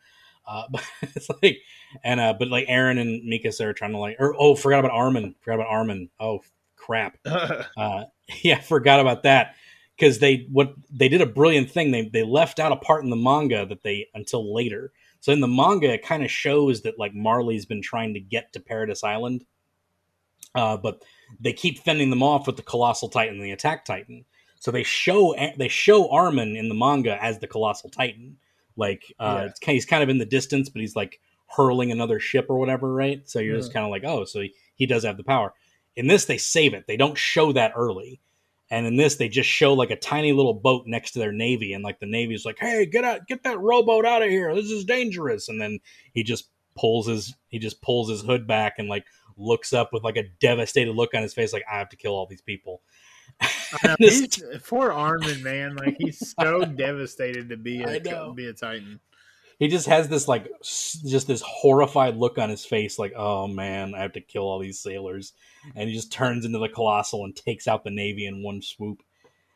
Uh, 0.44 0.64
but 0.72 0.82
it's 1.14 1.30
like, 1.40 1.58
and 2.02 2.18
uh, 2.18 2.34
but 2.36 2.48
like 2.48 2.66
Eren 2.66 3.00
and 3.00 3.22
Mikasa 3.22 3.66
are 3.66 3.72
trying 3.72 3.92
to 3.92 3.98
like, 3.98 4.16
or 4.18 4.34
oh, 4.36 4.56
forgot 4.56 4.80
about 4.80 4.90
Armin, 4.90 5.36
forgot 5.42 5.60
about 5.60 5.70
Armin. 5.70 6.10
Oh 6.18 6.40
crap, 6.74 7.18
uh, 7.24 8.04
yeah, 8.42 8.60
forgot 8.60 8.98
about 8.98 9.22
that 9.22 9.54
because 9.96 10.18
they 10.18 10.46
what 10.50 10.74
they 10.90 11.08
did 11.08 11.20
a 11.20 11.26
brilliant 11.26 11.70
thing. 11.70 11.90
They 11.90 12.08
they 12.08 12.22
left 12.24 12.58
out 12.58 12.72
a 12.72 12.76
part 12.76 13.04
in 13.04 13.10
the 13.10 13.16
manga 13.16 13.66
that 13.66 13.82
they 13.82 14.08
until 14.14 14.54
later. 14.54 14.92
So 15.20 15.32
in 15.32 15.40
the 15.40 15.48
manga, 15.48 15.92
it 15.92 16.04
kind 16.04 16.22
of 16.22 16.30
shows 16.30 16.82
that 16.82 16.98
like 16.98 17.14
Marley's 17.14 17.66
been 17.66 17.82
trying 17.82 18.14
to 18.14 18.20
get 18.20 18.52
to 18.52 18.60
Paradise 18.60 19.02
Island, 19.02 19.44
uh, 20.54 20.76
but 20.76 21.02
they 21.40 21.52
keep 21.52 21.78
fending 21.78 22.10
them 22.10 22.22
off 22.22 22.46
with 22.46 22.56
the 22.56 22.62
Colossal 22.62 23.08
Titan, 23.08 23.36
and 23.36 23.44
the 23.44 23.50
Attack 23.52 23.84
Titan. 23.84 24.24
So 24.60 24.70
they 24.70 24.82
show 24.82 25.34
they 25.56 25.68
show 25.68 26.10
Armin 26.10 26.56
in 26.56 26.68
the 26.68 26.74
manga 26.74 27.22
as 27.22 27.38
the 27.38 27.46
Colossal 27.46 27.90
Titan. 27.90 28.36
Like 28.76 29.02
uh, 29.20 29.48
Yeah. 29.62 29.72
he's 29.72 29.86
kind 29.86 30.02
of 30.02 30.08
in 30.08 30.18
the 30.18 30.24
distance, 30.26 30.68
but 30.68 30.80
he's 30.80 30.96
like 30.96 31.20
hurling 31.56 31.92
another 31.92 32.18
ship 32.18 32.46
or 32.48 32.58
whatever, 32.58 32.92
right? 32.92 33.28
So 33.28 33.38
you're 33.38 33.56
just 33.56 33.70
Mhm. 33.70 33.74
kind 33.74 33.84
of 33.84 33.90
like, 33.90 34.04
oh, 34.04 34.24
so 34.24 34.40
he, 34.40 34.54
he 34.74 34.86
does 34.86 35.04
have 35.04 35.16
the 35.16 35.22
power. 35.24 35.52
In 35.94 36.08
this, 36.08 36.24
they 36.24 36.38
save 36.38 36.74
it. 36.74 36.86
They 36.88 36.96
don't 36.96 37.16
show 37.16 37.52
that 37.52 37.72
early. 37.76 38.20
And 38.74 38.86
in 38.86 38.96
this, 38.96 39.14
they 39.16 39.28
just 39.28 39.48
show 39.48 39.72
like 39.72 39.90
a 39.90 39.96
tiny 39.96 40.32
little 40.32 40.52
boat 40.52 40.84
next 40.86 41.12
to 41.12 41.20
their 41.20 41.30
navy, 41.30 41.72
and 41.74 41.84
like 41.84 42.00
the 42.00 42.06
navy's 42.06 42.44
like, 42.44 42.58
"Hey, 42.58 42.86
get 42.86 43.04
out, 43.04 43.26
get 43.28 43.44
that 43.44 43.60
rowboat 43.60 44.04
out 44.04 44.22
of 44.22 44.28
here! 44.30 44.52
This 44.54 44.70
is 44.70 44.84
dangerous." 44.84 45.48
And 45.48 45.60
then 45.60 45.78
he 46.12 46.24
just 46.24 46.48
pulls 46.76 47.06
his 47.06 47.34
he 47.48 47.60
just 47.60 47.80
pulls 47.82 48.10
his 48.10 48.22
hood 48.22 48.48
back 48.48 48.74
and 48.78 48.88
like 48.88 49.04
looks 49.36 49.72
up 49.72 49.92
with 49.92 50.02
like 50.02 50.16
a 50.16 50.24
devastated 50.40 50.92
look 50.94 51.14
on 51.14 51.22
his 51.22 51.32
face, 51.34 51.52
like 51.52 51.64
I 51.72 51.78
have 51.78 51.88
to 51.90 51.96
kill 51.96 52.12
all 52.12 52.26
these 52.26 52.42
people. 52.42 52.82
Know, 53.84 53.96
This- 53.98 54.40
poor 54.66 54.92
Armin, 54.92 55.42
man. 55.42 55.74
Like 55.76 55.96
he's 55.98 56.34
so 56.38 56.64
devastated 56.84 57.48
to 57.48 57.56
be 57.56 57.82
a 57.82 58.00
know. 58.00 58.32
be 58.32 58.46
a 58.46 58.52
Titan. 58.52 59.00
He 59.64 59.70
just 59.70 59.86
has 59.86 60.08
this 60.08 60.28
like 60.28 60.46
just 60.62 61.26
this 61.26 61.40
horrified 61.40 62.16
look 62.18 62.36
on 62.36 62.50
his 62.50 62.66
face 62.66 62.98
like 62.98 63.14
oh 63.16 63.46
man 63.46 63.94
i 63.94 64.02
have 64.02 64.12
to 64.12 64.20
kill 64.20 64.42
all 64.42 64.58
these 64.58 64.78
sailors 64.78 65.32
and 65.74 65.88
he 65.88 65.94
just 65.94 66.12
turns 66.12 66.44
into 66.44 66.58
the 66.58 66.68
colossal 66.68 67.24
and 67.24 67.34
takes 67.34 67.66
out 67.66 67.82
the 67.82 67.90
navy 67.90 68.26
in 68.26 68.42
one 68.42 68.60
swoop 68.60 69.02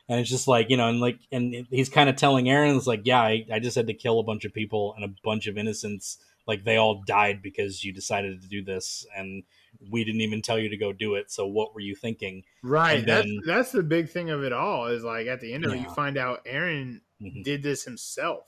and 0.09 0.19
it's 0.19 0.31
just 0.31 0.49
like 0.49 0.71
you 0.71 0.79
know 0.79 0.89
and 0.89 0.99
like 0.99 1.19
and 1.31 1.67
he's 1.71 1.91
kind 1.91 2.09
of 2.09 2.17
telling 2.17 2.47
eren 2.47 2.75
it's 2.75 2.87
like 2.87 3.03
yeah 3.05 3.21
I, 3.21 3.45
I 3.53 3.59
just 3.59 3.77
had 3.77 3.89
to 3.89 3.93
kill 3.93 4.19
a 4.19 4.23
bunch 4.25 4.47
of 4.47 4.55
people 4.55 4.95
and 4.95 5.05
a 5.05 5.15
bunch 5.23 5.47
of 5.47 5.59
innocents 5.59 6.17
like 6.47 6.65
they 6.65 6.79
all 6.79 7.03
died 7.07 7.43
because 7.43 7.85
you 7.85 7.93
decided 7.93 8.41
to 8.41 8.49
do 8.49 8.65
this 8.65 9.07
and 9.15 9.43
we 9.91 10.05
didn't 10.05 10.23
even 10.23 10.41
tell 10.41 10.59
you 10.59 10.71
to 10.71 10.79
go 10.79 10.91
do 10.95 11.17
it 11.17 11.31
so 11.31 11.47
what 11.47 11.75
were 11.75 11.81
you 11.81 11.95
thinking 11.95 12.45
Right. 12.63 13.01
And 13.01 13.07
That's 13.07 13.29
that's 13.47 13.73
the 13.73 13.83
big 13.83 14.09
thing 14.09 14.31
of 14.31 14.43
it 14.43 14.53
all. 14.53 14.87
Is 14.87 15.05
like 15.05 15.27
at 15.27 15.41
the 15.41 15.53
end 15.53 15.65
of 15.65 15.73
it, 15.73 15.81
you 15.81 15.89
find 15.91 16.17
out 16.17 16.45
Eren 16.45 17.01
Mhm. 17.23 17.45
did 17.45 17.63
this 17.63 17.85
himself. 17.85 18.47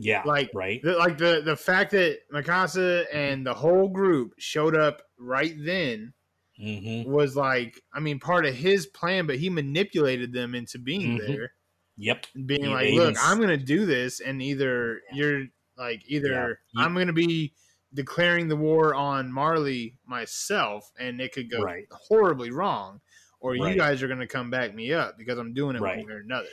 Yeah 0.00 0.24
Like, 0.24 0.50
right 0.52 0.82
The, 0.82 0.96
like 0.96 1.18
the 1.18 1.42
the 1.44 1.56
fact 1.56 1.92
that 1.92 2.20
Mikasa 2.32 3.06
and 3.12 3.46
the 3.46 3.54
whole 3.54 3.88
group 3.88 4.34
showed 4.38 4.76
up 4.76 5.02
right 5.18 5.54
then 5.58 6.14
hmm 6.58 7.02
was 7.02 7.36
like, 7.36 7.80
I 7.94 8.00
mean, 8.00 8.20
part 8.20 8.46
of 8.46 8.54
his 8.54 8.86
plan, 8.86 9.26
but 9.26 9.38
he 9.38 9.50
manipulated 9.50 10.32
them 10.32 10.54
into 10.54 10.78
being 10.78 11.16
Mhm. 11.16 11.16
there, 11.16 11.54
yep 11.96 12.26
being 12.46 12.70
Yeah, 12.70 12.70
like, 12.70 12.90
"Look, 12.90 13.14
even 13.14 13.16
s- 13.16 13.20
I'm 13.20 13.40
gonna 13.40 13.56
do 13.56 13.86
this, 13.86 14.20
and 14.20 14.42
either 14.42 15.02
you're 15.10 15.46
like, 15.76 16.02
either 16.06 16.60
Yeah, 16.72 16.84
I'm 16.84 16.94
gonna 16.94 17.12
be 17.12 17.54
declaring 17.94 18.48
the 18.48 18.56
war 18.56 18.94
on 18.94 19.32
Marley 19.32 19.98
myself, 20.06 20.90
and 20.98 21.20
it 21.20 21.32
could 21.32 21.50
go 21.50 21.64
Right. 21.64 21.88
horribly 21.90 22.50
wrong, 22.52 23.00
or 23.40 23.56
you 23.56 23.76
guys 23.76 24.02
are 24.02 24.08
gonna 24.08 24.26
come 24.28 24.50
back 24.50 24.74
me 24.74 24.92
up 24.92 25.18
because 25.18 25.38
I'm 25.38 25.54
doing 25.54 25.76
it 25.76 25.80
Right. 25.80 25.84
one 25.84 26.06
way 26.06 26.12
or 26.14 26.18
another." 26.20 26.50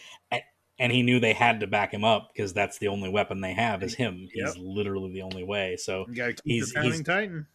And 0.80 0.92
he 0.92 1.02
knew 1.02 1.20
they 1.20 1.34
had 1.34 1.60
to 1.62 1.68
back 1.68 1.94
him 1.94 2.04
up 2.04 2.30
because 2.34 2.54
that's 2.54 2.78
the 2.78 2.88
only 2.88 3.10
weapon 3.10 3.42
they 3.42 3.54
have 3.54 3.84
is 3.84 3.96
him. 3.96 4.28
Yep. 4.34 4.48
He's 4.48 4.58
literally 4.58 5.12
the 5.12 5.24
only 5.24 5.44
way. 5.44 5.78
So 5.78 6.06
he's 6.44 6.72
the 6.74 6.82
he's 6.82 7.02
Titan. 7.02 7.48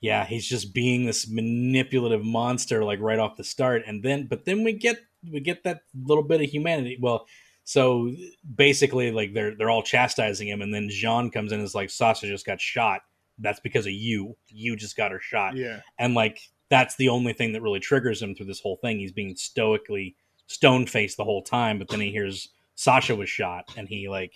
yeah, 0.00 0.24
he's 0.24 0.46
just 0.46 0.74
being 0.74 1.06
this 1.06 1.28
manipulative 1.28 2.24
monster 2.24 2.84
like 2.84 3.00
right 3.00 3.18
off 3.18 3.36
the 3.36 3.44
start, 3.44 3.82
and 3.86 4.02
then 4.02 4.26
but 4.26 4.44
then 4.44 4.64
we 4.64 4.72
get 4.72 4.98
we 5.30 5.40
get 5.40 5.64
that 5.64 5.82
little 5.94 6.24
bit 6.24 6.40
of 6.40 6.50
humanity. 6.50 6.98
Well, 7.00 7.26
so 7.64 8.12
basically 8.54 9.12
like 9.12 9.32
they're 9.34 9.54
they're 9.56 9.70
all 9.70 9.82
chastising 9.82 10.48
him, 10.48 10.62
and 10.62 10.74
then 10.74 10.88
Jean 10.90 11.30
comes 11.30 11.52
in 11.52 11.58
and 11.58 11.66
is 11.66 11.74
like 11.74 11.90
Sasha 11.90 12.26
just 12.26 12.46
got 12.46 12.60
shot. 12.60 13.02
That's 13.38 13.60
because 13.60 13.86
of 13.86 13.92
you. 13.92 14.36
You 14.48 14.76
just 14.76 14.96
got 14.96 15.12
her 15.12 15.20
shot. 15.20 15.56
Yeah, 15.56 15.80
and 15.98 16.14
like 16.14 16.40
that's 16.68 16.96
the 16.96 17.10
only 17.10 17.32
thing 17.32 17.52
that 17.52 17.62
really 17.62 17.80
triggers 17.80 18.20
him 18.20 18.34
through 18.34 18.46
this 18.46 18.60
whole 18.60 18.78
thing. 18.82 18.98
He's 18.98 19.12
being 19.12 19.36
stoically 19.36 20.16
stone 20.48 20.86
faced 20.86 21.16
the 21.16 21.24
whole 21.24 21.42
time, 21.42 21.78
but 21.78 21.88
then 21.88 22.00
he 22.00 22.10
hears 22.10 22.48
Sasha 22.76 23.16
was 23.16 23.28
shot, 23.28 23.74
and 23.76 23.88
he 23.88 24.08
like 24.08 24.32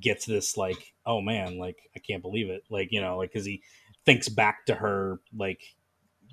gets 0.00 0.24
this 0.26 0.56
like, 0.56 0.94
oh 1.04 1.20
man, 1.20 1.58
like 1.58 1.76
I 1.96 1.98
can't 1.98 2.22
believe 2.22 2.48
it, 2.50 2.62
like 2.70 2.92
you 2.92 3.00
know, 3.00 3.18
like 3.18 3.32
because 3.32 3.44
he 3.46 3.62
thinks 4.04 4.28
back 4.28 4.64
to 4.66 4.74
her 4.74 5.18
like 5.36 5.60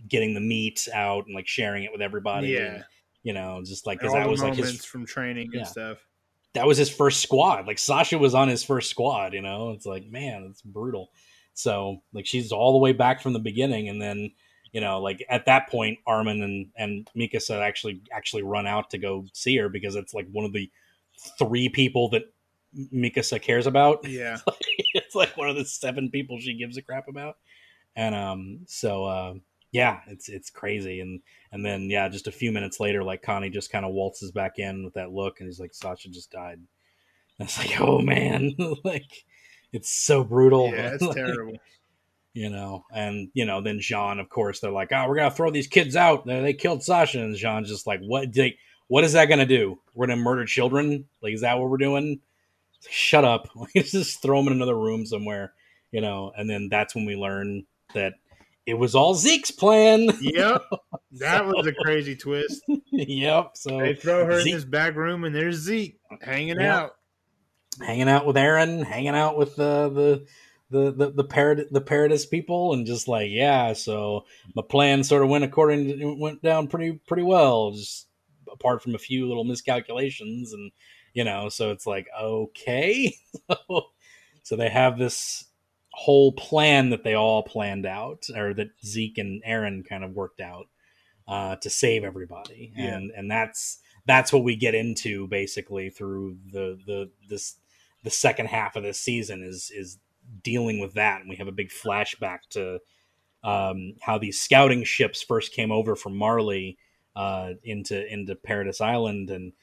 getting 0.08 0.34
the 0.36 0.40
meat 0.40 0.88
out 0.94 1.26
and 1.26 1.34
like 1.34 1.48
sharing 1.48 1.84
it 1.84 1.92
with 1.92 2.02
everybody. 2.02 2.50
yeah. 2.50 2.76
and, 2.76 2.84
you 3.24 3.34
know, 3.34 3.62
just 3.66 3.88
like 3.88 4.00
because 4.00 4.14
that 4.14 4.30
was 4.30 4.44
like 4.44 4.54
his 4.56 4.86
from 4.86 5.06
training 5.06 5.50
Yeah. 5.52 5.62
and 5.62 5.68
stuff. 5.68 5.98
that 6.54 6.68
was 6.68 6.78
his 6.78 6.90
first 6.92 7.22
squad. 7.22 7.66
Like 7.66 7.80
Sasha 7.80 8.18
was 8.20 8.36
on 8.36 8.48
his 8.48 8.64
first 8.64 8.90
squad, 8.92 9.34
you 9.34 9.42
know. 9.42 9.72
It's 9.72 9.86
like, 9.88 10.06
man, 10.06 10.48
it's 10.52 10.62
brutal. 10.62 11.10
So 11.56 12.04
like 12.14 12.28
she's 12.28 12.52
all 12.52 12.74
the 12.74 12.78
way 12.78 12.92
back 12.92 13.22
from 13.22 13.34
the 13.34 13.40
beginning, 13.40 13.90
and 13.90 14.00
then 14.02 14.32
you 14.74 14.82
know, 14.82 15.00
like 15.02 15.26
at 15.30 15.46
that 15.46 15.70
point, 15.70 15.98
Armin 16.06 16.44
and 16.44 16.68
and 16.78 17.10
Mikasa 17.18 17.62
actually 17.62 18.02
actually 18.12 18.44
run 18.44 18.68
out 18.68 18.90
to 18.92 18.98
go 18.98 19.26
see 19.34 19.58
her 19.58 19.70
because 19.70 19.96
it's 19.96 20.14
like 20.14 20.28
one 20.32 20.46
of 20.46 20.54
the 20.54 20.70
three 21.40 21.70
people 21.70 22.10
that 22.10 22.24
Mikasa 22.94 23.42
cares 23.42 23.68
about. 23.68 24.00
Yeah, 24.08 24.38
it's 24.94 25.16
like 25.16 25.36
one 25.38 25.50
of 25.50 25.56
the 25.56 25.66
seven 25.66 26.10
people 26.10 26.40
she 26.40 26.56
gives 26.58 26.78
a 26.78 26.82
crap 26.82 27.08
about. 27.08 27.38
And 27.96 28.14
um, 28.14 28.60
so 28.68 29.06
uh, 29.06 29.34
yeah, 29.72 30.02
it's 30.08 30.30
it's 30.30 30.50
crazy. 30.50 31.00
And 31.00 31.22
and 31.52 31.66
then 31.66 31.90
yeah, 31.90 32.10
just 32.10 32.28
a 32.28 32.32
few 32.32 32.52
minutes 32.52 32.80
later, 32.80 33.04
like 33.04 33.22
Connie 33.22 33.50
just 33.50 33.72
kind 33.72 33.86
of 33.86 33.94
waltzes 33.94 34.32
back 34.32 34.60
in 34.60 34.84
with 34.84 34.94
that 34.96 35.12
look, 35.12 35.40
and 35.40 35.48
he's 35.48 35.60
like, 35.60 35.74
Sasha 35.74 36.10
just 36.10 36.32
died. 36.32 36.60
And 37.40 37.48
it's 37.48 37.58
like, 37.58 37.80
oh 37.82 38.00
man, 38.00 38.56
like 38.84 39.26
it's 39.74 39.90
so 39.90 40.24
brutal. 40.24 40.70
Yeah, 40.70 40.92
it's 40.94 41.04
Like, 41.04 41.16
terrible. 41.16 41.58
You 42.34 42.50
know, 42.50 42.84
and 42.94 43.30
you 43.34 43.46
know, 43.46 43.62
then 43.62 43.80
Jean, 43.80 44.20
of 44.20 44.28
course, 44.30 44.60
they're 44.60 44.72
like, 44.72 44.92
oh, 44.92 45.08
we're 45.08 45.16
gonna 45.16 45.32
throw 45.32 45.52
these 45.52 45.68
kids 45.68 45.96
out. 45.96 46.26
They, 46.26 46.42
they 46.42 46.54
killed 46.54 46.84
Sasha, 46.84 47.22
and 47.22 47.36
Jean's 47.36 47.70
just 47.70 47.88
like, 47.88 48.02
what? 48.02 48.36
Like, 48.36 48.58
what 48.88 49.04
is 49.04 49.14
that 49.14 49.26
gonna 49.26 49.46
do? 49.46 49.80
We're 49.94 50.08
gonna 50.08 50.22
murder 50.22 50.46
children? 50.46 51.06
Like, 51.22 51.34
is 51.34 51.42
that 51.42 51.58
what 51.60 51.70
we're 51.70 51.78
doing? 51.78 52.20
Like, 52.84 52.92
Shut 52.92 53.26
up! 53.26 53.50
Like, 53.56 53.86
just 53.86 54.22
throw 54.22 54.38
them 54.40 54.48
in 54.48 54.54
another 54.54 54.78
room 54.78 55.06
somewhere. 55.06 55.54
You 55.92 56.02
know, 56.02 56.32
and 56.38 56.50
then 56.50 56.68
that's 56.70 56.94
when 56.94 57.06
we 57.06 57.16
learn 57.16 57.66
that 57.94 58.14
it 58.66 58.74
was 58.74 58.96
all 58.96 59.14
Zeke's 59.16 59.52
plan. 59.52 60.10
Yep, 60.22 60.64
that 61.14 61.46
was 61.46 61.66
a 61.68 61.74
crazy 61.74 62.16
twist. 62.16 62.64
yep. 62.92 63.52
So 63.54 63.80
They 63.80 63.96
throw 63.96 64.26
her 64.26 64.40
Zeke- 64.42 64.48
in 64.48 64.54
this 64.56 64.66
back 64.66 64.96
room, 64.96 65.24
and 65.24 65.34
there's 65.34 65.56
Zeke 65.58 65.98
hanging 66.22 66.60
Yeah. 66.60 66.78
out. 66.80 66.96
hanging 67.82 68.10
out 68.10 68.26
with 68.26 68.36
Eren, 68.36 68.84
hanging 68.84 69.16
out 69.16 69.38
with 69.38 69.56
the 69.56 69.90
the 69.90 70.26
the 70.72 70.92
the 70.92 71.12
the, 71.12 71.24
parad- 71.24 71.70
the 71.72 71.80
Paradis 71.82 72.26
people, 72.26 72.74
and 72.74 72.86
just 72.86 73.08
like 73.08 73.30
yeah. 73.32 73.74
So 73.74 74.26
my 74.56 74.64
plan 74.68 75.04
sort 75.04 75.24
of 75.24 75.30
went 75.30 75.44
according 75.44 75.88
to, 76.00 76.14
went 76.16 76.42
down 76.42 76.68
pretty 76.68 76.94
pretty 77.08 77.24
well, 77.24 77.72
just 77.72 78.05
apart 78.56 78.82
from 78.82 78.96
a 78.96 79.00
few 79.00 79.28
little 79.28 79.44
miscalculations, 79.44 80.54
and 80.54 80.72
you 81.14 81.24
know, 81.24 81.50
so 81.50 81.72
it's 81.72 81.86
like 81.88 82.08
okay, 82.20 83.16
so, 83.48 83.82
so 84.44 84.56
they 84.56 84.70
have 84.70 84.98
this 84.98 85.46
whole 85.94 86.32
plan 86.34 86.90
that 86.90 87.04
they 87.04 87.14
all 87.14 87.44
planned 87.44 87.86
out, 87.86 88.26
or 88.36 88.54
that 88.54 88.70
Zeke 88.84 89.18
and 89.18 89.44
Eren 89.48 89.88
kind 89.88 90.04
of 90.04 90.12
worked 90.12 90.42
out 90.42 90.66
uh, 91.28 91.56
to 91.58 91.70
save 91.70 92.04
everybody, 92.04 92.74
Yeah. 92.76 92.96
and 92.96 93.12
and 93.12 93.32
that's 93.32 93.80
that's 94.06 94.32
what 94.34 94.44
we 94.44 94.56
get 94.56 94.76
into 94.76 95.28
basically 95.28 95.90
through 95.90 96.38
the 96.52 96.80
the 96.86 97.12
this 97.30 97.58
the 98.04 98.10
second 98.12 98.48
half 98.48 98.76
of 98.76 98.84
this 98.84 99.00
season 99.00 99.44
is 99.44 99.72
is 99.76 99.98
dealing 100.44 100.80
with 100.80 100.94
that. 100.96 101.22
And 101.22 101.30
we 101.30 101.36
have 101.38 101.48
a 101.48 101.52
big 101.52 101.70
flashback 101.70 102.40
to 102.52 102.80
um, 103.44 103.94
how 104.02 104.18
these 104.18 104.40
scouting 104.40 104.84
ships 104.84 105.22
first 105.22 105.54
came 105.54 105.72
over 105.72 105.96
from 105.96 106.16
Marley 106.18 106.78
uh, 107.16 107.54
into 107.64 108.12
into 108.12 108.36
Paradise 108.36 108.82
Island 108.82 109.30
and 109.30 109.54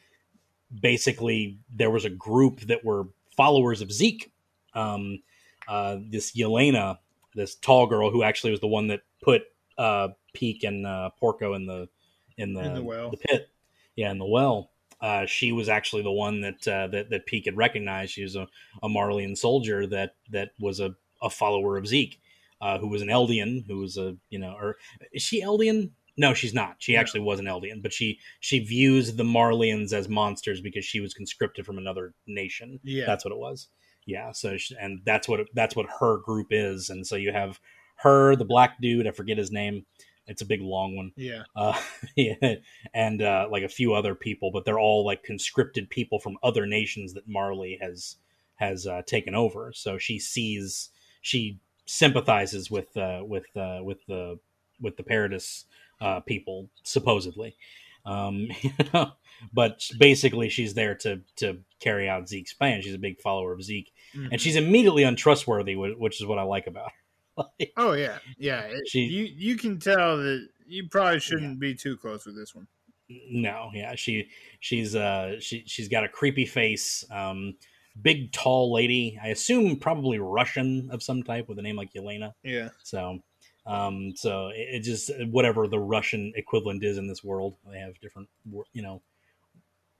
basically 0.81 1.59
there 1.75 1.91
was 1.91 2.05
a 2.05 2.11
group 2.11 2.61
that 2.63 2.85
were 2.85 3.09
followers 3.37 3.81
of 3.81 3.93
Zeke 3.93 4.33
um, 4.75 5.23
uh, 5.69 5.97
this 6.01 6.33
Yelena 6.33 6.99
this 7.35 7.55
tall 7.55 7.87
girl 7.87 8.11
who 8.11 8.23
actually 8.23 8.51
was 8.51 8.61
the 8.61 8.67
one 8.67 8.89
that 8.89 9.03
put 9.23 9.43
uh, 9.79 10.09
Pieck 10.35 10.65
and 10.65 10.87
uh, 10.87 11.11
Porco 11.19 11.55
in 11.55 11.67
the 11.67 11.89
in 12.37 12.55
the, 12.55 12.65
In 12.65 12.75
the 12.75 12.83
well. 12.83 13.11
the 13.11 13.17
pit 13.17 13.51
yeah 13.97 14.11
in 14.11 14.19
the 14.19 14.27
well 14.27 14.71
uh, 15.03 15.27
she 15.27 15.51
was 15.51 15.69
actually 15.69 16.03
the 16.03 16.13
one 16.13 16.41
that 16.41 16.69
uh, 16.69 16.87
that 16.87 17.11
that 17.11 17.27
Pieck 17.27 17.47
had 17.47 17.57
recognized. 17.57 18.13
She 18.13 18.23
was 18.23 18.37
a, 18.37 18.47
a 18.83 18.89
Marleyan 18.89 19.37
soldier 19.37 19.85
that 19.89 20.15
that 20.31 20.53
was 20.61 20.79
a, 20.79 20.95
a 21.21 21.29
follower 21.29 21.77
of 21.77 21.89
Zeke, 21.89 22.21
uh, 22.61 22.79
who 22.79 22.87
was 22.87 23.03
an 23.03 23.09
Eldian, 23.09 23.67
who 23.67 23.79
was 23.79 23.99
a 23.99 24.17
you 24.31 24.39
know, 24.39 24.55
or 24.59 24.77
is 25.13 25.21
she 25.21 25.43
Eldian? 25.43 25.91
No, 26.17 26.35
she's 26.35 26.53
not. 26.55 26.77
She 26.79 26.95
No. 26.95 27.01
actually 27.01 27.21
was 27.21 27.41
an 27.41 27.47
Eldian, 27.47 27.83
but 27.83 27.93
she 27.93 28.19
she 28.41 28.59
views 28.59 29.17
the 29.17 29.25
Marleyans 29.25 29.93
as 29.93 30.09
monsters 30.09 30.61
because 30.61 30.85
she 30.85 31.01
was 31.01 31.15
conscripted 31.15 31.65
from 31.65 31.79
another 31.79 32.15
nation. 32.27 32.81
Yeah, 32.85 33.07
That's 33.07 33.25
what 33.25 33.33
it 33.33 33.39
was. 33.39 33.69
Yeah. 34.05 34.33
So 34.33 34.57
she, 34.57 34.77
and 34.79 35.01
that's 35.05 35.29
what 35.29 35.41
that's 35.55 35.75
what 35.77 35.87
her 36.01 36.19
group 36.19 36.49
is. 36.51 36.91
And 36.91 37.07
so 37.07 37.17
you 37.17 37.33
have 37.33 37.59
her, 37.97 38.37
the 38.37 38.45
black 38.45 38.81
dude. 38.81 39.07
I 39.07 39.13
forget 39.13 39.39
his 39.39 39.51
name. 39.53 39.87
It's 40.27 40.43
a 40.43 40.47
big 40.47 40.61
long 40.61 40.95
one 40.97 41.13
yeah, 41.17 41.43
uh, 41.57 41.77
yeah, 42.17 42.55
and 42.95 43.21
uh, 43.21 43.49
like 43.51 43.65
a 43.65 43.69
few 43.69 43.93
other 43.93 44.15
people, 44.15 44.53
but 44.53 44.65
they're 44.65 44.79
all 44.79 45.05
like 45.05 45.25
conscripted 45.25 45.91
people 45.91 46.21
from 46.21 46.39
other 46.45 46.65
nations 46.65 47.15
that 47.15 47.27
Marley 47.27 47.77
has 47.81 48.17
has 48.57 48.87
uh, 48.87 49.03
taken 49.05 49.35
over. 49.35 49.73
So 49.75 49.99
she 49.99 50.21
sees, 50.21 50.91
she 51.23 51.59
sympathizes 51.87 52.71
with 52.71 52.97
uh, 52.97 53.23
with 53.27 53.47
uh, 53.57 53.81
with 53.83 54.07
the 54.07 54.39
with 54.81 54.97
the 54.97 55.03
Paradis 55.03 55.65
uh, 56.03 56.21
people 56.21 56.69
supposedly, 56.83 57.57
um, 58.05 58.49
but 59.53 59.89
basically 59.99 60.49
she's 60.49 60.75
there 60.75 60.95
to 60.97 61.21
to 61.37 61.59
carry 61.81 62.09
out 62.09 62.29
Zeke's 62.29 62.55
plan. 62.55 62.83
She's 62.83 62.95
a 62.95 62.99
big 62.99 63.21
follower 63.21 63.53
of 63.53 63.63
Zeke, 63.63 63.93
Mhm. 64.15 64.29
and 64.33 64.41
she's 64.41 64.57
immediately 64.57 65.03
untrustworthy, 65.05 65.75
which 65.77 66.21
is 66.21 66.27
what 66.27 66.39
I 66.39 66.43
like 66.43 66.67
about 66.67 66.91
her. 66.91 66.97
Like, 67.59 67.73
Oh 67.79 67.93
yeah, 67.95 68.19
yeah. 68.37 68.61
it- 68.65 68.87
She- 68.89 69.05
you 69.05 69.25
you 69.25 69.57
can 69.57 69.79
tell 69.79 70.19
that 70.19 70.49
you 70.67 70.89
probably 70.91 71.19
shouldn't 71.19 71.59
be 71.59 71.75
too 71.75 71.97
close 71.97 72.27
with 72.27 72.37
this 72.37 72.55
one. 72.55 72.67
no 73.09 73.71
yeah 73.75 73.95
she 73.95 74.29
she's 74.61 74.95
uh 74.95 75.39
she 75.41 75.65
she's 75.67 75.89
got 75.89 76.05
a 76.05 76.09
creepy 76.09 76.47
face 76.47 77.05
um 77.11 77.55
big 78.01 78.33
tall 78.33 78.73
lady 78.73 79.19
i 79.23 79.29
assume 79.29 79.77
probably 79.77 80.19
russian 80.19 80.89
of 80.91 81.03
some 81.03 81.23
type 81.23 81.47
with 81.49 81.59
a 81.59 81.63
name 81.63 81.77
like 81.77 81.93
yelena 81.95 82.33
Yeah, 82.43 82.69
so 82.83 83.19
um 83.67 84.13
so 84.17 84.49
it, 84.49 84.77
it 84.77 84.81
just 84.81 85.11
whatever 85.31 85.67
the 85.69 85.79
russian 85.79 86.33
equivalent 86.37 86.83
is 86.83 86.99
in 86.99 87.07
this 87.07 87.23
world 87.23 87.57
they 87.71 87.79
have 87.79 87.99
different 88.01 88.29
you 88.73 88.83
know 88.83 89.03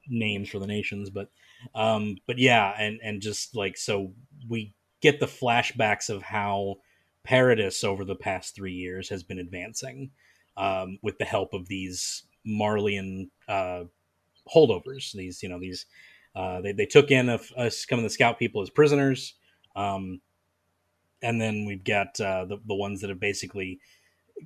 names 0.09 0.49
for 0.49 0.59
the 0.59 0.67
nations 0.67 1.11
but 1.11 1.31
um 1.75 2.17
but 2.27 2.39
yeah 2.39 2.75
and 2.79 2.99
and 3.05 3.23
just 3.23 3.55
like 3.55 3.77
so 3.77 4.13
we 4.49 4.75
get 5.01 5.21
the 5.21 5.27
flashbacks 5.27 6.11
of 6.11 6.23
how 6.23 6.75
paradis 7.25 7.85
over 7.85 8.05
the 8.05 8.17
past 8.17 8.55
three 8.55 8.73
years 8.73 9.09
has 9.09 9.23
been 9.23 9.39
advancing 9.39 10.11
um, 10.57 10.99
with 11.03 11.19
the 11.19 11.25
help 11.25 11.55
of 11.55 11.69
these 11.69 12.25
Marleyan 12.47 13.31
uh, 13.49 13.85
holdovers. 14.53 15.13
These, 15.13 15.43
you 15.43 15.49
know, 15.49 15.61
these 15.61 15.87
uh, 16.35 16.61
they 16.61 16.73
they 16.73 16.87
took 16.87 17.11
in 17.11 17.29
a, 17.29 17.39
a, 17.57 17.71
some 17.71 17.99
of 17.99 18.05
the 18.05 18.11
scout 18.11 18.39
people 18.39 18.63
as 18.63 18.71
prisoners, 18.71 19.35
um, 19.77 20.21
and 21.23 21.41
then 21.41 21.65
we've 21.67 21.85
got 21.85 22.21
uh, 22.21 22.45
the 22.45 22.59
the 22.67 22.75
ones 22.75 23.01
that 23.01 23.11
have 23.11 23.21
basically 23.21 23.81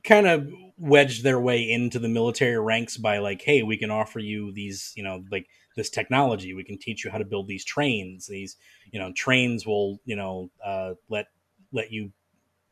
kind 0.05 0.27
of 0.27 0.49
wedged 0.79 1.23
their 1.25 1.41
way 1.41 1.71
into 1.71 1.99
the 1.99 2.09
military 2.09 2.59
ranks 2.59 2.97
by 2.97 3.19
like, 3.19 3.43
hey, 3.43 3.63
we 3.63 3.77
can 3.77 3.91
offer 3.91 4.19
you 4.19 4.53
these, 4.53 4.93
you 4.97 5.03
know, 5.03 5.25
like 5.31 5.47
this 5.77 5.91
technology. 5.91 6.55
We 6.55 6.65
can 6.65 6.79
teach 6.79 7.05
you 7.05 7.11
how 7.11 7.19
to 7.19 7.25
build 7.25 7.49
these 7.49 7.65
trains. 7.65 8.27
These, 8.27 8.57
you 8.93 9.01
know, 9.01 9.13
trains 9.13 9.67
will, 9.67 10.01
you 10.05 10.17
know, 10.17 10.51
uh, 10.65 10.95
let 11.09 11.27
let 11.73 11.93
you 11.93 12.13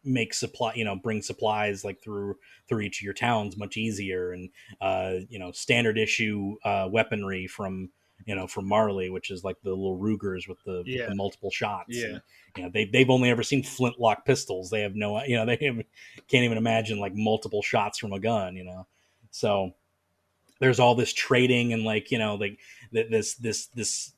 make 0.05 0.34
supply 0.34 0.72
you 0.74 0.84
know 0.84 0.94
bring 0.94 1.22
supplies 1.22 1.82
like 1.82 2.02
through 2.02 2.36
through 2.68 2.80
each 2.80 3.00
of 3.00 3.05
your 3.05 3.14
towns 3.14 3.57
much 3.57 3.76
easier 3.76 4.32
and 4.32 4.50
uh 4.82 5.14
you 5.30 5.38
know 5.38 5.50
standard 5.50 5.96
issue 5.96 6.57
uh 6.62 6.86
weaponry 6.90 7.46
from 7.46 7.88
you 8.27 8.35
know 8.35 8.47
from 8.47 8.66
marley 8.66 9.11
which 9.11 9.31
is 9.31 9.45
like 9.45 9.57
the 9.62 9.70
little 9.70 9.97
rugers 9.97 10.49
with 10.49 10.62
the, 10.64 10.83
with 10.87 11.09
the 11.09 11.14
multiple 11.14 11.51
shots 11.51 11.97
Yeah. 11.97 12.07
And, 12.07 12.22
you 12.57 12.62
know 12.62 12.70
they, 12.72 12.85
they've 12.85 13.11
only 13.11 13.31
ever 13.31 13.43
seen 13.43 13.62
flintlock 13.62 14.25
pistols 14.25 14.70
they 14.70 14.81
have 14.81 14.95
no 14.95 15.22
you 15.25 15.37
know 15.37 15.47
they 15.47 15.59
have, 15.62 15.77
can't 16.29 16.45
even 16.45 16.59
imagine 16.59 16.99
like 16.99 17.14
multiple 17.14 17.62
shots 17.62 17.99
from 17.99 18.12
a 18.12 18.20
gun 18.20 18.57
you 18.57 18.64
know 18.64 18.87
so 19.31 19.75
there's 20.61 20.81
all 20.81 20.95
this 20.95 21.12
trading 21.12 21.72
and 21.72 21.85
like 21.85 22.11
you 22.11 22.18
know 22.18 22.37
like 22.37 22.59
th- 22.93 23.11
this 23.11 23.35
this 23.35 23.66
this 23.66 24.12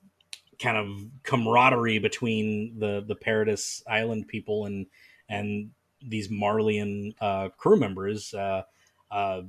kind 0.59 0.77
of 0.77 0.89
camaraderie 1.23 1.99
between 1.99 2.79
the 2.79 3.05
the 3.07 3.15
paradis 3.15 3.83
island 3.87 4.29
people 4.29 4.67
and 4.67 4.87
and 5.29 5.71
these 6.03 6.29
Marleyan 6.29 7.15
uh, 7.21 7.49
crew 7.57 7.77
members. 7.77 8.33
Uh, 8.33 8.63
uh, 9.11 9.43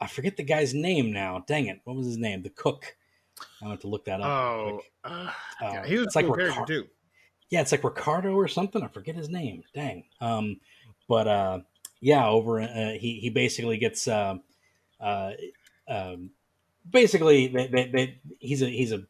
I 0.00 0.06
forget 0.06 0.36
the 0.36 0.42
guy's 0.42 0.72
name 0.72 1.12
now. 1.12 1.44
Dang 1.46 1.66
it! 1.66 1.80
What 1.84 1.96
was 1.96 2.06
his 2.06 2.18
name? 2.18 2.42
The 2.42 2.50
cook. 2.50 2.96
I 3.62 3.68
have 3.70 3.80
to 3.80 3.88
look 3.88 4.04
that 4.06 4.20
up. 4.20 4.26
Oh, 4.26 4.80
uh, 5.04 5.08
Uh, 5.08 5.30
yeah, 5.62 5.86
he 5.86 5.96
was 5.98 6.06
it's 6.08 6.16
like 6.16 6.26
cool 6.26 6.34
Ricar- 6.36 6.52
character 6.52 6.82
too. 6.82 6.88
yeah, 7.50 7.60
it's 7.60 7.72
like 7.72 7.84
Ricardo 7.84 8.34
or 8.34 8.48
something. 8.48 8.82
I 8.82 8.88
forget 8.88 9.14
his 9.16 9.28
name. 9.28 9.64
Dang. 9.74 10.04
Um, 10.20 10.60
but 11.08 11.26
uh, 11.28 11.60
yeah, 12.00 12.26
over 12.28 12.60
uh, 12.60 12.92
he 12.92 13.18
he 13.20 13.30
basically 13.30 13.76
gets 13.78 14.06
uh, 14.08 14.36
uh, 15.00 15.32
um, 15.88 16.30
basically 16.88 17.48
they, 17.48 17.66
they, 17.66 17.86
they, 17.88 18.18
he's 18.38 18.62
a 18.62 18.66
he's 18.68 18.92
a 18.92 19.02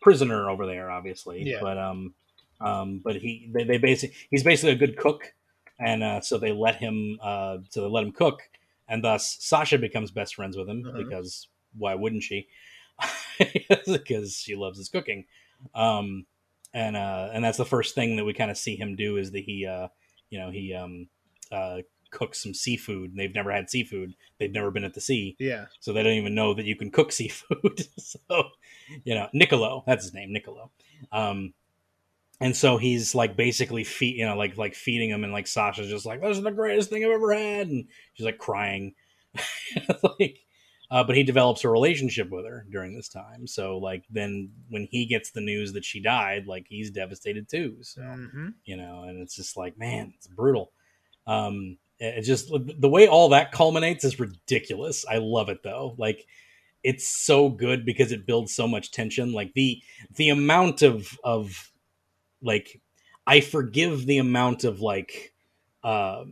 prisoner 0.00 0.48
over 0.50 0.66
there, 0.66 0.90
obviously. 0.90 1.42
Yeah. 1.42 1.58
But 1.60 1.78
um, 1.78 2.14
um, 2.60 3.00
but 3.04 3.16
he 3.16 3.50
they, 3.52 3.64
they 3.64 3.78
basically 3.78 4.16
he's 4.30 4.42
basically 4.42 4.72
a 4.72 4.76
good 4.76 4.96
cook, 4.96 5.32
and 5.78 6.02
uh, 6.02 6.20
so 6.20 6.38
they 6.38 6.52
let 6.52 6.76
him 6.76 7.18
uh, 7.22 7.58
so 7.70 7.82
they 7.82 7.88
let 7.88 8.04
him 8.04 8.12
cook, 8.12 8.40
and 8.88 9.02
thus 9.02 9.36
Sasha 9.40 9.78
becomes 9.78 10.10
best 10.10 10.34
friends 10.36 10.56
with 10.56 10.68
him 10.68 10.84
Uh-huh. 10.86 10.98
because 11.02 11.48
why 11.76 11.94
wouldn't 11.94 12.22
she? 12.22 12.46
because 13.86 14.36
she 14.36 14.54
loves 14.54 14.78
his 14.78 14.88
cooking. 14.88 15.24
Um, 15.74 16.26
and 16.72 16.96
uh, 16.96 17.30
and 17.32 17.44
that's 17.44 17.58
the 17.58 17.64
first 17.64 17.94
thing 17.94 18.16
that 18.16 18.24
we 18.24 18.34
kind 18.34 18.50
of 18.50 18.58
see 18.58 18.76
him 18.76 18.96
do 18.96 19.16
is 19.16 19.32
that 19.32 19.44
he 19.44 19.66
uh, 19.66 19.88
you 20.30 20.38
know 20.38 20.50
he 20.50 20.74
um, 20.74 21.08
uh, 21.52 21.78
cooks 22.10 22.42
some 22.42 22.54
seafood. 22.54 23.10
And 23.10 23.18
they've 23.18 23.34
never 23.34 23.52
had 23.52 23.70
seafood. 23.70 24.14
They've 24.38 24.52
never 24.52 24.70
been 24.70 24.84
at 24.84 24.94
the 24.94 25.00
sea, 25.00 25.36
Yeah, 25.38 25.66
so 25.80 25.92
they 25.92 26.02
don't 26.02 26.12
even 26.12 26.34
know 26.34 26.54
that 26.54 26.64
you 26.64 26.76
can 26.76 26.90
cook 26.90 27.12
seafood. 27.12 27.86
so 27.98 28.44
you 29.04 29.14
know, 29.14 29.28
Niccolo, 29.32 29.84
that's 29.86 30.04
his 30.04 30.14
name, 30.14 30.32
Niccolo. 30.32 30.70
Um, 31.12 31.54
and 32.40 32.56
so 32.56 32.76
he's 32.76 33.14
like 33.14 33.36
basically 33.36 33.84
feed 33.84 34.16
you 34.16 34.26
know 34.26 34.36
like 34.36 34.56
like 34.56 34.74
feeding 34.74 35.10
him 35.10 35.24
and 35.24 35.32
like 35.32 35.46
sasha's 35.46 35.88
just 35.88 36.04
like 36.04 36.20
this 36.20 36.36
is 36.36 36.42
the 36.42 36.50
greatest 36.50 36.90
thing 36.90 37.04
i've 37.04 37.10
ever 37.12 37.32
had 37.32 37.68
and 37.68 37.86
she's 38.14 38.26
like 38.26 38.38
crying 38.38 38.94
like 40.18 40.40
uh, 40.90 41.02
but 41.04 41.16
he 41.16 41.22
develops 41.22 41.64
a 41.64 41.68
relationship 41.68 42.30
with 42.30 42.44
her 42.44 42.66
during 42.70 42.94
this 42.94 43.08
time. 43.08 43.46
So 43.46 43.78
like 43.78 44.04
then 44.10 44.50
when 44.68 44.86
he 44.90 45.06
gets 45.06 45.30
the 45.30 45.40
news 45.40 45.72
that 45.72 45.84
she 45.84 46.00
died 46.00 46.46
like 46.46 46.66
he's 46.68 46.90
devastated 46.90 47.48
too. 47.48 47.76
So 47.82 48.02
hmm 48.02 48.48
you 48.64 48.76
know 48.76 49.04
and 49.06 49.20
it's 49.20 49.36
just 49.36 49.56
like 49.56 49.78
man 49.78 50.12
it's 50.16 50.26
brutal. 50.26 50.72
Um 51.26 51.78
it 51.98 52.22
just 52.22 52.50
the 52.50 52.88
way 52.88 53.06
all 53.06 53.30
that 53.30 53.52
culminates 53.52 54.04
is 54.04 54.18
ridiculous. 54.20 55.04
I 55.08 55.18
love 55.18 55.48
it 55.48 55.62
though. 55.62 55.94
Like 55.98 56.26
it's 56.82 57.08
so 57.08 57.48
good 57.48 57.86
because 57.86 58.12
it 58.12 58.26
builds 58.26 58.54
so 58.54 58.68
much 58.68 58.90
tension. 58.90 59.32
Like 59.32 59.54
the 59.54 59.82
the 60.16 60.28
amount 60.30 60.82
of 60.82 61.18
of 61.24 61.70
like 62.42 62.80
i 63.26 63.40
forgive 63.40 64.06
the 64.06 64.18
amount 64.18 64.64
of 64.64 64.80
like 64.80 65.32
uh 65.82 66.24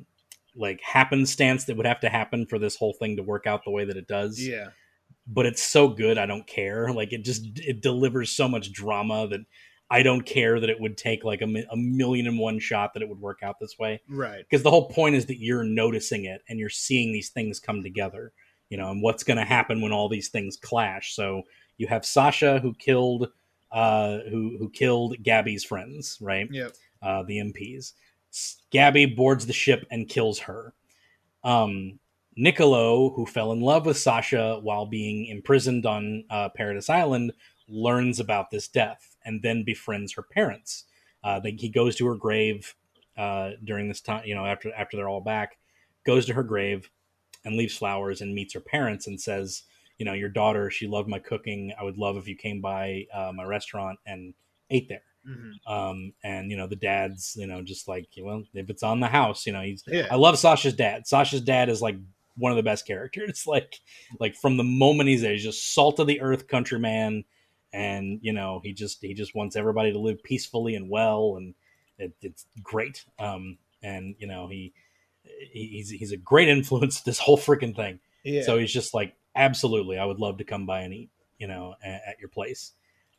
like 0.54 0.80
happenstance 0.82 1.64
that 1.64 1.76
would 1.76 1.86
have 1.86 2.00
to 2.00 2.08
happen 2.08 2.46
for 2.46 2.58
this 2.58 2.76
whole 2.76 2.92
thing 2.92 3.16
to 3.16 3.22
work 3.22 3.46
out 3.46 3.64
the 3.64 3.70
way 3.70 3.84
that 3.84 3.96
it 3.96 4.06
does 4.08 4.38
Yeah. 4.46 4.68
but 5.26 5.46
it's 5.46 5.62
so 5.62 5.88
good 5.88 6.18
i 6.18 6.26
don't 6.26 6.46
care 6.46 6.92
like 6.92 7.12
it 7.12 7.24
just 7.24 7.42
it 7.56 7.80
delivers 7.80 8.30
so 8.30 8.48
much 8.48 8.70
drama 8.72 9.26
that 9.28 9.40
i 9.90 10.02
don't 10.02 10.22
care 10.26 10.60
that 10.60 10.68
it 10.70 10.80
would 10.80 10.96
take 10.96 11.24
like 11.24 11.40
a, 11.42 11.46
a 11.70 11.76
million 11.76 12.26
and 12.26 12.38
one 12.38 12.58
shot 12.58 12.92
that 12.94 13.02
it 13.02 13.08
would 13.08 13.20
work 13.20 13.40
out 13.42 13.56
this 13.60 13.78
way 13.78 14.00
Right. 14.08 14.44
because 14.48 14.62
the 14.62 14.70
whole 14.70 14.88
point 14.90 15.14
is 15.14 15.26
that 15.26 15.38
you're 15.40 15.64
noticing 15.64 16.24
it 16.26 16.42
and 16.48 16.58
you're 16.58 16.68
seeing 16.68 17.12
these 17.12 17.30
things 17.30 17.58
come 17.60 17.82
together 17.82 18.32
you 18.68 18.76
know 18.76 18.90
and 18.90 19.02
what's 19.02 19.22
going 19.24 19.38
to 19.38 19.44
happen 19.44 19.80
when 19.80 19.92
all 19.92 20.08
these 20.08 20.28
things 20.28 20.56
clash 20.56 21.14
so 21.14 21.42
you 21.78 21.86
have 21.86 22.04
sasha 22.04 22.58
who 22.60 22.74
killed 22.74 23.28
uh 23.70 24.18
who 24.30 24.56
who 24.58 24.68
killed 24.70 25.16
gabi's 25.22 25.64
friends 25.64 26.18
right 26.20 26.48
Yep. 26.50 26.72
uh 27.02 27.22
the 27.22 27.38
mps 27.38 27.92
gabi 28.72 29.14
boards 29.14 29.46
the 29.46 29.52
ship 29.52 29.84
and 29.90 30.08
kills 30.08 30.40
her 30.40 30.74
um 31.44 31.98
Niccolo, 32.36 33.10
who 33.10 33.26
fell 33.26 33.52
in 33.52 33.60
love 33.60 33.84
with 33.86 33.98
Sasha 33.98 34.58
while 34.62 34.86
being 34.86 35.26
imprisoned 35.26 35.84
on 35.84 36.24
uh, 36.30 36.48
Paradise 36.48 36.88
Island, 36.88 37.32
learns 37.68 38.20
about 38.20 38.50
this 38.50 38.68
death 38.68 39.16
and 39.24 39.42
then 39.42 39.64
befriends 39.64 40.14
her 40.14 40.22
parents. 40.22 40.84
Uh, 41.22 41.40
he 41.44 41.68
goes 41.68 41.94
to 41.96 42.06
her 42.06 42.14
grave 42.14 42.74
uh, 43.16 43.50
during 43.64 43.88
this 43.88 44.00
time, 44.00 44.22
you 44.24 44.34
know, 44.34 44.46
after 44.46 44.72
after 44.74 44.96
they're 44.96 45.08
all 45.08 45.20
back, 45.20 45.58
goes 46.04 46.26
to 46.26 46.34
her 46.34 46.42
grave 46.42 46.90
and 47.44 47.56
leaves 47.56 47.76
flowers 47.76 48.20
and 48.20 48.34
meets 48.34 48.54
her 48.54 48.60
parents 48.60 49.06
and 49.06 49.20
says, 49.20 49.64
you 49.98 50.06
know, 50.06 50.14
your 50.14 50.28
daughter, 50.28 50.70
she 50.70 50.86
loved 50.86 51.08
my 51.08 51.18
cooking. 51.18 51.72
I 51.78 51.84
would 51.84 51.98
love 51.98 52.16
if 52.16 52.26
you 52.26 52.36
came 52.36 52.60
by 52.60 53.06
uh, 53.12 53.32
my 53.34 53.44
restaurant 53.44 53.98
and 54.06 54.34
ate 54.70 54.88
there. 54.88 55.02
Hmm 55.24 55.52
Um, 55.72 56.12
and 56.24 56.50
you 56.50 56.56
know, 56.56 56.66
the 56.66 56.76
dad's, 56.76 57.36
you 57.38 57.46
know, 57.46 57.62
just 57.62 57.88
like, 57.88 58.08
well, 58.20 58.42
if 58.54 58.70
it's 58.70 58.82
on 58.82 59.00
the 59.00 59.06
house, 59.08 59.46
you 59.46 59.52
know, 59.52 59.62
he's 59.62 59.84
Yeah. 59.86 60.06
I 60.10 60.16
love 60.16 60.38
Sasha's 60.38 60.74
dad. 60.74 61.06
Sasha's 61.06 61.40
dad 61.42 61.68
is 61.68 61.80
like 61.82 61.96
one 62.36 62.50
of 62.52 62.56
the 62.56 62.62
best 62.62 62.86
characters. 62.86 63.44
Like 63.46 63.80
like 64.18 64.34
from 64.36 64.56
the 64.56 64.64
moment 64.64 65.08
he's 65.08 65.22
there, 65.22 65.32
he's 65.32 65.44
just 65.44 65.74
salt 65.74 65.98
of 66.00 66.06
the 66.06 66.20
earth 66.20 66.48
countryman, 66.48 67.24
and 67.72 68.18
you 68.22 68.32
know 68.32 68.60
he 68.64 68.72
just 68.72 69.00
he 69.02 69.14
just 69.14 69.34
wants 69.34 69.56
everybody 69.56 69.92
to 69.92 69.98
live 69.98 70.22
peacefully 70.22 70.74
and 70.74 70.88
well, 70.90 71.34
and 71.36 71.54
it, 71.98 72.12
it's 72.22 72.46
great. 72.62 73.04
Um, 73.18 73.58
and 73.82 74.14
you 74.18 74.26
know 74.26 74.48
he 74.48 74.72
he- 75.52 75.68
he's 75.68 75.90
he's 75.90 76.12
a 76.12 76.16
great 76.16 76.48
influence 76.48 76.98
to 76.98 77.04
this 77.10 77.18
whole 77.18 77.38
freaking 77.38 77.74
thing. 77.76 78.00
Yeah. 78.24 78.42
So 78.42 78.58
he's 78.58 78.72
just 78.72 78.94
like, 78.94 79.14
absolutely, 79.36 79.98
I 79.98 80.04
would 80.04 80.18
love 80.20 80.38
to 80.38 80.44
come 80.44 80.66
by 80.66 80.80
and 80.82 80.94
eat, 80.94 81.10
you 81.38 81.46
know, 81.48 81.74
at, 81.82 82.02
at 82.08 82.20
your 82.20 82.28
place. 82.28 82.72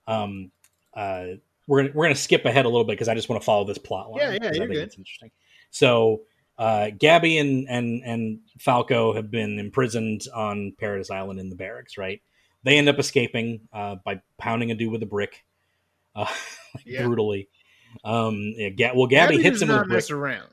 Um, 0.08 0.52
uh, 0.94 1.26
we're 1.68 1.84
gonna, 1.84 1.94
we're 1.96 2.06
gonna 2.06 2.16
skip 2.16 2.46
ahead 2.46 2.66
a 2.66 2.70
little 2.70 2.84
bit 2.84 2.94
because 2.94 3.08
I 3.08 3.16
just 3.16 3.30
want 3.30 3.42
to 3.42 3.46
follow 3.46 3.66
this 3.66 3.78
plot 3.78 4.12
line. 4.12 4.20
Yeah, 4.22 4.32
yeah, 4.34 4.40
'cause 4.40 4.48
I 4.48 4.54
you're 4.54 4.68
think 4.68 4.72
good. 4.74 4.84
It's 4.84 4.98
interesting. 4.98 5.32
So, 5.72 6.22
uh, 6.58 6.90
Gabi 6.98 7.40
and 7.42 7.68
and 7.70 8.02
and 8.06 8.40
Falco 8.60 9.14
have 9.14 9.32
been 9.32 9.60
imprisoned 9.60 10.22
on 10.34 10.74
Paradise 10.80 11.10
Island 11.10 11.40
in 11.40 11.50
the 11.50 11.56
barracks. 11.56 11.98
Right? 11.98 12.22
They 12.64 12.78
end 12.78 12.88
up 12.90 13.00
escaping 13.00 13.62
uh, 13.74 13.96
by 14.06 14.22
pounding 14.38 14.72
a 14.72 14.76
dude 14.76 14.92
with 14.92 15.04
a 15.04 15.08
brick, 15.08 15.44
uh, 16.16 16.26
like 16.76 16.86
Yeah. 16.86 17.06
brutally. 17.06 17.50
Um, 18.04 18.54
yeah, 18.58 18.70
Ga- 18.70 18.94
well, 18.96 19.08
Gabi, 19.08 19.40
hits 19.42 19.60
does 19.60 19.62
him 19.64 19.68
with 19.70 19.82
a 19.82 19.86
brick. 19.86 20.10
around. 20.12 20.50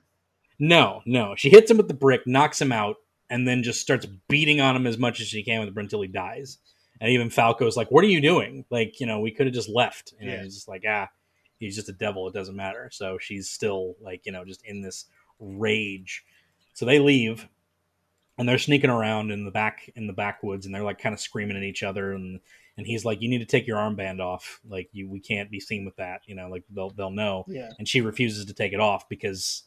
No, 0.58 1.00
no. 1.06 1.34
She 1.36 1.48
hits 1.48 1.70
him 1.70 1.76
with 1.78 1.88
the 1.88 1.94
brick, 1.94 2.26
knocks 2.26 2.60
him 2.60 2.70
out, 2.72 2.96
and 3.30 3.48
then 3.48 3.62
just 3.62 3.80
starts 3.80 4.06
beating 4.28 4.60
on 4.60 4.76
him 4.76 4.86
as 4.86 4.98
much 4.98 5.20
as 5.20 5.26
she 5.28 5.42
can 5.42 5.60
with 5.60 5.68
the 5.68 5.72
brick 5.72 5.84
until 5.84 6.02
he 6.02 6.08
dies. 6.08 6.58
And 7.00 7.10
even 7.10 7.30
Falco's 7.30 7.76
like, 7.76 7.90
"What 7.90 8.04
are 8.04 8.08
you 8.08 8.20
doing? 8.20 8.64
Like, 8.70 9.00
you 9.00 9.06
know, 9.06 9.20
we 9.20 9.30
could 9.30 9.46
have 9.46 9.54
just 9.54 9.68
left." 9.68 10.12
And 10.20 10.28
Yeah. 10.28 10.42
he's 10.42 10.54
just 10.54 10.68
like, 10.68 10.82
"Ah, 10.86 11.08
he's 11.58 11.74
just 11.74 11.88
a 11.88 11.92
devil. 11.92 12.28
It 12.28 12.34
doesn't 12.34 12.56
matter." 12.56 12.90
So 12.92 13.18
she's 13.18 13.48
still 13.48 13.96
like, 14.00 14.26
you 14.26 14.32
know, 14.32 14.44
just 14.44 14.64
in 14.64 14.82
this 14.82 15.06
rage. 15.38 16.24
So 16.74 16.84
they 16.86 16.98
leave, 16.98 17.48
and 18.38 18.48
they're 18.48 18.58
sneaking 18.58 18.90
around 18.90 19.30
in 19.30 19.44
the 19.44 19.50
back 19.50 19.90
in 19.96 20.06
the 20.06 20.12
backwoods, 20.12 20.66
and 20.66 20.74
they're 20.74 20.82
like 20.82 20.98
kind 20.98 21.12
of 21.14 21.20
screaming 21.20 21.56
at 21.56 21.62
each 21.62 21.82
other. 21.82 22.12
And 22.12 22.40
and 22.76 22.86
he's 22.86 23.04
like, 23.04 23.20
"You 23.20 23.28
need 23.28 23.38
to 23.40 23.44
take 23.46 23.66
your 23.66 23.76
armband 23.78 24.20
off. 24.20 24.60
Like, 24.68 24.88
you 24.92 25.08
we 25.08 25.20
can't 25.20 25.50
be 25.50 25.60
seen 25.60 25.84
with 25.84 25.96
that. 25.96 26.22
You 26.26 26.34
know, 26.34 26.48
like 26.48 26.64
they'll 26.70 26.90
they'll 26.90 27.10
know." 27.10 27.44
Yeah. 27.48 27.70
and 27.78 27.88
she 27.88 28.00
refuses 28.00 28.44
to 28.46 28.54
take 28.54 28.72
it 28.72 28.80
off 28.80 29.08
because 29.08 29.62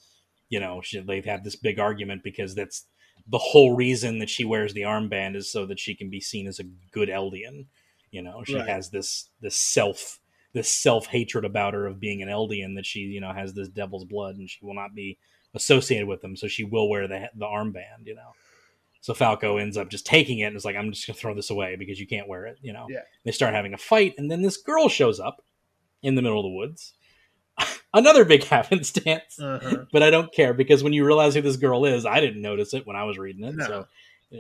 you 0.50 0.60
know 0.60 0.82
she, 0.82 1.00
they've 1.00 1.26
had 1.26 1.44
this 1.44 1.56
big 1.56 1.80
argument 1.80 2.24
because 2.24 2.54
that's 2.56 2.86
the 3.28 3.38
whole 3.38 3.76
reason 3.76 4.20
that 4.20 4.30
she 4.30 4.44
wears 4.44 4.74
the 4.74 4.82
armband 4.82 5.36
is 5.36 5.50
so 5.50 5.66
that 5.66 5.80
she 5.80 5.96
can 5.96 6.10
be 6.10 6.20
seen 6.20 6.48
as 6.48 6.60
a 6.60 6.64
good 6.92 7.10
Eldian. 7.10 7.66
You 8.12 8.22
know, 8.22 8.44
she 8.46 8.56
Right. 8.56 8.68
has 8.68 8.90
this 8.90 9.30
this 9.42 9.56
self 9.56 10.20
this 10.54 10.70
self 10.70 11.08
hatred 11.08 11.46
about 11.46 11.74
her 11.74 11.88
of 11.88 12.00
being 12.00 12.22
an 12.22 12.30
Eldian 12.30 12.76
that 12.76 12.86
she 12.86 13.00
you 13.00 13.22
know 13.22 13.34
has 13.34 13.54
this 13.54 13.70
devil's 13.70 14.06
blood 14.06 14.36
and 14.36 14.50
she 14.50 14.64
will 14.64 14.76
not 14.76 14.94
be 14.94 15.18
associated 15.56 16.08
with 16.08 16.22
them, 16.22 16.36
so 16.36 16.48
she 16.48 16.64
will 16.64 16.90
wear 16.90 17.08
the 17.08 17.30
the 17.36 17.46
armband. 17.46 18.06
You 18.06 18.16
know. 18.16 18.34
So 19.02 19.14
Falco 19.14 19.58
ends 19.58 19.76
up 19.76 19.90
just 19.90 20.06
taking 20.06 20.40
it 20.40 20.46
and 20.46 20.56
is 20.56 20.64
like, 20.64 20.78
I'm 20.78 20.90
just 20.92 21.06
gonna 21.06 21.18
throw 21.18 21.34
this 21.34 21.50
away 21.50 21.76
because 21.76 22.00
you 22.00 22.08
can't 22.08 22.28
wear 22.28 22.46
it, 22.46 22.58
you 22.62 22.72
know. 22.72 22.88
Yeah. 22.90 23.02
They 23.26 23.32
start 23.34 23.54
having 23.54 23.74
a 23.74 23.78
fight, 23.78 24.14
and 24.18 24.32
then 24.32 24.42
this 24.42 24.56
girl 24.58 24.88
shows 24.88 25.20
up 25.20 25.44
in 26.02 26.16
the 26.16 26.22
middle 26.22 26.40
of 26.40 26.44
the 26.44 26.56
woods. 26.56 26.94
Another 27.94 28.26
big 28.26 28.44
happenstance 28.56 29.40
Uh-huh. 29.40 29.86
but 29.92 30.02
I 30.04 30.10
don't 30.10 30.32
care 30.34 30.54
because 30.54 30.84
when 30.84 30.94
you 30.94 31.06
realize 31.06 31.36
who 31.36 31.42
this 31.42 31.58
girl 31.58 31.86
is, 31.86 32.06
I 32.06 32.20
didn't 32.20 32.42
notice 32.42 32.74
it 32.74 32.88
when 32.88 32.96
I 32.96 33.04
was 33.04 33.18
reading 33.18 33.44
it. 33.44 33.56
No. 33.56 33.66
So 33.66 33.88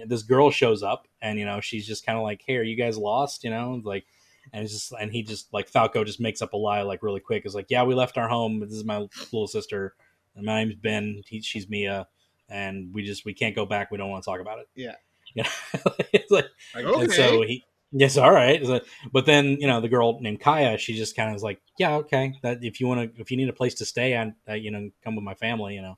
this 0.07 0.23
girl 0.23 0.49
shows 0.49 0.81
up, 0.81 1.07
and 1.21 1.37
you 1.37 1.45
know 1.45 1.61
she's 1.61 1.85
just 1.85 2.03
kind 2.05 2.17
of 2.17 2.23
like, 2.23 2.41
"Hey, 2.45 2.57
are 2.57 2.63
you 2.63 2.75
guys 2.75 2.97
lost?" 2.97 3.43
You 3.43 3.51
know, 3.51 3.79
like, 3.83 4.05
and 4.51 4.63
it's 4.63 4.73
just 4.73 4.93
and 4.99 5.11
he 5.11 5.21
just 5.21 5.53
like 5.53 5.67
Falco 5.69 6.03
just 6.03 6.19
makes 6.19 6.41
up 6.41 6.53
a 6.53 6.57
lie 6.57 6.81
like 6.81 7.03
really 7.03 7.19
quick. 7.19 7.45
Is 7.45 7.53
like, 7.53 7.67
"Yeah, 7.69 7.83
we 7.83 7.93
left 7.93 8.17
our 8.17 8.27
home. 8.27 8.59
This 8.59 8.71
is 8.73 8.83
my 8.83 9.07
little 9.31 9.47
sister. 9.47 9.93
And 10.35 10.45
my 10.47 10.63
name's 10.63 10.73
Ben. 10.75 11.21
He, 11.27 11.41
she's 11.41 11.69
Mia, 11.69 12.07
and 12.49 12.91
we 12.91 13.03
just 13.03 13.23
we 13.23 13.35
can't 13.35 13.55
go 13.55 13.67
back. 13.67 13.91
We 13.91 13.99
don't 13.99 14.09
want 14.09 14.23
to 14.23 14.29
talk 14.29 14.39
about 14.41 14.59
it." 14.59 14.67
Yeah. 14.75 14.95
You 15.35 15.41
know, 15.43 15.49
it's 16.13 16.29
like 16.29 16.45
Like, 16.75 16.85
and 16.85 16.95
okay. 17.05 17.07
so 17.15 17.41
he, 17.41 17.63
yes, 17.93 18.17
all 18.17 18.31
right. 18.31 18.65
So- 18.65 18.81
but 19.11 19.25
then 19.25 19.57
you 19.59 19.67
know 19.67 19.81
the 19.81 19.89
girl 19.89 20.19
named 20.19 20.41
Kaya, 20.41 20.77
she 20.77 20.95
just 20.95 21.15
kind 21.15 21.29
of 21.29 21.35
is 21.35 21.43
like, 21.43 21.61
yeah, 21.77 21.95
okay. 21.97 22.33
That 22.43 22.63
if 22.63 22.79
you 22.79 22.87
want 22.87 23.15
to, 23.15 23.21
if 23.21 23.31
you 23.31 23.37
need 23.37 23.49
a 23.49 23.53
place 23.53 23.75
to 23.75 23.85
stay, 23.85 24.13
and 24.13 24.33
uh, 24.49 24.53
you 24.53 24.71
know, 24.71 24.89
come 25.03 25.15
with 25.15 25.23
my 25.25 25.35
family. 25.35 25.75
You 25.75 25.81
know, 25.81 25.97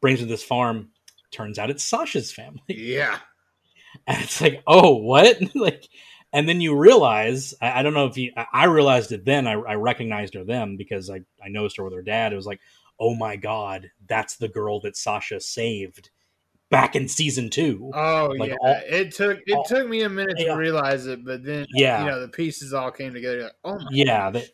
brings 0.00 0.20
her 0.20 0.26
to 0.26 0.30
this 0.30 0.42
farm. 0.42 0.90
Turns 1.30 1.58
out 1.58 1.70
it's 1.70 1.84
Sasha's 1.84 2.32
family, 2.32 2.62
yeah. 2.68 3.18
and 4.06 4.22
it's 4.22 4.40
like, 4.40 4.62
oh, 4.66 4.96
what? 4.96 5.38
like, 5.54 5.88
and 6.32 6.48
then 6.48 6.60
you 6.60 6.76
realize, 6.76 7.54
I, 7.60 7.80
I 7.80 7.82
don't 7.82 7.94
know 7.94 8.06
if 8.06 8.16
you, 8.16 8.32
I, 8.36 8.46
I 8.52 8.64
realized 8.64 9.12
it 9.12 9.24
then. 9.24 9.46
I, 9.46 9.52
I 9.52 9.74
recognized 9.74 10.34
her 10.34 10.44
then 10.44 10.76
because 10.76 11.10
I 11.10 11.22
I 11.44 11.48
noticed 11.48 11.76
her 11.76 11.84
with 11.84 11.94
her 11.94 12.02
dad. 12.02 12.32
It 12.32 12.36
was 12.36 12.46
like, 12.46 12.60
oh 12.98 13.14
my 13.14 13.36
god, 13.36 13.90
that's 14.08 14.36
the 14.36 14.48
girl 14.48 14.80
that 14.80 14.96
Sasha 14.96 15.40
saved 15.40 16.10
back 16.70 16.94
in 16.96 17.08
season 17.08 17.50
two. 17.50 17.90
Oh 17.94 18.32
Like, 18.38 18.50
yeah. 18.50 18.56
all- 18.60 18.80
it 18.88 19.12
took 19.12 19.40
it 19.46 19.54
all- 19.54 19.64
took 19.64 19.88
me 19.88 20.02
a 20.02 20.08
minute 20.08 20.36
to 20.38 20.44
Yeah. 20.44 20.54
realize 20.56 21.06
it, 21.06 21.24
but 21.24 21.44
then 21.44 21.66
Yeah. 21.74 22.04
you 22.04 22.10
know 22.10 22.20
the 22.20 22.28
pieces 22.28 22.72
all 22.72 22.90
came 22.90 23.12
together. 23.12 23.42
Like, 23.42 23.52
oh 23.64 23.78
my 23.78 23.86
yeah 23.90 24.30
they, 24.30 24.46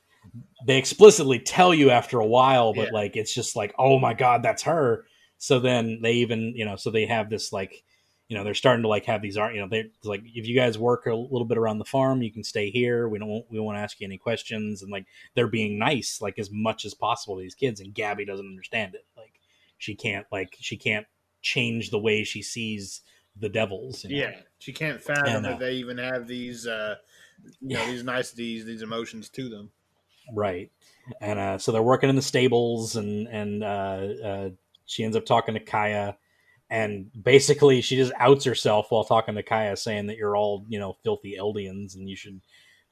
they 0.66 0.78
explicitly 0.78 1.38
tell 1.38 1.72
you 1.74 1.90
after 1.90 2.18
a 2.18 2.26
while 2.26 2.72
but 2.72 2.86
Yeah. 2.86 2.92
like 2.94 3.16
it's 3.16 3.34
just 3.34 3.54
like 3.56 3.74
oh 3.78 3.98
my 3.98 4.14
god 4.14 4.42
that's 4.42 4.62
her 4.62 5.04
so 5.38 5.60
then 5.60 6.00
they 6.02 6.14
even 6.14 6.54
you 6.56 6.64
know 6.64 6.76
so 6.76 6.90
they 6.90 7.04
have 7.06 7.28
this 7.30 7.52
like 7.52 7.84
you 8.28 8.36
know 8.36 8.42
they're 8.42 8.54
starting 8.54 8.82
to 8.82 8.88
like 8.88 9.04
have 9.04 9.20
these 9.22 9.36
art 9.36 9.54
you 9.54 9.60
know 9.60 9.68
they're 9.68 9.84
like 10.02 10.22
if 10.24 10.48
you 10.48 10.56
guys 10.56 10.78
work 10.78 11.06
a 11.06 11.14
little 11.14 11.44
bit 11.44 11.58
around 11.58 11.78
the 11.78 11.84
farm 11.84 12.22
you 12.22 12.32
can 12.32 12.42
stay 12.42 12.70
here 12.70 13.08
we 13.08 13.18
don't 13.18 13.44
we 13.50 13.60
won't 13.60 13.78
ask 13.78 14.00
you 14.00 14.06
any 14.06 14.16
questions 14.18 14.82
and 14.82 14.90
like 14.90 15.04
they're 15.34 15.46
being 15.46 15.78
nice 15.78 16.20
like 16.22 16.38
as 16.38 16.50
much 16.50 16.84
as 16.86 16.94
possible 16.94 17.36
to 17.36 17.42
these 17.42 17.54
kids 17.54 17.78
and 17.80 17.94
gabi 17.94 18.26
doesn't 18.26 18.46
understand 18.48 18.94
it 18.94 19.04
like 19.16 19.34
she 19.78 19.94
can't 19.94 20.26
like 20.32 20.56
she 20.58 20.76
can't 20.78 21.06
change 21.46 21.90
the 21.90 21.98
way 21.98 22.24
she 22.24 22.42
sees 22.42 23.02
the 23.38 23.48
devils 23.48 24.04
you 24.04 24.10
know? 24.10 24.16
Yeah, 24.16 24.36
she 24.58 24.72
can't 24.72 25.00
fathom 25.00 25.36
And, 25.36 25.46
uh, 25.46 25.50
that 25.50 25.58
they 25.60 25.74
even 25.74 25.98
have 25.98 26.26
these, 26.26 26.66
uh, 26.66 26.96
you 27.60 27.76
know, 27.76 27.86
these 27.86 28.02
niceties, 28.02 28.64
these 28.64 28.82
emotions 28.82 29.28
to 29.30 29.48
them. 29.48 29.70
right 30.34 30.70
and 31.20 31.38
uh, 31.38 31.56
so 31.56 31.70
they're 31.70 31.82
working 31.82 32.10
in 32.10 32.16
the 32.16 32.22
stables 32.22 32.96
and 32.96 33.28
and 33.28 33.62
uh, 33.62 34.06
uh, 34.24 34.50
she 34.86 35.04
ends 35.04 35.16
up 35.16 35.24
talking 35.24 35.54
to 35.54 35.60
kaya 35.60 36.16
and 36.68 37.10
basically 37.22 37.80
she 37.80 37.94
just 37.94 38.12
outs 38.18 38.44
herself 38.44 38.86
while 38.90 39.04
talking 39.04 39.36
to 39.36 39.42
kaya 39.42 39.76
saying 39.76 40.06
that 40.06 40.16
you're 40.16 40.36
all 40.36 40.64
you 40.68 40.80
know 40.80 40.96
filthy 41.04 41.36
eldians 41.38 41.94
and 41.94 42.08
you 42.08 42.16
should 42.16 42.40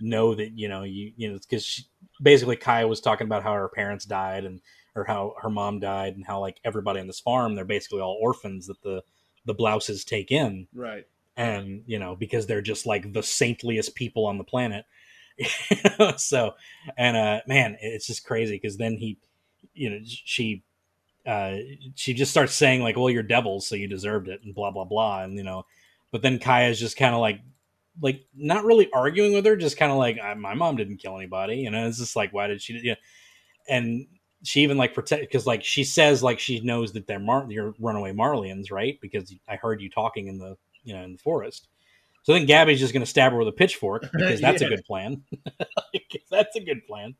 know 0.00 0.34
that 0.34 0.56
you 0.56 0.68
know 0.68 0.82
you 0.82 1.12
you 1.16 1.30
know 1.30 1.38
because 1.38 1.88
basically 2.22 2.56
Kaya 2.56 2.86
was 2.86 3.00
talking 3.00 3.26
about 3.26 3.42
how 3.42 3.52
her 3.52 3.68
parents 3.68 4.04
died 4.04 4.44
and 4.44 4.60
or 4.96 5.04
how 5.04 5.34
her 5.40 5.50
mom 5.50 5.80
died 5.80 6.14
and 6.16 6.24
how 6.24 6.40
like 6.40 6.58
everybody 6.64 7.00
on 7.00 7.06
this 7.06 7.20
farm 7.20 7.54
they're 7.54 7.64
basically 7.64 8.00
all 8.00 8.18
orphans 8.20 8.66
that 8.66 8.80
the 8.82 9.02
the 9.46 9.54
blouses 9.54 10.04
take 10.04 10.30
in 10.30 10.66
Right. 10.74 11.06
and 11.36 11.82
you 11.86 11.98
know 11.98 12.16
because 12.16 12.46
they're 12.46 12.62
just 12.62 12.86
like 12.86 13.12
the 13.12 13.20
saintliest 13.22 13.94
people 13.94 14.26
on 14.26 14.38
the 14.38 14.44
planet 14.44 14.84
so 16.16 16.54
and 16.96 17.16
uh 17.16 17.40
man 17.46 17.76
it's 17.80 18.06
just 18.06 18.24
crazy 18.24 18.54
because 18.54 18.76
then 18.76 18.96
he 18.96 19.18
you 19.74 19.90
know 19.90 19.98
she 20.04 20.62
uh 21.26 21.56
she 21.94 22.14
just 22.14 22.30
starts 22.30 22.54
saying 22.54 22.82
like 22.82 22.96
well 22.96 23.10
you're 23.10 23.22
devils 23.22 23.66
so 23.66 23.74
you 23.74 23.88
deserved 23.88 24.28
it 24.28 24.40
and 24.44 24.54
blah 24.54 24.70
blah 24.70 24.84
blah 24.84 25.22
and 25.22 25.36
you 25.36 25.42
know 25.42 25.64
but 26.12 26.22
then 26.22 26.38
kaya's 26.38 26.78
just 26.78 26.96
kind 26.96 27.14
of 27.14 27.20
like 27.20 27.40
like 28.00 28.24
not 28.34 28.64
really 28.64 28.88
arguing 28.92 29.32
with 29.32 29.44
her 29.44 29.56
just 29.56 29.76
kind 29.76 29.90
of 29.90 29.98
like 29.98 30.18
my 30.36 30.54
mom 30.54 30.76
didn't 30.76 30.98
kill 30.98 31.16
anybody 31.16 31.56
you 31.56 31.70
know 31.70 31.86
it's 31.86 31.98
just 31.98 32.14
like 32.16 32.32
why 32.32 32.46
did 32.46 32.60
she 32.62 32.78
yeah 32.82 32.94
and 33.68 34.06
she 34.44 34.60
even 34.60 34.76
like 34.76 34.94
protect 34.94 35.22
because 35.22 35.46
like 35.46 35.64
she 35.64 35.84
says 35.84 36.22
like 36.22 36.38
she 36.38 36.60
knows 36.60 36.92
that 36.92 37.06
they're 37.06 37.18
Mar- 37.18 37.46
you're 37.48 37.74
runaway 37.78 38.12
Marleyans, 38.12 38.70
right? 38.70 38.98
Because 39.00 39.34
I 39.48 39.56
heard 39.56 39.80
you 39.80 39.90
talking 39.90 40.28
in 40.28 40.38
the 40.38 40.56
you 40.84 40.94
know 40.94 41.02
in 41.02 41.12
the 41.12 41.18
forest. 41.18 41.68
So 42.22 42.32
then 42.32 42.46
Gabi's 42.46 42.80
just 42.80 42.92
going 42.92 43.02
to 43.02 43.10
stab 43.10 43.32
her 43.32 43.38
with 43.38 43.48
a 43.48 43.52
pitchfork 43.52 44.02
because 44.12 44.40
that's 44.40 44.62
a 44.62 44.68
good 44.68 44.84
plan. 44.84 45.22
That's 46.30 46.56
a 46.56 46.60
good 46.60 46.86
plan. 46.86 47.14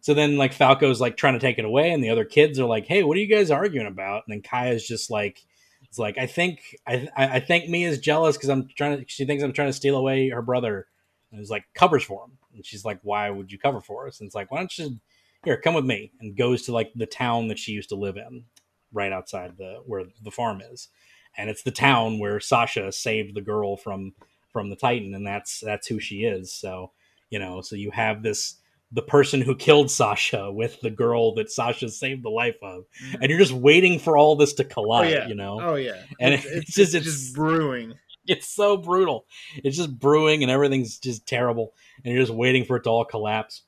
So 0.00 0.14
then 0.14 0.36
like 0.36 0.52
Falco's 0.52 1.00
like 1.00 1.16
trying 1.16 1.34
to 1.34 1.40
take 1.40 1.58
it 1.58 1.64
away, 1.64 1.90
and 1.90 2.02
the 2.02 2.10
other 2.10 2.24
kids 2.24 2.58
are 2.60 2.66
like, 2.66 2.86
"Hey, 2.86 3.02
what 3.02 3.16
are 3.16 3.20
you 3.20 3.26
guys 3.26 3.50
arguing 3.50 3.86
about?" 3.86 4.22
And 4.26 4.32
then 4.32 4.42
Kaya's 4.42 4.86
just 4.86 5.10
like, 5.10 5.44
"It's 5.82 5.98
like 5.98 6.16
I 6.18 6.26
think 6.26 6.76
I 6.86 7.08
I, 7.16 7.26
I 7.36 7.40
think 7.40 7.68
Mia's 7.68 7.98
jealous 7.98 8.36
because 8.36 8.48
I'm 8.48 8.68
trying 8.76 8.98
to. 8.98 9.04
She 9.08 9.24
thinks 9.24 9.42
I'm 9.42 9.52
trying 9.52 9.68
to 9.68 9.74
steal 9.74 9.96
away 9.96 10.28
her 10.30 10.42
brother." 10.42 10.86
And 11.32 11.40
it's 11.40 11.50
like 11.50 11.64
covers 11.74 12.04
for 12.04 12.24
him, 12.24 12.38
and 12.54 12.64
she's 12.64 12.84
like, 12.84 13.00
"Why 13.02 13.28
would 13.28 13.50
you 13.50 13.58
cover 13.58 13.80
for 13.80 14.06
us?" 14.06 14.20
And 14.20 14.26
it's 14.26 14.36
like, 14.36 14.50
"Why 14.50 14.58
don't 14.58 14.78
you 14.78 15.00
here 15.44 15.60
come 15.60 15.74
with 15.74 15.84
me?" 15.84 16.12
And 16.20 16.36
goes 16.36 16.62
to 16.62 16.72
like 16.72 16.92
the 16.94 17.06
town 17.06 17.48
that 17.48 17.58
she 17.58 17.72
used 17.72 17.88
to 17.90 17.96
live 17.96 18.16
in, 18.16 18.44
right 18.92 19.12
outside 19.12 19.56
the 19.58 19.82
where 19.86 20.04
the 20.22 20.30
farm 20.30 20.60
is, 20.60 20.88
and 21.36 21.50
it's 21.50 21.62
the 21.62 21.70
town 21.70 22.18
where 22.18 22.40
Sasha 22.40 22.92
saved 22.92 23.34
the 23.34 23.42
girl 23.42 23.76
from 23.76 24.14
from 24.52 24.70
the 24.70 24.76
Titan, 24.76 25.14
and 25.14 25.26
that's 25.26 25.60
that's 25.60 25.86
who 25.88 25.98
she 26.00 26.24
is. 26.24 26.52
So 26.52 26.92
you 27.30 27.38
know, 27.38 27.60
so 27.60 27.76
you 27.76 27.90
have 27.90 28.22
this 28.22 28.56
the 28.92 29.02
person 29.02 29.40
who 29.40 29.56
killed 29.56 29.90
Sasha 29.90 30.52
with 30.52 30.80
the 30.80 30.90
girl 30.90 31.34
that 31.34 31.50
Sasha 31.50 31.88
saved 31.88 32.22
the 32.22 32.28
life 32.30 32.58
of, 32.62 32.84
mm-hmm. 33.04 33.22
and 33.22 33.30
you're 33.30 33.40
just 33.40 33.50
waiting 33.52 33.98
for 33.98 34.16
all 34.16 34.36
this 34.36 34.52
to 34.54 34.64
Oh 34.64 34.68
collide. 34.68 35.10
yeah. 35.10 35.26
You 35.26 35.34
know, 35.34 35.58
Oh 35.60 35.74
yeah. 35.74 36.00
And 36.20 36.34
it's, 36.34 36.44
it's 36.44 36.54
it's 36.54 36.66
just- 36.66 36.76
just 36.76 36.94
it's- 36.94 37.04
just 37.14 37.34
brewing. 37.34 37.94
it's 38.28 38.46
so 38.46 38.76
brutal. 38.76 39.26
It's 39.64 39.76
just 39.76 39.98
brewing 39.98 40.42
and 40.44 40.50
everything's 40.52 40.98
just 40.98 41.26
terrible, 41.26 41.72
and 42.04 42.14
you're 42.14 42.22
just 42.22 42.32
waiting 42.32 42.64
for 42.64 42.76
it 42.76 42.84
to 42.84 42.90
all 42.90 43.04
collapse. 43.04 43.62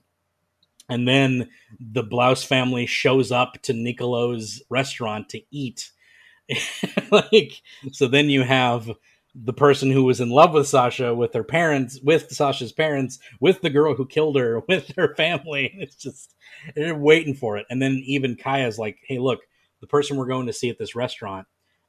And 0.89 1.07
then 1.07 1.49
the 1.81 2.03
Blouse 2.03 2.45
family 2.45 2.87
shows 2.87 3.33
up 3.33 3.61
to 3.63 3.73
Niccolo's 3.73 4.63
restaurant 4.71 5.29
to 5.31 5.41
eat. 5.51 5.91
like, 7.11 7.61
so 7.93 8.07
then 8.07 8.31
you 8.31 8.43
have 8.43 8.91
the 9.35 9.53
person 9.53 9.91
who 9.91 10.05
was 10.05 10.21
in 10.21 10.31
love 10.31 10.55
with 10.55 10.67
Sasha, 10.67 11.15
with 11.15 11.35
her 11.35 11.45
parents, 11.45 12.01
with 12.03 12.31
Sasha's 12.31 12.73
parents, 12.73 13.19
with 13.41 13.61
the 13.61 13.71
girl 13.71 13.95
who 13.95 14.07
killed 14.07 14.37
her, 14.37 14.61
with 14.69 14.93
her 14.97 15.15
family. 15.15 15.75
It's 15.79 15.97
just 15.97 16.35
they're 16.75 16.95
waiting 16.95 17.35
for 17.35 17.59
it. 17.59 17.67
And 17.69 17.83
then 17.83 18.03
even 18.07 18.37
Kaya's 18.37 18.79
like, 18.79 18.99
"Hey, 19.07 19.19
look, 19.19 19.41
the 19.81 19.87
person 19.87 20.17
we're 20.17 20.27
going 20.27 20.47
to 20.47 20.53
see 20.53 20.71
at 20.71 20.79
this 20.79 20.95
restaurant, 20.95 21.47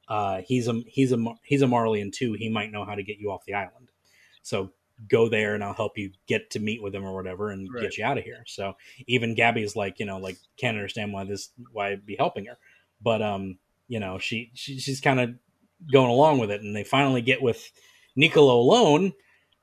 uh, 0.08 0.42
he's 0.46 0.68
a 0.68 0.82
he's 0.86 1.12
a 1.12 1.24
he's 1.44 1.62
a 1.62 1.66
Marleyan 1.66 2.12
too. 2.12 2.34
He 2.34 2.48
might 2.48 2.72
know 2.72 2.84
how 2.84 2.94
to 2.94 3.02
get 3.02 3.18
you 3.18 3.30
off 3.30 3.44
the 3.46 3.54
island. 3.54 3.88
So 4.42 4.72
go 5.08 5.28
there, 5.28 5.54
and 5.54 5.62
I'll 5.62 5.74
help 5.74 5.96
you 5.96 6.12
get 6.26 6.50
to 6.50 6.58
meet 6.58 6.82
with 6.82 6.94
him 6.94 7.04
or 7.04 7.14
whatever, 7.14 7.50
and 7.50 7.72
Right. 7.72 7.82
get 7.82 7.96
you 7.98 8.04
out 8.04 8.18
of 8.18 8.24
here." 8.24 8.44
So 8.46 8.74
even 9.06 9.36
Gabi's 9.36 9.76
like, 9.76 9.98
you 10.00 10.06
know, 10.06 10.18
like 10.18 10.36
can't 10.56 10.76
understand 10.76 11.12
why 11.12 11.24
this 11.24 11.50
why 11.72 11.90
I'd 11.90 12.06
be 12.06 12.16
helping 12.16 12.46
her, 12.46 12.58
but 13.00 13.22
um, 13.22 13.58
you 13.86 14.00
know, 14.00 14.18
she, 14.18 14.50
she 14.54 14.78
she's 14.80 15.00
kind 15.00 15.20
of 15.20 15.34
going 15.92 16.10
along 16.10 16.38
with 16.38 16.50
it, 16.50 16.60
and 16.62 16.74
they 16.74 16.84
finally 16.84 17.22
get 17.22 17.40
with 17.40 17.70
Niccolo 18.16 18.58
alone, 18.60 19.12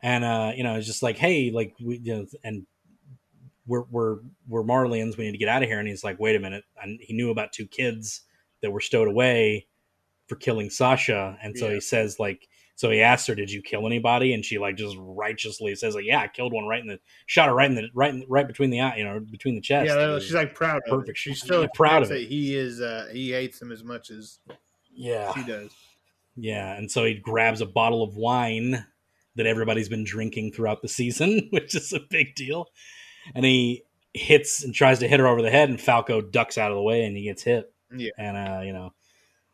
and 0.01 0.23
uh, 0.23 0.51
you 0.55 0.63
know, 0.63 0.75
it's 0.75 0.87
just 0.87 1.03
like, 1.03 1.17
hey, 1.17 1.51
like 1.51 1.75
we, 1.81 1.97
you 1.97 2.13
know, 2.15 2.25
and 2.43 2.65
we're 3.67 3.83
we're 3.91 4.17
we're 4.47 4.63
Marleyans. 4.63 5.17
We 5.17 5.25
need 5.25 5.31
to 5.33 5.37
get 5.37 5.49
out 5.49 5.63
of 5.63 5.69
here. 5.69 5.79
And 5.79 5.87
he's 5.87 6.03
like, 6.03 6.19
wait 6.19 6.35
a 6.35 6.39
minute. 6.39 6.63
And 6.81 6.99
he 7.01 7.13
knew 7.13 7.31
about 7.31 7.51
two 7.51 7.65
kids 7.67 8.21
that 8.61 8.71
were 8.71 8.79
stowed 8.81 9.07
away 9.07 9.67
for 10.27 10.35
killing 10.35 10.69
Sasha, 10.69 11.37
and 11.43 11.57
so 11.57 11.67
Yeah. 11.67 11.73
he 11.75 11.81
says 11.81 12.19
like. 12.19 12.47
So 12.77 12.91
he 12.91 13.01
asked 13.01 13.25
her, 13.27 13.35
"Did 13.35 13.49
you 13.51 13.61
kill 13.61 13.85
anybody?" 13.85 14.33
And 14.33 14.43
she 14.43 14.57
like 14.57 14.75
just 14.75 14.95
righteously 14.99 15.73
says, 15.75 15.95
"Like, 15.95 16.03
yeah, 16.05 16.19
I 16.19 16.27
killed 16.27 16.51
one 16.53 16.65
right 16.67 16.81
in 16.81 16.87
the 16.87 16.99
shot 17.25 17.47
her 17.47 17.55
right 17.55 17.69
in 17.69 17.75
the 17.75 17.87
right 17.93 18.13
in, 18.13 18.25
right 18.27 18.45
between 18.45 18.69
the 18.69 18.81
eye, 18.81 18.97
you 18.97 19.03
know, 19.05 19.19
between 19.19 19.55
the 19.55 19.61
chest." 19.61 19.87
Yeah, 19.87 19.95
It 19.95 20.07
no, 20.07 20.13
was- 20.15 20.23
she's 20.23 20.33
like 20.33 20.53
proud 20.53 20.77
of 20.77 20.83
perfect. 20.89 21.09
it. 21.11 21.17
She's 21.17 21.41
still 21.41 21.61
Yeah, 21.61 21.67
proud 21.73 22.03
of 22.03 22.11
it. 22.11 22.27
He 22.27 22.55
is. 22.55 22.81
Uh, 22.81 23.07
he 23.13 23.31
hates 23.31 23.61
him 23.61 23.71
as 23.71 23.83
much 23.83 24.09
as 24.11 24.39
yeah, 24.93 25.33
she 25.33 25.43
does. 25.43 25.71
Yeah, 26.35 26.73
and 26.75 26.91
so 26.91 27.05
he 27.05 27.13
grabs 27.13 27.61
a 27.61 27.65
bottle 27.65 28.03
of 28.03 28.17
wine 28.17 28.85
that 29.35 29.45
everybody's 29.45 29.87
been 29.89 30.03
drinking 30.03 30.51
throughout 30.51 30.81
the 30.81 30.87
season, 30.89 31.47
which 31.51 31.75
is 31.75 31.93
a 31.93 31.99
big 32.09 32.35
deal. 32.35 32.67
And 33.33 33.45
he 33.45 33.83
hits 34.13 34.63
and 34.63 34.73
tries 34.73 34.99
to 34.99 35.07
hit 35.07 35.19
her 35.21 35.27
over 35.27 35.41
the 35.41 35.49
head, 35.49 35.69
and 35.69 35.79
Falco 35.79 36.19
ducks 36.21 36.57
out 36.57 36.71
of 36.71 36.75
the 36.75 36.81
way, 36.81 37.05
and 37.05 37.15
he 37.15 37.23
gets 37.23 37.43
hit. 37.43 37.71
Yeah. 37.95 38.11
And 38.17 38.35
uh, 38.35 38.61
you 38.65 38.73
know, 38.73 38.93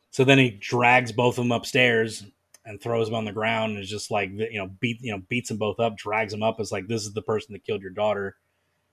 so 0.10 0.24
then 0.24 0.40
he 0.40 0.50
drags 0.50 1.12
both 1.12 1.38
of 1.38 1.44
them 1.44 1.52
upstairs 1.52 2.24
and 2.66 2.80
throws 2.80 3.08
them 3.08 3.16
on 3.16 3.26
the 3.26 3.32
ground, 3.32 3.74
and 3.74 3.82
is 3.82 3.90
just 3.90 4.12
like 4.12 4.30
you 4.32 4.58
know 4.58 4.70
beat 4.80 4.98
you 5.02 5.12
know 5.12 5.22
beats 5.30 5.50
them 5.50 5.58
both 5.58 5.80
up, 5.80 5.98
drags 5.98 6.32
them 6.32 6.44
up. 6.44 6.60
It's 6.60 6.72
like 6.72 6.88
this 6.88 7.04
is 7.04 7.14
the 7.14 7.22
person 7.22 7.54
that 7.54 7.66
killed 7.66 7.82
your 7.82 7.92
daughter, 7.92 8.38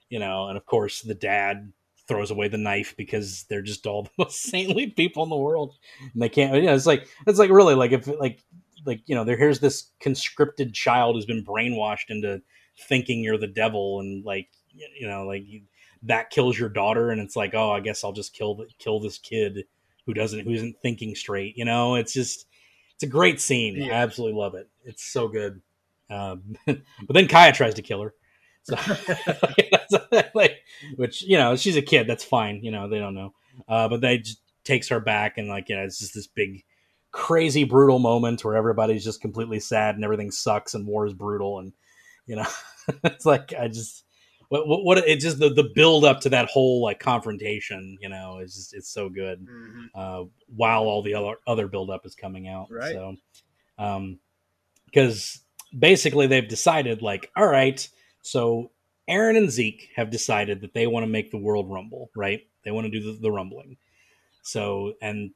you 0.09 0.19
know. 0.19 0.49
And 0.49 0.57
of 0.57 0.67
course, 0.67 1.03
the 1.03 1.15
dad 1.15 1.73
throws 2.09 2.31
away 2.31 2.49
the 2.49 2.57
knife 2.57 2.95
because 2.97 3.45
they're 3.49 3.63
just 3.63 3.87
all 3.87 4.03
the 4.05 4.11
most 4.19 4.43
saintly 4.43 4.89
people 4.89 5.23
in 5.23 5.29
the 5.29 5.37
world 5.37 5.75
and 6.01 6.23
they 6.23 6.29
can't 6.29 6.55
you 6.55 6.63
know 6.63 6.75
it's 6.75 6.87
like 6.87 7.07
it's 7.27 7.39
like 7.39 7.51
really 7.51 7.75
like 7.75 7.93
if 7.93 8.07
like 8.19 8.43
like 8.87 9.03
you 9.07 9.15
know 9.15 9.25
there 9.25 9.37
here's 9.37 9.61
this 9.61 9.93
conscripted 10.01 10.73
child 10.73 11.15
who's 11.15 11.27
been 11.27 11.45
brainwashed 11.45 12.09
into 12.09 12.41
thinking 12.89 13.23
you're 13.23 13.39
the 13.39 13.47
devil 13.47 14.01
and 14.01 14.25
like 14.25 14.49
you 14.73 15.07
know 15.07 15.25
like 15.25 15.43
you, 15.47 15.61
that 16.03 16.31
kills 16.31 16.59
your 16.59 16.69
daughter 16.69 17.11
and 17.11 17.21
it's 17.21 17.37
like 17.37 17.55
oh 17.55 17.71
i 17.71 17.81
guess 17.81 18.03
i'll 18.03 18.13
just 18.13 18.33
kill 18.33 18.65
kill 18.79 19.01
this 19.01 19.19
kid 19.19 19.65
who 20.07 20.15
doesn't 20.15 20.41
who 20.41 20.53
isn't 20.53 20.77
thinking 20.81 21.15
straight 21.15 21.57
you 21.57 21.65
know 21.65 21.97
it's 21.97 22.13
just 22.13 22.47
it's 22.99 23.05
a 23.05 23.07
great 23.07 23.41
scene. 23.41 23.81
I 23.81 23.93
absolutely 23.93 24.37
love 24.37 24.57
it. 24.57 24.69
It's 24.85 25.05
so 25.05 25.29
good. 25.29 25.63
Um, 26.11 26.57
but 26.67 26.83
then 27.09 27.29
kaya 27.29 27.53
tries 27.53 27.75
to 27.75 27.83
kill 27.83 28.03
her. 28.03 28.15
So 28.65 28.77
like 30.35 30.57
which 30.97 31.23
you 31.23 31.37
know 31.39 31.55
she's 31.55 31.77
a 31.77 31.83
kid. 31.83 32.09
That's 32.09 32.25
fine. 32.25 32.65
You 32.65 32.73
know 32.73 32.89
they 32.89 32.99
don't 32.99 33.15
know. 33.15 33.35
Uh, 33.69 33.89
but 33.89 34.01
they 34.01 34.19
just 34.19 34.41
takes 34.65 34.89
her 34.89 34.99
back 34.99 35.39
and 35.39 35.49
like 35.49 35.69
you 35.69 35.77
know 35.77 35.85
it's 35.85 36.01
just 36.01 36.13
this 36.13 36.27
big 36.27 36.65
crazy 37.13 37.63
brutal 37.63 38.01
moment 38.01 38.45
where 38.45 38.57
everybody's 38.57 39.05
just 39.05 39.21
completely 39.21 39.61
sad 39.61 39.95
and 39.95 40.05
everything 40.05 40.33
sucks 40.33 40.75
and 40.75 40.87
war 40.87 41.07
is 41.07 41.15
brutal 41.15 41.61
and 41.61 41.73
you 42.27 42.37
know 42.37 42.47
it's 43.05 43.25
like 43.25 43.55
i 43.59 43.67
just 43.67 44.05
what, 44.49 44.67
what 44.67 44.85
what 44.85 44.99
it 44.99 45.21
just 45.21 45.39
the, 45.39 45.49
the 45.51 45.71
build 45.75 46.05
up 46.05 46.21
to 46.21 46.29
that 46.31 46.49
whole 46.49 46.83
like 46.83 46.99
confrontation 47.01 47.97
you 48.01 48.09
know 48.09 48.39
is 48.39 48.55
just 48.55 48.75
it's 48.75 48.89
so 48.91 49.09
good 49.09 49.47
Mhm. 49.47 49.87
uh, 49.95 50.25
while 50.55 50.85
all 50.85 51.03
the 51.03 51.15
other 51.15 51.35
other 51.47 51.69
build 51.69 51.91
up 51.91 52.05
is 52.07 52.15
coming 52.15 52.49
out 52.49 52.69
Right. 52.71 52.93
so 52.93 53.17
um 53.79 54.19
because 54.87 55.41
basically 55.79 56.27
they've 56.27 56.49
decided 56.49 57.03
like 57.03 57.31
all 57.37 57.47
right 57.47 57.87
so 58.23 58.71
eren 59.09 59.37
and 59.37 59.51
zeke 59.51 59.91
have 59.97 60.11
decided 60.11 60.61
that 60.63 60.73
they 60.75 60.87
want 60.87 61.05
to 61.05 61.11
make 61.11 61.31
the 61.31 61.37
world 61.39 61.71
rumble 61.71 62.11
right 62.17 62.41
they 62.65 62.71
want 62.71 62.87
to 62.87 62.91
do 62.91 63.01
the, 63.13 63.19
the 63.21 63.31
rumbling 63.31 63.77
so 64.43 64.95
and 65.03 65.31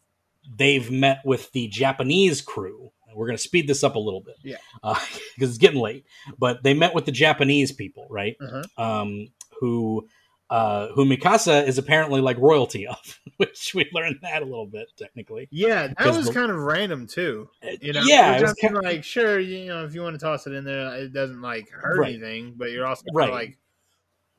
they've 0.56 0.90
met 0.90 1.18
with 1.24 1.52
the 1.52 1.68
japanese 1.68 2.40
crew 2.40 2.90
we're 3.14 3.26
going 3.26 3.36
to 3.36 3.42
speed 3.42 3.66
this 3.68 3.82
up 3.84 3.94
a 3.94 3.98
little 3.98 4.20
bit 4.20 4.36
Yeah. 4.42 4.56
because 4.82 5.50
it's 5.50 5.58
getting 5.58 5.80
late 5.80 6.04
but 6.38 6.62
they 6.62 6.74
met 6.74 6.94
with 6.94 7.04
the 7.06 7.12
japanese 7.12 7.72
people 7.72 8.06
right 8.10 8.36
Uh-huh. 8.40 8.82
um 8.82 9.28
who 9.60 10.06
uh 10.50 10.88
who 10.88 11.04
mikasa 11.06 11.66
is 11.66 11.78
apparently 11.78 12.20
like 12.20 12.36
royalty 12.38 12.86
of 12.94 13.20
which 13.38 13.72
we 13.74 13.88
learned 13.92 14.18
that 14.22 14.42
a 14.42 14.44
little 14.44 14.66
bit 14.66 14.88
technically 14.98 15.48
Yeah, 15.50 15.88
that 15.98 16.14
was 16.14 16.26
the- 16.26 16.32
kind 16.34 16.50
of 16.50 16.58
random 16.58 17.06
too. 17.06 17.48
You 17.80 17.92
know, 17.94 18.02
yeah, 18.04 18.36
it 18.36 18.42
was 18.42 18.54
I'm 18.62 18.74
like 18.74 19.02
sure, 19.04 19.38
you 19.40 19.66
know, 19.66 19.84
if 19.84 19.94
you 19.94 20.02
want 20.02 20.14
to 20.14 20.24
toss 20.24 20.46
it 20.46 20.52
in 20.52 20.64
there, 20.64 20.94
it 20.96 21.12
doesn't 21.12 21.40
like 21.40 21.70
hurt 21.70 21.98
Right. 21.98 22.14
anything, 22.14 22.54
but 22.56 22.70
you're 22.70 22.86
also 22.86 23.04
Right. 23.14 23.30
like, 23.32 23.58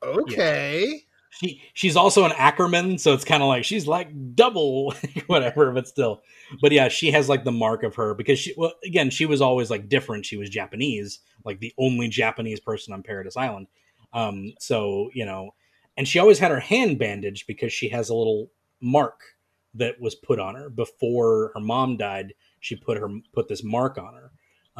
okay, 0.03 1.03
she 1.39 1.61
she's 1.73 1.95
also 1.95 2.25
an 2.25 2.31
Ackerman, 2.37 2.97
so 2.97 3.13
it's 3.13 3.25
kind 3.25 3.41
of 3.41 3.49
like 3.49 3.63
she's 3.63 3.87
like 3.87 4.35
double 4.35 4.93
whatever, 5.27 5.71
but 5.71 5.87
still. 5.87 6.21
But 6.61 6.71
yeah, 6.71 6.87
she 6.87 7.11
has 7.11 7.29
like 7.29 7.43
the 7.43 7.51
mark 7.51 7.83
of 7.83 7.95
her 7.95 8.13
because 8.13 8.39
she 8.39 8.53
well 8.57 8.73
again 8.85 9.09
she 9.09 9.25
was 9.25 9.41
always 9.41 9.69
like 9.69 9.89
different. 9.89 10.25
She 10.25 10.37
was 10.37 10.49
Japanese, 10.49 11.19
like 11.43 11.59
the 11.59 11.73
only 11.77 12.07
Japanese 12.07 12.59
person 12.59 12.93
on 12.93 13.03
Paradise 13.03 13.37
Island. 13.37 13.67
Um, 14.13 14.53
so 14.59 15.09
you 15.13 15.25
know, 15.25 15.51
and 15.97 16.07
she 16.07 16.19
always 16.19 16.39
had 16.39 16.51
her 16.51 16.59
hand 16.59 16.99
bandaged 16.99 17.47
because 17.47 17.73
she 17.73 17.89
has 17.89 18.09
a 18.09 18.15
little 18.15 18.51
mark 18.79 19.21
that 19.73 19.99
was 19.99 20.15
put 20.15 20.39
on 20.39 20.55
her 20.55 20.69
before 20.69 21.51
her 21.55 21.61
mom 21.61 21.97
died. 21.97 22.33
She 22.59 22.75
put 22.75 22.97
her 22.97 23.09
put 23.33 23.47
this 23.47 23.63
mark 23.63 23.97
on 23.97 24.13
her, 24.13 24.31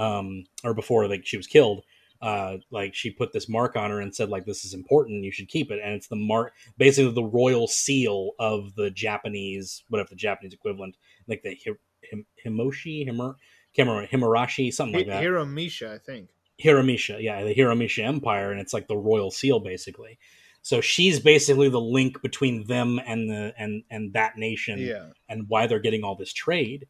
um, 0.01 0.45
or 0.63 0.73
before 0.73 1.07
like 1.07 1.25
she 1.25 1.37
was 1.37 1.47
killed. 1.47 1.83
Uh, 2.23 2.57
like 2.71 2.95
she 2.95 3.11
put 3.11 3.33
this 3.33 3.49
mark 3.49 3.75
on 3.75 3.89
her 3.91 3.99
and 3.99 4.15
said 4.15 4.29
like 4.29 4.45
this 4.45 4.63
is 4.63 4.73
important, 4.73 5.23
you 5.25 5.31
should 5.31 5.49
keep 5.49 5.69
it, 5.71 5.79
and 5.83 5.93
it's 5.93 6.07
the 6.07 6.15
mark, 6.15 6.53
basically 6.77 7.11
the 7.11 7.23
royal 7.23 7.67
seal 7.67 8.31
of 8.39 8.73
the 8.75 8.89
Japanese, 8.89 9.83
whatever 9.89 10.09
the 10.09 10.15
Japanese 10.15 10.53
equivalent, 10.53 10.95
like 11.27 11.41
the 11.43 11.57
Hi- 11.65 11.73
Him- 12.09 12.25
Himoshi, 12.45 13.05
Himur, 13.07 13.35
can't 13.75 13.89
Himurashi, 14.09 14.73
something 14.73 14.95
like 14.99 15.07
that. 15.07 15.21
hiramisha 15.23 15.89
I 15.93 15.97
think. 15.97 16.29
hiramisha 16.63 17.21
yeah, 17.21 17.43
the 17.43 17.53
hiramisha 17.53 18.03
Empire, 18.05 18.51
and 18.51 18.61
it's 18.61 18.73
like 18.73 18.87
the 18.87 18.95
royal 18.97 19.29
seal 19.29 19.59
basically. 19.59 20.17
So 20.61 20.79
she's 20.79 21.19
basically 21.19 21.67
the 21.67 21.81
link 21.81 22.21
between 22.21 22.67
them 22.67 23.01
and 23.05 23.29
the 23.29 23.53
and 23.57 23.83
and 23.89 24.13
that 24.13 24.37
nation 24.37 24.79
Yeah. 24.79 25.09
and 25.27 25.49
why 25.49 25.67
they're 25.67 25.79
getting 25.79 26.05
all 26.05 26.15
this 26.15 26.31
trade. 26.31 26.87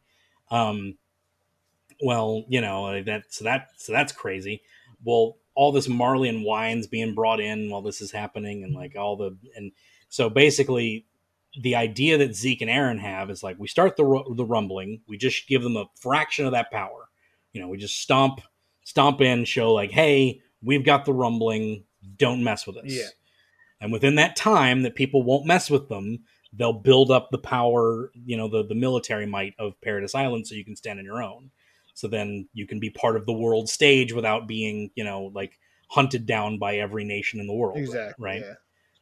Um, 0.50 0.96
well, 2.00 2.44
you 2.48 2.60
know 2.60 3.02
that 3.02 3.24
so 3.30 3.44
that 3.44 3.70
so 3.76 3.92
that's 3.92 4.12
crazy. 4.12 4.62
Well, 5.04 5.36
all 5.54 5.72
this 5.72 5.86
Marleyan 5.86 6.44
wines 6.44 6.86
being 6.86 7.14
brought 7.14 7.40
in 7.40 7.70
while 7.70 7.82
this 7.82 8.00
is 8.00 8.10
happening, 8.10 8.64
and 8.64 8.74
like 8.74 8.96
all 8.96 9.16
the 9.16 9.36
and 9.56 9.72
so 10.08 10.28
basically 10.28 11.06
the 11.60 11.76
idea 11.76 12.18
that 12.18 12.34
Zeke 12.34 12.62
and 12.62 12.70
Eren 12.70 12.98
have 12.98 13.30
is 13.30 13.42
like 13.42 13.58
we 13.58 13.68
start 13.68 13.96
the 13.96 14.24
the 14.34 14.44
rumbling, 14.44 15.02
we 15.06 15.16
just 15.16 15.46
give 15.46 15.62
them 15.62 15.76
a 15.76 15.86
fraction 16.00 16.46
of 16.46 16.52
that 16.52 16.70
power. 16.70 17.08
You 17.52 17.60
know, 17.60 17.68
we 17.68 17.78
just 17.78 18.00
stomp 18.00 18.40
stomp 18.84 19.20
in, 19.20 19.44
show 19.44 19.72
like, 19.72 19.92
hey, 19.92 20.40
we've 20.62 20.84
got 20.84 21.04
the 21.04 21.12
rumbling, 21.12 21.84
don't 22.16 22.44
mess 22.44 22.66
with 22.66 22.76
us. 22.76 22.84
Yeah. 22.86 23.08
And 23.80 23.92
within 23.92 24.16
that 24.16 24.36
time 24.36 24.82
that 24.82 24.94
people 24.94 25.22
won't 25.22 25.46
mess 25.46 25.70
with 25.70 25.88
them, 25.88 26.24
they'll 26.52 26.72
build 26.72 27.10
up 27.10 27.30
the 27.30 27.38
power, 27.38 28.10
you 28.24 28.36
know, 28.36 28.48
the 28.48 28.64
the 28.64 28.74
military 28.74 29.26
might 29.26 29.54
of 29.58 29.80
Paradise 29.80 30.14
Island 30.14 30.46
so 30.46 30.54
you 30.54 30.64
can 30.64 30.76
stand 30.76 30.98
on 30.98 31.04
your 31.04 31.22
own. 31.22 31.50
So 31.94 32.08
then 32.08 32.48
you 32.52 32.66
can 32.66 32.80
be 32.80 32.90
part 32.90 33.16
of 33.16 33.24
the 33.24 33.32
world 33.32 33.68
stage 33.68 34.12
without 34.12 34.46
being, 34.46 34.90
you 34.94 35.04
know, 35.04 35.30
like 35.34 35.58
hunted 35.88 36.26
down 36.26 36.58
by 36.58 36.76
every 36.76 37.04
nation 37.04 37.40
in 37.40 37.46
the 37.46 37.54
world. 37.54 37.78
Exactly. 37.78 38.22
Right. 38.22 38.42
Yeah. 38.42 38.54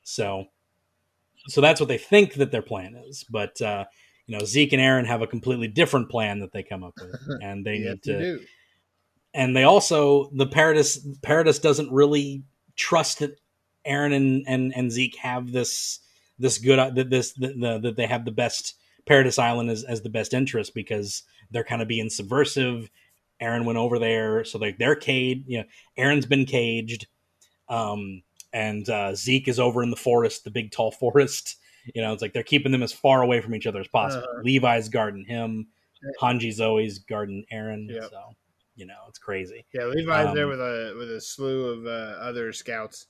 So, 0.02 0.46
so 1.48 1.60
that's 1.60 1.80
what 1.80 1.88
they 1.88 1.98
think 1.98 2.34
that 2.34 2.52
their 2.52 2.62
plan 2.62 2.94
is. 3.08 3.24
But 3.24 3.60
uh, 3.60 3.86
you 4.26 4.38
know, 4.38 4.44
Zeke 4.44 4.74
and 4.74 4.82
Eren 4.82 5.06
have 5.06 5.22
a 5.22 5.26
completely 5.26 5.68
different 5.68 6.10
plan 6.10 6.40
that 6.40 6.52
they 6.52 6.62
come 6.62 6.84
up 6.84 6.94
with, 7.00 7.20
and 7.42 7.64
they 7.64 7.78
need 7.78 8.02
to. 8.04 8.18
do. 8.18 8.40
And 9.34 9.56
they 9.56 9.64
also 9.64 10.30
the 10.34 10.46
Paradis 10.46 10.98
Paradis 11.22 11.58
doesn't 11.58 11.90
really 11.90 12.42
trust 12.76 13.20
that 13.20 13.40
Eren 13.86 14.14
and 14.14 14.44
and, 14.46 14.72
and 14.76 14.92
Zeke 14.92 15.16
have 15.16 15.50
this 15.50 16.00
this 16.38 16.58
good 16.58 16.78
uh, 16.78 16.90
that 16.90 17.08
this 17.08 17.32
that 17.34 17.94
they 17.96 18.06
have 18.06 18.24
the 18.24 18.30
best 18.30 18.74
Paradise 19.06 19.38
Island 19.38 19.70
as, 19.70 19.84
as 19.84 20.02
the 20.02 20.08
best 20.08 20.34
interest 20.34 20.74
because 20.74 21.22
they're 21.50 21.64
kind 21.64 21.82
of 21.82 21.88
being 21.88 22.10
subversive. 22.10 22.90
Eren 23.40 23.64
went 23.64 23.78
over 23.78 23.98
there, 23.98 24.44
so 24.44 24.58
like 24.58 24.78
they're 24.78 24.94
caged. 24.94 25.44
You 25.48 25.58
know, 25.58 25.64
Eren's 25.98 26.26
been 26.26 26.44
caged, 26.44 27.08
um, 27.68 28.22
and 28.52 28.88
uh, 28.88 29.14
Zeke 29.14 29.48
is 29.48 29.58
over 29.58 29.82
in 29.82 29.90
the 29.90 29.96
forest, 29.96 30.44
the 30.44 30.50
big 30.50 30.70
tall 30.70 30.92
forest. 31.00 31.56
You 31.94 32.02
know, 32.02 32.12
it's 32.12 32.22
like 32.22 32.32
they're 32.32 32.44
keeping 32.44 32.70
them 32.70 32.84
as 32.84 32.92
far 32.92 33.22
away 33.22 33.40
from 33.40 33.56
each 33.56 33.66
other 33.66 33.80
as 33.80 33.88
possible. 33.88 34.22
Uh-huh. 34.22 34.42
Levi's 34.44 34.88
guarding 34.88 35.24
him, 35.24 35.66
Hanji 36.20 36.52
Zoe's 36.52 37.00
guarding 37.00 37.44
Eren. 37.52 37.90
Yep. 37.90 38.10
So, 38.10 38.36
you 38.76 38.86
know, 38.86 38.98
it's 39.08 39.18
crazy. 39.18 39.64
Yeah, 39.74 39.86
Levi's 39.86 40.32
there 40.34 40.44
Um, 40.44 40.50
with 40.50 40.60
a 40.60 40.94
with 40.96 41.10
a 41.10 41.20
slew 41.20 41.70
of 41.70 41.86
uh, 41.86 42.20
other 42.20 42.52
scouts. 42.52 43.06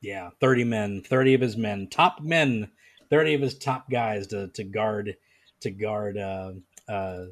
Yeah, 0.00 0.30
thirty 0.40 0.64
men, 0.64 1.02
thirty 1.02 1.34
of 1.34 1.40
his 1.40 1.56
men, 1.56 1.86
top 1.86 2.20
men, 2.20 2.70
thirty 3.10 3.34
of 3.34 3.40
his 3.40 3.58
top 3.58 3.90
guys 3.90 4.26
to 4.28 4.48
to 4.48 4.64
guard 4.64 5.16
to 5.60 5.70
guard 5.70 6.16
uh, 6.16 6.52
uh, 6.88 7.24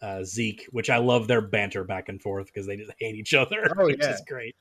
uh, 0.00 0.24
Zeke, 0.24 0.66
which 0.70 0.88
I 0.90 0.98
love 0.98 1.26
their 1.28 1.40
banter 1.40 1.82
back 1.84 2.08
and 2.08 2.20
forth 2.22 2.46
because 2.46 2.66
they 2.66 2.76
just 2.76 2.92
hate 2.98 3.14
each 3.16 3.34
other, 3.34 3.68
Oh, 3.78 3.86
which 3.86 3.98
yeah. 4.00 4.10
is 4.12 4.22
great. 4.28 4.54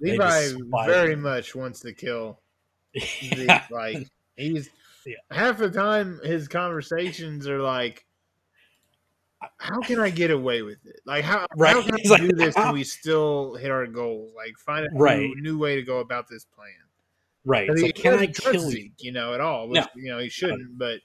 Levi 0.00 0.52
very 0.86 1.12
him. 1.14 1.22
much 1.22 1.54
wants 1.54 1.80
to 1.80 1.92
kill 1.92 2.40
Zeke. 2.98 3.70
Like 3.70 4.06
he's 4.36 4.70
Yeah. 5.06 5.16
half 5.30 5.58
the 5.58 5.70
time 5.70 6.20
his 6.24 6.48
conversations 6.48 7.46
are 7.48 7.60
like, 7.60 8.04
"How 9.58 9.80
can 9.80 9.98
I 10.00 10.10
get 10.10 10.30
away 10.30 10.62
with 10.62 10.84
it? 10.84 11.00
Like 11.04 11.24
how 11.24 11.46
Right. 11.56 11.74
how 11.74 11.82
can 11.82 11.96
He's 11.96 12.10
I 12.10 12.14
like, 12.14 12.28
do 12.28 12.36
this 12.36 12.56
how- 12.56 12.64
and 12.64 12.72
we 12.74 12.84
still 12.84 13.54
hit 13.54 13.70
our 13.70 13.86
goals? 13.86 14.32
Like 14.36 14.56
find 14.58 14.86
a 14.86 14.88
Right. 14.92 15.20
new, 15.20 15.34
new 15.42 15.58
way 15.58 15.76
to 15.76 15.82
go 15.82 15.98
about 15.98 16.28
this 16.28 16.44
plan." 16.44 16.72
Right. 17.44 17.68
It's 17.68 17.80
he 17.80 17.86
like, 17.86 17.94
can 17.94 18.14
I 18.18 18.26
kill 18.26 18.64
you? 18.64 18.70
Zeke, 18.70 18.92
you 18.98 19.12
know, 19.12 19.34
at 19.34 19.40
all. 19.40 19.68
Which, 19.68 19.80
No. 19.80 19.86
you 19.96 20.10
know, 20.10 20.18
he 20.18 20.28
shouldn't. 20.28 20.78
But 20.78 21.00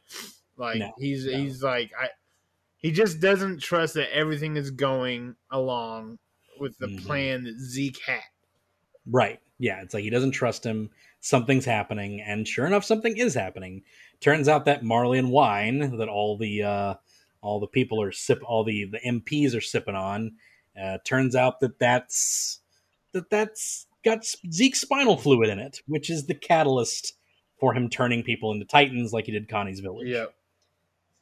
like 0.57 0.77
No, 0.80 0.91
he's 0.97 1.26
no. 1.26 1.38
he's 1.38 1.61
like 1.64 1.91
I. 1.99 2.10
He 2.77 2.91
just 2.91 3.19
doesn't 3.22 3.61
trust 3.61 3.93
that 3.93 4.14
everything 4.14 4.57
is 4.57 4.69
going 4.72 5.35
along 5.51 6.19
with 6.60 6.77
the 6.80 6.88
Mhm. 6.88 7.05
plan 7.05 7.43
that 7.45 7.57
Zeke 7.57 7.99
had. 8.05 8.19
Right. 9.05 9.39
Yeah. 9.57 9.81
It's 9.81 9.93
like 9.93 10.03
he 10.03 10.10
doesn't 10.10 10.31
trust 10.31 10.65
him. 10.65 10.89
Something's 11.22 11.64
happening, 11.64 12.19
and 12.19 12.45
sure 12.45 12.65
enough, 12.68 12.84
something 12.84 13.15
is 13.15 13.34
happening. 13.34 13.84
Turns 14.19 14.49
out 14.49 14.65
that 14.65 14.84
Marleyan 14.84 15.30
wine 15.30 15.95
that 15.97 16.10
all 16.10 16.38
the 16.38 16.64
uh, 16.64 16.95
all 17.41 17.61
the 17.61 17.68
people 17.68 18.01
are 18.01 18.11
sip, 18.11 18.41
all 18.45 18.65
the 18.65 18.84
the 18.85 18.99
MPs 18.99 19.55
are 19.55 19.61
sipping 19.61 19.95
on. 19.95 20.34
Uh, 20.77 20.97
turns 21.05 21.34
out 21.35 21.61
that 21.61 21.80
that's 21.80 22.60
that 23.14 23.30
that's 23.30 23.88
got 24.03 24.25
Zeke's 24.51 24.81
spinal 24.81 25.17
fluid 25.17 25.49
in 25.49 25.59
it, 25.59 25.81
which 25.88 26.09
is 26.09 26.25
the 26.25 26.35
catalyst 26.35 27.13
for 27.59 27.73
him 27.73 27.89
turning 27.89 28.23
people 28.23 28.51
into 28.51 28.65
titans, 28.65 29.13
like 29.13 29.25
he 29.25 29.31
did 29.31 29.49
Connie's 29.49 29.80
village. 29.80 30.07
Yep. 30.07 30.34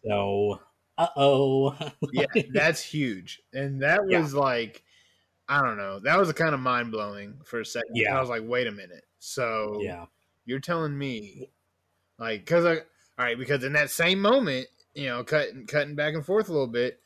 So, 0.07 0.59
uh 0.97 1.07
oh. 1.15 1.75
yeah, 2.13 2.25
that's 2.53 2.81
huge. 2.81 3.41
And 3.53 3.81
that 3.83 4.01
Yeah. 4.07 4.19
was 4.19 4.33
like, 4.33 4.83
I 5.47 5.61
don't 5.61 5.77
know, 5.77 5.99
that 5.99 6.17
was 6.17 6.31
kind 6.33 6.53
of 6.53 6.59
mind 6.59 6.91
blowing 6.91 7.39
for 7.43 7.59
a 7.59 7.65
second. 7.65 7.95
Yeah. 7.95 8.17
I 8.17 8.19
was 8.19 8.29
like, 8.29 8.43
wait 8.45 8.67
a 8.67 8.71
minute. 8.71 9.03
So 9.19 9.79
yeah. 9.81 10.05
you're 10.45 10.59
telling 10.59 10.97
me, 10.97 11.49
like, 12.17 12.41
because 12.41 12.65
I, 12.65 12.75
all 12.75 13.25
right, 13.25 13.37
because 13.37 13.63
in 13.63 13.73
that 13.73 13.91
same 13.91 14.19
moment, 14.19 14.67
you 14.95 15.07
know, 15.07 15.23
cutting 15.23 15.67
cutting 15.67 15.95
back 15.95 16.15
and 16.15 16.25
forth 16.25 16.49
a 16.49 16.51
little 16.51 16.67
bit, 16.67 16.99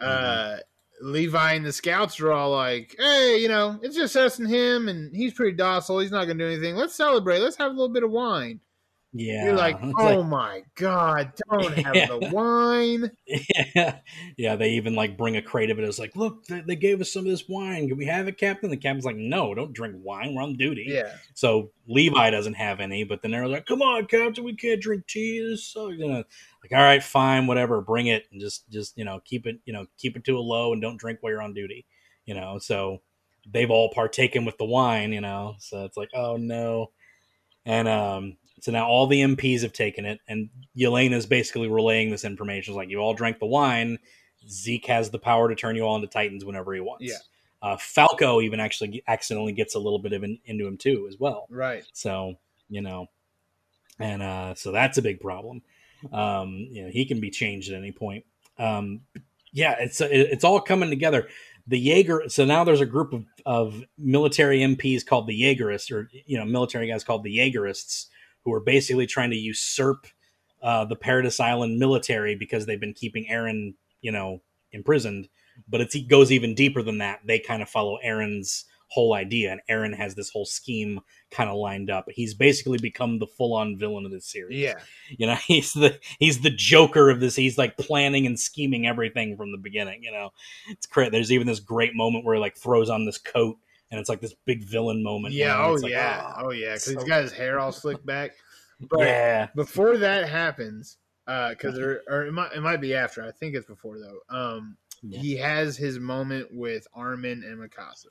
uh, 0.00 0.58
Levi 1.00 1.52
and 1.52 1.64
the 1.64 1.72
scouts 1.72 2.20
are 2.20 2.32
all 2.32 2.50
like, 2.50 2.94
hey, 2.98 3.38
you 3.40 3.48
know, 3.48 3.78
it's 3.82 3.96
just 3.96 4.16
us 4.16 4.38
and 4.38 4.48
him, 4.48 4.88
and 4.88 5.14
he's 5.14 5.34
pretty 5.34 5.56
docile. 5.56 5.98
He's 5.98 6.10
not 6.10 6.24
going 6.24 6.38
to 6.38 6.44
do 6.44 6.52
anything. 6.52 6.76
Let's 6.76 6.94
celebrate. 6.94 7.40
Let's 7.40 7.56
have 7.56 7.70
a 7.70 7.74
little 7.74 7.88
bit 7.88 8.04
of 8.04 8.10
wine. 8.10 8.60
Yeah. 9.18 9.44
You're 9.46 9.54
like, 9.54 9.78
oh 9.98 10.22
my 10.22 10.62
God, 10.74 11.32
don't 11.48 11.72
have 11.84 11.94
Yeah. 11.94 12.06
the 12.06 12.30
wine. 12.32 13.10
Yeah, 13.26 13.98
yeah. 14.36 14.56
They 14.56 14.70
even 14.72 14.94
like 14.94 15.16
bring 15.16 15.36
a 15.36 15.42
crate 15.42 15.70
of 15.70 15.78
it. 15.78 15.84
It's 15.84 15.98
like, 15.98 16.14
look, 16.16 16.44
they, 16.46 16.60
they 16.60 16.76
gave 16.76 17.00
us 17.00 17.12
some 17.12 17.24
of 17.24 17.30
this 17.30 17.48
wine. 17.48 17.88
Can 17.88 17.96
we 17.96 18.06
have 18.06 18.28
it, 18.28 18.38
Captain? 18.38 18.68
The 18.70 18.76
captain's 18.76 19.04
like, 19.04 19.16
no, 19.16 19.54
don't 19.54 19.72
drink 19.72 19.96
wine. 19.98 20.34
We're 20.34 20.42
on 20.42 20.56
duty. 20.56 20.84
Yeah. 20.88 21.12
So 21.34 21.70
Levi 21.88 22.30
doesn't 22.30 22.54
have 22.54 22.80
any, 22.80 23.04
but 23.04 23.22
then 23.22 23.30
they're 23.30 23.48
like, 23.48 23.66
come 23.66 23.80
on, 23.82 24.06
Captain, 24.06 24.44
we 24.44 24.54
can't 24.54 24.80
drink 24.82 25.06
tea. 25.06 25.40
This 25.40 25.66
sucks. 25.66 25.94
You 25.96 26.08
know, 26.08 26.24
like, 26.62 26.72
all 26.72 26.78
right, 26.82 27.02
fine, 27.02 27.46
whatever, 27.46 27.80
bring 27.80 28.08
it, 28.08 28.24
and 28.32 28.40
just, 28.40 28.68
just 28.70 28.98
you 28.98 29.04
know, 29.04 29.20
keep 29.24 29.46
it, 29.46 29.60
you 29.64 29.72
know, 29.72 29.86
keep 29.98 30.16
it 30.16 30.24
to 30.24 30.36
a 30.36 30.40
low, 30.40 30.72
and 30.72 30.82
don't 30.82 30.98
drink 30.98 31.18
while 31.20 31.32
you're 31.32 31.42
on 31.42 31.54
duty. 31.54 31.86
You 32.24 32.34
know, 32.34 32.58
so 32.58 33.02
they've 33.48 33.70
all 33.70 33.90
partaken 33.94 34.44
with 34.44 34.58
the 34.58 34.64
wine. 34.64 35.12
You 35.12 35.20
know, 35.20 35.54
so 35.58 35.84
it's 35.84 35.96
like, 35.96 36.10
oh 36.14 36.36
no, 36.36 36.90
and 37.64 37.88
um. 37.88 38.36
So 38.60 38.72
now 38.72 38.86
all 38.86 39.06
the 39.06 39.20
MPs 39.20 39.62
have 39.62 39.72
taken 39.72 40.04
it, 40.04 40.20
and 40.28 40.48
Yelena's 40.76 41.26
basically 41.26 41.68
relaying 41.68 42.10
this 42.10 42.24
information. 42.24 42.72
It's 42.72 42.76
like 42.76 42.90
you 42.90 42.98
all 42.98 43.14
drank 43.14 43.38
the 43.38 43.46
wine. 43.46 43.98
Zeke 44.48 44.86
has 44.86 45.10
the 45.10 45.18
power 45.18 45.48
to 45.48 45.54
turn 45.54 45.76
you 45.76 45.82
all 45.82 45.96
into 45.96 46.08
Titans 46.08 46.44
whenever 46.44 46.72
he 46.72 46.80
wants. 46.80 47.04
Yeah. 47.04 47.18
Uh, 47.62 47.76
Falco 47.76 48.40
even 48.40 48.60
actually 48.60 49.02
accidentally 49.08 49.52
gets 49.52 49.74
a 49.74 49.78
little 49.78 49.98
bit 49.98 50.12
of 50.12 50.22
an, 50.22 50.38
into 50.44 50.66
him 50.66 50.76
too, 50.76 51.06
as 51.08 51.18
well. 51.18 51.46
Right. 51.50 51.84
So 51.92 52.36
you 52.68 52.82
know, 52.82 53.06
and 53.98 54.22
uh, 54.22 54.54
so 54.54 54.72
that's 54.72 54.98
a 54.98 55.02
big 55.02 55.20
problem. 55.20 55.62
Um, 56.12 56.68
you 56.70 56.84
know, 56.84 56.90
he 56.90 57.04
can 57.04 57.20
be 57.20 57.30
changed 57.30 57.70
at 57.70 57.78
any 57.78 57.92
point. 57.92 58.24
Um, 58.58 59.00
yeah, 59.52 59.76
it's 59.78 60.00
it's 60.00 60.44
all 60.44 60.60
coming 60.60 60.90
together. 60.90 61.28
The 61.66 61.78
Jaeger. 61.78 62.28
So 62.28 62.44
now 62.44 62.62
there's 62.62 62.80
a 62.80 62.86
group 62.86 63.12
of, 63.12 63.24
of 63.44 63.84
military 63.98 64.60
MPs 64.60 65.04
called 65.04 65.26
the 65.26 65.40
Jaegerists, 65.40 65.90
or 65.90 66.10
you 66.26 66.38
know, 66.38 66.44
military 66.44 66.88
guys 66.88 67.04
called 67.04 67.24
the 67.24 67.38
Jaegerists, 67.38 68.06
who 68.46 68.52
are 68.54 68.60
basically 68.60 69.06
trying 69.06 69.30
to 69.30 69.36
usurp 69.36 70.06
uh, 70.62 70.84
the 70.84 70.94
Paradise 70.94 71.40
Island 71.40 71.80
military 71.80 72.36
because 72.36 72.64
they've 72.64 72.80
been 72.80 72.94
keeping 72.94 73.26
Eren, 73.28 73.74
you 74.00 74.12
know, 74.12 74.40
imprisoned. 74.70 75.28
But 75.68 75.80
it 75.80 76.08
goes 76.08 76.30
even 76.30 76.54
deeper 76.54 76.80
than 76.80 76.98
that. 76.98 77.20
They 77.26 77.40
kind 77.40 77.60
of 77.60 77.68
follow 77.68 77.98
Eren's 78.06 78.66
whole 78.88 79.14
idea, 79.14 79.50
and 79.50 79.60
Eren 79.68 79.96
has 79.96 80.14
this 80.14 80.30
whole 80.30 80.44
scheme 80.44 81.00
kind 81.32 81.50
of 81.50 81.56
lined 81.56 81.90
up. 81.90 82.06
He's 82.08 82.34
basically 82.34 82.78
become 82.78 83.18
the 83.18 83.26
full-on 83.26 83.76
villain 83.78 84.06
of 84.06 84.12
this 84.12 84.30
series. 84.30 84.58
Yeah. 84.60 84.78
You 85.10 85.26
know, 85.26 85.34
he's 85.46 85.72
the 85.72 85.98
he's 86.20 86.40
the 86.40 86.50
Joker 86.50 87.10
of 87.10 87.18
this. 87.18 87.34
He's 87.34 87.58
like 87.58 87.76
planning 87.76 88.26
and 88.26 88.38
scheming 88.38 88.86
everything 88.86 89.36
from 89.36 89.50
the 89.50 89.58
beginning. 89.58 90.04
You 90.04 90.12
know, 90.12 90.30
it's 90.68 90.86
great. 90.86 91.10
There's 91.10 91.32
even 91.32 91.48
this 91.48 91.58
great 91.58 91.96
moment 91.96 92.24
where 92.24 92.36
he 92.36 92.40
like 92.40 92.56
throws 92.56 92.88
on 92.88 93.06
this 93.06 93.18
coat, 93.18 93.56
and 93.90 94.00
it's 94.00 94.08
like 94.08 94.20
this 94.20 94.34
big 94.44 94.64
villain 94.64 95.02
moment. 95.02 95.34
Yeah. 95.34 95.64
Oh, 95.64 95.74
like, 95.74 95.90
yeah. 95.92 96.32
oh, 96.38 96.46
oh, 96.46 96.50
yeah. 96.52 96.68
Because 96.74 96.84
so- 96.84 96.90
he's 96.92 97.04
got 97.04 97.22
his 97.22 97.32
hair 97.32 97.58
all 97.58 97.72
slicked 97.72 98.04
back. 98.06 98.32
But 98.78 99.00
yeah, 99.00 99.48
before 99.56 99.96
that 99.96 100.28
happens, 100.28 100.98
because 101.24 101.76
there, 101.76 102.02
or 102.08 102.26
it 102.26 102.32
might, 102.32 102.52
it 102.52 102.60
might 102.60 102.82
be 102.82 102.92
after. 102.92 103.24
I 103.24 103.30
think 103.30 103.54
it's 103.54 103.64
before 103.66 103.96
though. 103.98 104.18
Um, 104.28 104.76
Yeah. 105.02 105.18
he 105.18 105.36
has 105.38 105.78
his 105.78 105.98
moment 105.98 106.48
with 106.52 106.86
Armin 106.92 107.42
and 107.42 107.58
Mikasa. 107.58 108.08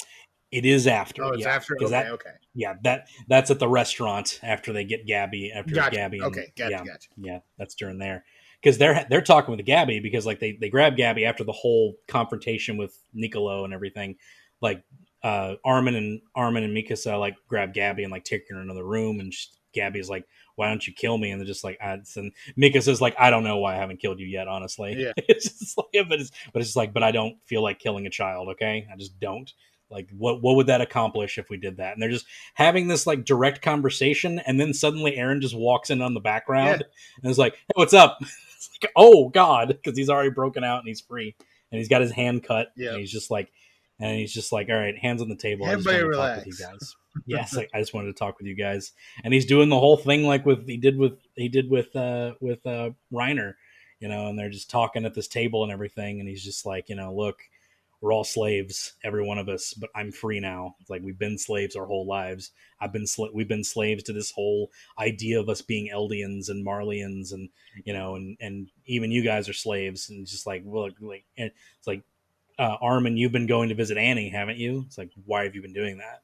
It 0.51 0.65
is 0.65 0.87
after. 0.87 1.23
Oh, 1.23 1.29
it's 1.33 1.43
yeah, 1.43 1.53
after. 1.55 1.75
Okay, 1.79 1.91
that- 1.91 2.11
okay, 2.13 2.31
Yeah, 2.55 2.73
that 2.83 3.07
that's 3.27 3.51
at 3.51 3.59
the 3.59 3.67
restaurant 3.67 4.39
after 4.41 4.73
they 4.73 4.85
get 4.85 5.05
Gabi. 5.05 5.55
After 5.55 5.75
gotcha. 5.75 5.97
Gabi. 5.99 6.13
and- 6.13 6.23
okay, 6.23 6.51
gotcha, 6.57 6.71
yeah, 6.71 6.83
gotcha. 6.83 7.09
yeah, 7.17 7.39
that's 7.59 7.75
during 7.75 7.99
there 7.99 8.25
because 8.59 8.79
they're 8.79 9.05
they're 9.07 9.21
talking 9.21 9.55
with 9.55 9.63
Gabi 9.67 10.01
because 10.01 10.25
like 10.25 10.39
they 10.39 10.53
they 10.59 10.69
grab 10.69 10.95
Gabi 10.97 11.27
after 11.27 11.43
the 11.43 11.51
whole 11.51 11.95
confrontation 12.07 12.75
with 12.77 12.97
Niccolo 13.13 13.65
and 13.65 13.73
everything. 13.73 14.15
Like 14.61 14.83
uh, 15.23 15.55
Armin 15.63 15.95
and 15.95 16.21
Armin 16.35 16.63
and 16.63 16.75
Mikasa 16.75 17.19
like 17.19 17.35
grab 17.47 17.73
Gabi 17.73 18.03
and 18.03 18.11
like 18.11 18.23
take 18.23 18.43
her 18.49 18.55
in 18.55 18.61
another 18.61 18.85
room, 18.85 19.19
and 19.19 19.33
she, 19.33 19.47
Gabi's 19.75 20.09
like, 20.09 20.25
"Why 20.55 20.67
don't 20.69 20.85
you 20.85 20.93
kill 20.93 21.17
me?" 21.17 21.31
And 21.31 21.39
they're 21.39 21.47
just 21.47 21.63
like, 21.63 21.77
I, 21.81 21.93
and 22.15 22.31
Mikasa's 22.57 23.01
like, 23.01 23.15
"I 23.19 23.29
don't 23.29 23.43
know 23.43 23.57
why 23.57 23.73
I 23.73 23.77
haven't 23.77 23.99
killed 23.99 24.19
you 24.19 24.27
yet, 24.27 24.47
honestly." 24.47 24.95
Yeah. 24.97 25.13
it's 25.17 25.59
just 25.59 25.77
like, 25.77 26.07
but 26.07 26.19
it's 26.19 26.31
but 26.53 26.59
it's 26.61 26.69
just 26.69 26.77
like, 26.77 26.93
but 26.93 27.03
I 27.03 27.11
don't 27.11 27.37
feel 27.45 27.61
like 27.63 27.79
killing 27.79 28.05
a 28.05 28.11
child. 28.11 28.49
Okay, 28.49 28.87
I 28.91 28.95
just 28.95 29.19
don't. 29.19 29.51
Like, 29.89 30.09
what 30.17 30.41
what 30.41 30.55
would 30.55 30.67
that 30.67 30.81
accomplish 30.81 31.37
if 31.37 31.49
we 31.49 31.57
did 31.57 31.77
that? 31.77 31.93
And 31.93 32.01
they're 32.01 32.09
just 32.09 32.25
having 32.55 32.87
this 32.87 33.05
like 33.05 33.25
direct 33.25 33.61
conversation, 33.61 34.39
and 34.39 34.59
then 34.59 34.73
suddenly 34.73 35.13
Eren 35.17 35.41
just 35.41 35.55
walks 35.55 35.89
in 35.89 36.01
on 36.01 36.13
the 36.13 36.19
background 36.19 36.83
and 37.21 37.31
is 37.31 37.37
like, 37.37 37.53
"Hey, 37.55 37.73
what's 37.75 37.93
up?" 37.93 38.19
It's 38.57 38.69
like, 38.81 38.91
"Oh 38.95 39.29
God," 39.29 39.67
because 39.67 39.97
he's 39.97 40.09
already 40.09 40.31
broken 40.31 40.63
out 40.63 40.79
and 40.79 40.87
he's 40.87 41.01
free, 41.01 41.35
and 41.71 41.77
he's 41.77 41.89
got 41.89 42.01
his 42.01 42.11
hand 42.11 42.43
cut, 42.43 42.69
Yeah. 42.75 42.91
and 42.91 42.99
he's 42.99 43.11
just 43.11 43.29
like, 43.29 43.51
and 43.99 44.17
he's 44.17 44.33
just 44.33 44.51
like, 44.51 44.69
"All 44.69 44.75
right, 44.75 44.97
hands 44.97 45.21
on 45.21 45.29
the 45.29 45.35
table." 45.35 45.65
I 45.65 45.75
just 45.75 45.87
Everybody 45.87 45.97
talk 45.99 46.07
with 46.07 46.45
relax. 46.45 46.59
you 46.59 46.65
guys. 46.65 46.95
yes, 47.25 47.55
like, 47.55 47.69
I 47.73 47.79
just 47.79 47.93
wanted 47.93 48.07
to 48.07 48.19
talk 48.19 48.37
with 48.37 48.47
you 48.47 48.55
guys, 48.55 48.91
and 49.23 49.33
he's 49.33 49.45
doing 49.45 49.69
the 49.69 49.79
whole 49.79 49.97
thing 49.97 50.23
like 50.23 50.45
with 50.45 50.67
he 50.67 50.77
did 50.77 50.97
with 50.97 51.19
he 51.35 51.47
did 51.49 51.69
with 51.69 51.95
uh 51.95 52.33
with 52.41 52.65
uh 52.65 52.91
Reiner, 53.11 53.53
you 53.99 54.07
know, 54.07 54.27
and 54.27 54.37
they're 54.37 54.49
just 54.49 54.69
talking 54.69 55.05
at 55.05 55.13
this 55.13 55.27
table 55.27 55.63
and 55.63 55.71
everything, 55.71 56.19
and 56.19 56.27
he's 56.27 56.43
just 56.43 56.65
like, 56.65 56.89
you 56.89 56.95
know, 56.95 57.13
look, 57.15 57.37
we're 58.01 58.11
all 58.13 58.25
slaves, 58.25 58.93
every 59.03 59.23
one 59.25 59.37
of 59.37 59.47
us, 59.47 59.73
but 59.73 59.89
I'm 59.95 60.11
free 60.11 60.39
now. 60.41 60.75
It's 60.81 60.89
like 60.89 61.01
we've 61.01 61.17
been 61.17 61.37
slaves 61.37 61.75
our 61.77 61.85
whole 61.85 62.05
lives. 62.05 62.51
I've 62.81 62.91
been 62.91 63.05
sla- 63.05 63.33
we've 63.33 63.47
been 63.47 63.63
slaves 63.63 64.03
to 64.03 64.13
this 64.13 64.31
whole 64.31 64.69
idea 64.99 65.39
of 65.39 65.47
us 65.47 65.61
being 65.61 65.89
Eldians 65.91 66.49
and 66.49 66.67
Marleyans, 66.67 67.31
and 67.31 67.49
you 67.85 67.93
know, 67.93 68.15
and 68.15 68.37
and 68.41 68.67
even 68.85 69.11
you 69.11 69.23
guys 69.23 69.47
are 69.47 69.53
slaves, 69.53 70.09
and 70.09 70.27
just 70.27 70.45
like, 70.45 70.63
well, 70.65 70.89
like 70.99 71.23
and 71.37 71.49
it's 71.77 71.87
like, 71.87 72.03
uh, 72.57 72.77
Armin, 72.81 73.17
you've 73.17 73.31
been 73.31 73.47
going 73.47 73.69
to 73.69 73.75
visit 73.75 73.97
Annie, 73.97 74.29
haven't 74.29 74.57
you? 74.57 74.83
It's 74.87 74.97
like, 74.97 75.11
why 75.25 75.43
have 75.43 75.55
you 75.55 75.61
been 75.61 75.73
doing 75.73 75.97
that? 75.97 76.23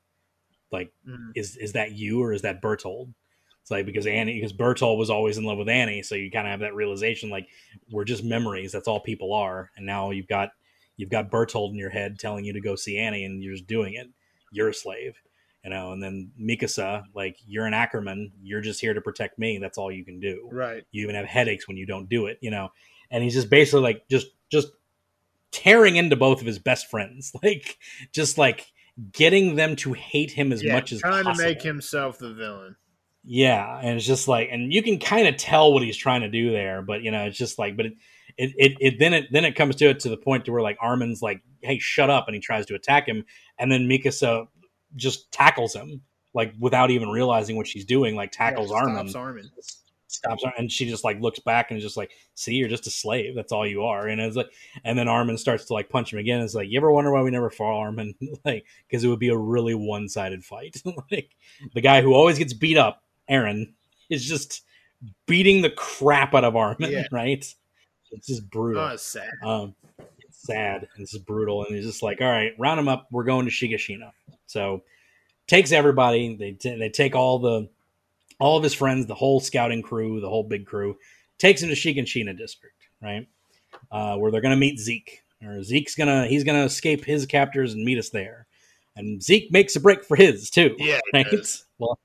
Like, 0.72 0.92
Mhm. 1.08 1.32
is 1.36 1.58
is 1.58 1.74
that 1.74 1.92
you 1.92 2.22
or 2.22 2.34
is 2.34 2.44
that 2.44 2.62
Bertholt? 2.62 3.14
It's 3.62 3.70
like 3.72 3.86
because 3.86 4.08
Annie, 4.08 4.36
because 4.36 4.54
Bertholt 4.54 4.98
was 4.98 5.10
always 5.10 5.38
in 5.38 5.44
love 5.44 5.58
with 5.58 5.70
Annie, 5.70 6.02
so 6.02 6.16
you 6.16 6.32
kind 6.32 6.48
of 6.48 6.52
have 6.52 6.62
that 6.62 6.74
realization, 6.76 7.30
like 7.30 7.48
we're 7.92 8.06
just 8.06 8.24
memories. 8.24 8.72
That's 8.72 8.88
all 8.88 9.00
people 9.00 9.34
are, 9.34 9.72
and 9.76 9.86
now 9.86 10.12
you've 10.12 10.28
got 10.28 10.52
you've 10.98 11.10
got 11.10 11.30
Bertholt 11.32 11.70
in 11.72 11.76
your 11.76 11.90
head 11.90 12.20
telling 12.20 12.46
you 12.46 12.54
to 12.54 12.62
go 12.62 12.76
see 12.76 12.98
Annie, 12.98 13.26
and 13.26 13.44
you're 13.44 13.54
just 13.56 13.68
doing 13.68 13.94
it. 13.96 14.08
You're 14.52 14.70
a 14.70 14.74
slave, 14.74 15.16
you 15.64 15.70
know. 15.70 15.92
And 15.92 16.02
then 16.02 16.32
Mikasa, 16.40 17.04
like 17.14 17.38
you're 17.46 17.66
an 17.66 17.74
Ackerman, 17.74 18.32
you're 18.42 18.62
just 18.62 18.82
here 18.82 18.94
to 18.94 19.02
protect 19.02 19.38
me. 19.40 19.58
That's 19.58 19.78
all 19.78 19.92
you 19.92 20.06
can 20.06 20.20
do. 20.20 20.48
Right. 20.52 20.84
You 20.92 21.04
even 21.04 21.16
have 21.16 21.26
headaches 21.26 21.68
when 21.68 21.78
you 21.78 21.86
don't 21.86 22.08
do 22.10 22.28
it, 22.28 22.38
you 22.42 22.52
know. 22.52 22.72
And 23.10 23.24
he's 23.24 23.34
just 23.34 23.50
basically 23.50 23.82
like 23.82 24.08
just 24.10 24.28
just 24.50 24.70
tearing 25.52 25.96
into 25.96 26.16
both 26.16 26.42
of 26.42 26.48
his 26.48 26.60
best 26.60 26.90
friends, 26.90 27.32
like 27.44 27.78
just 28.14 28.38
like 28.38 28.72
getting 29.12 29.56
them 29.56 29.76
to 29.78 29.94
hate 29.94 30.32
him 30.32 30.52
as 30.52 30.64
yeah, 30.64 30.74
much 30.74 30.92
as 30.92 31.00
trying 31.00 31.24
possible. 31.24 31.36
to 31.36 31.50
make 31.50 31.62
himself 31.62 32.18
the 32.18 32.34
villain. 32.34 32.76
Yeah, 33.24 33.80
and 33.82 33.98
it's 33.98 34.06
just 34.06 34.28
like, 34.28 34.50
and 34.52 34.74
you 34.74 34.82
can 34.82 35.00
kind 35.00 35.28
of 35.28 35.38
tell 35.38 35.74
what 35.74 35.84
he's 35.84 35.98
trying 35.98 36.22
to 36.22 36.30
do 36.30 36.52
there, 36.52 36.82
but 36.82 37.04
you 37.04 37.12
know, 37.12 37.26
it's 37.26 37.38
just 37.38 37.60
like, 37.60 37.78
but 37.78 37.86
it, 37.86 37.94
it, 38.38 38.54
it, 38.58 38.78
it, 38.80 39.00
then 39.00 39.14
it, 39.14 39.28
then 39.32 39.46
it 39.46 39.56
comes 39.56 39.76
to 39.78 39.90
it 39.90 40.00
to 40.02 40.10
the 40.10 40.18
point 40.18 40.46
to 40.46 40.52
where 40.52 40.62
like 40.62 40.78
Armin's 40.82 41.22
like, 41.22 41.42
hey, 41.62 41.78
shut 41.78 42.10
up, 42.10 42.28
and 42.28 42.36
he 42.36 42.42
tries 42.42 42.66
to 42.68 42.76
attack 42.76 43.08
him, 43.08 43.26
and 43.60 43.72
then 43.72 43.88
Mikasa 43.88 44.48
just 44.96 45.32
tackles 45.32 45.76
him, 45.76 46.02
like 46.34 46.54
without 46.60 46.90
even 46.90 47.10
realizing 47.10 47.58
what 47.58 47.68
she's 47.68 47.86
doing, 47.86 48.16
like 48.16 48.32
tackles 48.32 48.72
Yeah, 48.72 48.78
Armin, 48.78 49.16
Armin. 49.16 49.52
Stops 50.24 50.44
her, 50.46 50.52
and 50.58 50.72
she 50.72 50.88
just 50.88 51.04
like 51.04 51.20
looks 51.20 51.40
back 51.40 51.72
and 51.72 51.78
is 51.78 51.84
just 51.84 51.98
like, 51.98 52.12
see, 52.36 52.54
you're 52.54 52.70
just 52.70 52.86
a 52.88 52.92
slave, 52.92 53.34
that's 53.36 53.52
all 53.52 53.66
you 53.68 53.84
are, 53.84 54.08
and 54.08 54.22
it's 54.22 54.36
like, 54.36 54.50
and 54.84 54.98
then 54.98 55.08
Armin 55.08 55.38
starts 55.38 55.66
to 55.66 55.74
like 55.74 55.90
punch 55.90 56.14
him 56.14 56.20
again. 56.20 56.42
It's 56.42 56.54
like, 56.54 56.70
you 56.70 56.78
ever 56.78 56.92
wonder 56.92 57.12
why 57.12 57.22
we 57.22 57.32
never 57.32 57.50
fought 57.50 57.80
Armin? 57.80 58.14
like, 58.46 58.66
because 58.88 59.04
it 59.04 59.08
would 59.08 59.20
be 59.20 59.30
a 59.30 59.38
really 59.38 59.74
one 59.74 60.08
sided 60.08 60.46
fight, 60.46 60.82
like 61.12 61.32
the 61.74 61.82
guy 61.82 62.02
who 62.02 62.14
always 62.14 62.38
gets 62.38 62.54
beat 62.54 62.78
up. 62.78 63.04
Eren 63.30 63.72
is 64.10 64.26
just 64.26 64.64
beating 65.26 65.62
the 65.62 65.70
crap 65.70 66.34
out 66.36 66.44
of 66.44 66.56
Armin, 66.56 66.92
Yeah. 66.92 67.04
right? 67.12 67.44
It's 68.12 68.28
just 68.28 68.50
brutal. 68.50 68.84
Oh, 68.84 68.88
it's 68.90 69.04
sad. 69.04 69.30
Um, 69.42 69.74
it's 70.20 70.42
sad 70.44 70.82
and 70.94 71.02
it's 71.02 71.12
just 71.14 71.26
brutal. 71.26 71.64
And 71.66 71.74
he's 71.76 71.86
just 71.86 72.04
like, 72.04 72.20
all 72.22 72.30
right, 72.30 72.52
round 72.60 72.80
him 72.80 72.90
up. 72.90 73.08
We're 73.10 73.24
going 73.24 73.46
to 73.46 73.52
Shiganshina. 73.52 74.12
So 74.48 74.84
takes 75.48 75.72
everybody. 75.72 76.36
They 76.36 76.52
t- 76.52 76.78
they 76.78 76.90
take 76.90 77.16
all 77.16 77.40
the 77.40 77.70
all 78.42 78.58
of 78.58 78.64
his 78.64 78.74
friends, 78.74 79.06
the 79.06 79.16
whole 79.16 79.40
scouting 79.40 79.82
crew, 79.82 80.20
the 80.20 80.30
whole 80.30 80.44
big 80.44 80.66
crew, 80.66 80.98
takes 81.38 81.62
him 81.62 81.70
to 81.70 81.76
Shiganshina 81.76 82.38
district, 82.38 82.88
right? 83.02 83.28
Uh, 83.92 84.18
where 84.18 84.32
they're 84.32 84.42
gonna 84.42 84.58
meet 84.58 84.80
Zeke. 84.80 85.24
Or 85.46 85.64
Zeke's 85.64 85.96
gonna 85.96 86.28
he's 86.28 86.44
gonna 86.44 86.66
escape 86.66 87.06
his 87.06 87.26
captors 87.26 87.74
and 87.74 87.84
meet 87.84 87.98
us 87.98 88.10
there. 88.10 88.48
And 88.96 89.24
Zeke 89.24 89.52
makes 89.52 89.76
a 89.76 89.80
break 89.80 90.04
for 90.04 90.16
his 90.16 90.50
too 90.50 90.76
Yeah. 90.78 91.00
right? 91.14 91.26
Well, 91.78 91.98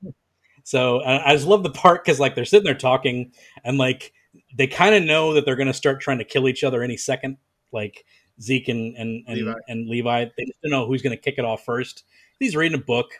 so 0.65 0.99
uh, 0.99 1.23
I 1.25 1.35
just 1.35 1.47
love 1.47 1.63
the 1.63 1.71
part 1.71 2.05
because 2.05 2.21
like 2.21 2.35
they're 2.35 2.45
sitting 2.45 2.65
there 2.65 2.75
talking 2.75 3.33
and 3.65 3.79
like 3.79 4.13
they 4.57 4.67
kind 4.67 4.95
of 4.95 5.05
know 5.05 5.35
that 5.35 5.45
they're 5.45 5.57
going 5.57 5.67
to 5.67 5.75
start 5.75 6.01
trying 6.01 6.19
to 6.19 6.25
kill 6.25 6.49
each 6.49 6.65
other 6.65 6.83
any 6.83 6.97
second. 6.97 7.37
Like 7.73 8.05
Zeke 8.41 8.69
and 8.69 8.97
and 8.97 9.25
and 9.27 9.37
Levi. 9.37 9.59
And 9.69 9.89
Levi 9.89 10.25
they 10.37 10.45
just 10.45 10.61
don't 10.63 10.71
know 10.71 10.87
who's 10.87 11.03
going 11.03 11.17
to 11.17 11.23
kick 11.23 11.37
it 11.39 11.45
off 11.45 11.65
first. 11.65 12.05
He's 12.39 12.57
reading 12.57 12.79
a 12.79 12.83
book, 12.83 13.11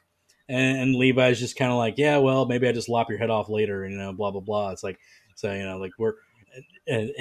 and, 0.49 0.79
and 0.79 0.95
Levi's 0.97 1.39
just 1.41 1.57
kind 1.57 1.71
of 1.73 1.79
like, 1.79 1.95
yeah, 1.99 2.19
well, 2.19 2.47
maybe 2.47 2.69
I 2.69 2.73
just 2.73 2.89
lop 2.89 3.09
your 3.11 3.19
head 3.19 3.31
off 3.31 3.49
later, 3.49 3.85
and, 3.85 3.93
you 3.93 3.99
know, 3.99 4.13
blah 4.13 4.31
blah 4.31 4.41
blah. 4.41 4.71
It's 4.71 4.83
like 4.83 4.99
so 5.35 5.53
you 5.53 5.65
know 5.65 5.79
like 5.79 5.93
we're. 5.99 6.15
And, 6.87 7.11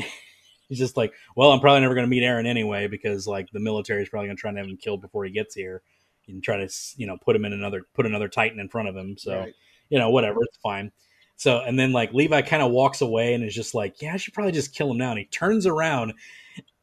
He's 0.68 0.80
just 0.80 0.98
like, 0.98 1.14
well, 1.36 1.52
I'm 1.52 1.60
probably 1.60 1.82
never 1.82 1.94
going 1.94 2.06
to 2.06 2.10
meet 2.10 2.24
Eren 2.24 2.48
anyway 2.48 2.88
because 2.88 3.28
like 3.28 3.52
the 3.52 3.60
military 3.60 4.02
is 4.02 4.10
probably 4.10 4.30
going 4.30 4.38
to 4.38 4.42
try 4.42 4.50
and 4.50 4.58
have 4.58 4.68
him 4.68 4.78
killed 4.78 5.00
before 5.00 5.24
he 5.24 5.30
gets 5.30 5.54
here, 5.54 5.84
and 6.28 6.44
try 6.44 6.58
to 6.58 6.68
you 6.98 7.06
know 7.06 7.18
put 7.18 7.36
him 7.36 7.46
in 7.46 7.54
another 7.54 7.84
put 7.94 8.08
another 8.08 8.28
Titan 8.28 8.60
in 8.60 8.68
front 8.68 8.88
of 8.88 8.96
him. 8.96 9.16
So 9.16 9.38
Right. 9.38 9.54
you 9.90 10.00
know, 10.00 10.10
whatever, 10.10 10.40
it's 10.42 10.58
fine. 10.58 10.92
So, 11.36 11.60
and 11.60 11.78
then 11.78 11.92
like 11.92 12.14
Levi 12.14 12.42
kind 12.42 12.64
of 12.64 12.72
walks 12.72 13.02
away 13.02 13.36
and 13.36 13.44
is 13.44 13.54
just 13.54 13.76
like, 13.76 14.02
yeah, 14.02 14.14
I 14.14 14.18
should 14.18 14.34
probably 14.34 14.54
just 14.54 14.74
kill 14.74 14.90
him 14.90 14.98
now. 14.98 15.12
And 15.12 15.20
he 15.20 15.26
turns 15.26 15.68
around 15.68 16.14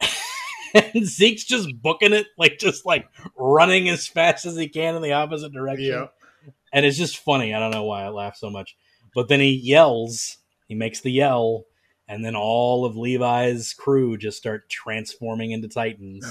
and 0.74 1.05
Zeke's 1.05 1.44
just 1.44 1.69
booking 1.82 2.12
it, 2.12 2.27
like 2.39 2.59
just 2.59 2.86
like 2.86 3.09
running 3.36 3.89
as 3.89 4.06
fast 4.06 4.47
as 4.47 4.56
he 4.56 4.69
can 4.69 4.94
in 4.94 5.02
the 5.02 5.12
opposite 5.12 5.52
direction. 5.52 5.86
Yeah. 5.86 6.06
And 6.73 6.86
it's 6.86 6.97
just 6.99 7.19
funny. 7.19 7.53
I 7.55 7.59
don't 7.61 7.70
know 7.70 7.85
why 7.85 8.05
I 8.05 8.09
laugh 8.09 8.36
so 8.36 8.49
much. 8.51 8.77
But 9.15 9.28
then 9.28 9.40
he 9.40 9.51
yells, 9.51 10.39
he 10.69 10.74
makes 10.74 11.01
the 11.01 11.11
yell, 11.12 11.65
and 12.09 12.24
then 12.24 12.35
all 12.35 12.85
of 12.86 12.97
Levi's 12.97 13.74
crew 13.74 14.16
just 14.16 14.39
start 14.39 14.69
transforming 14.70 15.51
into 15.53 15.69
Titans. 15.69 16.27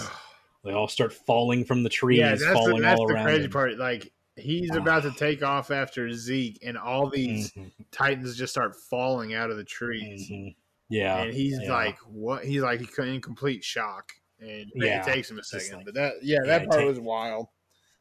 they 0.64 0.72
all 0.74 0.88
start 0.88 1.14
falling 1.14 1.64
from 1.66 1.84
the 1.84 1.90
trees, 1.90 2.20
yeah, 2.20 2.30
that's 2.32 2.42
the, 2.42 2.80
that's 2.82 3.00
all 3.00 3.08
the 3.08 3.14
around. 3.16 3.26
crazy 3.26 3.44
him. 3.46 3.52
part. 3.52 3.78
Like 3.78 4.12
he's 4.36 4.74
about 4.76 5.04
to 5.04 5.12
take 5.12 5.44
off 5.44 5.70
after 5.72 6.12
Zeke, 6.12 6.60
and 6.64 6.78
all 6.78 7.10
these 7.10 7.52
Mhm, 7.54 7.72
Titans 7.92 8.36
just 8.38 8.52
start 8.54 8.76
falling 8.90 9.34
out 9.36 9.50
of 9.52 9.58
the 9.58 9.64
trees, 9.64 10.30
mhm. 10.30 10.56
Yeah. 10.90 11.22
and 11.22 11.34
he's 11.34 11.60
yeah. 11.62 11.72
like, 11.72 11.98
"What?" 12.08 12.44
He's 12.46 12.62
like 12.62 12.82
in 13.00 13.22
complete 13.22 13.64
shock, 13.64 14.12
and 14.40 14.72
Yeah, 14.76 15.02
it 15.02 15.06
takes 15.14 15.30
him 15.32 15.38
a 15.40 15.44
second. 15.44 15.78
like- 15.78 15.86
but 15.86 15.94
that, 15.96 16.14
yeah, 16.24 16.38
Yeah, 16.44 16.48
that 16.48 16.62
it 16.64 16.68
part 16.70 16.80
take- 16.82 16.90
was 16.90 17.00
wild. 17.00 17.48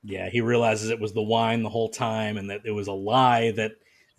Yeah, 0.03 0.29
he 0.31 0.41
realizes 0.41 0.91
it 0.91 1.01
was 1.01 1.13
the 1.13 1.23
wine 1.23 1.63
the 1.63 1.69
whole 1.69 1.91
time 1.91 2.37
and 2.37 2.49
that 2.51 2.63
it 2.65 2.71
was 2.71 2.89
a 2.89 2.93
lie 2.93 3.51
that 3.53 3.73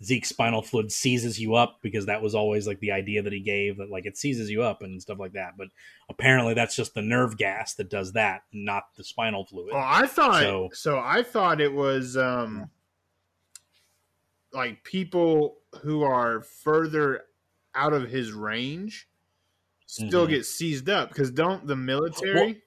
Zeke's 0.04 0.28
spinal 0.30 0.62
fluid 0.62 0.90
seizes 0.90 1.38
you 1.40 1.54
up 1.54 1.78
because 1.82 2.06
that 2.06 2.22
was 2.22 2.34
always 2.34 2.66
like 2.66 2.80
the 2.80 2.92
idea 2.92 3.22
that 3.22 3.32
he 3.32 3.40
gave 3.40 3.76
that 3.78 3.90
like 3.90 4.04
it 4.06 4.16
seizes 4.16 4.50
you 4.50 4.62
up 4.62 4.82
and 4.82 5.00
stuff 5.02 5.18
like 5.18 5.32
that. 5.32 5.56
But 5.56 5.68
apparently 6.08 6.54
that's 6.54 6.74
just 6.76 6.94
the 6.94 7.02
nerve 7.02 7.36
gas 7.36 7.74
that 7.74 7.88
does 7.90 8.12
that, 8.12 8.42
not 8.52 8.84
the 8.96 9.04
spinal 9.04 9.44
fluid. 9.44 9.72
Oh, 9.74 9.78
I 9.78 10.06
thought 10.06 10.40
So- 10.40 10.70
so. 10.72 10.98
I 10.98 11.22
thought 11.22 11.60
it 11.60 11.72
was 11.72 12.16
um 12.16 12.70
like 14.52 14.84
people 14.84 15.58
who 15.82 16.02
are 16.02 16.42
further 16.42 17.24
out 17.74 17.92
of 17.92 18.10
his 18.10 18.32
range 18.32 19.08
still 19.86 20.26
Mhm. 20.26 20.30
get 20.30 20.46
seized 20.46 20.88
up 20.90 21.08
because 21.08 21.30
don't 21.30 21.66
the 21.66 21.76
military? 21.76 22.62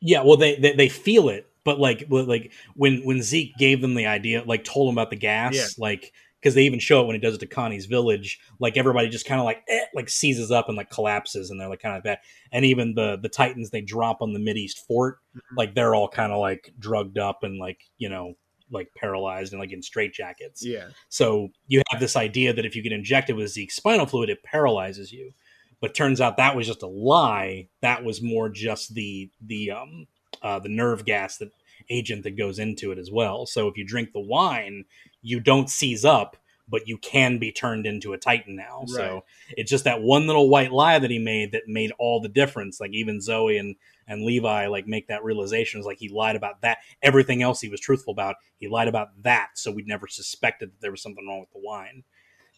Yeah, 0.00 0.22
well 0.22 0.36
they, 0.36 0.56
they 0.56 0.72
they 0.74 0.88
feel 0.88 1.28
it, 1.28 1.48
but 1.64 1.78
like 1.80 2.06
like 2.10 2.52
when 2.74 3.02
when 3.04 3.22
Zeke 3.22 3.54
gave 3.56 3.80
them 3.80 3.94
the 3.94 4.06
idea, 4.06 4.42
like 4.46 4.64
told 4.64 4.88
them 4.88 4.94
about 4.96 5.10
the 5.10 5.16
gas, 5.16 5.54
Yeah. 5.54 5.66
like 5.78 6.12
because 6.40 6.54
they 6.54 6.64
even 6.64 6.78
show 6.78 7.00
it 7.00 7.06
when 7.06 7.14
he 7.14 7.20
does 7.20 7.34
it 7.34 7.38
to 7.38 7.46
Connie's 7.46 7.86
village, 7.86 8.38
like 8.58 8.76
everybody 8.76 9.08
just 9.08 9.24
kind 9.26 9.40
of 9.40 9.46
like 9.46 9.62
eh, 9.68 9.84
like 9.94 10.10
seizes 10.10 10.50
up 10.50 10.68
and 10.68 10.76
like 10.76 10.90
collapses, 10.90 11.50
and 11.50 11.58
they're 11.60 11.70
like 11.70 11.80
kind 11.80 11.96
of 11.96 12.02
that. 12.04 12.20
And 12.52 12.64
even 12.66 12.94
the 12.94 13.16
the 13.16 13.30
Titans 13.30 13.70
they 13.70 13.80
drop 13.80 14.20
on 14.20 14.32
the 14.34 14.38
Mid 14.38 14.56
East 14.58 14.86
fort, 14.86 15.18
Mhm. 15.34 15.40
like 15.56 15.74
they're 15.74 15.94
all 15.94 16.08
kind 16.08 16.32
of 16.32 16.38
like 16.40 16.72
drugged 16.78 17.18
up 17.18 17.42
and 17.44 17.58
like 17.58 17.80
you 17.98 18.08
know 18.10 18.34
like 18.70 18.88
paralyzed 18.96 19.52
and 19.52 19.60
like 19.60 19.72
in 19.72 19.80
straitjackets. 19.80 20.60
yeah, 20.62 20.88
So 21.08 21.50
you 21.68 21.82
have 21.90 22.00
this 22.00 22.16
idea 22.16 22.52
that 22.52 22.64
if 22.66 22.74
you 22.74 22.82
get 22.82 22.92
injected 22.92 23.36
with 23.36 23.50
Zeke's 23.50 23.76
spinal 23.76 24.06
fluid, 24.06 24.30
it 24.30 24.42
paralyzes 24.42 25.12
you. 25.12 25.32
But 25.80 25.94
turns 25.94 26.20
out 26.20 26.38
that 26.38 26.56
was 26.56 26.66
just 26.66 26.82
a 26.82 26.86
lie. 26.86 27.68
That 27.82 28.04
was 28.04 28.20
more 28.22 28.48
just 28.48 28.94
the 28.94 29.30
the 29.46 29.70
um 29.70 30.06
uh, 30.42 30.58
the 30.58 30.68
nerve 30.68 31.04
gas 31.04 31.38
that 31.38 31.50
agent 31.90 32.24
that 32.24 32.36
goes 32.36 32.58
into 32.58 32.92
it 32.92 32.98
as 32.98 33.10
well. 33.10 33.46
So 33.46 33.68
if 33.68 33.76
you 33.76 33.84
drink 33.84 34.12
the 34.12 34.20
wine, 34.20 34.84
you 35.22 35.40
don't 35.40 35.68
seize 35.68 36.04
up, 36.04 36.36
but 36.68 36.88
you 36.88 36.96
can 36.98 37.38
be 37.38 37.52
turned 37.52 37.86
into 37.86 38.12
a 38.12 38.18
Titan 38.18 38.56
now. 38.56 38.80
Right. 38.80 38.88
So 38.88 39.24
it's 39.50 39.70
just 39.70 39.84
that 39.84 40.00
one 40.00 40.26
little 40.26 40.48
white 40.48 40.72
lie 40.72 40.98
that 40.98 41.10
he 41.10 41.18
made 41.18 41.52
that 41.52 41.62
made 41.66 41.92
all 41.98 42.20
the 42.20 42.28
difference. 42.28 42.80
Like 42.80 42.92
even 42.92 43.20
Zoe 43.20 43.58
and 43.58 43.76
and 44.06 44.22
Levi 44.24 44.66
like 44.66 44.86
make 44.86 45.08
that 45.08 45.24
realization. 45.24 45.80
is 45.80 45.86
like 45.86 45.98
he 45.98 46.08
lied 46.08 46.36
about 46.36 46.62
that. 46.62 46.78
Everything 47.02 47.42
else 47.42 47.60
he 47.60 47.68
was 47.68 47.80
truthful 47.80 48.12
about, 48.12 48.36
he 48.58 48.68
lied 48.68 48.88
about 48.88 49.08
that. 49.22 49.50
So 49.54 49.70
we'd 49.70 49.88
never 49.88 50.06
suspected 50.06 50.70
that 50.70 50.80
there 50.80 50.90
was 50.90 51.02
something 51.02 51.26
wrong 51.26 51.40
with 51.40 51.52
the 51.52 51.60
wine. 51.60 52.04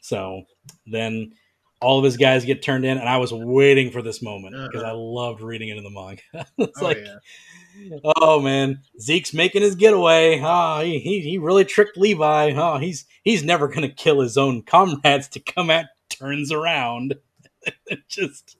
So 0.00 0.42
then 0.86 1.32
all 1.80 1.98
of 1.98 2.04
his 2.04 2.16
guys 2.16 2.44
get 2.44 2.62
turned 2.62 2.84
in, 2.84 2.98
and 2.98 3.08
I 3.08 3.18
was 3.18 3.32
waiting 3.32 3.90
for 3.90 4.02
this 4.02 4.22
moment 4.22 4.54
because 4.54 4.82
Uh-huh. 4.82 4.92
I 4.92 4.96
loved 4.96 5.40
reading 5.42 5.68
it 5.68 5.76
in 5.76 5.84
the 5.84 5.90
manga. 5.90 6.22
it's 6.58 6.80
Oh, 6.80 6.84
like, 6.84 6.98
yeah. 7.04 7.98
oh 8.16 8.40
man, 8.40 8.80
Zeke's 9.00 9.34
making 9.34 9.62
his 9.62 9.74
getaway. 9.74 10.40
Ah, 10.42 10.80
he, 10.82 10.98
he 10.98 11.20
he 11.20 11.38
really 11.38 11.64
tricked 11.64 11.96
Levi. 11.98 12.52
Oh, 12.56 12.78
he's 12.78 13.04
he's 13.22 13.42
never 13.44 13.68
gonna 13.68 13.88
kill 13.90 14.20
his 14.20 14.36
own 14.38 14.62
comrades 14.62 15.28
to 15.28 15.40
come 15.40 15.70
at. 15.70 15.86
Turns 16.08 16.50
around, 16.52 17.16
just 18.08 18.56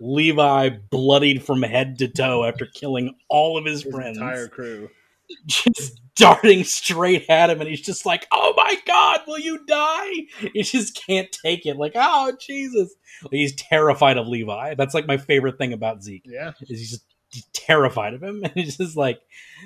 Levi 0.00 0.68
bloodied 0.90 1.42
from 1.42 1.62
head 1.62 1.98
to 1.98 2.06
toe 2.08 2.44
after 2.44 2.66
killing 2.66 3.16
all 3.28 3.56
of 3.58 3.64
his 3.64 3.82
His 3.82 3.92
friends 3.92 4.18
entire 4.18 4.46
crew. 4.48 4.88
just 5.46 6.00
darting 6.16 6.64
straight 6.64 7.24
at 7.28 7.50
him, 7.50 7.60
and 7.60 7.68
he's 7.68 7.80
just 7.80 8.04
like, 8.06 8.26
"Oh 8.32 8.52
my 8.56 8.76
god, 8.86 9.20
will 9.26 9.38
you 9.38 9.64
die?" 9.66 10.10
He 10.52 10.62
just 10.62 10.94
can't 11.06 11.30
take 11.44 11.66
it. 11.66 11.76
Like, 11.76 11.92
oh 11.94 12.32
Jesus, 12.46 12.94
he's 13.30 13.54
terrified 13.54 14.18
of 14.18 14.26
Levi. 14.28 14.74
That's 14.74 14.94
like 14.94 15.06
my 15.06 15.16
favorite 15.16 15.58
thing 15.58 15.72
about 15.72 16.02
Zeke 16.02 16.24
Yeah. 16.26 16.52
is 16.62 16.78
he's 16.78 17.00
just 17.32 17.52
terrified 17.54 18.14
of 18.14 18.22
him, 18.22 18.40
and 18.44 18.52
he's 18.54 18.76
just 18.76 18.96
like, 18.96 19.20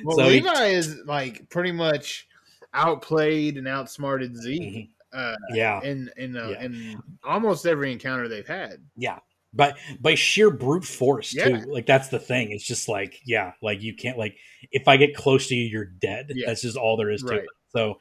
Well, 0.05 0.17
So 0.17 0.25
he- 0.25 0.41
Levi 0.41 0.67
is 0.67 0.97
like 1.07 1.49
pretty 1.51 1.73
much 1.73 2.27
outplayed 2.75 3.57
and 3.57 3.67
outsmarted 3.67 4.37
Zeke 4.37 4.91
uh, 5.13 5.35
yeah, 5.53 5.81
in 5.83 6.11
in 6.17 6.37
uh, 6.37 6.51
Yeah. 6.51 6.63
in 6.63 7.03
almost 7.25 7.67
every 7.67 7.91
encounter 7.93 8.29
they've 8.29 8.47
had. 8.47 8.75
yeah. 8.97 9.19
By 9.57 9.75
by 10.01 10.15
sheer 10.15 10.51
brute 10.51 10.85
force 10.85 11.35
Yeah. 11.35 11.49
too. 11.49 11.73
Like 11.73 11.87
that's 11.87 12.09
the 12.09 12.19
thing. 12.19 12.51
It's 12.53 12.65
just 12.67 12.89
like, 12.89 13.21
yeah, 13.25 13.53
like 13.63 13.83
you 13.83 13.95
can't 13.95 14.19
like 14.19 14.37
if 14.71 14.87
I 14.89 14.97
get 14.97 15.15
close 15.17 15.49
to 15.49 15.55
you, 15.55 15.65
you're 15.65 15.85
dead. 15.87 16.31
Yeah. 16.35 16.49
That's 16.49 16.63
just 16.63 16.77
all 16.77 16.97
there 16.97 17.11
is 17.11 17.23
to 17.23 17.35
it. 17.35 17.47
So 17.71 17.99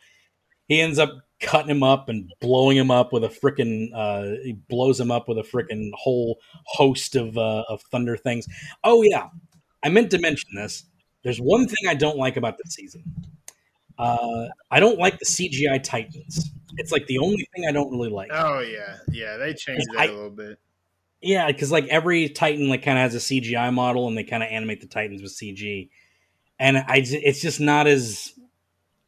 he 0.68 0.82
ends 0.82 1.00
up 1.00 1.12
cutting 1.42 1.70
him 1.70 1.84
up 1.84 2.10
and 2.10 2.32
blowing 2.42 2.78
him 2.78 2.90
up 2.92 3.12
with 3.14 3.24
a 3.24 3.30
freaking 3.30 3.90
uh 3.96 4.36
he 4.44 4.54
blows 4.70 5.00
him 5.00 5.12
up 5.12 5.28
with 5.28 5.38
a 5.38 5.44
freaking 5.44 5.92
whole 5.94 6.38
host 6.66 7.16
of 7.16 7.38
uh 7.38 7.64
of 7.70 7.82
thunder 7.92 8.18
things. 8.18 8.48
Oh 8.84 9.02
yeah. 9.02 9.30
I 9.84 9.90
meant 9.90 10.12
to 10.12 10.20
mention 10.20 10.50
this. 10.56 10.84
There's 11.24 11.40
one 11.40 11.68
thing 11.68 11.88
I 11.88 11.94
don't 11.96 12.18
like 12.18 12.38
about 12.38 12.58
this 12.58 12.74
season. 12.74 13.04
Uh 13.98 14.48
I 14.72 14.80
don't 14.80 15.00
like 15.00 15.20
the 15.20 15.26
CGI 15.26 15.82
Titans. 15.82 16.52
It's 16.78 16.92
like 16.92 17.08
the 17.08 17.20
only 17.20 17.48
thing 17.56 17.66
I 17.68 17.72
don't 17.72 17.90
really 17.92 18.10
like. 18.10 18.30
Oh 18.34 18.60
yeah, 18.60 18.98
yeah, 19.12 19.38
they 19.38 19.54
changed 19.54 19.88
that 19.94 20.00
I- 20.00 20.06
a 20.08 20.12
little 20.12 20.30
bit. 20.30 20.60
Yeah, 21.26 21.48
because 21.48 21.72
like 21.72 21.88
every 21.88 22.30
Titan 22.30 22.70
like 22.70 22.84
kind 22.84 23.00
of 23.00 23.02
has 23.02 23.16
a 23.16 23.20
CGI 23.20 23.74
model, 23.74 24.08
and 24.08 24.16
they 24.16 24.24
kind 24.24 24.44
of 24.44 24.50
animate 24.50 24.80
the 24.80 24.88
Titans 24.88 25.24
with 25.24 25.32
CG, 25.32 25.90
and 26.60 26.78
I 26.78 27.04
it's 27.04 27.42
just 27.42 27.60
not 27.60 27.88
as 27.88 28.34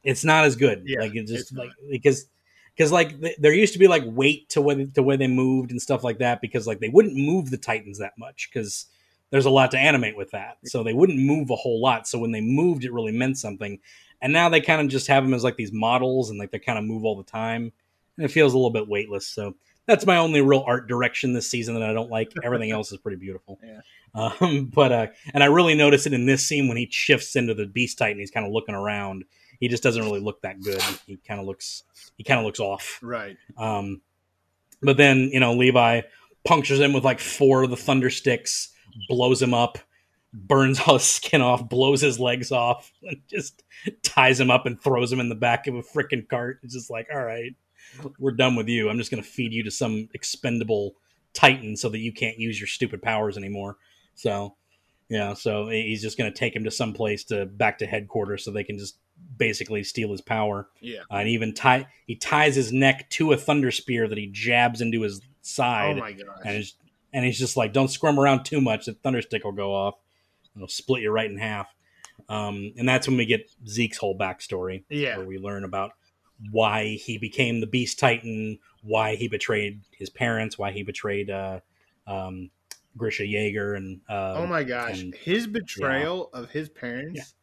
it's 0.03 0.23
not 0.23 0.45
as 0.45 0.55
good. 0.55 0.83
Yeah, 0.85 1.01
like 1.01 1.15
it's 1.15 1.31
just 1.31 1.55
like 1.55 1.69
because 1.91 2.27
because 2.75 2.91
like 2.91 3.21
th- 3.21 3.37
there 3.37 3.53
used 3.53 3.73
to 3.73 3.79
be 3.79 3.87
like 3.87 4.03
weight 4.05 4.49
to 4.49 4.61
when 4.61 4.91
to 4.91 5.03
where 5.03 5.17
they 5.17 5.27
moved 5.27 5.69
and 5.69 5.79
stuff 5.79 6.03
like 6.03 6.17
that 6.17 6.41
because 6.41 6.65
like 6.65 6.79
they 6.79 6.89
wouldn't 6.89 7.15
move 7.15 7.51
the 7.51 7.57
Titans 7.57 7.99
that 7.99 8.17
much 8.17 8.49
because 8.51 8.87
there's 9.29 9.45
a 9.45 9.51
lot 9.51 9.69
to 9.71 9.77
animate 9.77 10.17
with 10.17 10.31
that, 10.31 10.57
so 10.65 10.83
they 10.83 10.93
wouldn't 10.93 11.19
move 11.19 11.51
a 11.51 11.55
whole 11.55 11.79
lot. 11.79 12.07
So 12.07 12.17
when 12.17 12.31
they 12.31 12.41
moved, 12.41 12.83
it 12.83 12.93
really 12.93 13.11
meant 13.11 13.37
something. 13.37 13.79
And 14.21 14.33
now 14.33 14.49
they 14.49 14.61
kind 14.61 14.81
of 14.81 14.87
just 14.87 15.05
have 15.07 15.23
them 15.23 15.35
as 15.35 15.43
like 15.43 15.57
these 15.57 15.71
models, 15.71 16.31
and 16.31 16.39
like 16.39 16.49
they 16.49 16.59
kind 16.59 16.79
of 16.79 16.85
move 16.85 17.05
all 17.05 17.15
the 17.15 17.29
time, 17.29 17.71
and 18.17 18.25
it 18.25 18.31
feels 18.31 18.53
a 18.53 18.57
little 18.57 18.71
bit 18.71 18.87
weightless. 18.87 19.27
So 19.27 19.53
that's 19.87 20.05
my 20.05 20.17
only 20.17 20.41
real 20.41 20.63
art 20.67 20.87
direction 20.87 21.33
this 21.33 21.49
season 21.49 21.73
that 21.75 21.83
I 21.83 21.93
don't 21.93 22.11
like. 22.11 22.31
Everything 22.43 22.71
else 22.71 22.91
is 22.91 22.99
pretty 22.99 23.17
beautiful. 23.17 23.59
Yeah. 23.67 23.81
Um, 24.15 24.71
but 24.73 24.91
uh, 24.91 25.07
and 25.33 25.43
I 25.43 25.47
really 25.47 25.75
notice 25.75 26.07
it 26.07 26.13
in 26.13 26.25
this 26.25 26.45
scene 26.45 26.67
when 26.67 26.77
he 26.77 26.87
shifts 26.89 27.35
into 27.35 27.53
the 27.53 27.65
Beast 27.67 27.97
Titan. 27.97 28.19
He's 28.19 28.31
kind 28.31 28.45
of 28.47 28.51
looking 28.51 28.73
around. 28.73 29.25
He 29.59 29.67
just 29.67 29.83
doesn't 29.83 30.01
really 30.01 30.21
look 30.21 30.41
that 30.41 30.61
good. 30.61 30.81
He 31.05 31.17
kind 31.17 31.39
of 31.39 31.45
looks. 31.45 31.83
He 32.17 32.23
kind 32.23 32.39
of 32.39 32.45
looks 32.45 32.59
off. 32.59 32.99
Right. 33.03 33.37
Um, 33.57 34.01
but 34.81 34.97
then 34.97 35.29
you 35.31 35.39
know 35.39 35.53
Levi 35.53 36.01
punctures 36.45 36.79
him 36.79 36.93
with 36.93 37.03
like 37.03 37.19
four 37.19 37.63
of 37.63 37.69
the 37.69 37.77
thunder 37.77 38.09
sticks, 38.09 38.69
blows 39.09 39.41
him 39.41 39.53
up, 39.53 39.77
burns 40.33 40.79
all 40.87 40.95
his 40.95 41.03
skin 41.03 41.41
off, 41.41 41.67
blows 41.67 42.01
his 42.01 42.19
legs 42.19 42.51
off, 42.51 42.91
and 43.03 43.21
just 43.29 43.63
ties 44.03 44.39
him 44.39 44.49
up 44.49 44.65
and 44.65 44.81
throws 44.81 45.11
him 45.11 45.19
in 45.19 45.29
the 45.29 45.35
back 45.35 45.67
of 45.67 45.75
a 45.75 45.83
freaking 45.83 46.27
cart. 46.27 46.59
It's 46.63 46.73
just 46.73 46.89
like, 46.89 47.07
all 47.13 47.23
right, 47.23 47.55
we're 48.19 48.31
done 48.31 48.55
with 48.55 48.67
you. 48.67 48.89
I'm 48.89 48.97
just 48.97 49.11
gonna 49.11 49.23
feed 49.23 49.53
you 49.53 49.63
to 49.63 49.71
some 49.71 50.09
expendable 50.13 50.95
titan 51.33 51.75
so 51.77 51.89
that 51.89 51.99
you 51.99 52.11
can't 52.11 52.37
use 52.39 52.59
your 52.59 52.67
stupid 52.67 53.01
powers 53.01 53.37
anymore. 53.37 53.77
So. 54.15 54.55
Yeah, 55.09 55.35
so 55.35 55.69
he's 55.69 56.01
just 56.01 56.17
going 56.17 56.29
to 56.29 56.37
take 56.37 56.53
him 56.53 56.65
to 56.65 56.69
some 56.71 56.91
place 56.91 57.23
to 57.25 57.45
back 57.45 57.77
to 57.77 57.85
headquarters 57.85 58.43
so 58.43 58.51
they 58.51 58.65
can 58.65 58.77
just 58.77 58.97
basically 59.37 59.81
steal 59.85 60.11
his 60.11 60.19
power. 60.19 60.67
Yeah. 60.81 60.99
Uh, 61.09 61.15
and 61.19 61.29
even 61.29 61.53
tie 61.53 61.87
he 62.07 62.17
ties 62.17 62.57
his 62.57 62.73
neck 62.73 63.09
to 63.11 63.31
a 63.31 63.37
thunder 63.37 63.71
spear 63.71 64.09
that 64.09 64.17
he 64.17 64.27
jabs 64.27 64.81
into 64.81 65.03
his 65.03 65.21
side. 65.41 65.95
Oh 65.95 66.01
my 66.01 66.11
gosh. 66.11 66.25
and 66.43 66.55
he's, 66.57 66.73
and 67.13 67.23
he's 67.23 67.39
just 67.39 67.55
like, 67.55 67.71
"Don't 67.71 67.87
squirm 67.87 68.19
around 68.19 68.43
too 68.43 68.59
much. 68.59 68.85
The 68.87 68.95
thunder 68.95 69.21
stick 69.21 69.45
will 69.45 69.53
go 69.53 69.73
off. 69.73 69.95
It'll 70.57 70.67
split 70.67 71.01
you 71.03 71.09
right 71.09 71.31
in 71.31 71.37
half." 71.37 71.73
Um, 72.27 72.73
and 72.77 72.89
that's 72.89 73.07
when 73.07 73.15
we 73.15 73.25
get 73.25 73.49
Zeke's 73.65 73.97
whole 73.99 74.17
backstory, 74.17 74.83
Yeah. 74.89 75.15
where 75.19 75.25
we 75.25 75.37
learn 75.37 75.63
about 75.63 75.91
why 76.51 76.95
he 76.95 77.17
became 77.17 77.59
the 77.59 77.67
Beast 77.67 77.99
Titan, 77.99 78.59
why 78.81 79.15
he 79.15 79.27
betrayed 79.27 79.81
his 79.91 80.09
parents, 80.09 80.57
why 80.57 80.71
he 80.71 80.83
betrayed 80.83 81.29
uh, 81.29 81.59
um, 82.05 82.49
Grisha 82.95 83.25
Jaeger, 83.25 83.75
and 83.75 84.01
uh, 84.09 84.33
oh 84.35 84.47
my 84.47 84.63
gosh. 84.63 85.01
and- 85.01 85.15
His 85.15 85.47
betrayal 85.47 86.29
of 86.33 86.49
his 86.49 86.69
parents 86.69 87.35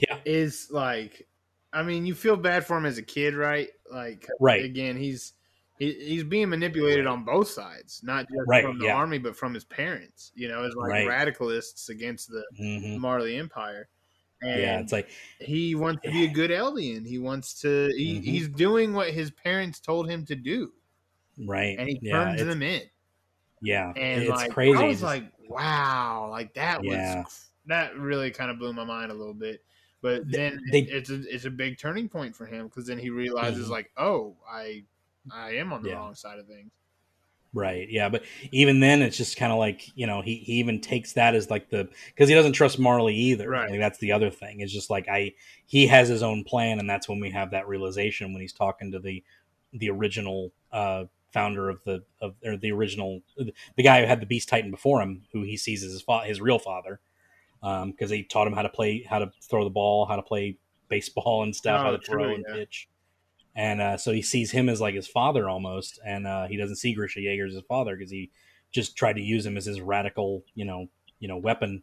yeah, 0.00 0.18
is 0.24 0.68
like 0.70 1.26
I 1.72 1.82
mean, 1.82 2.04
you 2.04 2.14
feel 2.14 2.36
bad 2.36 2.66
for 2.66 2.76
him 2.76 2.84
as 2.86 2.98
a 2.98 3.02
kid, 3.02 3.34
right? 3.34 3.68
Like 3.90 4.28
right, 4.40 4.64
again, 4.64 4.96
he's 4.96 5.32
he, 5.78 5.92
he's 5.92 6.24
being 6.24 6.48
manipulated 6.50 7.06
on 7.06 7.24
both 7.24 7.48
sides, 7.48 8.00
not 8.04 8.26
just 8.28 8.46
Right, 8.46 8.62
from 8.62 8.78
the 8.78 8.86
yeah. 8.86 8.96
army, 8.96 9.18
but 9.18 9.36
from 9.36 9.54
his 9.54 9.64
parents. 9.64 10.32
You 10.34 10.48
know, 10.48 10.64
as 10.64 10.74
like 10.76 10.90
Right. 10.90 11.08
radicalists 11.08 11.88
against 11.88 12.28
the 12.28 12.44
hmm 12.56 12.98
Marley 12.98 13.36
Empire. 13.36 13.88
And 14.42 14.60
yeah. 14.60 14.78
It's 14.80 14.92
like 14.92 15.08
he 15.40 15.74
wants 15.74 16.02
to 16.02 16.10
be 16.10 16.24
a 16.24 16.28
good 16.28 16.50
alien. 16.50 17.04
He 17.04 17.18
wants 17.18 17.54
to. 17.62 17.90
He, 17.96 18.18
Mhm. 18.18 18.24
He's 18.24 18.48
doing 18.48 18.92
what 18.92 19.10
his 19.10 19.30
parents 19.30 19.78
told 19.80 20.08
him 20.10 20.24
to 20.26 20.34
do, 20.34 20.72
right, 21.46 21.78
and 21.78 21.88
he 21.88 21.98
yeah, 22.02 22.12
turns 22.24 22.44
them 22.44 22.62
in. 22.62 22.82
yeah, 23.60 23.92
And 23.96 24.22
it's 24.22 24.30
like, 24.30 24.50
crazy. 24.50 24.76
I 24.76 24.84
was 24.84 24.94
Just- 24.96 25.04
like, 25.04 25.24
wow, 25.48 26.28
like 26.30 26.54
that 26.54 26.82
Yeah. 26.84 27.22
was 27.22 27.50
that 27.66 27.96
really 27.96 28.30
kind 28.32 28.50
of 28.50 28.58
blew 28.58 28.72
my 28.72 28.84
mind 28.84 29.12
a 29.12 29.14
little 29.14 29.34
bit. 29.34 29.64
But 30.00 30.28
then 30.28 30.60
they- 30.72 30.80
it's 30.82 31.10
a 31.10 31.22
it's 31.32 31.44
a 31.44 31.50
big 31.50 31.78
turning 31.78 32.08
point 32.08 32.34
for 32.34 32.44
him 32.44 32.66
because 32.66 32.86
then 32.86 32.98
he 32.98 33.10
realizes 33.10 33.68
Mhm. 33.68 33.70
like, 33.70 33.90
oh, 33.96 34.36
I 34.50 34.84
I 35.30 35.52
am 35.52 35.72
on 35.72 35.84
the 35.84 35.90
Yeah. 35.90 35.94
wrong 35.96 36.16
side 36.16 36.40
of 36.40 36.48
things. 36.48 36.72
Right. 37.54 37.88
Yeah. 37.90 38.08
But 38.08 38.22
even 38.50 38.80
then, 38.80 39.02
it's 39.02 39.16
just 39.18 39.36
kind 39.36 39.52
of 39.52 39.58
like 39.58 39.90
you 39.94 40.06
know 40.06 40.22
he 40.22 40.36
he 40.36 40.54
even 40.54 40.80
takes 40.80 41.12
that 41.14 41.34
as 41.34 41.50
like 41.50 41.68
the 41.68 41.88
because 42.06 42.28
he 42.28 42.34
doesn't 42.34 42.52
trust 42.54 42.78
Marley 42.78 43.14
either. 43.14 43.48
Right. 43.50 43.70
Like 43.70 43.78
that's 43.78 43.98
the 43.98 44.12
other 44.12 44.30
thing. 44.30 44.60
It's 44.60 44.72
just 44.72 44.88
like 44.88 45.06
I 45.08 45.34
he 45.66 45.86
has 45.88 46.08
his 46.08 46.22
own 46.22 46.44
plan, 46.44 46.78
and 46.78 46.88
that's 46.88 47.08
when 47.08 47.20
we 47.20 47.30
have 47.30 47.50
that 47.50 47.68
realization 47.68 48.32
when 48.32 48.40
he's 48.40 48.54
talking 48.54 48.90
to 48.92 48.98
the 48.98 49.22
the 49.74 49.90
original 49.90 50.52
uh 50.72 51.04
founder 51.32 51.68
of 51.68 51.82
the 51.84 52.02
of 52.22 52.34
or 52.44 52.56
the 52.56 52.72
original 52.72 53.20
the 53.36 53.82
guy 53.82 54.00
who 54.00 54.06
had 54.06 54.20
the 54.20 54.26
Beast 54.26 54.48
Titan 54.48 54.70
before 54.70 55.02
him, 55.02 55.22
who 55.32 55.42
he 55.42 55.56
sees 55.58 55.82
as 55.84 55.92
his 55.92 56.02
fa- 56.02 56.24
his 56.24 56.40
real 56.40 56.58
father, 56.58 57.00
Um, 57.62 57.90
because 57.90 58.10
he 58.10 58.22
taught 58.22 58.46
him 58.46 58.54
how 58.54 58.62
to 58.62 58.68
play 58.70 59.02
how 59.02 59.18
to 59.18 59.30
throw 59.42 59.64
the 59.64 59.70
ball, 59.70 60.06
how 60.06 60.16
to 60.16 60.22
play 60.22 60.56
baseball 60.88 61.42
and 61.42 61.54
stuff, 61.54 61.82
how 61.82 61.90
Oh, 61.90 61.96
to 61.98 62.02
throw 62.02 62.34
and 62.34 62.44
yeah. 62.48 62.54
pitch 62.54 62.88
and 63.54 63.80
uh, 63.80 63.96
so 63.96 64.12
he 64.12 64.22
sees 64.22 64.50
him 64.50 64.68
as 64.68 64.80
like 64.80 64.94
his 64.94 65.08
father 65.08 65.48
almost, 65.48 65.98
and 66.04 66.26
uh, 66.26 66.46
he 66.46 66.56
doesn't 66.56 66.76
see 66.76 66.94
Grisha 66.94 67.20
Jaeger 67.20 67.46
as 67.46 67.54
his 67.54 67.62
father 67.68 67.96
because 67.96 68.10
he 68.10 68.30
just 68.70 68.96
tried 68.96 69.14
to 69.14 69.22
use 69.22 69.44
him 69.44 69.56
as 69.56 69.66
his 69.66 69.80
radical, 69.80 70.44
you 70.54 70.64
know, 70.64 70.88
you 71.18 71.28
know, 71.28 71.36
weapon, 71.36 71.82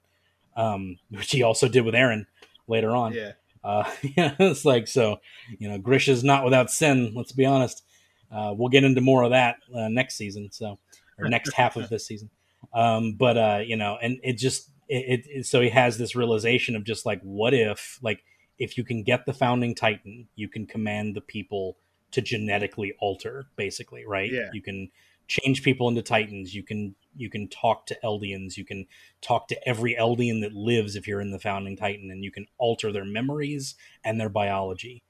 um, 0.55 0.97
which 1.09 1.31
he 1.31 1.43
also 1.43 1.67
did 1.67 1.85
with 1.85 1.93
Eren 1.93 2.25
later 2.67 2.95
on. 2.95 3.13
Yeah, 3.13 3.33
Uh, 3.63 3.89
yeah, 4.01 4.35
it's 4.39 4.65
like 4.65 4.87
so, 4.87 5.19
you 5.57 5.69
know, 5.69 5.77
Grisha's 5.77 6.23
not 6.23 6.43
without 6.43 6.71
sin. 6.71 7.13
Let's 7.15 7.31
be 7.31 7.45
honest. 7.45 7.83
Uh, 8.31 8.53
we'll 8.55 8.69
get 8.69 8.83
into 8.83 9.01
more 9.01 9.23
of 9.23 9.31
that 9.31 9.57
uh, 9.73 9.87
next 9.87 10.15
season, 10.15 10.49
so 10.51 10.77
or 11.17 11.27
next 11.27 11.53
half 11.53 11.75
of 11.75 11.89
this 11.89 12.05
season. 12.05 12.29
Um, 12.73 13.13
but 13.13 13.37
uh, 13.37 13.61
you 13.65 13.75
know, 13.75 13.97
and 14.01 14.19
it 14.23 14.33
just 14.33 14.69
it, 14.87 15.25
it 15.27 15.45
so 15.45 15.61
he 15.61 15.69
has 15.69 15.97
this 15.97 16.15
realization 16.15 16.75
of 16.75 16.83
just 16.83 17.05
like, 17.05 17.21
what 17.21 17.53
if 17.53 17.99
like 18.01 18.23
if 18.59 18.77
you 18.77 18.83
can 18.83 19.03
get 19.03 19.25
the 19.25 19.33
founding 19.33 19.73
titan, 19.73 20.27
you 20.35 20.47
can 20.47 20.67
command 20.67 21.15
the 21.15 21.21
people 21.21 21.77
to 22.11 22.21
genetically 22.21 22.93
alter, 22.99 23.45
basically, 23.55 24.05
right? 24.05 24.31
Yeah. 24.31 24.49
You 24.53 24.61
can 24.61 24.89
change 25.27 25.63
people 25.63 25.87
into 25.87 26.01
Titans. 26.01 26.53
You 26.53 26.63
can 26.63 26.95
you 27.15 27.29
can 27.29 27.47
talk 27.47 27.85
to 27.85 27.97
Eldians. 28.03 28.57
You 28.57 28.65
can 28.65 28.87
talk 29.21 29.47
to 29.47 29.67
every 29.67 29.95
Eldian 29.95 30.41
that 30.41 30.53
lives 30.53 30.95
if 30.95 31.07
you're 31.07 31.21
in 31.21 31.31
the 31.31 31.39
founding 31.39 31.77
Titan, 31.77 32.11
and 32.11 32.23
you 32.23 32.31
can 32.31 32.47
alter 32.57 32.91
their 32.91 33.05
memories 33.05 33.75
and 34.03 34.19
their 34.19 34.29
biology. 34.29 35.03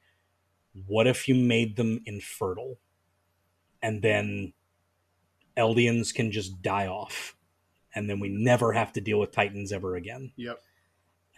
What 0.86 1.08
if 1.08 1.28
you 1.28 1.36
made 1.36 1.78
them 1.78 2.02
infertile, 2.06 2.78
and 3.82 4.02
then 4.02 4.54
Eldians 5.58 6.14
can 6.14 6.32
just 6.32 6.62
die 6.62 6.88
off, 6.88 7.36
and 7.96 8.10
then 8.10 8.20
we 8.20 8.30
never 8.30 8.74
have 8.74 8.92
to 8.94 9.02
deal 9.02 9.20
with 9.20 9.32
Titans 9.32 9.72
ever 9.72 9.96
again? 9.96 10.34
Yep. 10.36 10.62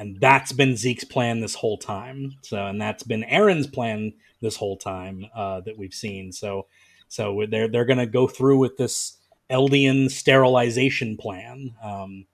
And 0.01 0.19
that's 0.19 0.51
been 0.51 0.77
Zeke's 0.77 1.03
plan 1.03 1.41
this 1.41 1.53
whole 1.53 1.77
time. 1.77 2.33
So, 2.41 2.65
and 2.65 2.81
that's 2.81 3.03
been 3.03 3.21
Eren's 3.21 3.67
plan 3.67 4.13
this 4.41 4.55
whole 4.55 4.75
time 4.75 5.27
uh, 5.35 5.61
that 5.61 5.77
we've 5.77 5.93
seen. 5.93 6.31
So, 6.31 6.65
so 7.07 7.45
they're 7.47 7.67
they're 7.67 7.85
going 7.85 7.99
to 7.99 8.07
go 8.07 8.27
through 8.27 8.57
with 8.57 8.77
this 8.77 9.17
Eldian 9.51 10.09
sterilization 10.09 11.17
plan. 11.17 11.75
Um, 11.83 12.25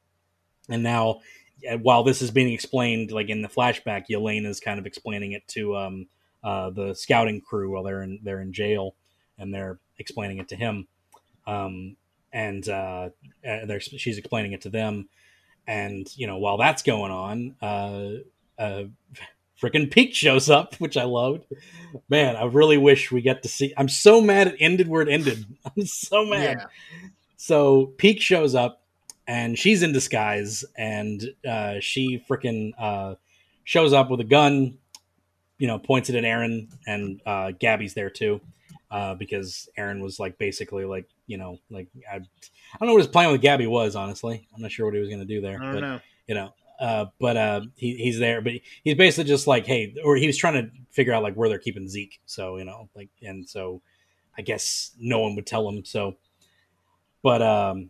and 0.70 0.82
now, 0.82 1.20
uh, 1.70 1.78
while 1.80 2.04
this 2.04 2.22
is 2.22 2.32
being 2.32 2.54
explained, 2.54 3.12
like 3.12 3.28
in 3.28 3.42
the 3.42 3.50
flashback, 3.50 4.06
Yelena 4.10 4.48
is 4.48 4.62
kind 4.62 4.80
of 4.80 4.86
explaining 4.86 5.34
it 5.34 5.46
to 5.50 5.76
um, 5.76 6.08
uh, 6.46 6.70
the 6.70 6.94
scouting 6.94 7.42
crew 7.42 7.74
while 7.74 7.84
they're 7.84 8.02
in 8.02 8.20
they're 8.24 8.40
in 8.40 8.54
jail, 8.54 8.96
and 9.38 9.54
they're 9.54 9.78
explaining 9.98 10.38
it 10.38 10.48
to 10.48 10.56
him. 10.56 10.88
Um, 11.46 11.98
and 12.32 12.70
uh, 12.70 13.10
uh, 13.46 13.80
she's 13.80 14.18
explaining 14.18 14.54
it 14.54 14.62
to 14.62 14.70
them 14.70 15.10
and 15.68 16.12
you 16.16 16.26
know 16.28 16.38
while 16.38 16.58
that's 16.58 16.82
going 16.82 17.12
on 17.12 17.56
uh 17.62 18.62
uh 18.62 18.84
freaking 19.62 19.92
pieck 19.92 20.14
shows 20.14 20.50
up 20.50 20.76
which 20.76 20.98
i 20.98 21.04
loved. 21.04 21.44
Man 22.10 22.36
i 22.36 22.44
really 22.46 22.78
wish 22.78 23.12
we 23.12 23.22
get 23.22 23.44
to 23.44 23.50
see 23.50 23.74
i'm 23.78 23.90
so 23.90 24.22
mad 24.22 24.48
it 24.48 24.56
ended 24.60 24.88
where 24.88 25.02
it 25.02 25.10
ended. 25.10 25.46
I'm 25.66 25.86
so 25.86 26.26
mad. 26.26 26.60
Yeah. 26.60 26.66
so 27.38 27.94
pieck 27.98 28.20
shows 28.22 28.56
up 28.56 28.84
and 29.28 29.58
she's 29.58 29.84
in 29.84 29.92
disguise 29.94 30.64
and 30.78 31.24
uh 31.48 31.76
she 31.80 32.24
freaking 32.30 32.72
uh 32.80 33.16
shows 33.64 33.94
up 33.94 34.10
with 34.10 34.20
a 34.22 34.26
gun 34.26 34.78
you 35.58 35.68
know 35.68 35.80
points 35.80 36.10
it 36.10 36.16
at 36.16 36.24
eren 36.24 36.70
and 36.86 37.22
uh 37.26 37.52
gabi's 37.60 37.94
there 37.94 38.10
too 38.10 38.40
uh 38.92 39.16
because 39.16 39.68
eren 39.78 40.02
was 40.02 40.20
like 40.20 40.38
basically 40.38 40.86
like 40.86 41.10
you 41.26 41.38
know 41.38 41.58
like 41.70 41.88
i 42.12 42.20
I 42.74 42.78
don't 42.80 42.88
know 42.88 42.94
what 42.94 43.04
his 43.04 43.08
plan 43.08 43.32
with 43.32 43.42
Gabi 43.42 43.68
was, 43.68 43.96
honestly. 43.96 44.48
I'm 44.54 44.62
not 44.62 44.72
sure 44.72 44.86
what 44.86 44.94
he 44.94 45.00
was 45.00 45.10
going 45.10 45.20
to 45.20 45.26
do 45.26 45.42
there. 45.42 45.60
But, 45.60 45.80
know. 45.80 46.00
You 46.28 46.36
know, 46.36 46.54
uh, 46.80 47.06
but 47.20 47.38
uh, 47.38 47.62
he, 47.76 47.96
he's 47.96 48.20
there. 48.20 48.42
But 48.42 48.54
he's 48.84 48.96
basically 48.96 49.30
just 49.30 49.48
like, 49.48 49.66
hey, 49.66 49.96
or 50.04 50.16
he 50.16 50.28
was 50.28 50.38
trying 50.38 50.54
to 50.56 50.72
figure 50.92 51.14
out 51.14 51.24
like 51.24 51.36
where 51.36 51.50
they're 51.50 51.58
keeping 51.58 51.88
Zeke. 51.88 52.20
So 52.26 52.58
you 52.58 52.66
know, 52.66 52.90
like, 52.96 53.10
and 53.22 53.48
so 53.48 53.82
I 54.38 54.42
guess 54.42 54.92
no 55.00 55.20
one 55.20 55.36
would 55.36 55.48
tell 55.48 55.68
him. 55.68 55.84
So, 55.86 56.18
but 57.24 57.42
um, 57.42 57.90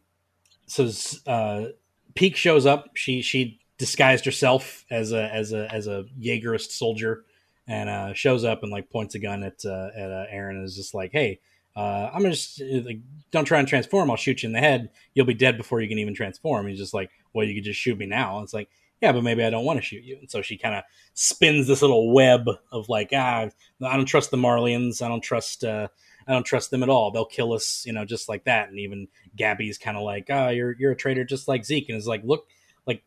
so 0.67 0.85
uh, 1.25 1.67
Pieck 2.15 2.35
shows 2.35 2.65
up. 2.65 2.91
She 2.95 3.21
she 3.21 3.59
disguised 3.77 4.25
herself 4.25 4.85
as 4.89 5.11
a 5.11 5.33
as 5.33 5.51
a 5.51 5.71
as 5.73 5.87
a 5.87 6.05
Jaegerist 6.19 6.71
soldier, 6.71 7.25
and 7.67 7.89
uh, 7.89 8.13
shows 8.13 8.43
up 8.43 8.63
and 8.63 8.71
like 8.71 8.89
points 8.89 9.15
a 9.15 9.19
gun 9.19 9.43
at 9.43 9.65
uh, 9.65 9.89
at 9.95 10.11
uh, 10.11 10.25
Eren 10.33 10.51
and 10.51 10.65
is 10.65 10.75
just 10.75 10.93
like, 10.93 11.11
hey. 11.11 11.39
Uh, 11.77 12.09
I'm 12.11 12.23
just 12.23 12.59
like, 12.59 12.99
don't 13.31 13.45
try 13.45 13.59
and 13.59 13.67
transform. 13.67 14.09
I'll 14.09 14.17
shoot 14.17 14.41
you 14.41 14.47
in 14.47 14.53
the 14.53 14.59
head. 14.59 14.89
You'll 15.13 15.27
be 15.27 15.35
dead 15.35 15.57
before 15.57 15.79
you 15.79 15.87
can 15.87 15.99
even 15.99 16.15
transform. 16.15 16.67
He's 16.67 16.79
just 16.79 16.93
like, 16.93 17.11
well, 17.33 17.45
you 17.45 17.53
could 17.53 17.65
just 17.65 17.79
shoot 17.79 17.99
me 17.99 18.07
now. 18.07 18.37
And 18.37 18.45
it's 18.45 18.53
like, 18.53 18.67
yeah, 18.99 19.11
but 19.11 19.23
maybe 19.23 19.43
I 19.43 19.51
don't 19.51 19.63
want 19.65 19.77
to 19.77 19.85
shoot 19.85 20.03
you. 20.03 20.17
And 20.19 20.31
so 20.31 20.41
she 20.41 20.57
kind 20.57 20.73
of 20.73 20.83
spins 21.13 21.67
this 21.67 21.83
little 21.83 22.11
web 22.11 22.49
of 22.71 22.89
like, 22.89 23.09
ah, 23.13 23.47
I 23.85 23.95
don't 23.95 24.05
trust 24.07 24.31
the 24.31 24.37
Marleyans. 24.37 25.03
I 25.03 25.07
don't 25.07 25.21
trust, 25.21 25.63
uh, 25.63 25.87
I 26.27 26.33
don't 26.33 26.45
trust 26.45 26.71
them 26.71 26.81
at 26.81 26.89
all. 26.89 27.11
They'll 27.11 27.25
kill 27.25 27.53
us, 27.53 27.85
you 27.85 27.93
know, 27.93 28.05
just 28.05 28.27
like 28.27 28.45
that. 28.45 28.69
And 28.69 28.79
even 28.79 29.07
Gabi's 29.37 29.77
kind 29.77 29.97
of 29.97 30.03
like, 30.03 30.27
ah, 30.31 30.47
oh, 30.47 30.49
you're 30.49 30.75
you're 30.79 30.93
a 30.93 30.95
traitor, 30.95 31.23
just 31.23 31.47
like 31.47 31.63
Zeke. 31.63 31.89
And 31.89 31.97
it's 31.97 32.07
like, 32.07 32.23
look, 32.23 32.47
like 32.87 33.03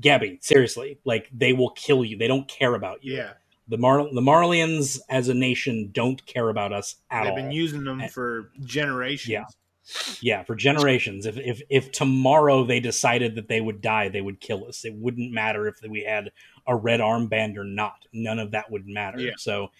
Gabi, 0.00 0.42
seriously, 0.42 0.98
like 1.04 1.28
they 1.34 1.52
will 1.52 1.70
kill 1.70 2.04
you. 2.04 2.16
They 2.16 2.28
don't 2.28 2.46
care 2.48 2.74
about 2.74 3.02
you. 3.02 3.16
Yeah. 3.16 3.32
The 3.72 3.78
Mar 3.78 4.04
the 4.12 4.20
Marleyans 4.20 5.00
as 5.08 5.28
a 5.28 5.34
nation 5.34 5.88
don't 5.92 6.24
care 6.26 6.50
about 6.50 6.74
us 6.74 6.96
at 7.10 7.20
all. 7.20 7.34
They've 7.34 7.42
been 7.44 7.52
using 7.52 7.84
them 7.84 8.02
And- 8.02 8.12
for 8.12 8.50
generations. 8.64 9.30
Yeah. 9.30 9.44
Yeah, 10.20 10.44
for 10.44 10.54
generations. 10.54 11.24
If 11.24 11.38
if 11.38 11.62
if 11.70 11.90
tomorrow 11.90 12.64
they 12.64 12.80
decided 12.80 13.34
that 13.34 13.48
they 13.48 13.62
would 13.62 13.80
die, 13.80 14.10
they 14.10 14.20
would 14.20 14.40
kill 14.40 14.66
us. 14.66 14.84
It 14.84 14.94
wouldn't 14.94 15.32
matter 15.32 15.66
if 15.66 15.76
we 15.88 16.04
had 16.04 16.30
a 16.66 16.76
red 16.76 17.00
armband 17.00 17.56
or 17.56 17.64
not. 17.64 18.04
None 18.12 18.38
of 18.38 18.50
that 18.50 18.70
would 18.70 18.86
matter. 18.86 19.18
Yeah. 19.18 19.32
So, 19.38 19.70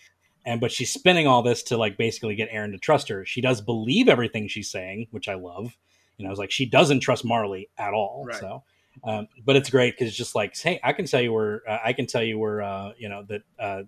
and 0.47 0.59
but 0.59 0.73
she's 0.73 0.91
spinning 0.91 1.27
all 1.27 1.43
this 1.43 1.63
to 1.65 1.77
like 1.77 1.99
basically 1.99 2.35
get 2.35 2.51
Eren 2.51 2.73
to 2.73 2.79
trust 2.79 3.09
her. 3.11 3.27
She 3.27 3.43
does 3.43 3.61
believe 3.61 4.09
everything 4.09 4.49
she's 4.49 4.71
saying, 4.71 5.07
which 5.11 5.29
I 5.29 5.35
love. 5.35 5.77
You 6.17 6.25
know, 6.25 6.31
it's 6.31 6.39
like 6.41 6.51
she 6.51 6.65
doesn't 6.67 7.01
trust 7.01 7.25
Marley 7.25 7.69
at 7.79 7.93
all. 7.93 8.25
Right. 8.27 8.41
So, 8.41 8.65
um, 9.05 9.29
but 9.45 9.57
it's 9.57 9.71
great 9.71 9.95
because 9.95 10.09
it's 10.09 10.17
just 10.17 10.35
like, 10.35 10.57
hey, 10.57 10.81
I 10.83 10.93
can 10.93 11.07
tell 11.07 11.21
you 11.21 11.33
where 11.33 11.63
uh, 11.69 11.79
I 11.85 11.93
can 11.93 12.07
tell 12.07 12.23
you 12.23 12.39
where 12.39 12.63
uh, 12.63 12.93
you 12.99 13.09
know 13.09 13.25
that 13.29 13.43
uh, 13.59 13.83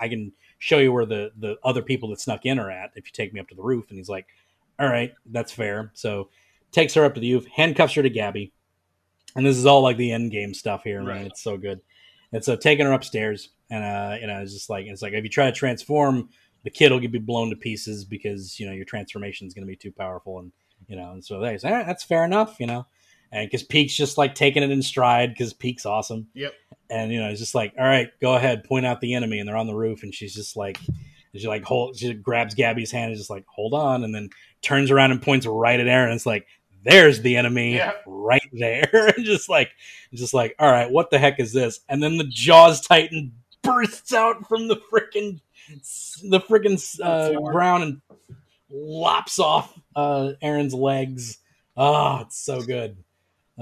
I 0.00 0.08
can 0.08 0.32
show 0.58 0.78
you 0.78 0.92
where 0.92 1.06
the 1.06 1.32
the 1.38 1.56
other 1.64 1.82
people 1.82 2.10
that 2.10 2.20
snuck 2.20 2.44
in 2.46 2.58
are 2.58 2.70
at 2.70 2.92
if 2.94 3.06
you 3.06 3.12
take 3.12 3.32
me 3.32 3.40
up 3.40 3.48
to 3.48 3.54
the 3.54 3.62
roof. 3.62 3.86
And 3.88 3.98
he's 3.98 4.08
like, 4.08 4.26
all 4.78 4.88
right, 4.88 5.12
that's 5.26 5.52
fair. 5.52 5.90
So 5.94 6.28
takes 6.70 6.94
her 6.94 7.04
up 7.04 7.14
to 7.14 7.20
the 7.20 7.34
roof, 7.34 7.46
handcuffs 7.46 7.94
her 7.94 8.02
to 8.02 8.10
Gabi, 8.10 8.52
and 9.36 9.44
this 9.46 9.56
is 9.56 9.66
all 9.66 9.82
like 9.82 9.96
the 9.96 10.12
end 10.12 10.30
game 10.30 10.54
stuff 10.54 10.84
here, 10.84 11.02
man. 11.02 11.26
It's 11.26 11.42
so 11.42 11.56
good. 11.56 11.80
And 12.32 12.44
so 12.44 12.56
taking 12.56 12.86
her 12.86 12.92
upstairs, 12.92 13.50
and 13.70 13.84
uh, 13.84 14.16
you 14.20 14.26
know, 14.26 14.40
it's 14.40 14.52
just 14.52 14.70
like 14.70 14.86
it's 14.86 15.02
like 15.02 15.12
if 15.12 15.24
you 15.24 15.30
try 15.30 15.46
to 15.46 15.52
transform, 15.52 16.30
the 16.64 16.70
kid 16.70 16.92
will 16.92 17.00
be 17.00 17.18
blown 17.18 17.50
to 17.50 17.56
pieces 17.56 18.04
because 18.04 18.58
you 18.58 18.66
know 18.66 18.72
your 18.72 18.84
transformation 18.84 19.46
is 19.46 19.54
going 19.54 19.66
to 19.66 19.70
be 19.70 19.76
too 19.76 19.92
powerful, 19.92 20.38
and 20.38 20.52
you 20.88 20.96
know, 20.96 21.12
and 21.12 21.24
so 21.24 21.40
they 21.40 21.58
say 21.58 21.72
"Ah, 21.72 21.84
that's 21.84 22.04
fair 22.04 22.24
enough, 22.24 22.56
you 22.58 22.66
know, 22.66 22.86
and 23.32 23.48
because 23.48 23.66
Pieck's 23.66 23.96
just 23.96 24.18
like 24.18 24.34
taking 24.34 24.62
it 24.62 24.70
in 24.70 24.82
stride 24.82 25.30
because 25.30 25.52
Pieck's 25.54 25.86
awesome, 25.86 26.28
Yep. 26.34 26.52
and 26.90 27.10
you 27.12 27.20
know, 27.20 27.28
it's 27.30 27.40
just 27.40 27.54
like, 27.54 27.72
all 27.78 27.84
right, 27.84 28.10
go 28.20 28.34
ahead, 28.34 28.64
point 28.64 28.86
out 28.86 29.00
the 29.00 29.14
enemy, 29.14 29.38
and 29.40 29.48
they're 29.48 29.56
on 29.56 29.66
the 29.66 29.74
roof, 29.74 30.02
and 30.02 30.14
she's 30.14 30.34
just 30.34 30.56
like, 30.56 30.78
she 31.34 31.48
like 31.48 31.64
hold, 31.64 31.96
she 31.96 32.12
grabs 32.14 32.54
Gabi's 32.54 32.90
hand 32.92 33.08
and 33.10 33.16
just 33.18 33.30
like, 33.30 33.46
hold 33.46 33.72
on, 33.74 34.04
and 34.04 34.14
then 34.14 34.28
turns 34.60 34.90
around 34.90 35.10
and 35.12 35.20
points 35.22 35.46
right 35.46 35.80
at 35.80 35.86
Eren. 35.86 36.14
It's 36.14 36.26
like, 36.26 36.46
there's 36.84 37.22
the 37.22 37.36
enemy 37.36 37.76
Yeah. 37.76 37.92
right 38.06 38.46
there, 38.52 38.88
and 39.16 39.24
just 39.24 39.48
like, 39.48 39.70
just 40.12 40.34
like, 40.34 40.54
all 40.58 40.70
right, 40.70 40.90
what 40.90 41.10
the 41.10 41.18
heck 41.18 41.40
is 41.40 41.52
this? 41.52 41.80
And 41.88 42.02
then 42.02 42.18
the 42.18 42.24
Jaws 42.28 42.80
Titan 42.82 43.32
bursts 43.62 44.12
out 44.12 44.46
from 44.48 44.68
the 44.68 44.76
freaking, 44.76 45.40
the 46.28 46.40
freaking 46.40 46.78
uh, 47.00 47.40
ground 47.52 47.82
and 47.84 48.00
lops 48.70 49.38
off 49.38 49.72
uh, 49.96 50.32
Eren's 50.42 50.74
legs. 50.74 51.38
Oh, 51.76 52.18
it's 52.22 52.38
so 52.38 52.60
good. 52.60 52.96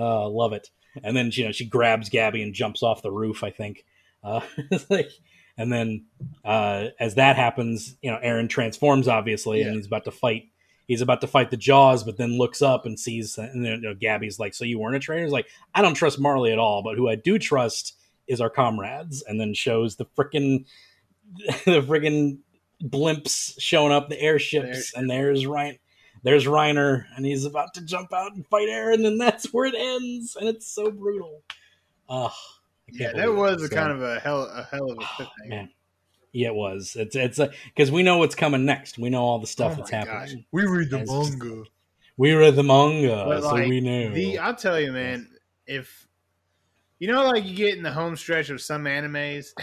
Oh, 0.00 0.28
love 0.28 0.52
it. 0.52 0.68
And 1.04 1.16
then 1.16 1.30
you 1.32 1.44
know 1.44 1.52
she 1.52 1.66
grabs 1.66 2.10
Gabi 2.10 2.42
and 2.42 2.54
jumps 2.54 2.82
off 2.82 3.02
the 3.02 3.12
roof. 3.12 3.44
I 3.44 3.50
think. 3.50 3.84
Uh, 4.24 4.40
like, 4.90 5.10
and 5.56 5.72
then 5.72 6.06
uh, 6.44 6.86
as 6.98 7.14
that 7.16 7.36
happens, 7.36 7.96
you 8.02 8.10
know 8.10 8.18
Eren 8.18 8.48
transforms 8.48 9.06
obviously, 9.08 9.62
and 9.62 9.76
he's 9.76 9.86
about 9.86 10.04
to 10.04 10.10
fight. 10.10 10.44
He's 10.86 11.02
about 11.02 11.20
to 11.20 11.28
fight 11.28 11.50
the 11.50 11.56
Jaws, 11.56 12.02
but 12.02 12.16
then 12.16 12.36
looks 12.36 12.62
up 12.62 12.84
and 12.84 12.98
sees, 12.98 13.38
and 13.38 13.64
then 13.64 13.82
you 13.82 13.90
know, 13.90 13.94
Gabi's 13.94 14.40
like, 14.40 14.54
"So 14.54 14.64
you 14.64 14.78
weren't 14.78 14.96
a 14.96 15.00
traitor?" 15.00 15.22
He's 15.22 15.32
like, 15.32 15.46
"I 15.74 15.82
don't 15.82 15.94
trust 15.94 16.18
Marley 16.18 16.50
at 16.52 16.58
all, 16.58 16.82
but 16.82 16.96
who 16.96 17.08
I 17.08 17.14
do 17.14 17.38
trust 17.38 17.94
is 18.26 18.40
our 18.40 18.50
comrades." 18.50 19.22
And 19.22 19.40
then 19.40 19.54
shows 19.54 19.96
the 19.96 20.06
freaking 20.06 20.64
the 21.64 21.82
freaking 21.82 22.38
blimps 22.82 23.54
showing 23.60 23.92
up, 23.92 24.08
the 24.08 24.20
airships, 24.20 24.66
Airship. 24.66 24.98
and 24.98 25.10
there's 25.10 25.46
Ryan, 25.46 25.78
there's 26.22 26.44
Reiner, 26.46 27.04
and 27.16 27.24
he's 27.24 27.44
about 27.44 27.74
to 27.74 27.80
jump 27.82 28.12
out 28.12 28.34
and 28.34 28.46
fight 28.46 28.68
Eren, 28.68 29.06
and 29.06 29.20
that's 29.20 29.52
where 29.52 29.66
it 29.66 29.74
ends, 29.76 30.36
and 30.36 30.48
it's 30.48 30.66
so 30.66 30.90
brutal. 30.90 31.42
Ugh, 32.08 32.30
Yeah, 32.92 33.08
that 33.08 33.14
believe 33.26 33.28
it. 33.28 33.40
was 33.40 33.62
a 33.62 33.68
So- 33.68 33.74
kind 33.74 33.92
of 33.92 34.02
a 34.02 34.18
hell 34.20 34.42
a 34.44 34.62
hell 34.70 34.90
of 34.90 34.98
a 34.98 35.00
cliffhanger. 35.02 35.48
man. 35.48 35.70
Yeah, 36.32 36.48
it 36.48 36.54
was. 36.54 36.96
It's 36.96 37.16
it's 37.16 37.40
because 37.74 37.90
we 37.90 38.02
know 38.04 38.18
what's 38.18 38.34
coming 38.36 38.64
next. 38.64 38.98
We 38.98 39.10
know 39.10 39.22
all 39.22 39.38
the 39.40 39.46
stuff 39.48 39.72
Oh 39.72 39.76
that's 39.76 39.90
happening. 39.90 40.36
gosh. 40.38 40.44
We 40.52 40.64
read 40.66 40.90
the 40.90 41.00
It's 41.00 41.10
just- 41.10 41.38
manga. 41.38 41.64
We 42.16 42.32
read 42.34 42.54
the 42.54 42.62
manga, 42.62 43.24
But, 43.26 43.42
so 43.42 43.50
like, 43.52 43.68
we 43.68 43.80
knew. 43.80 44.12
The 44.12 44.38
I'll 44.38 44.54
tell 44.54 44.78
you, 44.78 44.92
man, 44.92 45.28
if 45.66 46.06
you 46.98 47.10
know, 47.10 47.24
like 47.26 47.44
you 47.46 47.56
get 47.56 47.76
in 47.76 47.82
the 47.82 47.92
home 47.92 48.14
stretch 48.14 48.50
of 48.50 48.60
some 48.60 48.84
animes, 48.84 49.54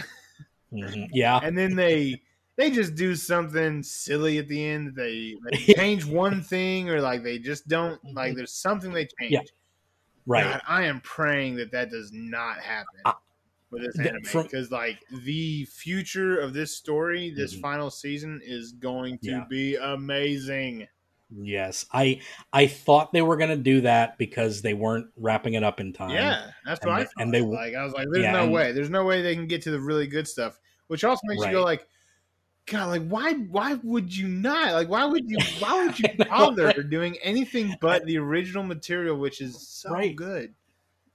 Mhm. 0.72 1.08
Yeah, 1.12 1.38
and 1.42 1.56
then 1.56 1.76
they 1.76 2.20
they 2.58 2.70
just 2.70 2.94
do 2.96 3.14
something 3.14 3.82
silly 3.82 4.36
at 4.38 4.48
the 4.48 4.62
end. 4.62 4.94
They, 4.94 5.36
they 5.50 5.56
change 5.74 6.04
one 6.04 6.42
thing, 6.42 6.90
or 6.90 7.00
like 7.00 7.22
they 7.22 7.38
just 7.38 7.68
don't 7.68 7.98
like. 8.12 8.34
There's 8.34 8.52
something 8.52 8.92
they 8.92 9.06
change. 9.18 9.32
Yeah. 9.32 9.40
right. 10.26 10.44
God, 10.44 10.62
I 10.68 10.84
am 10.84 11.00
praying 11.00 11.56
that 11.56 11.70
that 11.72 11.90
does 11.90 12.10
not 12.12 12.58
happen 12.58 13.00
Uh, 13.06 13.12
with 13.70 13.82
this 13.84 13.98
anime 13.98 14.22
because, 14.42 14.70
like, 14.70 14.98
the 15.24 15.64
future 15.66 16.38
of 16.38 16.52
this 16.52 16.74
story, 16.76 17.30
this 17.30 17.54
Mhm. 17.56 17.60
final 17.60 17.90
season, 17.90 18.40
is 18.44 18.72
going 18.72 19.18
to 19.20 19.30
Yeah. 19.30 19.44
be 19.48 19.76
amazing. 19.76 20.86
Yes, 21.30 21.84
I 21.92 22.20
I 22.54 22.66
thought 22.66 23.12
they 23.12 23.20
were 23.22 23.36
gonna 23.36 23.56
do 23.56 23.82
that 23.82 24.16
because 24.18 24.62
they 24.62 24.72
weren't 24.74 25.08
wrapping 25.16 25.54
it 25.54 25.62
up 25.62 25.78
in 25.78 25.92
time. 25.92 26.10
yeah, 26.10 26.50
that's 26.64 26.80
and 26.80 26.90
what 26.90 26.94
I 26.96 26.98
they- 27.00 27.04
thought. 27.04 27.12
and 27.22 27.34
they- 27.34 27.40
like. 27.42 27.74
I 27.74 27.84
was 27.84 27.92
like, 27.92 28.06
"There's 28.10 28.24
yeah, 28.24 28.32
no 28.32 28.44
and- 28.44 28.52
way. 28.52 28.72
There's 28.72 28.88
no 28.90 29.04
way 29.04 29.20
they 29.22 29.34
can 29.36 29.46
get 29.46 29.60
to 29.62 29.70
the 29.70 29.78
really 29.80 30.06
good 30.06 30.26
stuff." 30.26 30.58
Which 30.86 31.04
also 31.04 31.20
makes 31.26 31.44
you 31.44 31.52
go 31.52 31.62
like, 31.62 31.86
God, 32.70 32.88
like 32.88 33.08
why 33.08 33.32
why 33.32 33.74
would 33.74 34.14
you 34.14 34.28
not? 34.28 34.72
Like 34.72 34.88
why 34.88 35.04
would 35.04 35.28
you 35.28 35.38
why 35.58 35.82
would 35.84 35.98
you 35.98 36.08
bother 36.28 36.72
doing 36.82 37.16
anything 37.22 37.76
but 37.80 38.04
the 38.04 38.18
original 38.18 38.62
material, 38.62 39.16
which 39.16 39.40
is 39.40 39.60
so 39.60 39.90
Right. 39.90 40.14
good? 40.14 40.54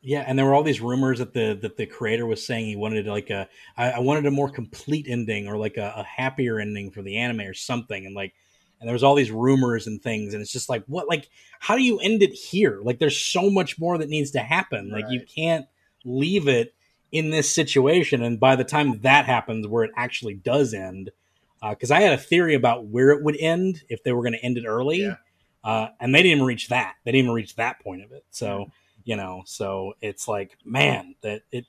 Yeah, 0.05 0.25
and 0.27 0.37
there 0.37 0.45
were 0.45 0.53
all 0.53 0.63
these 0.63 0.81
rumors 0.81 1.19
that 1.19 1.33
the 1.33 1.57
that 1.61 1.77
the 1.77 1.85
creator 1.85 2.25
was 2.25 2.45
saying 2.45 2.65
he 2.65 2.75
wanted 2.75 3.07
like 3.07 3.29
a 3.29 3.47
I, 3.77 3.91
I 3.91 3.99
wanted 3.99 4.25
a 4.25 4.31
more 4.31 4.49
complete 4.49 5.05
ending 5.07 5.47
or 5.47 5.55
like 5.57 5.77
a, 5.77 5.93
a 5.97 6.03
happier 6.03 6.59
ending 6.59 6.91
for 6.91 7.01
the 7.01 7.17
anime 7.17 7.41
or 7.41 7.53
something, 7.53 8.05
and 8.05 8.13
like 8.13 8.33
and 8.81 8.87
there 8.87 8.93
was 8.93 9.03
all 9.03 9.15
these 9.15 9.31
rumors 9.31 9.87
and 9.87 10.03
things, 10.03 10.33
and 10.33 10.41
it's 10.41 10.51
just 10.51 10.67
like 10.67 10.83
what 10.87 11.07
like 11.07 11.29
how 11.59 11.77
do 11.77 11.83
you 11.83 11.99
end 11.99 12.21
it 12.21 12.33
here? 12.33 12.81
Like 12.83 12.99
there's 12.99 13.17
so 13.17 13.49
much 13.49 13.79
more 13.79 13.97
that 13.97 14.09
needs 14.09 14.31
to 14.31 14.39
happen. 14.39 14.91
Like 14.91 15.05
you 15.09 15.21
can't 15.21 15.67
leave 16.03 16.49
it 16.49 16.75
in 17.13 17.29
this 17.29 17.49
situation, 17.53 18.21
and 18.21 18.41
by 18.41 18.57
the 18.57 18.65
time 18.65 18.99
that 19.03 19.25
happens, 19.25 19.67
where 19.67 19.85
it 19.85 19.91
actually 19.95 20.33
does 20.33 20.73
end, 20.73 21.11
because 21.69 21.91
I 21.91 22.01
had 22.01 22.13
a 22.13 22.17
theory 22.17 22.55
about 22.55 22.85
where 22.87 23.11
it 23.11 23.23
would 23.23 23.37
end 23.37 23.83
if 23.89 24.03
they 24.03 24.11
were 24.13 24.21
going 24.21 24.33
to 24.33 24.43
end 24.43 24.57
it 24.57 24.65
early, 24.65 25.01
Yeah. 25.01 25.15
uh, 25.63 25.87
and 25.99 26.13
they 26.13 26.19
didn't 26.23 26.37
even 26.37 26.45
reach 26.45 26.69
that. 26.69 26.95
They 27.03 27.11
didn't 27.11 27.25
even 27.25 27.35
reach 27.35 27.55
that 27.55 27.79
point 27.81 28.03
of 28.03 28.11
it. 28.11 28.25
So 28.31 28.71
you 29.05 29.15
know, 29.17 29.43
so 29.45 29.93
it's 30.01 30.27
like, 30.29 30.57
man, 30.63 31.15
that 31.21 31.41
it 31.51 31.65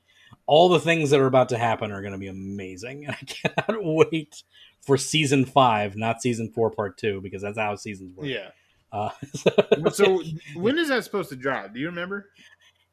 all 0.47 0.69
the 0.69 0.79
things 0.81 1.11
that 1.11 1.19
are 1.21 1.27
about 1.27 1.49
to 1.49 1.59
happen 1.59 1.91
are 1.91 2.01
going 2.01 2.13
to 2.13 2.19
be 2.19 2.29
amazing, 2.29 3.05
and 3.07 3.15
I 3.15 3.25
cannot 3.25 3.83
wait 4.13 4.43
for 4.83 4.97
season 4.97 5.45
five, 5.45 5.97
not 5.97 6.23
season 6.23 6.51
four, 6.53 6.71
part 6.71 6.97
two, 6.99 7.21
because 7.23 7.43
that's 7.43 7.59
how 7.59 7.75
seasons 7.77 8.15
work. 8.17 8.27
Yeah. 8.27 8.51
Uh, 8.93 9.11
So 9.93 10.23
when 10.55 10.79
is 10.79 10.89
that 10.89 11.03
supposed 11.05 11.31
to 11.31 11.37
drop? 11.37 11.73
Do 11.75 11.81
you 11.81 11.87
remember? 11.87 12.31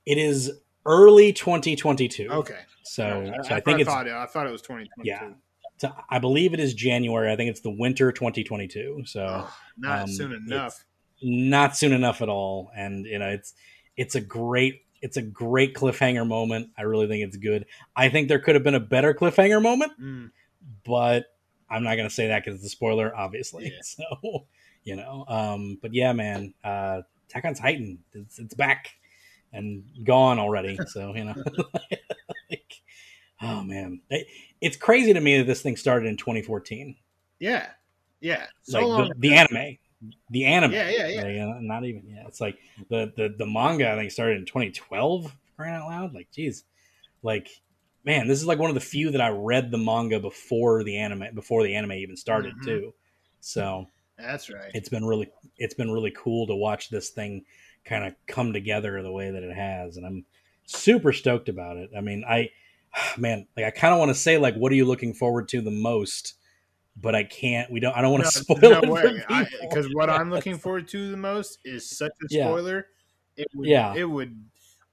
it 0.06 0.18
is 0.18 0.52
early 0.88 1.32
2022. 1.34 2.28
Okay. 2.32 2.58
So, 2.84 3.04
I, 3.40 3.44
so 3.48 3.54
I, 3.54 3.58
I 3.58 3.60
think 3.60 3.80
it's 3.82 3.88
thought 3.90 4.08
it, 4.08 4.14
I 4.14 4.26
thought 4.26 4.48
it 4.48 4.52
was 4.52 4.62
2022. 4.64 5.08
Yeah. 5.08 5.34
So 5.82 5.92
I 6.12 6.20
believe 6.20 6.54
it 6.54 6.60
is 6.60 6.76
January. 6.76 7.32
I 7.32 7.36
think 7.36 7.50
it's 7.50 7.62
the 7.62 7.72
winter 7.72 8.12
2022. 8.12 9.02
So 9.08 9.48
not 9.80 10.02
um, 10.02 10.08
soon 10.08 10.32
enough. 10.32 10.86
not 11.24 11.76
soon 11.76 11.92
enough 11.92 12.22
at 12.22 12.30
all. 12.30 12.70
And 12.78 13.08
you 13.08 13.18
know, 13.18 13.30
it's 13.30 13.56
it's 13.98 14.14
a 14.14 14.22
great 14.22 14.84
it's 15.02 15.18
a 15.18 15.24
great 15.24 15.74
cliffhanger 15.74 16.28
moment. 16.28 16.70
I 16.78 16.84
really 16.84 17.08
think 17.08 17.24
it's 17.24 17.36
good. 17.38 17.66
I 17.96 18.10
think 18.10 18.28
there 18.28 18.38
could 18.38 18.54
have 18.54 18.64
been 18.64 18.76
a 18.76 18.80
better 18.80 19.16
cliffhanger 19.16 19.60
moment, 19.60 19.94
Mm. 20.00 20.30
but 20.86 21.26
I'm 21.68 21.82
not 21.82 21.96
going 21.96 22.08
to 22.08 22.14
say 22.14 22.28
that 22.28 22.46
because 22.46 22.60
it's 22.60 22.66
a 22.68 22.70
spoiler, 22.70 23.12
obviously. 23.16 23.66
Yeah. 23.66 23.72
So 23.84 24.46
you 24.84 24.96
know, 24.98 25.26
um, 25.28 25.80
but 25.82 25.96
yeah, 25.96 26.14
man, 26.14 26.54
uh, 26.64 27.02
Attack 27.28 27.46
on 27.46 27.54
Titan, 27.56 28.00
it's, 28.14 28.38
it's 28.38 28.54
back 28.54 28.92
and 29.52 29.84
gone 30.04 30.38
already. 30.38 30.78
So 30.88 31.16
you 31.16 31.24
know, 31.24 31.36
like, 32.52 32.72
oh 33.42 33.64
man, 33.64 34.02
it, 34.10 34.28
it's 34.62 34.78
crazy 34.78 35.14
to 35.14 35.22
me 35.22 35.38
that 35.38 35.48
this 35.48 35.62
thing 35.62 35.76
started 35.76 36.08
in 36.08 36.18
2014. 36.18 36.96
Yeah. 37.40 37.68
Yeah. 38.20 38.46
So 38.64 38.80
like 38.80 38.88
long. 38.88 39.10
the, 39.10 39.30
the 39.30 39.34
anime, 39.36 39.78
the 40.30 40.46
anime. 40.46 40.72
Yeah, 40.72 40.90
yeah, 40.90 41.08
yeah. 41.08 41.22
Like, 41.46 41.58
uh, 41.58 41.60
not 41.62 41.86
even. 41.86 42.04
Yeah, 42.08 42.28
it's 42.28 42.40
like 42.42 42.58
the 42.90 43.12
the 43.16 43.34
the 43.38 43.46
manga. 43.46 43.92
I 43.92 43.96
think 43.96 44.12
started 44.12 44.38
in 44.38 44.46
2012. 44.46 45.36
Crying 45.58 45.76
out 45.76 45.88
loud! 45.88 46.14
Like, 46.14 46.32
geez, 46.32 46.64
like 47.24 47.50
man, 48.04 48.28
this 48.28 48.40
is 48.40 48.48
like 48.48 48.60
one 48.60 48.70
of 48.70 48.76
the 48.76 48.82
few 48.82 49.12
that 49.12 49.22
I 49.22 49.30
read 49.30 49.70
the 49.72 49.78
manga 49.78 50.20
before 50.20 50.84
the 50.84 50.98
anime 50.98 51.36
before 51.36 51.64
the 51.64 51.76
anime 51.76 51.94
even 51.94 52.18
started 52.18 52.56
Mhm. 52.56 52.66
too. 52.66 52.94
So 53.42 53.88
That's 54.18 54.50
right. 54.50 54.72
it's 54.74 54.90
been 54.90 55.06
really 55.06 55.30
it's 55.58 55.74
been 55.74 55.92
really 55.92 56.12
cool 56.12 56.48
to 56.48 56.56
watch 56.56 56.90
this 56.90 57.10
thing 57.10 57.46
kind 57.86 58.06
of 58.06 58.14
come 58.28 58.54
together 58.54 59.02
the 59.02 59.12
way 59.12 59.32
that 59.32 59.44
it 59.44 59.56
has, 59.56 59.98
and 59.98 60.06
I'm 60.06 60.26
super 60.66 61.12
stoked 61.14 61.50
about 61.50 61.78
it. 61.78 61.90
I 61.96 62.02
mean, 62.02 62.24
I 62.28 62.50
man, 63.18 63.48
like 63.56 63.66
I 63.66 63.72
kind 63.72 63.94
of 63.94 64.00
want 64.00 64.10
to 64.10 64.16
say 64.16 64.38
like, 64.38 64.56
what 64.56 64.72
are 64.72 64.76
you 64.76 64.86
looking 64.86 65.14
forward 65.14 65.48
to 65.50 65.62
the 65.62 65.72
most? 65.72 66.36
But 66.98 67.16
I 67.16 67.24
can't. 67.24 67.72
We 67.72 67.80
don't. 67.80 67.96
I 67.96 68.02
don't 68.02 68.12
want 68.12 68.26
to 68.26 68.32
spoil 68.32 68.58
it 68.62 68.86
for. 68.86 69.38
Because 69.62 69.88
what 69.94 70.10
I'm 70.10 70.30
looking 70.32 70.58
forward 70.58 70.88
to 70.90 71.10
the 71.10 71.18
most 71.18 71.60
is 71.64 71.90
such 71.90 72.12
a 72.22 72.28
Yeah. 72.30 72.46
spoiler. 72.46 72.88
It 73.38 73.48
would, 73.56 73.68
Yeah. 73.68 73.94
It 73.96 74.04
would. 74.04 74.38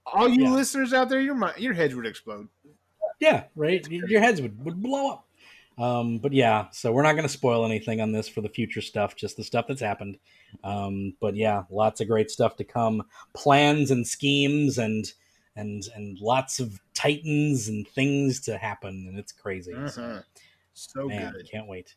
All 0.06 0.28
you 0.28 0.44
Yeah. 0.44 0.52
listeners 0.52 0.92
out 0.92 1.08
there, 1.08 1.20
your 1.20 1.36
your 1.58 1.74
heads 1.74 1.94
would 1.94 2.06
explode. 2.06 2.48
Yeah, 3.20 3.44
right. 3.56 3.86
Your 3.90 4.20
heads 4.20 4.40
would, 4.40 4.64
would 4.64 4.80
blow 4.80 5.10
up. 5.10 5.28
Um, 5.76 6.18
but 6.18 6.32
yeah, 6.32 6.66
so 6.72 6.92
we're 6.92 7.02
not 7.02 7.12
going 7.12 7.24
to 7.24 7.28
spoil 7.28 7.64
anything 7.64 8.00
on 8.00 8.10
this 8.10 8.28
for 8.28 8.40
the 8.40 8.48
future 8.48 8.80
stuff, 8.80 9.14
just 9.16 9.36
the 9.36 9.44
stuff 9.44 9.66
that's 9.68 9.80
happened. 9.80 10.18
Um, 10.64 11.14
but 11.20 11.36
yeah, 11.36 11.64
lots 11.70 12.00
of 12.00 12.08
great 12.08 12.30
stuff 12.30 12.56
to 12.56 12.64
come, 12.64 13.02
plans 13.32 13.90
and 13.90 14.06
schemes 14.06 14.78
and 14.78 15.12
and 15.58 15.84
and 15.94 16.18
lots 16.20 16.60
of 16.60 16.80
titans 16.94 17.68
and 17.68 17.86
things 17.88 18.40
to 18.40 18.56
happen, 18.56 19.06
and 19.08 19.18
it's 19.18 19.32
crazy. 19.32 19.72
So, 19.88 20.02
Uh-huh. 20.02 20.22
So 20.74 21.08
man, 21.08 21.32
good. 21.32 21.50
can't 21.50 21.66
wait. 21.66 21.94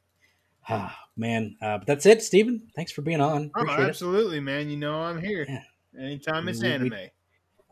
Ah, 0.69 0.97
man, 1.15 1.55
uh, 1.61 1.77
but 1.79 1.88
that's 1.88 2.05
it, 2.05 2.21
Steven. 2.23 2.67
Thanks 2.75 2.91
for 2.91 3.01
being 3.01 3.21
on. 3.21 3.51
Oh, 3.55 3.61
Appreciate 3.61 3.83
it. 3.85 3.89
absolutely, 3.89 4.39
man. 4.39 4.69
You 4.69 4.77
know 4.77 5.01
I'm 5.01 5.21
here. 5.21 5.45
Yeah. 5.47 5.63
Anytime 5.99 6.47
it's 6.49 6.61
We- 6.61 6.67
we- 6.67 6.73
anime. 6.73 7.09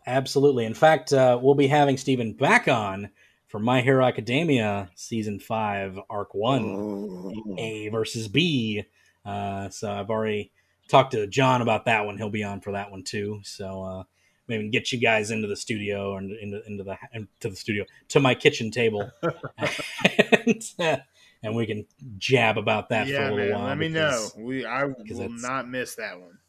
Absolutely. 0.08 0.66
In 0.66 0.74
fact, 0.74 1.14
uh, 1.14 1.40
we'll 1.42 1.56
be 1.56 1.68
having 1.68 1.98
Steven 1.98 2.34
back 2.34 2.68
on 2.68 3.10
for 3.48 3.60
My 3.60 3.82
Hero 3.82 4.04
Academia 4.06 4.90
season 4.96 5.40
five, 5.40 6.00
arc 6.10 6.34
one. 6.34 7.56
A 7.58 7.90
versus 7.90 8.28
B. 8.28 8.84
Uh, 9.26 9.70
so 9.70 9.92
I've 9.92 10.10
already 10.10 10.52
talked 10.88 11.12
to 11.12 11.28
John 11.28 11.62
about 11.62 11.86
that 11.86 12.06
one. 12.06 12.18
He'll 12.18 12.30
be 12.30 12.44
on 12.44 12.62
for 12.62 12.72
that 12.72 12.90
one 12.92 13.04
too. 13.04 13.42
So 13.44 13.84
uh, 13.84 14.04
maybe 14.50 14.68
get 14.70 14.92
you 14.92 15.00
guys 15.00 15.32
into 15.32 15.48
the 15.48 15.56
studio 15.56 16.18
and 16.18 16.32
into 16.32 16.62
into 16.66 16.84
the 16.84 16.98
into 17.14 17.50
the 17.50 17.56
studio 17.56 17.86
to 18.10 18.20
my 18.20 18.36
kitchen 18.36 18.72
table, 18.72 19.10
and, 19.58 20.64
uh, 20.80 20.98
and 21.44 21.56
we 21.56 21.66
can 21.66 21.86
jab 22.18 22.58
about 22.58 22.90
that 22.90 23.08
for 23.08 23.16
a 23.16 23.22
little 23.32 23.38
man. 23.38 23.52
while. 23.54 23.68
Let 23.68 23.78
me 23.78 23.88
know. 23.88 24.28
We 24.38 24.66
I 24.66 24.84
will 24.86 25.30
not 25.30 25.70
miss 25.70 25.96
that 25.96 26.20
one. 26.20 26.40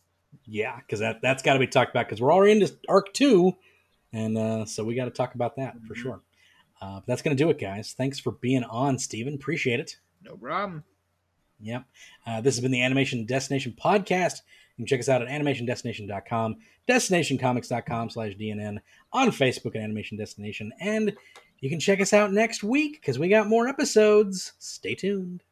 Yeah, 0.47 0.77
because 0.77 1.01
that 1.01 1.21
that's 1.23 1.43
got 1.43 1.53
to 1.55 1.59
be 1.61 1.67
talked 1.67 1.91
about 1.91 2.07
because 2.07 2.21
we're 2.21 2.33
already 2.33 2.53
into 2.61 2.75
arc 2.89 3.13
two, 3.13 3.57
and 4.13 4.37
uh, 4.37 4.65
so 4.65 4.83
we 4.85 4.95
got 4.95 5.05
to 5.05 5.11
talk 5.13 5.35
about 5.35 5.57
that 5.57 5.75
for 5.87 5.95
Mhm. 5.95 5.99
sure. 5.99 6.21
Uh, 6.83 6.95
but 6.97 7.07
that's 7.07 7.23
gonna 7.23 7.37
do 7.37 7.51
it, 7.51 7.59
guys. 7.61 7.93
Thanks 7.97 8.19
for 8.19 8.33
being 8.33 8.65
on, 8.65 8.99
Steven. 8.99 9.35
Appreciate 9.35 9.81
it. 9.81 9.99
No 10.23 10.37
problem. 10.37 10.85
Yep. 11.63 11.85
Uh, 12.27 12.41
this 12.41 12.55
has 12.57 12.63
been 12.63 12.71
the 12.73 12.83
Animation 12.83 13.27
Destination 13.27 13.75
podcast. 13.79 14.41
You 14.81 14.87
can 14.87 14.97
check 14.97 15.01
us 15.01 15.11
out 15.11 15.21
at 15.21 15.29
animationdestination.com, 15.29 16.57
destinationcomics.com 16.89 18.09
slash 18.09 18.33
DNN, 18.37 18.79
on 19.13 19.29
Facebook 19.29 19.77
at 19.77 19.83
Animation 19.83 20.17
Destination, 20.17 20.73
and 20.81 21.15
you 21.59 21.69
can 21.69 21.79
check 21.79 22.01
us 22.01 22.15
out 22.15 22.33
next 22.33 22.65
week 22.65 22.99
because 22.99 23.19
we 23.19 23.29
got 23.29 23.47
more 23.47 23.69
episodes. 23.69 24.55
Stay 24.59 24.95
tuned. 24.95 25.43